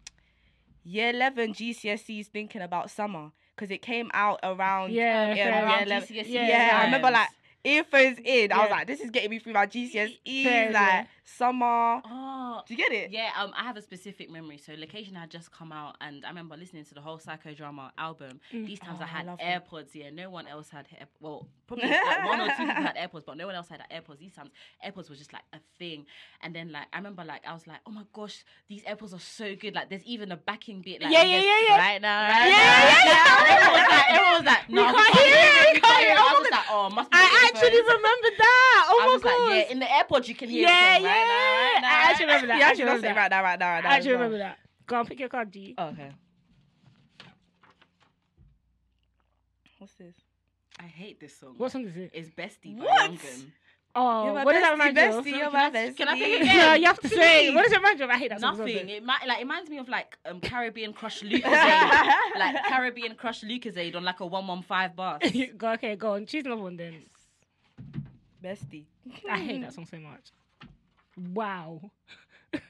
year 0.84 1.11
eleven 1.11 1.52
GCSEs 1.52 2.28
thinking 2.28 2.62
about 2.62 2.90
summer 2.90 3.32
because 3.54 3.70
it 3.70 3.82
came 3.82 4.11
out 4.14 4.38
around 4.42 4.92
Yeah, 4.92 5.34
yeah, 5.34 5.44
fair 5.44 5.66
year 5.66 5.82
11. 5.82 6.02
GCSE 6.02 6.28
Yeah, 6.32 6.66
Yeah, 6.68 6.78
I 6.78 6.84
remember 6.84 7.11
like 7.11 7.28
times. 7.28 7.36
Earphones 7.66 8.18
in. 8.24 8.52
I 8.52 8.58
was 8.62 8.70
like, 8.70 8.86
this 8.86 9.00
is 9.00 9.10
getting 9.10 9.30
me 9.30 9.38
through 9.38 9.52
my 9.54 9.66
GCSEs, 9.66 10.44
Fair, 10.44 10.66
like 10.72 10.74
yeah. 10.74 11.04
summer. 11.24 12.00
Oh, 12.04 12.62
Do 12.66 12.74
you 12.74 12.78
get 12.78 12.92
it? 12.92 13.10
yeah. 13.10 13.30
Um, 13.38 13.52
I 13.56 13.64
have 13.64 13.76
a 13.76 13.82
specific 13.82 14.30
memory. 14.30 14.58
So, 14.58 14.72
Location 14.76 15.14
had 15.14 15.30
just 15.30 15.50
come 15.52 15.72
out, 15.72 15.96
and 16.00 16.24
I 16.24 16.28
remember 16.28 16.56
listening 16.56 16.84
to 16.84 16.94
the 16.94 17.00
whole 17.00 17.18
Psychodrama 17.18 17.90
album. 17.98 18.40
Mm. 18.52 18.66
These 18.66 18.78
times 18.80 18.98
Oh, 19.00 19.02
I 19.02 19.04
I 19.04 19.08
had 19.08 19.26
them. 19.26 19.36
AirPods. 19.40 19.88
Yeah, 19.94 20.10
no 20.10 20.30
one 20.30 20.46
else 20.46 20.70
had. 20.70 20.86
Air- 20.98 21.08
well, 21.20 21.48
probably 21.66 21.88
like 21.88 22.24
one 22.24 22.40
or 22.40 22.48
two 22.48 22.66
people 22.66 22.82
had 22.82 22.96
AirPods, 23.02 23.24
but 23.26 23.36
no 23.36 23.46
one 23.46 23.54
else 23.56 23.68
had 23.68 23.82
AirPods. 23.92 24.18
These 24.18 24.32
times, 24.34 24.50
AirPods 24.84 25.10
was 25.10 25.18
just 25.18 25.32
like 25.32 25.42
a 25.52 25.58
thing. 25.78 26.06
And 26.42 26.54
then, 26.54 26.70
like, 26.72 26.86
I 26.92 26.96
remember, 26.98 27.24
like, 27.24 27.46
I 27.46 27.52
was 27.52 27.66
like, 27.66 27.80
oh 27.86 27.90
my 27.90 28.04
gosh, 28.12 28.44
these 28.68 28.82
AirPods 28.84 29.12
are 29.14 29.20
so 29.20 29.54
good. 29.56 29.74
Like, 29.74 29.90
there's 29.90 30.04
even 30.04 30.30
a 30.32 30.36
backing 30.36 30.82
bit. 30.82 31.02
Like, 31.02 31.12
Yeah, 31.12 31.22
yeah, 31.24 31.40
yeah, 31.40 31.60
yeah. 31.68 31.76
Right 31.78 32.00
now, 32.02 32.22
right 32.22 32.46
Yeah, 32.46 32.52
now, 32.52 32.56
yeah, 32.56 32.86
right 32.86 33.06
yeah. 33.06 33.56
Everyone 33.56 33.72
was 33.72 33.90
like, 33.90 34.10
everyone 34.10 34.32
was 34.32 34.44
like, 34.46 34.70
no, 34.70 34.86
we 34.86 34.92
can't 34.92 35.16
hear 35.16 35.74
it, 35.76 35.82
can't 35.82 35.98
hear 35.98 36.10
it. 36.14 36.18
I 36.18 36.32
Oh 36.36 36.40
was 36.40 36.50
like, 36.50 36.64
oh, 36.70 36.90
must 36.90 37.10
be. 37.10 37.16
I 37.16 37.24
actually 37.66 37.78
earphones. 37.78 37.96
remember 38.02 38.28
that. 38.38 38.86
Oh 38.88 38.98
I 39.02 39.06
my 39.06 39.12
was 39.12 39.22
god. 39.22 39.48
like, 39.50 39.66
yeah, 39.66 39.72
in 39.72 39.78
the 39.80 39.94
airport 39.96 40.28
you 40.28 40.34
can 40.34 40.48
hear 40.48 40.62
yeah, 40.62 40.68
it. 40.68 41.02
saying, 41.02 41.02
yeah. 41.04 41.08
Right 41.10 41.26
now, 41.26 41.74
right 41.74 41.80
now, 41.82 41.88
I 41.88 42.10
actually 42.10 42.26
remember 42.26 42.46
that. 42.48 42.58
Yeah, 42.58 42.66
I 42.66 42.68
actually, 42.70 42.84
actually 42.84 42.84
that's 42.84 43.02
remember 43.02 43.14
that. 43.14 43.16
right 43.20 43.30
now, 43.30 43.42
right 43.42 43.58
now, 43.58 43.70
right 43.74 43.84
now. 43.84 43.90
I 43.90 43.94
actually 43.96 44.10
well. 44.12 44.18
remember 44.22 44.38
that. 44.38 44.58
Go 44.86 44.96
on, 44.96 45.06
pick 45.06 45.20
your 45.20 45.28
card, 45.28 45.52
G. 45.52 45.74
Oh, 45.78 45.86
okay. 45.88 46.10
What's 49.78 49.94
this? 49.94 50.14
I 50.78 50.84
hate 50.84 51.20
this 51.20 51.36
song. 51.38 51.54
What 51.56 51.72
song 51.72 51.84
is 51.86 51.96
it? 51.96 52.10
It's 52.12 52.30
Bestie 52.30 52.76
by 52.78 52.84
What? 52.84 53.10
Young 53.10 53.18
Oh, 53.98 54.24
You're 54.26 54.44
what 54.44 54.52
does 54.52 54.60
that 54.62 54.68
bestie, 54.68 54.72
remind 54.72 54.96
you 54.98 55.18
of? 55.18 55.26
you're 55.26 55.38
Can 55.50 55.52
my 55.54 55.64
I- 55.64 55.70
bestie. 55.70 55.96
can 55.96 56.08
I 56.08 56.14
pick 56.18 56.40
No, 56.40 56.44
again? 56.44 56.80
you 56.82 56.86
have 56.86 57.00
to 57.00 57.08
say. 57.08 57.54
What 57.54 57.62
does 57.62 57.72
it 57.72 57.76
remind 57.76 57.98
you 57.98 58.04
of? 58.04 58.10
I 58.10 58.18
hate 58.18 58.28
that 58.28 58.40
song. 58.42 58.58
Nothing. 58.58 58.88
It, 58.90 59.02
mi- 59.02 59.06
like, 59.26 59.38
it 59.38 59.42
reminds 59.42 59.70
me 59.70 59.78
of 59.78 59.88
like 59.88 60.18
um, 60.26 60.40
Caribbean 60.40 60.92
Crush 60.92 61.22
Lucozade. 61.22 61.42
like 62.38 62.62
Caribbean 62.68 63.14
Crush 63.14 63.40
Lucozade 63.42 63.96
on 63.96 64.04
like 64.04 64.20
a 64.20 64.26
115 64.26 64.90
bus. 64.94 65.22
go, 65.56 65.70
okay, 65.72 65.96
go 65.96 66.12
on. 66.12 66.26
Choose 66.26 66.44
another 66.44 66.60
one 66.60 66.76
then. 66.76 67.04
Bestie. 68.43 68.84
I 69.30 69.39
hate 69.39 69.61
that 69.62 69.72
song 69.74 69.87
so 69.87 69.99
much. 69.99 70.30
Wow. 71.34 71.80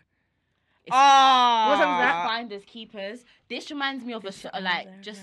Oh. 0.89 1.67
What 1.69 1.79
song 1.81 1.95
is 1.95 2.01
that? 2.01 2.27
Finders 2.29 2.63
Keepers. 2.65 3.25
This 3.49 3.71
reminds 3.73 4.05
me 4.05 4.13
of 4.13 4.25
a 4.25 4.31
so- 4.31 4.51
like 4.61 5.03
just 5.03 5.21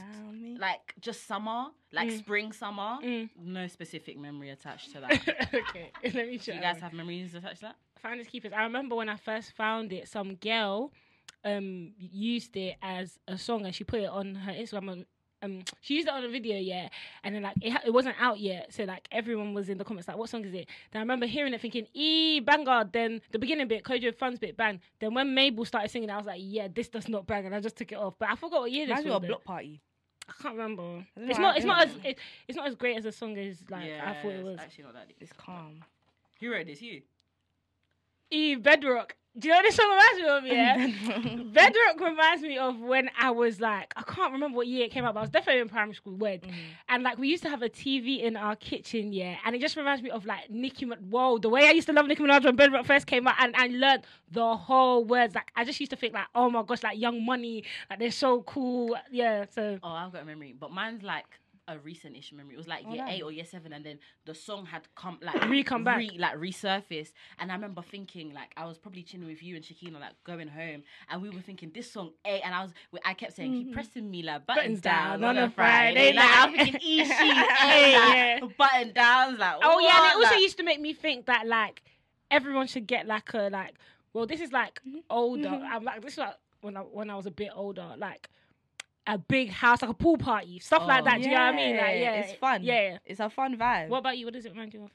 like 0.59 0.93
just 0.99 1.25
summer, 1.25 1.67
like 1.93 2.09
Mm. 2.09 2.17
spring 2.17 2.51
summer. 2.51 2.97
Mm. 3.01 3.29
No 3.41 3.67
specific 3.67 4.17
memory 4.19 4.49
attached 4.49 4.91
to 4.91 4.99
that. 5.01 5.13
okay, 5.53 5.91
let 6.03 6.27
me 6.27 6.33
Do 6.33 6.37
check. 6.39 6.55
you 6.55 6.61
guys 6.61 6.81
have 6.81 6.91
memories 6.91 7.33
attached 7.33 7.61
to 7.61 7.67
that? 7.67 7.75
Finders 8.01 8.27
Keepers. 8.27 8.51
I 8.51 8.63
remember 8.63 8.95
when 8.95 9.07
I 9.07 9.15
first 9.15 9.53
found 9.55 9.93
it, 9.93 10.09
some 10.09 10.35
girl 10.35 10.91
um 11.45 11.93
used 11.97 12.57
it 12.57 12.75
as 12.81 13.17
a 13.29 13.37
song 13.37 13.65
and 13.65 13.73
she 13.73 13.85
put 13.85 14.01
it 14.01 14.09
on 14.09 14.35
her 14.35 14.51
Instagram. 14.51 15.05
Um, 15.43 15.63
she 15.81 15.95
used 15.95 16.07
it 16.07 16.13
on 16.13 16.23
a 16.23 16.29
video, 16.29 16.57
yeah, 16.57 16.87
and 17.23 17.35
then 17.35 17.43
like 17.43 17.55
it, 17.61 17.71
ha- 17.71 17.81
it 17.85 17.91
wasn't 17.91 18.15
out 18.19 18.39
yet, 18.39 18.73
so 18.73 18.85
like 18.85 19.07
everyone 19.11 19.53
was 19.53 19.67
in 19.67 19.77
the 19.77 19.83
comments 19.83 20.07
like, 20.07 20.17
"What 20.17 20.29
song 20.29 20.45
is 20.45 20.53
it?" 20.53 20.67
Then 20.91 20.99
I 20.99 21.03
remember 21.03 21.25
hearing 21.25 21.53
it, 21.53 21.59
thinking, 21.59 21.85
"E 21.93 22.39
banger." 22.39 22.89
Then 22.91 23.21
the 23.31 23.39
beginning 23.39 23.67
bit, 23.67 23.83
Kojo 23.83 24.15
Funds' 24.15 24.39
bit, 24.39 24.55
bang. 24.55 24.79
Then 24.99 25.13
when 25.13 25.35
Mabel 25.35 25.65
started 25.65 25.91
singing, 25.91 26.09
I 26.09 26.17
was 26.17 26.25
like, 26.25 26.39
"Yeah, 26.41 26.69
this 26.73 26.87
does 26.87 27.09
not 27.09 27.27
bang," 27.27 27.45
and 27.45 27.53
I 27.53 27.59
just 27.59 27.75
took 27.75 27.91
it 27.91 27.97
off. 27.97 28.15
But 28.17 28.29
I 28.29 28.35
forgot 28.35 28.61
what 28.61 28.71
year 28.71 28.87
this 28.87 28.99
Reminds 28.99 29.21
was. 29.21 29.23
a 29.23 29.27
block 29.27 29.43
party. 29.43 29.81
I 30.29 30.33
can't 30.41 30.55
remember. 30.55 31.05
It's 31.17 31.39
not. 31.39 31.57
It's 31.57 31.65
not 31.65 31.87
as. 31.87 31.95
It, 32.03 32.17
it's 32.47 32.55
not 32.55 32.67
as 32.67 32.75
great 32.75 32.97
as 32.97 33.03
the 33.03 33.11
song 33.11 33.37
as 33.37 33.63
like 33.69 33.83
I 33.83 34.13
thought 34.21 34.31
it 34.31 34.35
it's 34.35 34.43
was. 34.45 34.59
Actually, 34.59 34.83
not 34.85 34.93
that 34.93 35.07
deep. 35.09 35.17
It's 35.19 35.33
calm. 35.33 35.83
Who 36.39 36.51
wrote 36.51 36.67
this? 36.67 36.81
You. 36.81 37.01
E 38.31 38.55
Bedrock. 38.55 39.15
Do 39.37 39.47
you 39.47 39.53
know 39.53 39.57
what 39.57 39.63
this 39.63 39.75
song 39.75 39.89
reminds 39.89 40.19
me 40.19 40.27
of? 40.27 40.45
Yeah. 40.45 41.43
Bedrock 41.53 41.99
reminds 41.99 42.43
me 42.43 42.57
of 42.59 42.79
when 42.79 43.09
I 43.19 43.31
was 43.31 43.59
like, 43.59 43.91
I 43.95 44.03
can't 44.03 44.31
remember 44.31 44.57
what 44.57 44.67
year 44.67 44.85
it 44.85 44.91
came 44.91 45.05
out, 45.05 45.15
but 45.15 45.21
I 45.21 45.23
was 45.23 45.31
definitely 45.31 45.61
in 45.61 45.69
primary 45.69 45.95
school. 45.95 46.13
When 46.15 46.39
Mm-hmm. 46.41 46.51
and 46.89 47.03
like 47.03 47.17
we 47.17 47.29
used 47.29 47.41
to 47.43 47.49
have 47.49 47.63
a 47.63 47.69
TV 47.69 48.21
in 48.21 48.35
our 48.37 48.55
kitchen, 48.55 49.11
yeah, 49.11 49.37
and 49.43 49.55
it 49.55 49.59
just 49.61 49.75
reminds 49.75 50.03
me 50.03 50.11
of 50.11 50.25
like 50.25 50.49
Nicki. 50.51 50.85
Min- 50.85 50.99
Whoa, 51.09 51.39
the 51.39 51.49
way 51.49 51.67
I 51.67 51.71
used 51.71 51.87
to 51.87 51.93
love 51.93 52.05
Nicki 52.05 52.21
Minaj 52.21 52.43
when 52.45 52.55
Bedrock 52.55 52.85
first 52.85 53.07
came 53.07 53.27
out, 53.27 53.35
and 53.39 53.55
I 53.55 53.67
learned 53.67 54.03
the 54.31 54.55
whole 54.55 55.03
words. 55.03 55.33
Like 55.33 55.51
I 55.55 55.63
just 55.65 55.79
used 55.79 55.89
to 55.91 55.95
think 55.95 56.13
like, 56.13 56.27
oh 56.35 56.49
my 56.51 56.61
gosh, 56.63 56.83
like 56.83 56.99
Young 56.99 57.25
Money, 57.25 57.63
like 57.89 57.97
they're 57.99 58.11
so 58.11 58.43
cool, 58.43 58.95
yeah. 59.11 59.45
So 59.49 59.79
Oh, 59.81 59.89
I've 59.89 60.11
got 60.13 60.21
a 60.21 60.25
memory, 60.25 60.53
but 60.59 60.71
mine's 60.71 61.01
like 61.01 61.25
a 61.67 61.77
recent-ish 61.79 62.33
memory. 62.33 62.55
It 62.55 62.57
was 62.57 62.67
like 62.67 62.83
Oh, 62.87 62.93
year 62.93 63.03
damn. 63.05 63.13
eight 63.13 63.23
or 63.23 63.31
year 63.31 63.45
seven, 63.45 63.73
and 63.73 63.85
then 63.85 63.99
the 64.25 64.35
song 64.35 64.65
had 64.65 64.87
come 64.95 65.17
like 65.21 65.49
Re-come 65.49 65.83
back. 65.83 65.97
re, 65.97 66.11
like 66.19 66.35
resurfaced. 66.37 67.13
And 67.39 67.51
I 67.51 67.55
remember 67.55 67.81
thinking 67.81 68.33
like 68.33 68.51
I 68.57 68.65
was 68.65 68.77
probably 68.77 69.03
chilling 69.03 69.27
with 69.27 69.41
you 69.41 69.55
and 69.55 69.63
Shakina, 69.63 69.99
like 69.99 70.13
going 70.23 70.47
home, 70.47 70.83
and 71.09 71.21
we 71.21 71.29
were 71.29 71.41
thinking 71.41 71.71
this 71.73 71.91
song 71.91 72.11
A, 72.25 72.41
and 72.41 72.53
I 72.53 72.63
was 72.63 72.71
I 73.05 73.13
kept 73.13 73.33
saying 73.35 73.51
keep 73.53 73.65
mm-hmm. 73.67 73.73
pressing 73.73 74.09
me 74.09 74.23
like 74.23 74.45
buttons, 74.45 74.63
Mm-hmm. 74.63 74.73
Buttons 74.73 74.81
down, 74.81 75.21
down 75.21 75.37
on 75.37 75.43
a 75.43 75.49
Friday. 75.49 76.13
Like 76.13 76.29
I'm 76.31 76.53
thinking 76.53 76.81
E 76.81 77.05
she 77.05 77.11
A, 77.11 77.91
yeah. 77.91 78.39
like, 78.41 78.57
button 78.57 78.93
downs 78.93 79.39
like 79.39 79.55
Oh 79.63 79.79
yeah, 79.79 79.97
and 79.97 80.05
it 80.11 80.15
also 80.15 80.35
Like, 80.35 80.41
used 80.41 80.57
to 80.57 80.63
make 80.63 80.81
me 80.81 80.93
think 80.93 81.25
that 81.27 81.47
like 81.47 81.81
everyone 82.31 82.67
should 82.67 82.87
get 82.87 83.07
like 83.07 83.33
a 83.33 83.49
like. 83.49 83.73
Well, 84.13 84.27
this 84.27 84.41
is 84.41 84.51
like 84.51 84.79
mm-hmm. 84.87 84.99
older. 85.09 85.49
Mm-hmm. 85.49 85.73
I'm 85.73 85.83
like 85.83 86.01
this 86.01 86.13
is 86.13 86.19
like 86.19 86.35
when 86.61 86.77
I 86.77 86.81
when 86.81 87.09
I 87.09 87.15
was 87.15 87.25
a 87.25 87.31
bit 87.31 87.49
older, 87.55 87.93
like 87.97 88.29
a 89.05 89.17
big 89.17 89.49
house, 89.49 89.81
like 89.81 89.91
a 89.91 89.93
pool 89.93 90.17
party, 90.17 90.59
stuff 90.59 90.83
like 90.87 91.01
Oh. 91.01 91.05
that. 91.05 91.17
Do 91.17 91.23
you 91.23 91.31
know 91.35 91.45
what 91.45 91.53
I 91.53 91.55
mean? 91.55 91.77
Like 91.77 91.99
yeah, 91.99 92.13
it's 92.21 92.33
fun. 92.33 92.63
Yeah. 92.63 92.81
yeah. 92.91 92.97
It's 93.05 93.19
a 93.19 93.29
fun 93.29 93.57
vibe. 93.57 93.89
What 93.89 93.97
about 93.99 94.17
you? 94.17 94.25
What 94.25 94.33
does 94.33 94.45
it 94.45 94.51
remind 94.53 94.73
you 94.73 94.83
of? 94.85 94.91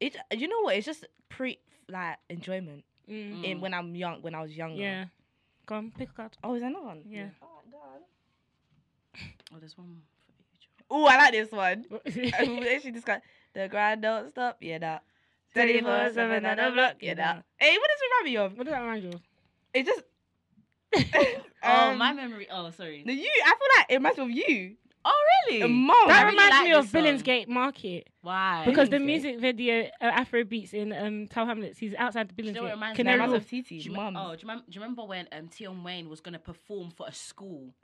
it, 0.00 0.16
you 0.36 0.48
know 0.48 0.60
what? 0.62 0.76
It's 0.76 0.86
just 0.86 1.06
pre 1.28 1.58
like 1.88 2.18
enjoyment 2.28 2.84
Mm. 3.10 3.44
in 3.44 3.60
when 3.60 3.74
I'm 3.74 3.94
young. 3.96 4.22
When 4.22 4.34
I 4.34 4.42
was 4.42 4.52
younger. 4.56 4.80
Yeah. 4.80 5.04
Go 5.66 5.74
on, 5.76 5.90
pick 5.96 6.10
a 6.10 6.12
card. 6.12 6.36
Oh, 6.44 6.54
is 6.54 6.60
there 6.60 6.70
another 6.70 6.86
one? 6.86 7.02
Yeah. 7.08 7.28
oh, 9.52 9.56
there's 9.58 9.76
one 9.76 10.02
for 10.26 10.32
each. 10.54 10.68
Oh, 10.90 11.04
I 11.06 11.16
like 11.16 11.32
this 11.32 11.50
one. 11.52 11.84
What- 11.88 12.02
we 12.14 12.30
actually 12.32 12.90
discussed 12.92 13.22
the 13.54 13.68
grind 13.68 14.02
don't 14.02 14.28
stop. 14.30 14.58
Yeah, 14.60 14.78
that. 14.78 15.02
24/7 15.54 16.48
on 16.50 16.56
the 16.56 16.70
block. 16.74 16.96
Yeah, 17.00 17.14
that. 17.14 17.44
Hey, 17.58 17.76
what 17.76 17.88
does 17.90 18.00
it 18.00 18.04
remind 18.10 18.24
me 18.24 18.36
of? 18.38 18.58
What 18.58 18.64
does 18.64 18.72
that 18.72 18.80
remind 18.80 19.02
you 19.02 19.08
of? 19.10 19.20
It 19.74 19.86
just. 19.86 20.02
Oh, 21.64 21.90
Um, 21.92 21.98
my 21.98 22.12
memory. 22.12 22.48
Oh, 22.50 22.70
sorry. 22.70 23.04
No, 23.06 23.12
you. 23.12 23.30
I 23.44 23.48
feel 23.50 23.68
like 23.78 23.86
it 23.90 23.94
reminds 23.94 24.18
me 24.18 24.24
of 24.24 24.30
you. 24.32 24.76
Oh, 25.04 25.20
really? 25.48 25.68
Mom. 25.68 25.96
That 26.08 26.18
I 26.18 26.22
really 26.22 26.30
reminds 26.36 26.50
like 26.56 26.64
me 26.64 26.72
of 26.72 26.88
song. 26.88 27.02
Billingsgate 27.02 27.48
Market 27.48 28.08
Why? 28.20 28.64
because 28.66 28.88
the 28.88 28.98
music 28.98 29.38
video 29.40 29.84
uh, 30.00 30.04
Afro 30.04 30.42
Beats 30.44 30.72
in 30.74 30.92
um, 30.92 31.28
Tower 31.28 31.46
Hamlets. 31.46 31.78
He's 31.78 31.94
outside 31.94 32.28
the 32.36 32.42
you 32.42 32.52
know 32.52 32.62
what 32.62 32.68
Billingsgate. 32.68 32.72
it 32.72 32.74
reminds 32.74 32.96
Can 32.96 33.06
me 33.06 33.12
I 33.12 33.14
Canary 33.14 33.26
reminds 33.28 33.44
of 33.44 33.50
Do 33.50 33.62
TT? 33.62 33.70
you, 33.86 33.92
Mom. 33.92 34.16
oh, 34.16 34.30
do 34.30 34.32
you, 34.32 34.38
remember, 34.42 34.64
do 34.68 34.74
you 34.74 34.80
remember 34.80 35.04
when 35.04 35.28
um, 35.32 35.50
Tion 35.56 35.82
Wayne 35.84 36.08
was 36.08 36.20
going 36.20 36.32
to 36.34 36.38
perform 36.40 36.90
for 36.90 37.06
a 37.08 37.12
school? 37.12 37.74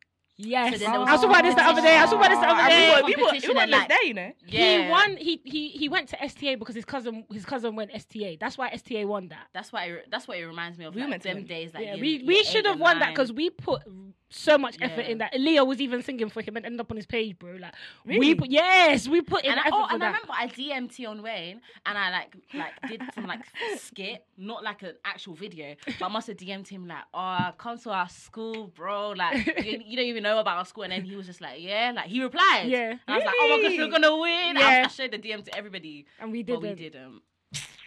Yes, 0.40 0.74
So 0.74 0.78
then 0.78 0.94
I 0.94 0.98
was 0.98 1.08
talking 1.20 1.30
about 1.30 1.42
this 1.42 1.54
the 1.56 1.62
other 1.62 1.82
day. 1.82 1.96
I 1.96 2.02
was 2.02 2.10
talking 2.10 2.26
about 2.26 2.30
this 2.30 2.38
the 2.38 2.48
other 2.48 2.68
day. 2.68 3.02
We 3.04 3.16
were, 3.16 3.16
we 3.18 3.24
were, 3.24 3.48
we 3.48 3.60
were 3.60 3.66
like- 3.66 3.88
there, 3.88 4.04
you 4.04 4.14
know. 4.14 4.32
He 4.46 4.88
won. 4.88 5.16
He 5.16 5.40
he 5.44 5.68
he 5.70 5.88
went 5.88 6.08
to 6.10 6.22
STA 6.24 6.54
because 6.54 6.76
his 6.76 6.84
cousin 6.84 7.24
his 7.32 7.44
cousin 7.44 7.74
went 7.74 7.90
STA. 7.92 8.36
That's 8.38 8.56
why 8.56 8.68
STA 8.68 9.04
won 9.04 9.28
that. 9.28 9.48
That's 9.52 9.72
why. 9.72 9.86
It, 9.86 10.06
that's 10.10 10.28
what 10.28 10.38
it 10.38 10.46
reminds 10.46 10.78
me 10.78 10.84
of. 10.84 10.94
We 10.94 11.00
like, 11.00 11.10
meant 11.10 11.22
to 11.22 11.28
them 11.28 11.38
win. 11.38 11.46
days. 11.46 11.74
Like 11.74 11.84
yeah, 11.84 11.94
year- 11.94 12.00
we 12.00 12.24
we 12.24 12.44
should 12.44 12.66
have 12.66 12.74
and 12.74 12.80
won 12.80 12.98
that 13.00 13.10
because 13.10 13.32
we 13.32 13.50
put 13.50 13.82
so 14.30 14.58
much 14.58 14.76
effort 14.80 15.06
in 15.06 15.18
that. 15.18 15.32
Leo 15.38 15.64
was 15.64 15.80
even 15.80 16.02
singing 16.02 16.28
for 16.28 16.40
him 16.42 16.56
and 16.56 16.66
ended 16.66 16.80
up 16.80 16.90
on 16.90 16.96
his 16.96 17.06
page, 17.06 17.36
bro. 17.38 17.56
Like 17.56 17.74
we 18.04 18.34
put 18.34 18.50
yes, 18.50 19.08
we 19.08 19.22
put 19.22 19.44
in 19.44 19.50
And 19.52 19.60
I, 19.60 19.66
effort 19.66 19.74
oh, 19.74 19.86
for 19.88 19.94
and 19.94 20.02
I 20.04 20.06
remember 20.06 20.32
I 20.32 20.46
DM'd 20.46 20.92
Tion 20.94 21.22
Wayne 21.22 21.60
and 21.86 21.98
I 21.98 22.10
like 22.10 22.36
like 22.54 22.72
did 22.88 23.02
some 23.14 23.26
like 23.26 23.40
skit, 23.78 24.24
not 24.36 24.62
like 24.62 24.82
an 24.82 24.94
actual 25.04 25.34
video, 25.34 25.74
but 25.98 26.06
I 26.06 26.08
must 26.08 26.28
have 26.28 26.36
DM'd 26.36 26.68
him 26.68 26.86
like, 26.86 27.04
"Oh, 27.12 27.50
come 27.58 27.78
to 27.78 27.90
our 27.90 28.08
school, 28.08 28.68
bro. 28.68 29.10
Like 29.10 29.46
you, 29.64 29.80
you 29.84 29.96
don't 29.96 30.06
even 30.06 30.22
know 30.22 30.27
about 30.36 30.58
our 30.58 30.64
school." 30.66 30.82
And 30.84 30.92
then 30.92 31.04
he 31.04 31.16
was 31.16 31.26
just 31.26 31.40
like, 31.40 31.62
"Yeah." 31.62 31.92
Like 31.96 32.06
he 32.08 32.22
replied. 32.22 32.64
Yeah. 32.68 32.90
And 32.90 33.00
I 33.08 33.16
was 33.16 33.24
like, 33.24 33.34
"Oh 33.40 33.56
my 33.62 33.68
gosh, 33.68 33.78
we're 33.78 33.88
gonna 33.90 34.16
win!" 34.16 34.56
Yeah. 34.56 34.82
I, 34.84 34.88
showed 34.88 35.12
the 35.12 35.18
DM 35.18 35.42
to 35.44 35.56
everybody, 35.56 36.04
and 36.20 36.30
we 36.32 36.42
but 36.42 36.60
did. 36.60 36.78
we 36.78 36.84
didn't. 36.84 37.22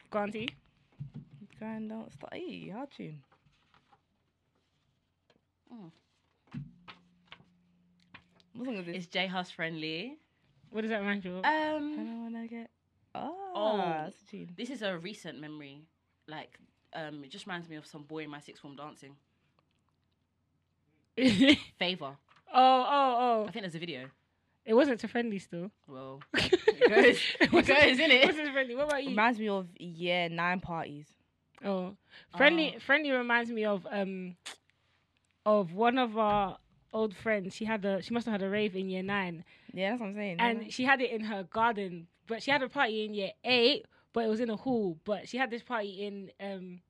Granty. 0.09 0.49
Grind 1.59 1.89
don't 1.89 2.11
start. 2.11 2.33
Hey, 2.33 2.69
hard 2.69 2.89
tune. 2.91 3.21
What 8.53 8.65
song 8.65 8.75
is 8.77 8.85
this? 8.85 8.95
It's 8.97 9.07
J 9.07 9.27
Hus 9.27 9.49
friendly. 9.51 10.17
What 10.71 10.81
does 10.81 10.89
that 10.89 10.99
remind 10.99 11.23
you 11.25 11.37
of? 11.37 11.45
Um, 11.45 11.93
I 11.99 12.03
don't 12.03 12.23
wanna 12.23 12.47
get. 12.47 12.69
Oh, 13.13 13.35
Oh. 13.55 13.77
that's 13.77 14.21
a 14.21 14.25
tune. 14.25 14.49
this 14.55 14.69
is 14.69 14.81
a 14.81 14.97
recent 14.97 15.39
memory. 15.39 15.81
Like, 16.27 16.57
um, 16.93 17.23
it 17.23 17.29
just 17.29 17.45
reminds 17.45 17.67
me 17.69 17.75
of 17.75 17.85
some 17.85 18.03
boy 18.03 18.23
in 18.23 18.29
my 18.29 18.39
sixth 18.39 18.61
form 18.61 18.75
dancing. 18.75 19.15
oh 21.19 21.55
Favor. 21.79 22.15
Oh 22.53 22.85
oh! 22.89 23.17
Oh. 23.19 23.45
I 23.47 23.51
think 23.51 23.63
there's 23.63 23.75
a 23.75 23.79
video. 23.79 24.05
It 24.65 24.73
wasn't 24.75 24.99
to 25.01 25.07
friendly 25.07 25.39
still. 25.39 25.71
Well, 25.87 26.21
it 26.35 26.89
goes- 26.89 27.19
it 27.39 27.51
wasn't- 27.51 27.79
goes, 27.79 27.97
innit? 27.97 28.09
It 28.23 28.25
wasn't 28.27 28.45
to 28.47 28.53
friendly. 28.53 28.75
What 28.75 28.85
about 28.87 29.03
you? 29.03 29.09
Reminds 29.09 29.39
me 29.39 29.49
of 29.49 29.67
year 29.79 30.29
nine 30.29 30.59
parties. 30.59 31.07
Oh, 31.65 31.95
friendly. 32.37 32.73
Oh. 32.75 32.79
Friendly 32.79 33.11
reminds 33.11 33.49
me 33.51 33.65
of 33.65 33.87
um, 33.91 34.35
of 35.45 35.73
one 35.73 35.97
of 35.97 36.17
our 36.17 36.57
old 36.93 37.15
friends. 37.15 37.55
She 37.55 37.65
had 37.65 37.83
a. 37.85 38.01
She 38.01 38.13
must 38.13 38.25
have 38.27 38.33
had 38.33 38.43
a 38.43 38.49
rave 38.49 38.75
in 38.75 38.89
year 38.89 39.03
nine, 39.03 39.43
Yeah, 39.73 39.91
that's 39.91 40.01
what 40.01 40.07
I'm 40.07 40.13
saying. 40.13 40.37
and 40.39 40.71
she 40.71 40.83
had 40.83 41.01
it 41.01 41.11
in 41.11 41.21
her 41.21 41.43
garden. 41.43 42.07
But 42.27 42.43
she 42.43 42.51
had 42.51 42.61
a 42.61 42.69
party 42.69 43.03
in 43.05 43.13
year 43.13 43.31
eight, 43.43 43.85
but 44.13 44.23
it 44.25 44.29
was 44.29 44.39
in 44.39 44.49
a 44.49 44.55
hall. 44.55 44.97
But 45.05 45.27
she 45.27 45.37
had 45.37 45.49
this 45.49 45.63
party 45.63 46.05
in 46.05 46.31
um. 46.39 46.81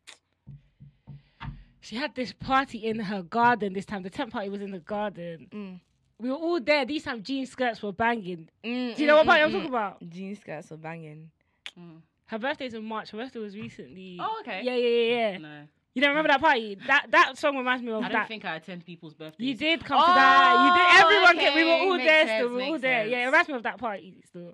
She 1.82 1.96
had 1.96 2.14
this 2.16 2.32
party 2.32 2.78
in 2.78 3.00
her 3.00 3.24
garden 3.24 3.74
this 3.74 3.86
time. 3.86 4.04
The 4.04 4.10
tent 4.10 4.32
party 4.32 4.50
was 4.50 4.62
in 4.62 4.72
the 4.72 4.80
garden. 4.80 5.48
Mm. 5.52 5.80
We 6.20 6.30
were 6.30 6.36
all 6.36 6.60
there. 6.62 6.86
These 6.86 7.04
time 7.04 7.24
jean 7.24 7.48
skirts 7.48 7.82
were 7.82 7.92
banging. 7.92 8.48
Mm, 8.64 8.96
Do 8.96 9.02
you 9.02 9.08
know 9.08 9.16
what 9.18 9.26
mm, 9.26 9.30
party 9.30 9.42
I'm 9.42 9.50
mm, 9.50 9.54
talking 9.54 9.68
mm. 9.68 9.70
about? 9.70 10.10
Jean 10.10 10.36
skirts 10.36 10.70
were 10.70 10.78
banging. 10.78 11.32
Mm. 11.78 12.02
Her 12.28 12.38
birthday's 12.38 12.76
in 12.76 12.86
March. 12.86 13.10
Her 13.10 13.18
birthday 13.18 13.40
was 13.40 13.58
recently. 13.58 14.18
Oh, 14.22 14.38
okay. 14.42 14.62
Yeah, 14.64 14.76
yeah, 14.76 14.88
yeah, 14.88 15.32
yeah. 15.32 15.38
No, 15.40 15.62
You 15.96 16.02
don't 16.04 16.12
remember 16.12 16.30
that 16.30 16.40
party? 16.40 16.78
That 16.86 17.08
that 17.10 17.38
song 17.40 17.58
reminds 17.58 17.84
me 17.84 17.92
of 17.92 18.04
I 18.04 18.10
don't 18.10 18.28
think 18.28 18.46
I 18.46 18.56
attend 18.58 18.86
people's 18.86 19.16
birthdays. 19.16 19.46
You 19.46 19.56
did 19.56 19.84
come 19.84 20.00
to 20.00 20.06
that. 20.06 20.54
You 20.54 20.72
did. 20.78 20.88
Oh, 20.88 21.16
Everyone 21.16 21.38
came. 21.38 21.56
We 21.56 21.64
were 21.66 21.92
all 21.92 21.98
Makes 21.98 22.06
there. 22.10 22.28
sense, 22.28 22.40
Still, 22.40 22.50
we 22.50 22.56
were 22.56 22.62
all 22.62 22.72
makes 22.74 22.82
there. 22.84 23.08
Yeah, 23.08 23.24
it 23.24 23.26
reminds 23.26 23.50
me 23.50 23.56
of 23.56 23.64
that 23.64 23.78
party. 23.80 24.24
Still. 24.28 24.54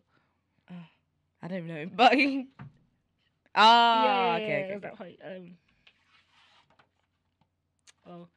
I 1.43 1.47
don't 1.49 1.67
know, 1.67 1.85
but 1.95 2.13
oh, 2.15 2.17
yeah, 2.17 2.43
yeah, 3.55 4.35
okay, 4.35 4.47
yeah, 4.47 4.55
okay, 4.55 4.71
it 4.71 4.73
was 4.73 4.77
okay. 4.77 4.79
that 4.79 4.97
party. 4.97 5.19
Um. 5.25 5.57
Oh, 8.07 8.27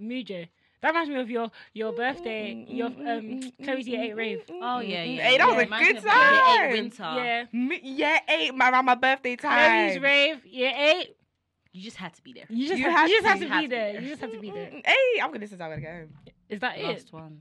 Mujo. 0.00 0.48
That 0.82 0.88
reminds 0.90 1.08
me 1.10 1.16
of 1.20 1.30
your 1.30 1.50
your 1.72 1.92
birthday. 1.92 2.64
Your 2.68 2.86
um 2.88 3.40
Chloe's 3.64 3.88
year 3.88 4.02
eight 4.04 4.14
rave. 4.16 4.42
Oh 4.50 4.80
yeah, 4.80 5.02
yeah. 5.04 5.22
Hey, 5.22 5.38
that 5.38 5.46
was 5.46 5.54
yeah. 5.56 5.60
a 5.60 5.64
Reminds 5.64 5.88
good 5.88 6.04
me 6.04 6.10
of 6.10 6.16
year 6.16 6.64
eight 6.74 6.94
time. 6.96 7.16
winter. 7.16 7.24
Yeah. 7.24 7.44
Me- 7.52 7.80
yeah, 7.82 8.18
eight 8.28 8.54
my 8.54 8.70
around 8.70 8.84
my 8.84 8.94
birthday 8.94 9.36
Chloe's 9.36 9.94
time. 9.94 10.02
rave. 10.02 10.44
Year 10.46 10.72
eight. 10.76 11.16
You 11.72 11.82
just 11.82 11.96
had 11.96 12.14
to 12.14 12.22
be 12.22 12.32
there. 12.32 12.44
You 12.48 12.68
just 12.68 12.78
You 12.78 12.84
have, 12.90 12.92
had 13.00 13.10
you 13.10 13.20
just 13.22 13.40
to. 13.40 13.46
to 13.46 13.48
had 13.52 13.60
be 13.60 13.66
to 13.66 13.68
be 13.68 13.74
there. 13.74 13.92
there. 13.94 14.02
You 14.02 14.08
just 14.08 14.20
have 14.20 14.32
to 14.32 14.38
be 14.40 14.50
there. 14.50 14.70
Hey, 14.84 15.20
I'm 15.22 15.32
gonna 15.32 15.46
say 15.46 15.54
I'm 15.54 15.70
gonna 15.70 15.80
go 15.80 15.88
home. 15.88 16.08
Is 16.48 16.60
that 16.60 16.78
it? 16.78 16.84
Last 16.84 17.12
one. 17.12 17.40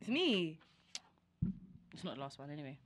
It's 0.00 0.08
me. 0.10 0.58
It's 1.92 2.04
not 2.04 2.14
the 2.16 2.20
last 2.20 2.38
one 2.38 2.50
anyway. 2.50 2.78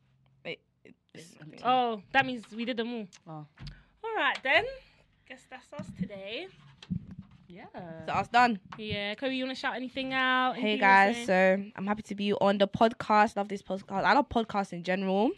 It's 1.14 1.34
nothing. 1.38 1.60
Oh, 1.62 2.00
that 2.12 2.24
means 2.24 2.44
we 2.56 2.64
did 2.64 2.76
them 2.78 3.06
all. 3.26 3.46
Oh. 3.60 3.64
All 4.04 4.14
right 4.16 4.38
then. 4.42 4.64
Guess 5.28 5.42
that's 5.50 5.70
us 5.74 5.86
today. 6.00 6.46
Yeah. 7.52 7.66
So 8.06 8.12
us 8.12 8.28
done. 8.28 8.58
Yeah, 8.78 9.14
Chloe, 9.14 9.36
you 9.36 9.44
want 9.44 9.54
to 9.54 9.60
shout 9.60 9.76
anything 9.76 10.14
out? 10.14 10.54
Hey 10.54 10.60
Anything 10.60 10.72
you 10.72 10.80
guys, 10.80 11.26
so 11.26 11.62
I'm 11.76 11.86
happy 11.86 12.00
to 12.02 12.14
be 12.14 12.32
on 12.32 12.56
the 12.56 12.66
podcast. 12.66 13.36
Love 13.36 13.48
this 13.48 13.60
podcast. 13.60 14.04
I 14.04 14.14
love 14.14 14.30
podcasts 14.30 14.72
in 14.72 14.82
general. 14.82 15.30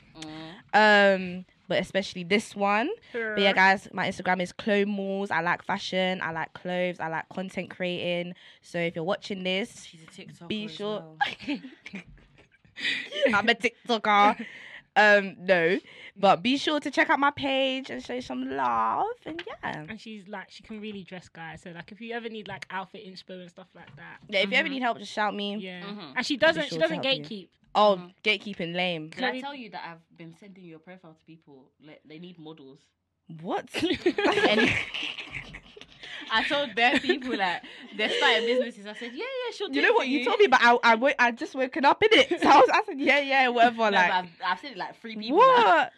Mm. 0.72 1.40
Um, 1.40 1.44
but 1.66 1.80
especially 1.80 2.22
this 2.22 2.54
one. 2.54 2.88
But 3.12 3.40
yeah, 3.40 3.52
guys, 3.52 3.88
my 3.92 4.08
Instagram 4.08 4.40
is 4.40 4.52
Chlomulls. 4.52 5.32
I 5.32 5.40
like 5.40 5.64
fashion. 5.64 6.20
I 6.22 6.30
like 6.30 6.52
clothes. 6.52 7.00
I 7.00 7.08
like 7.08 7.28
content 7.30 7.70
creating. 7.70 8.34
So 8.62 8.78
if 8.78 8.94
you're 8.94 9.02
watching 9.04 9.42
this, 9.42 9.84
She's 9.84 10.02
a 10.04 10.06
TikToker. 10.06 10.46
Be 10.48 10.68
sure- 10.68 11.02
well. 11.18 11.18
I'm 13.34 13.48
a 13.48 13.54
TikToker. 13.54 14.46
Um, 14.96 15.34
no, 15.40 15.78
but 16.16 16.42
be 16.42 16.56
sure 16.56 16.78
to 16.78 16.90
check 16.90 17.10
out 17.10 17.18
my 17.18 17.32
page 17.32 17.90
and 17.90 18.02
show 18.04 18.20
some 18.20 18.48
love. 18.48 19.06
And 19.26 19.42
yeah, 19.46 19.84
And 19.88 20.00
she's 20.00 20.28
like, 20.28 20.50
she 20.50 20.62
can 20.62 20.80
really 20.80 21.02
dress, 21.02 21.28
guys. 21.28 21.62
So 21.62 21.70
like, 21.70 21.90
if 21.90 22.00
you 22.00 22.14
ever 22.14 22.28
need 22.28 22.46
like 22.46 22.64
outfit 22.70 23.04
inspo 23.06 23.40
and 23.40 23.50
stuff 23.50 23.66
like 23.74 23.94
that, 23.96 24.18
yeah. 24.28 24.40
If 24.40 24.50
you 24.52 24.56
ever 24.56 24.68
Mhm. 24.68 24.72
need 24.72 24.82
help, 24.82 24.98
just 24.98 25.12
shout 25.12 25.34
me. 25.34 25.56
yeah. 25.56 25.82
Mhm. 25.82 26.12
And 26.16 26.24
she 26.26 26.36
doesn't, 26.36 26.62
sure 26.68 26.70
she 26.70 26.78
doesn't 26.78 27.04
help 27.04 27.18
you. 27.18 27.24
gatekeep. 27.24 27.48
Oh, 27.74 27.96
Mhm. 28.00 28.14
gatekeeping 28.22 28.74
lame. 28.76 29.10
Can 29.10 29.24
I 29.24 29.40
tell 29.40 29.54
you 29.54 29.70
that 29.70 29.82
I've 29.84 30.16
been 30.16 30.32
sending 30.38 30.64
your 30.64 30.78
profile 30.78 31.14
to 31.14 31.24
people? 31.24 31.72
Like, 31.84 32.00
they 32.04 32.20
need 32.20 32.38
models. 32.38 32.78
What? 33.40 33.68
And 36.34 36.44
I 36.44 36.48
told 36.48 36.74
bare 36.74 36.98
people 37.00 37.36
that 37.36 37.64
they're 37.96 38.10
starting 38.10 38.46
businesses. 38.46 38.86
I 38.86 38.94
said, 38.94 39.12
yeah, 39.14 39.24
yeah, 39.24 39.54
she'll 39.54 39.68
do 39.68 39.80
you 39.80 39.86
know 39.86 39.92
what 39.92 40.08
you 40.08 40.24
told 40.24 40.38
me, 40.38 40.46
but 40.46 40.60
I 40.62 40.78
I, 40.82 41.14
I 41.18 41.30
just 41.30 41.54
woken 41.54 41.84
up 41.84 42.02
in 42.02 42.08
it. 42.12 42.40
So 42.40 42.48
I 42.48 42.56
was 42.56 42.68
I 42.72 42.82
said 42.86 42.98
yeah 43.00 43.20
yeah 43.20 43.48
whatever 43.48 43.76
No, 43.76 43.90
like 43.90 44.10
I've, 44.10 44.28
I've 44.44 44.60
said 44.60 44.72
it 44.72 44.76
like 44.76 45.00
three 45.00 45.16
people. 45.16 45.38
now. 45.38 45.44
what. 45.44 45.92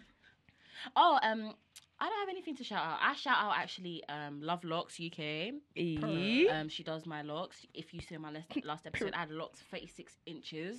Oh, 0.94 1.18
um, 1.22 1.52
I 1.98 2.08
don't 2.08 2.18
have 2.20 2.28
anything 2.28 2.54
to 2.56 2.64
shout 2.64 2.84
out. 2.84 2.98
I 3.02 3.14
shout 3.14 3.36
out 3.38 3.54
actually, 3.56 4.04
um, 4.08 4.40
Love 4.42 4.62
Locks 4.64 5.00
UK. 5.00 5.54
E? 5.74 6.48
Um, 6.48 6.68
she 6.68 6.82
does 6.84 7.06
my 7.06 7.22
locks. 7.22 7.64
If 7.72 7.94
you 7.94 8.00
see 8.00 8.16
my 8.18 8.30
last, 8.30 8.64
last 8.64 8.86
episode, 8.86 9.14
I 9.14 9.20
had 9.20 9.30
locks 9.30 9.60
36 9.70 10.12
inches. 10.26 10.76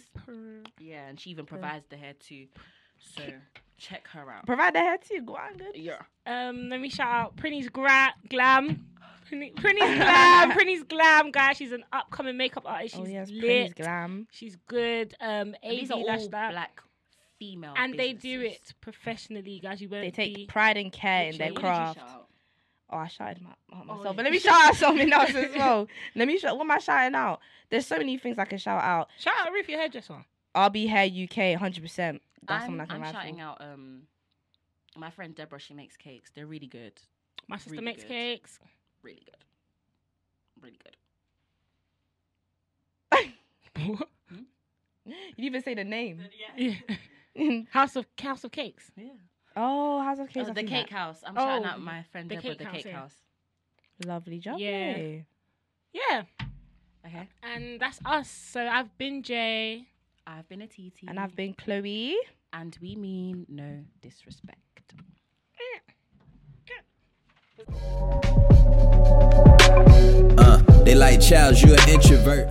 Yeah, 0.79 1.07
and 1.07 1.19
she 1.19 1.31
even 1.31 1.45
provides 1.45 1.85
the 1.89 1.97
hair 1.97 2.13
too. 2.19 2.45
So 2.99 3.23
check 3.77 4.07
her 4.09 4.31
out. 4.31 4.45
Provide 4.45 4.75
the 4.75 4.79
hair 4.79 4.97
too. 4.97 5.21
Go 5.21 5.35
on, 5.35 5.57
good. 5.57 5.75
Yeah. 5.75 6.01
Um, 6.25 6.69
let 6.69 6.79
me 6.79 6.89
shout 6.89 7.07
out 7.07 7.35
Prinny's 7.35 7.69
gra- 7.69 8.13
Glam. 8.29 8.85
Prinny- 9.29 9.55
Prinny's 9.55 9.83
Glam. 9.97 10.51
Prinny's 10.51 10.83
Glam, 10.83 11.31
guys. 11.31 11.57
She's 11.57 11.71
an 11.71 11.83
upcoming 11.91 12.37
makeup 12.37 12.63
artist. 12.65 12.95
She's 12.95 13.05
oh 13.05 13.09
yes, 13.09 13.29
lit. 13.29 13.39
praise 13.41 13.73
glam. 13.73 14.27
She's 14.31 14.55
good. 14.67 15.15
Um, 15.19 15.55
And 15.63 15.77
these 15.77 15.91
are 15.91 15.95
all 15.97 16.29
that. 16.29 16.51
black 16.51 16.81
female. 17.39 17.73
and 17.77 17.93
they 17.97 18.13
do 18.13 18.41
it 18.41 18.73
professionally, 18.81 19.59
guys. 19.61 19.81
You 19.81 19.89
won't 19.89 20.03
They 20.03 20.11
take 20.11 20.35
be. 20.35 20.45
pride 20.47 20.77
and 20.77 20.91
care 20.91 21.27
in 21.29 21.37
their 21.37 21.49
Literally, 21.51 21.69
what 21.69 21.87
did 21.93 21.99
you 22.01 22.01
craft. 22.05 22.23
Oh, 22.89 22.97
I 22.97 23.07
shouted 23.07 23.41
my, 23.43 23.49
out 23.49 23.57
Oh, 23.73 23.75
myself, 23.83 24.05
yeah. 24.05 24.11
but 24.13 24.23
let 24.23 24.31
me 24.31 24.39
shout 24.39 24.61
out 24.69 24.75
something 24.75 25.11
else 25.11 25.35
as 25.35 25.51
well. 25.55 25.87
Let 26.15 26.27
me 26.27 26.37
shout. 26.39 26.55
What 26.57 26.63
am 26.63 26.71
I 26.71 26.77
shouting 26.79 27.15
out? 27.15 27.41
There's 27.69 27.85
so 27.85 27.97
many 27.97 28.17
things 28.17 28.39
I 28.39 28.45
can 28.45 28.57
shout 28.57 28.81
out. 28.81 29.09
Shout 29.19 29.33
out 29.41 29.51
Ruth, 29.51 29.67
your 29.67 29.79
hairdresser. 29.79 30.23
RB 30.55 30.87
Hair 30.87 31.09
UK, 31.25 31.37
100. 31.59 31.81
percent 31.83 32.21
That's 32.47 32.63
I'm, 32.63 32.67
something 32.69 32.81
I 32.81 32.85
can 32.85 32.95
I'm 32.95 33.01
ride 33.01 33.11
shouting 33.13 33.35
for. 33.35 33.41
out 33.41 33.61
um 33.61 34.03
my 34.95 35.09
friend 35.11 35.35
Deborah. 35.35 35.59
She 35.59 35.73
makes 35.73 35.95
cakes. 35.97 36.31
They're 36.33 36.47
really 36.47 36.65
good. 36.67 36.93
My 37.49 37.57
sister 37.57 37.71
Really 37.71 37.83
makes 37.85 38.03
good. 38.03 38.09
cakes. 38.09 38.59
Really 39.03 39.23
good. 39.25 39.43
Really 40.61 40.79
good. 40.83 40.95
You 45.07 45.13
didn't 45.35 45.45
even 45.45 45.63
say 45.63 45.73
the 45.73 45.85
name. 45.85 46.21
Yeah. 46.57 46.73
House 47.71 47.95
of 47.95 48.05
House 48.19 48.43
of 48.43 48.51
Cakes. 48.51 48.91
Yeah. 48.97 49.05
oh, 49.55 50.01
how's 50.01 50.19
okay? 50.19 50.41
Oh, 50.41 50.51
the 50.51 50.63
cake 50.63 50.89
house. 50.89 51.21
I'm 51.25 51.37
Oh, 51.37 51.45
shouting 51.45 51.65
out 51.65 51.79
my 51.79 52.03
friend 52.11 52.29
the 52.29 52.35
Deborah. 52.35 52.49
cake 52.49 52.57
the 52.57 52.65
house, 52.65 52.75
cake 52.75 52.85
yeah. 52.87 52.99
house. 52.99 53.15
Lovely 54.05 54.39
job. 54.39 54.59
Yeah. 54.59 54.97
Yeah. 54.97 55.21
Yeah. 55.93 56.23
Okay. 57.05 57.29
And 57.41 57.79
that's 57.79 57.99
us. 58.03 58.29
So 58.29 58.67
I've 58.67 58.97
been 58.97 59.23
Jay. 59.23 59.87
I've 60.25 60.49
been 60.49 60.61
a 60.61 60.67
TT. 60.67 61.03
And 61.07 61.19
I've 61.19 61.35
been 61.35 61.53
Chloe. 61.53 62.17
And 62.51 62.77
we 62.81 62.95
mean 62.95 63.45
no 63.47 63.85
disrespect. 64.01 64.93
Mm. 67.69 68.83
They 70.87 70.95
like 70.95 71.19
Charles, 71.19 71.61
you 71.61 71.73
an 71.73 71.89
introvert. 71.89 72.47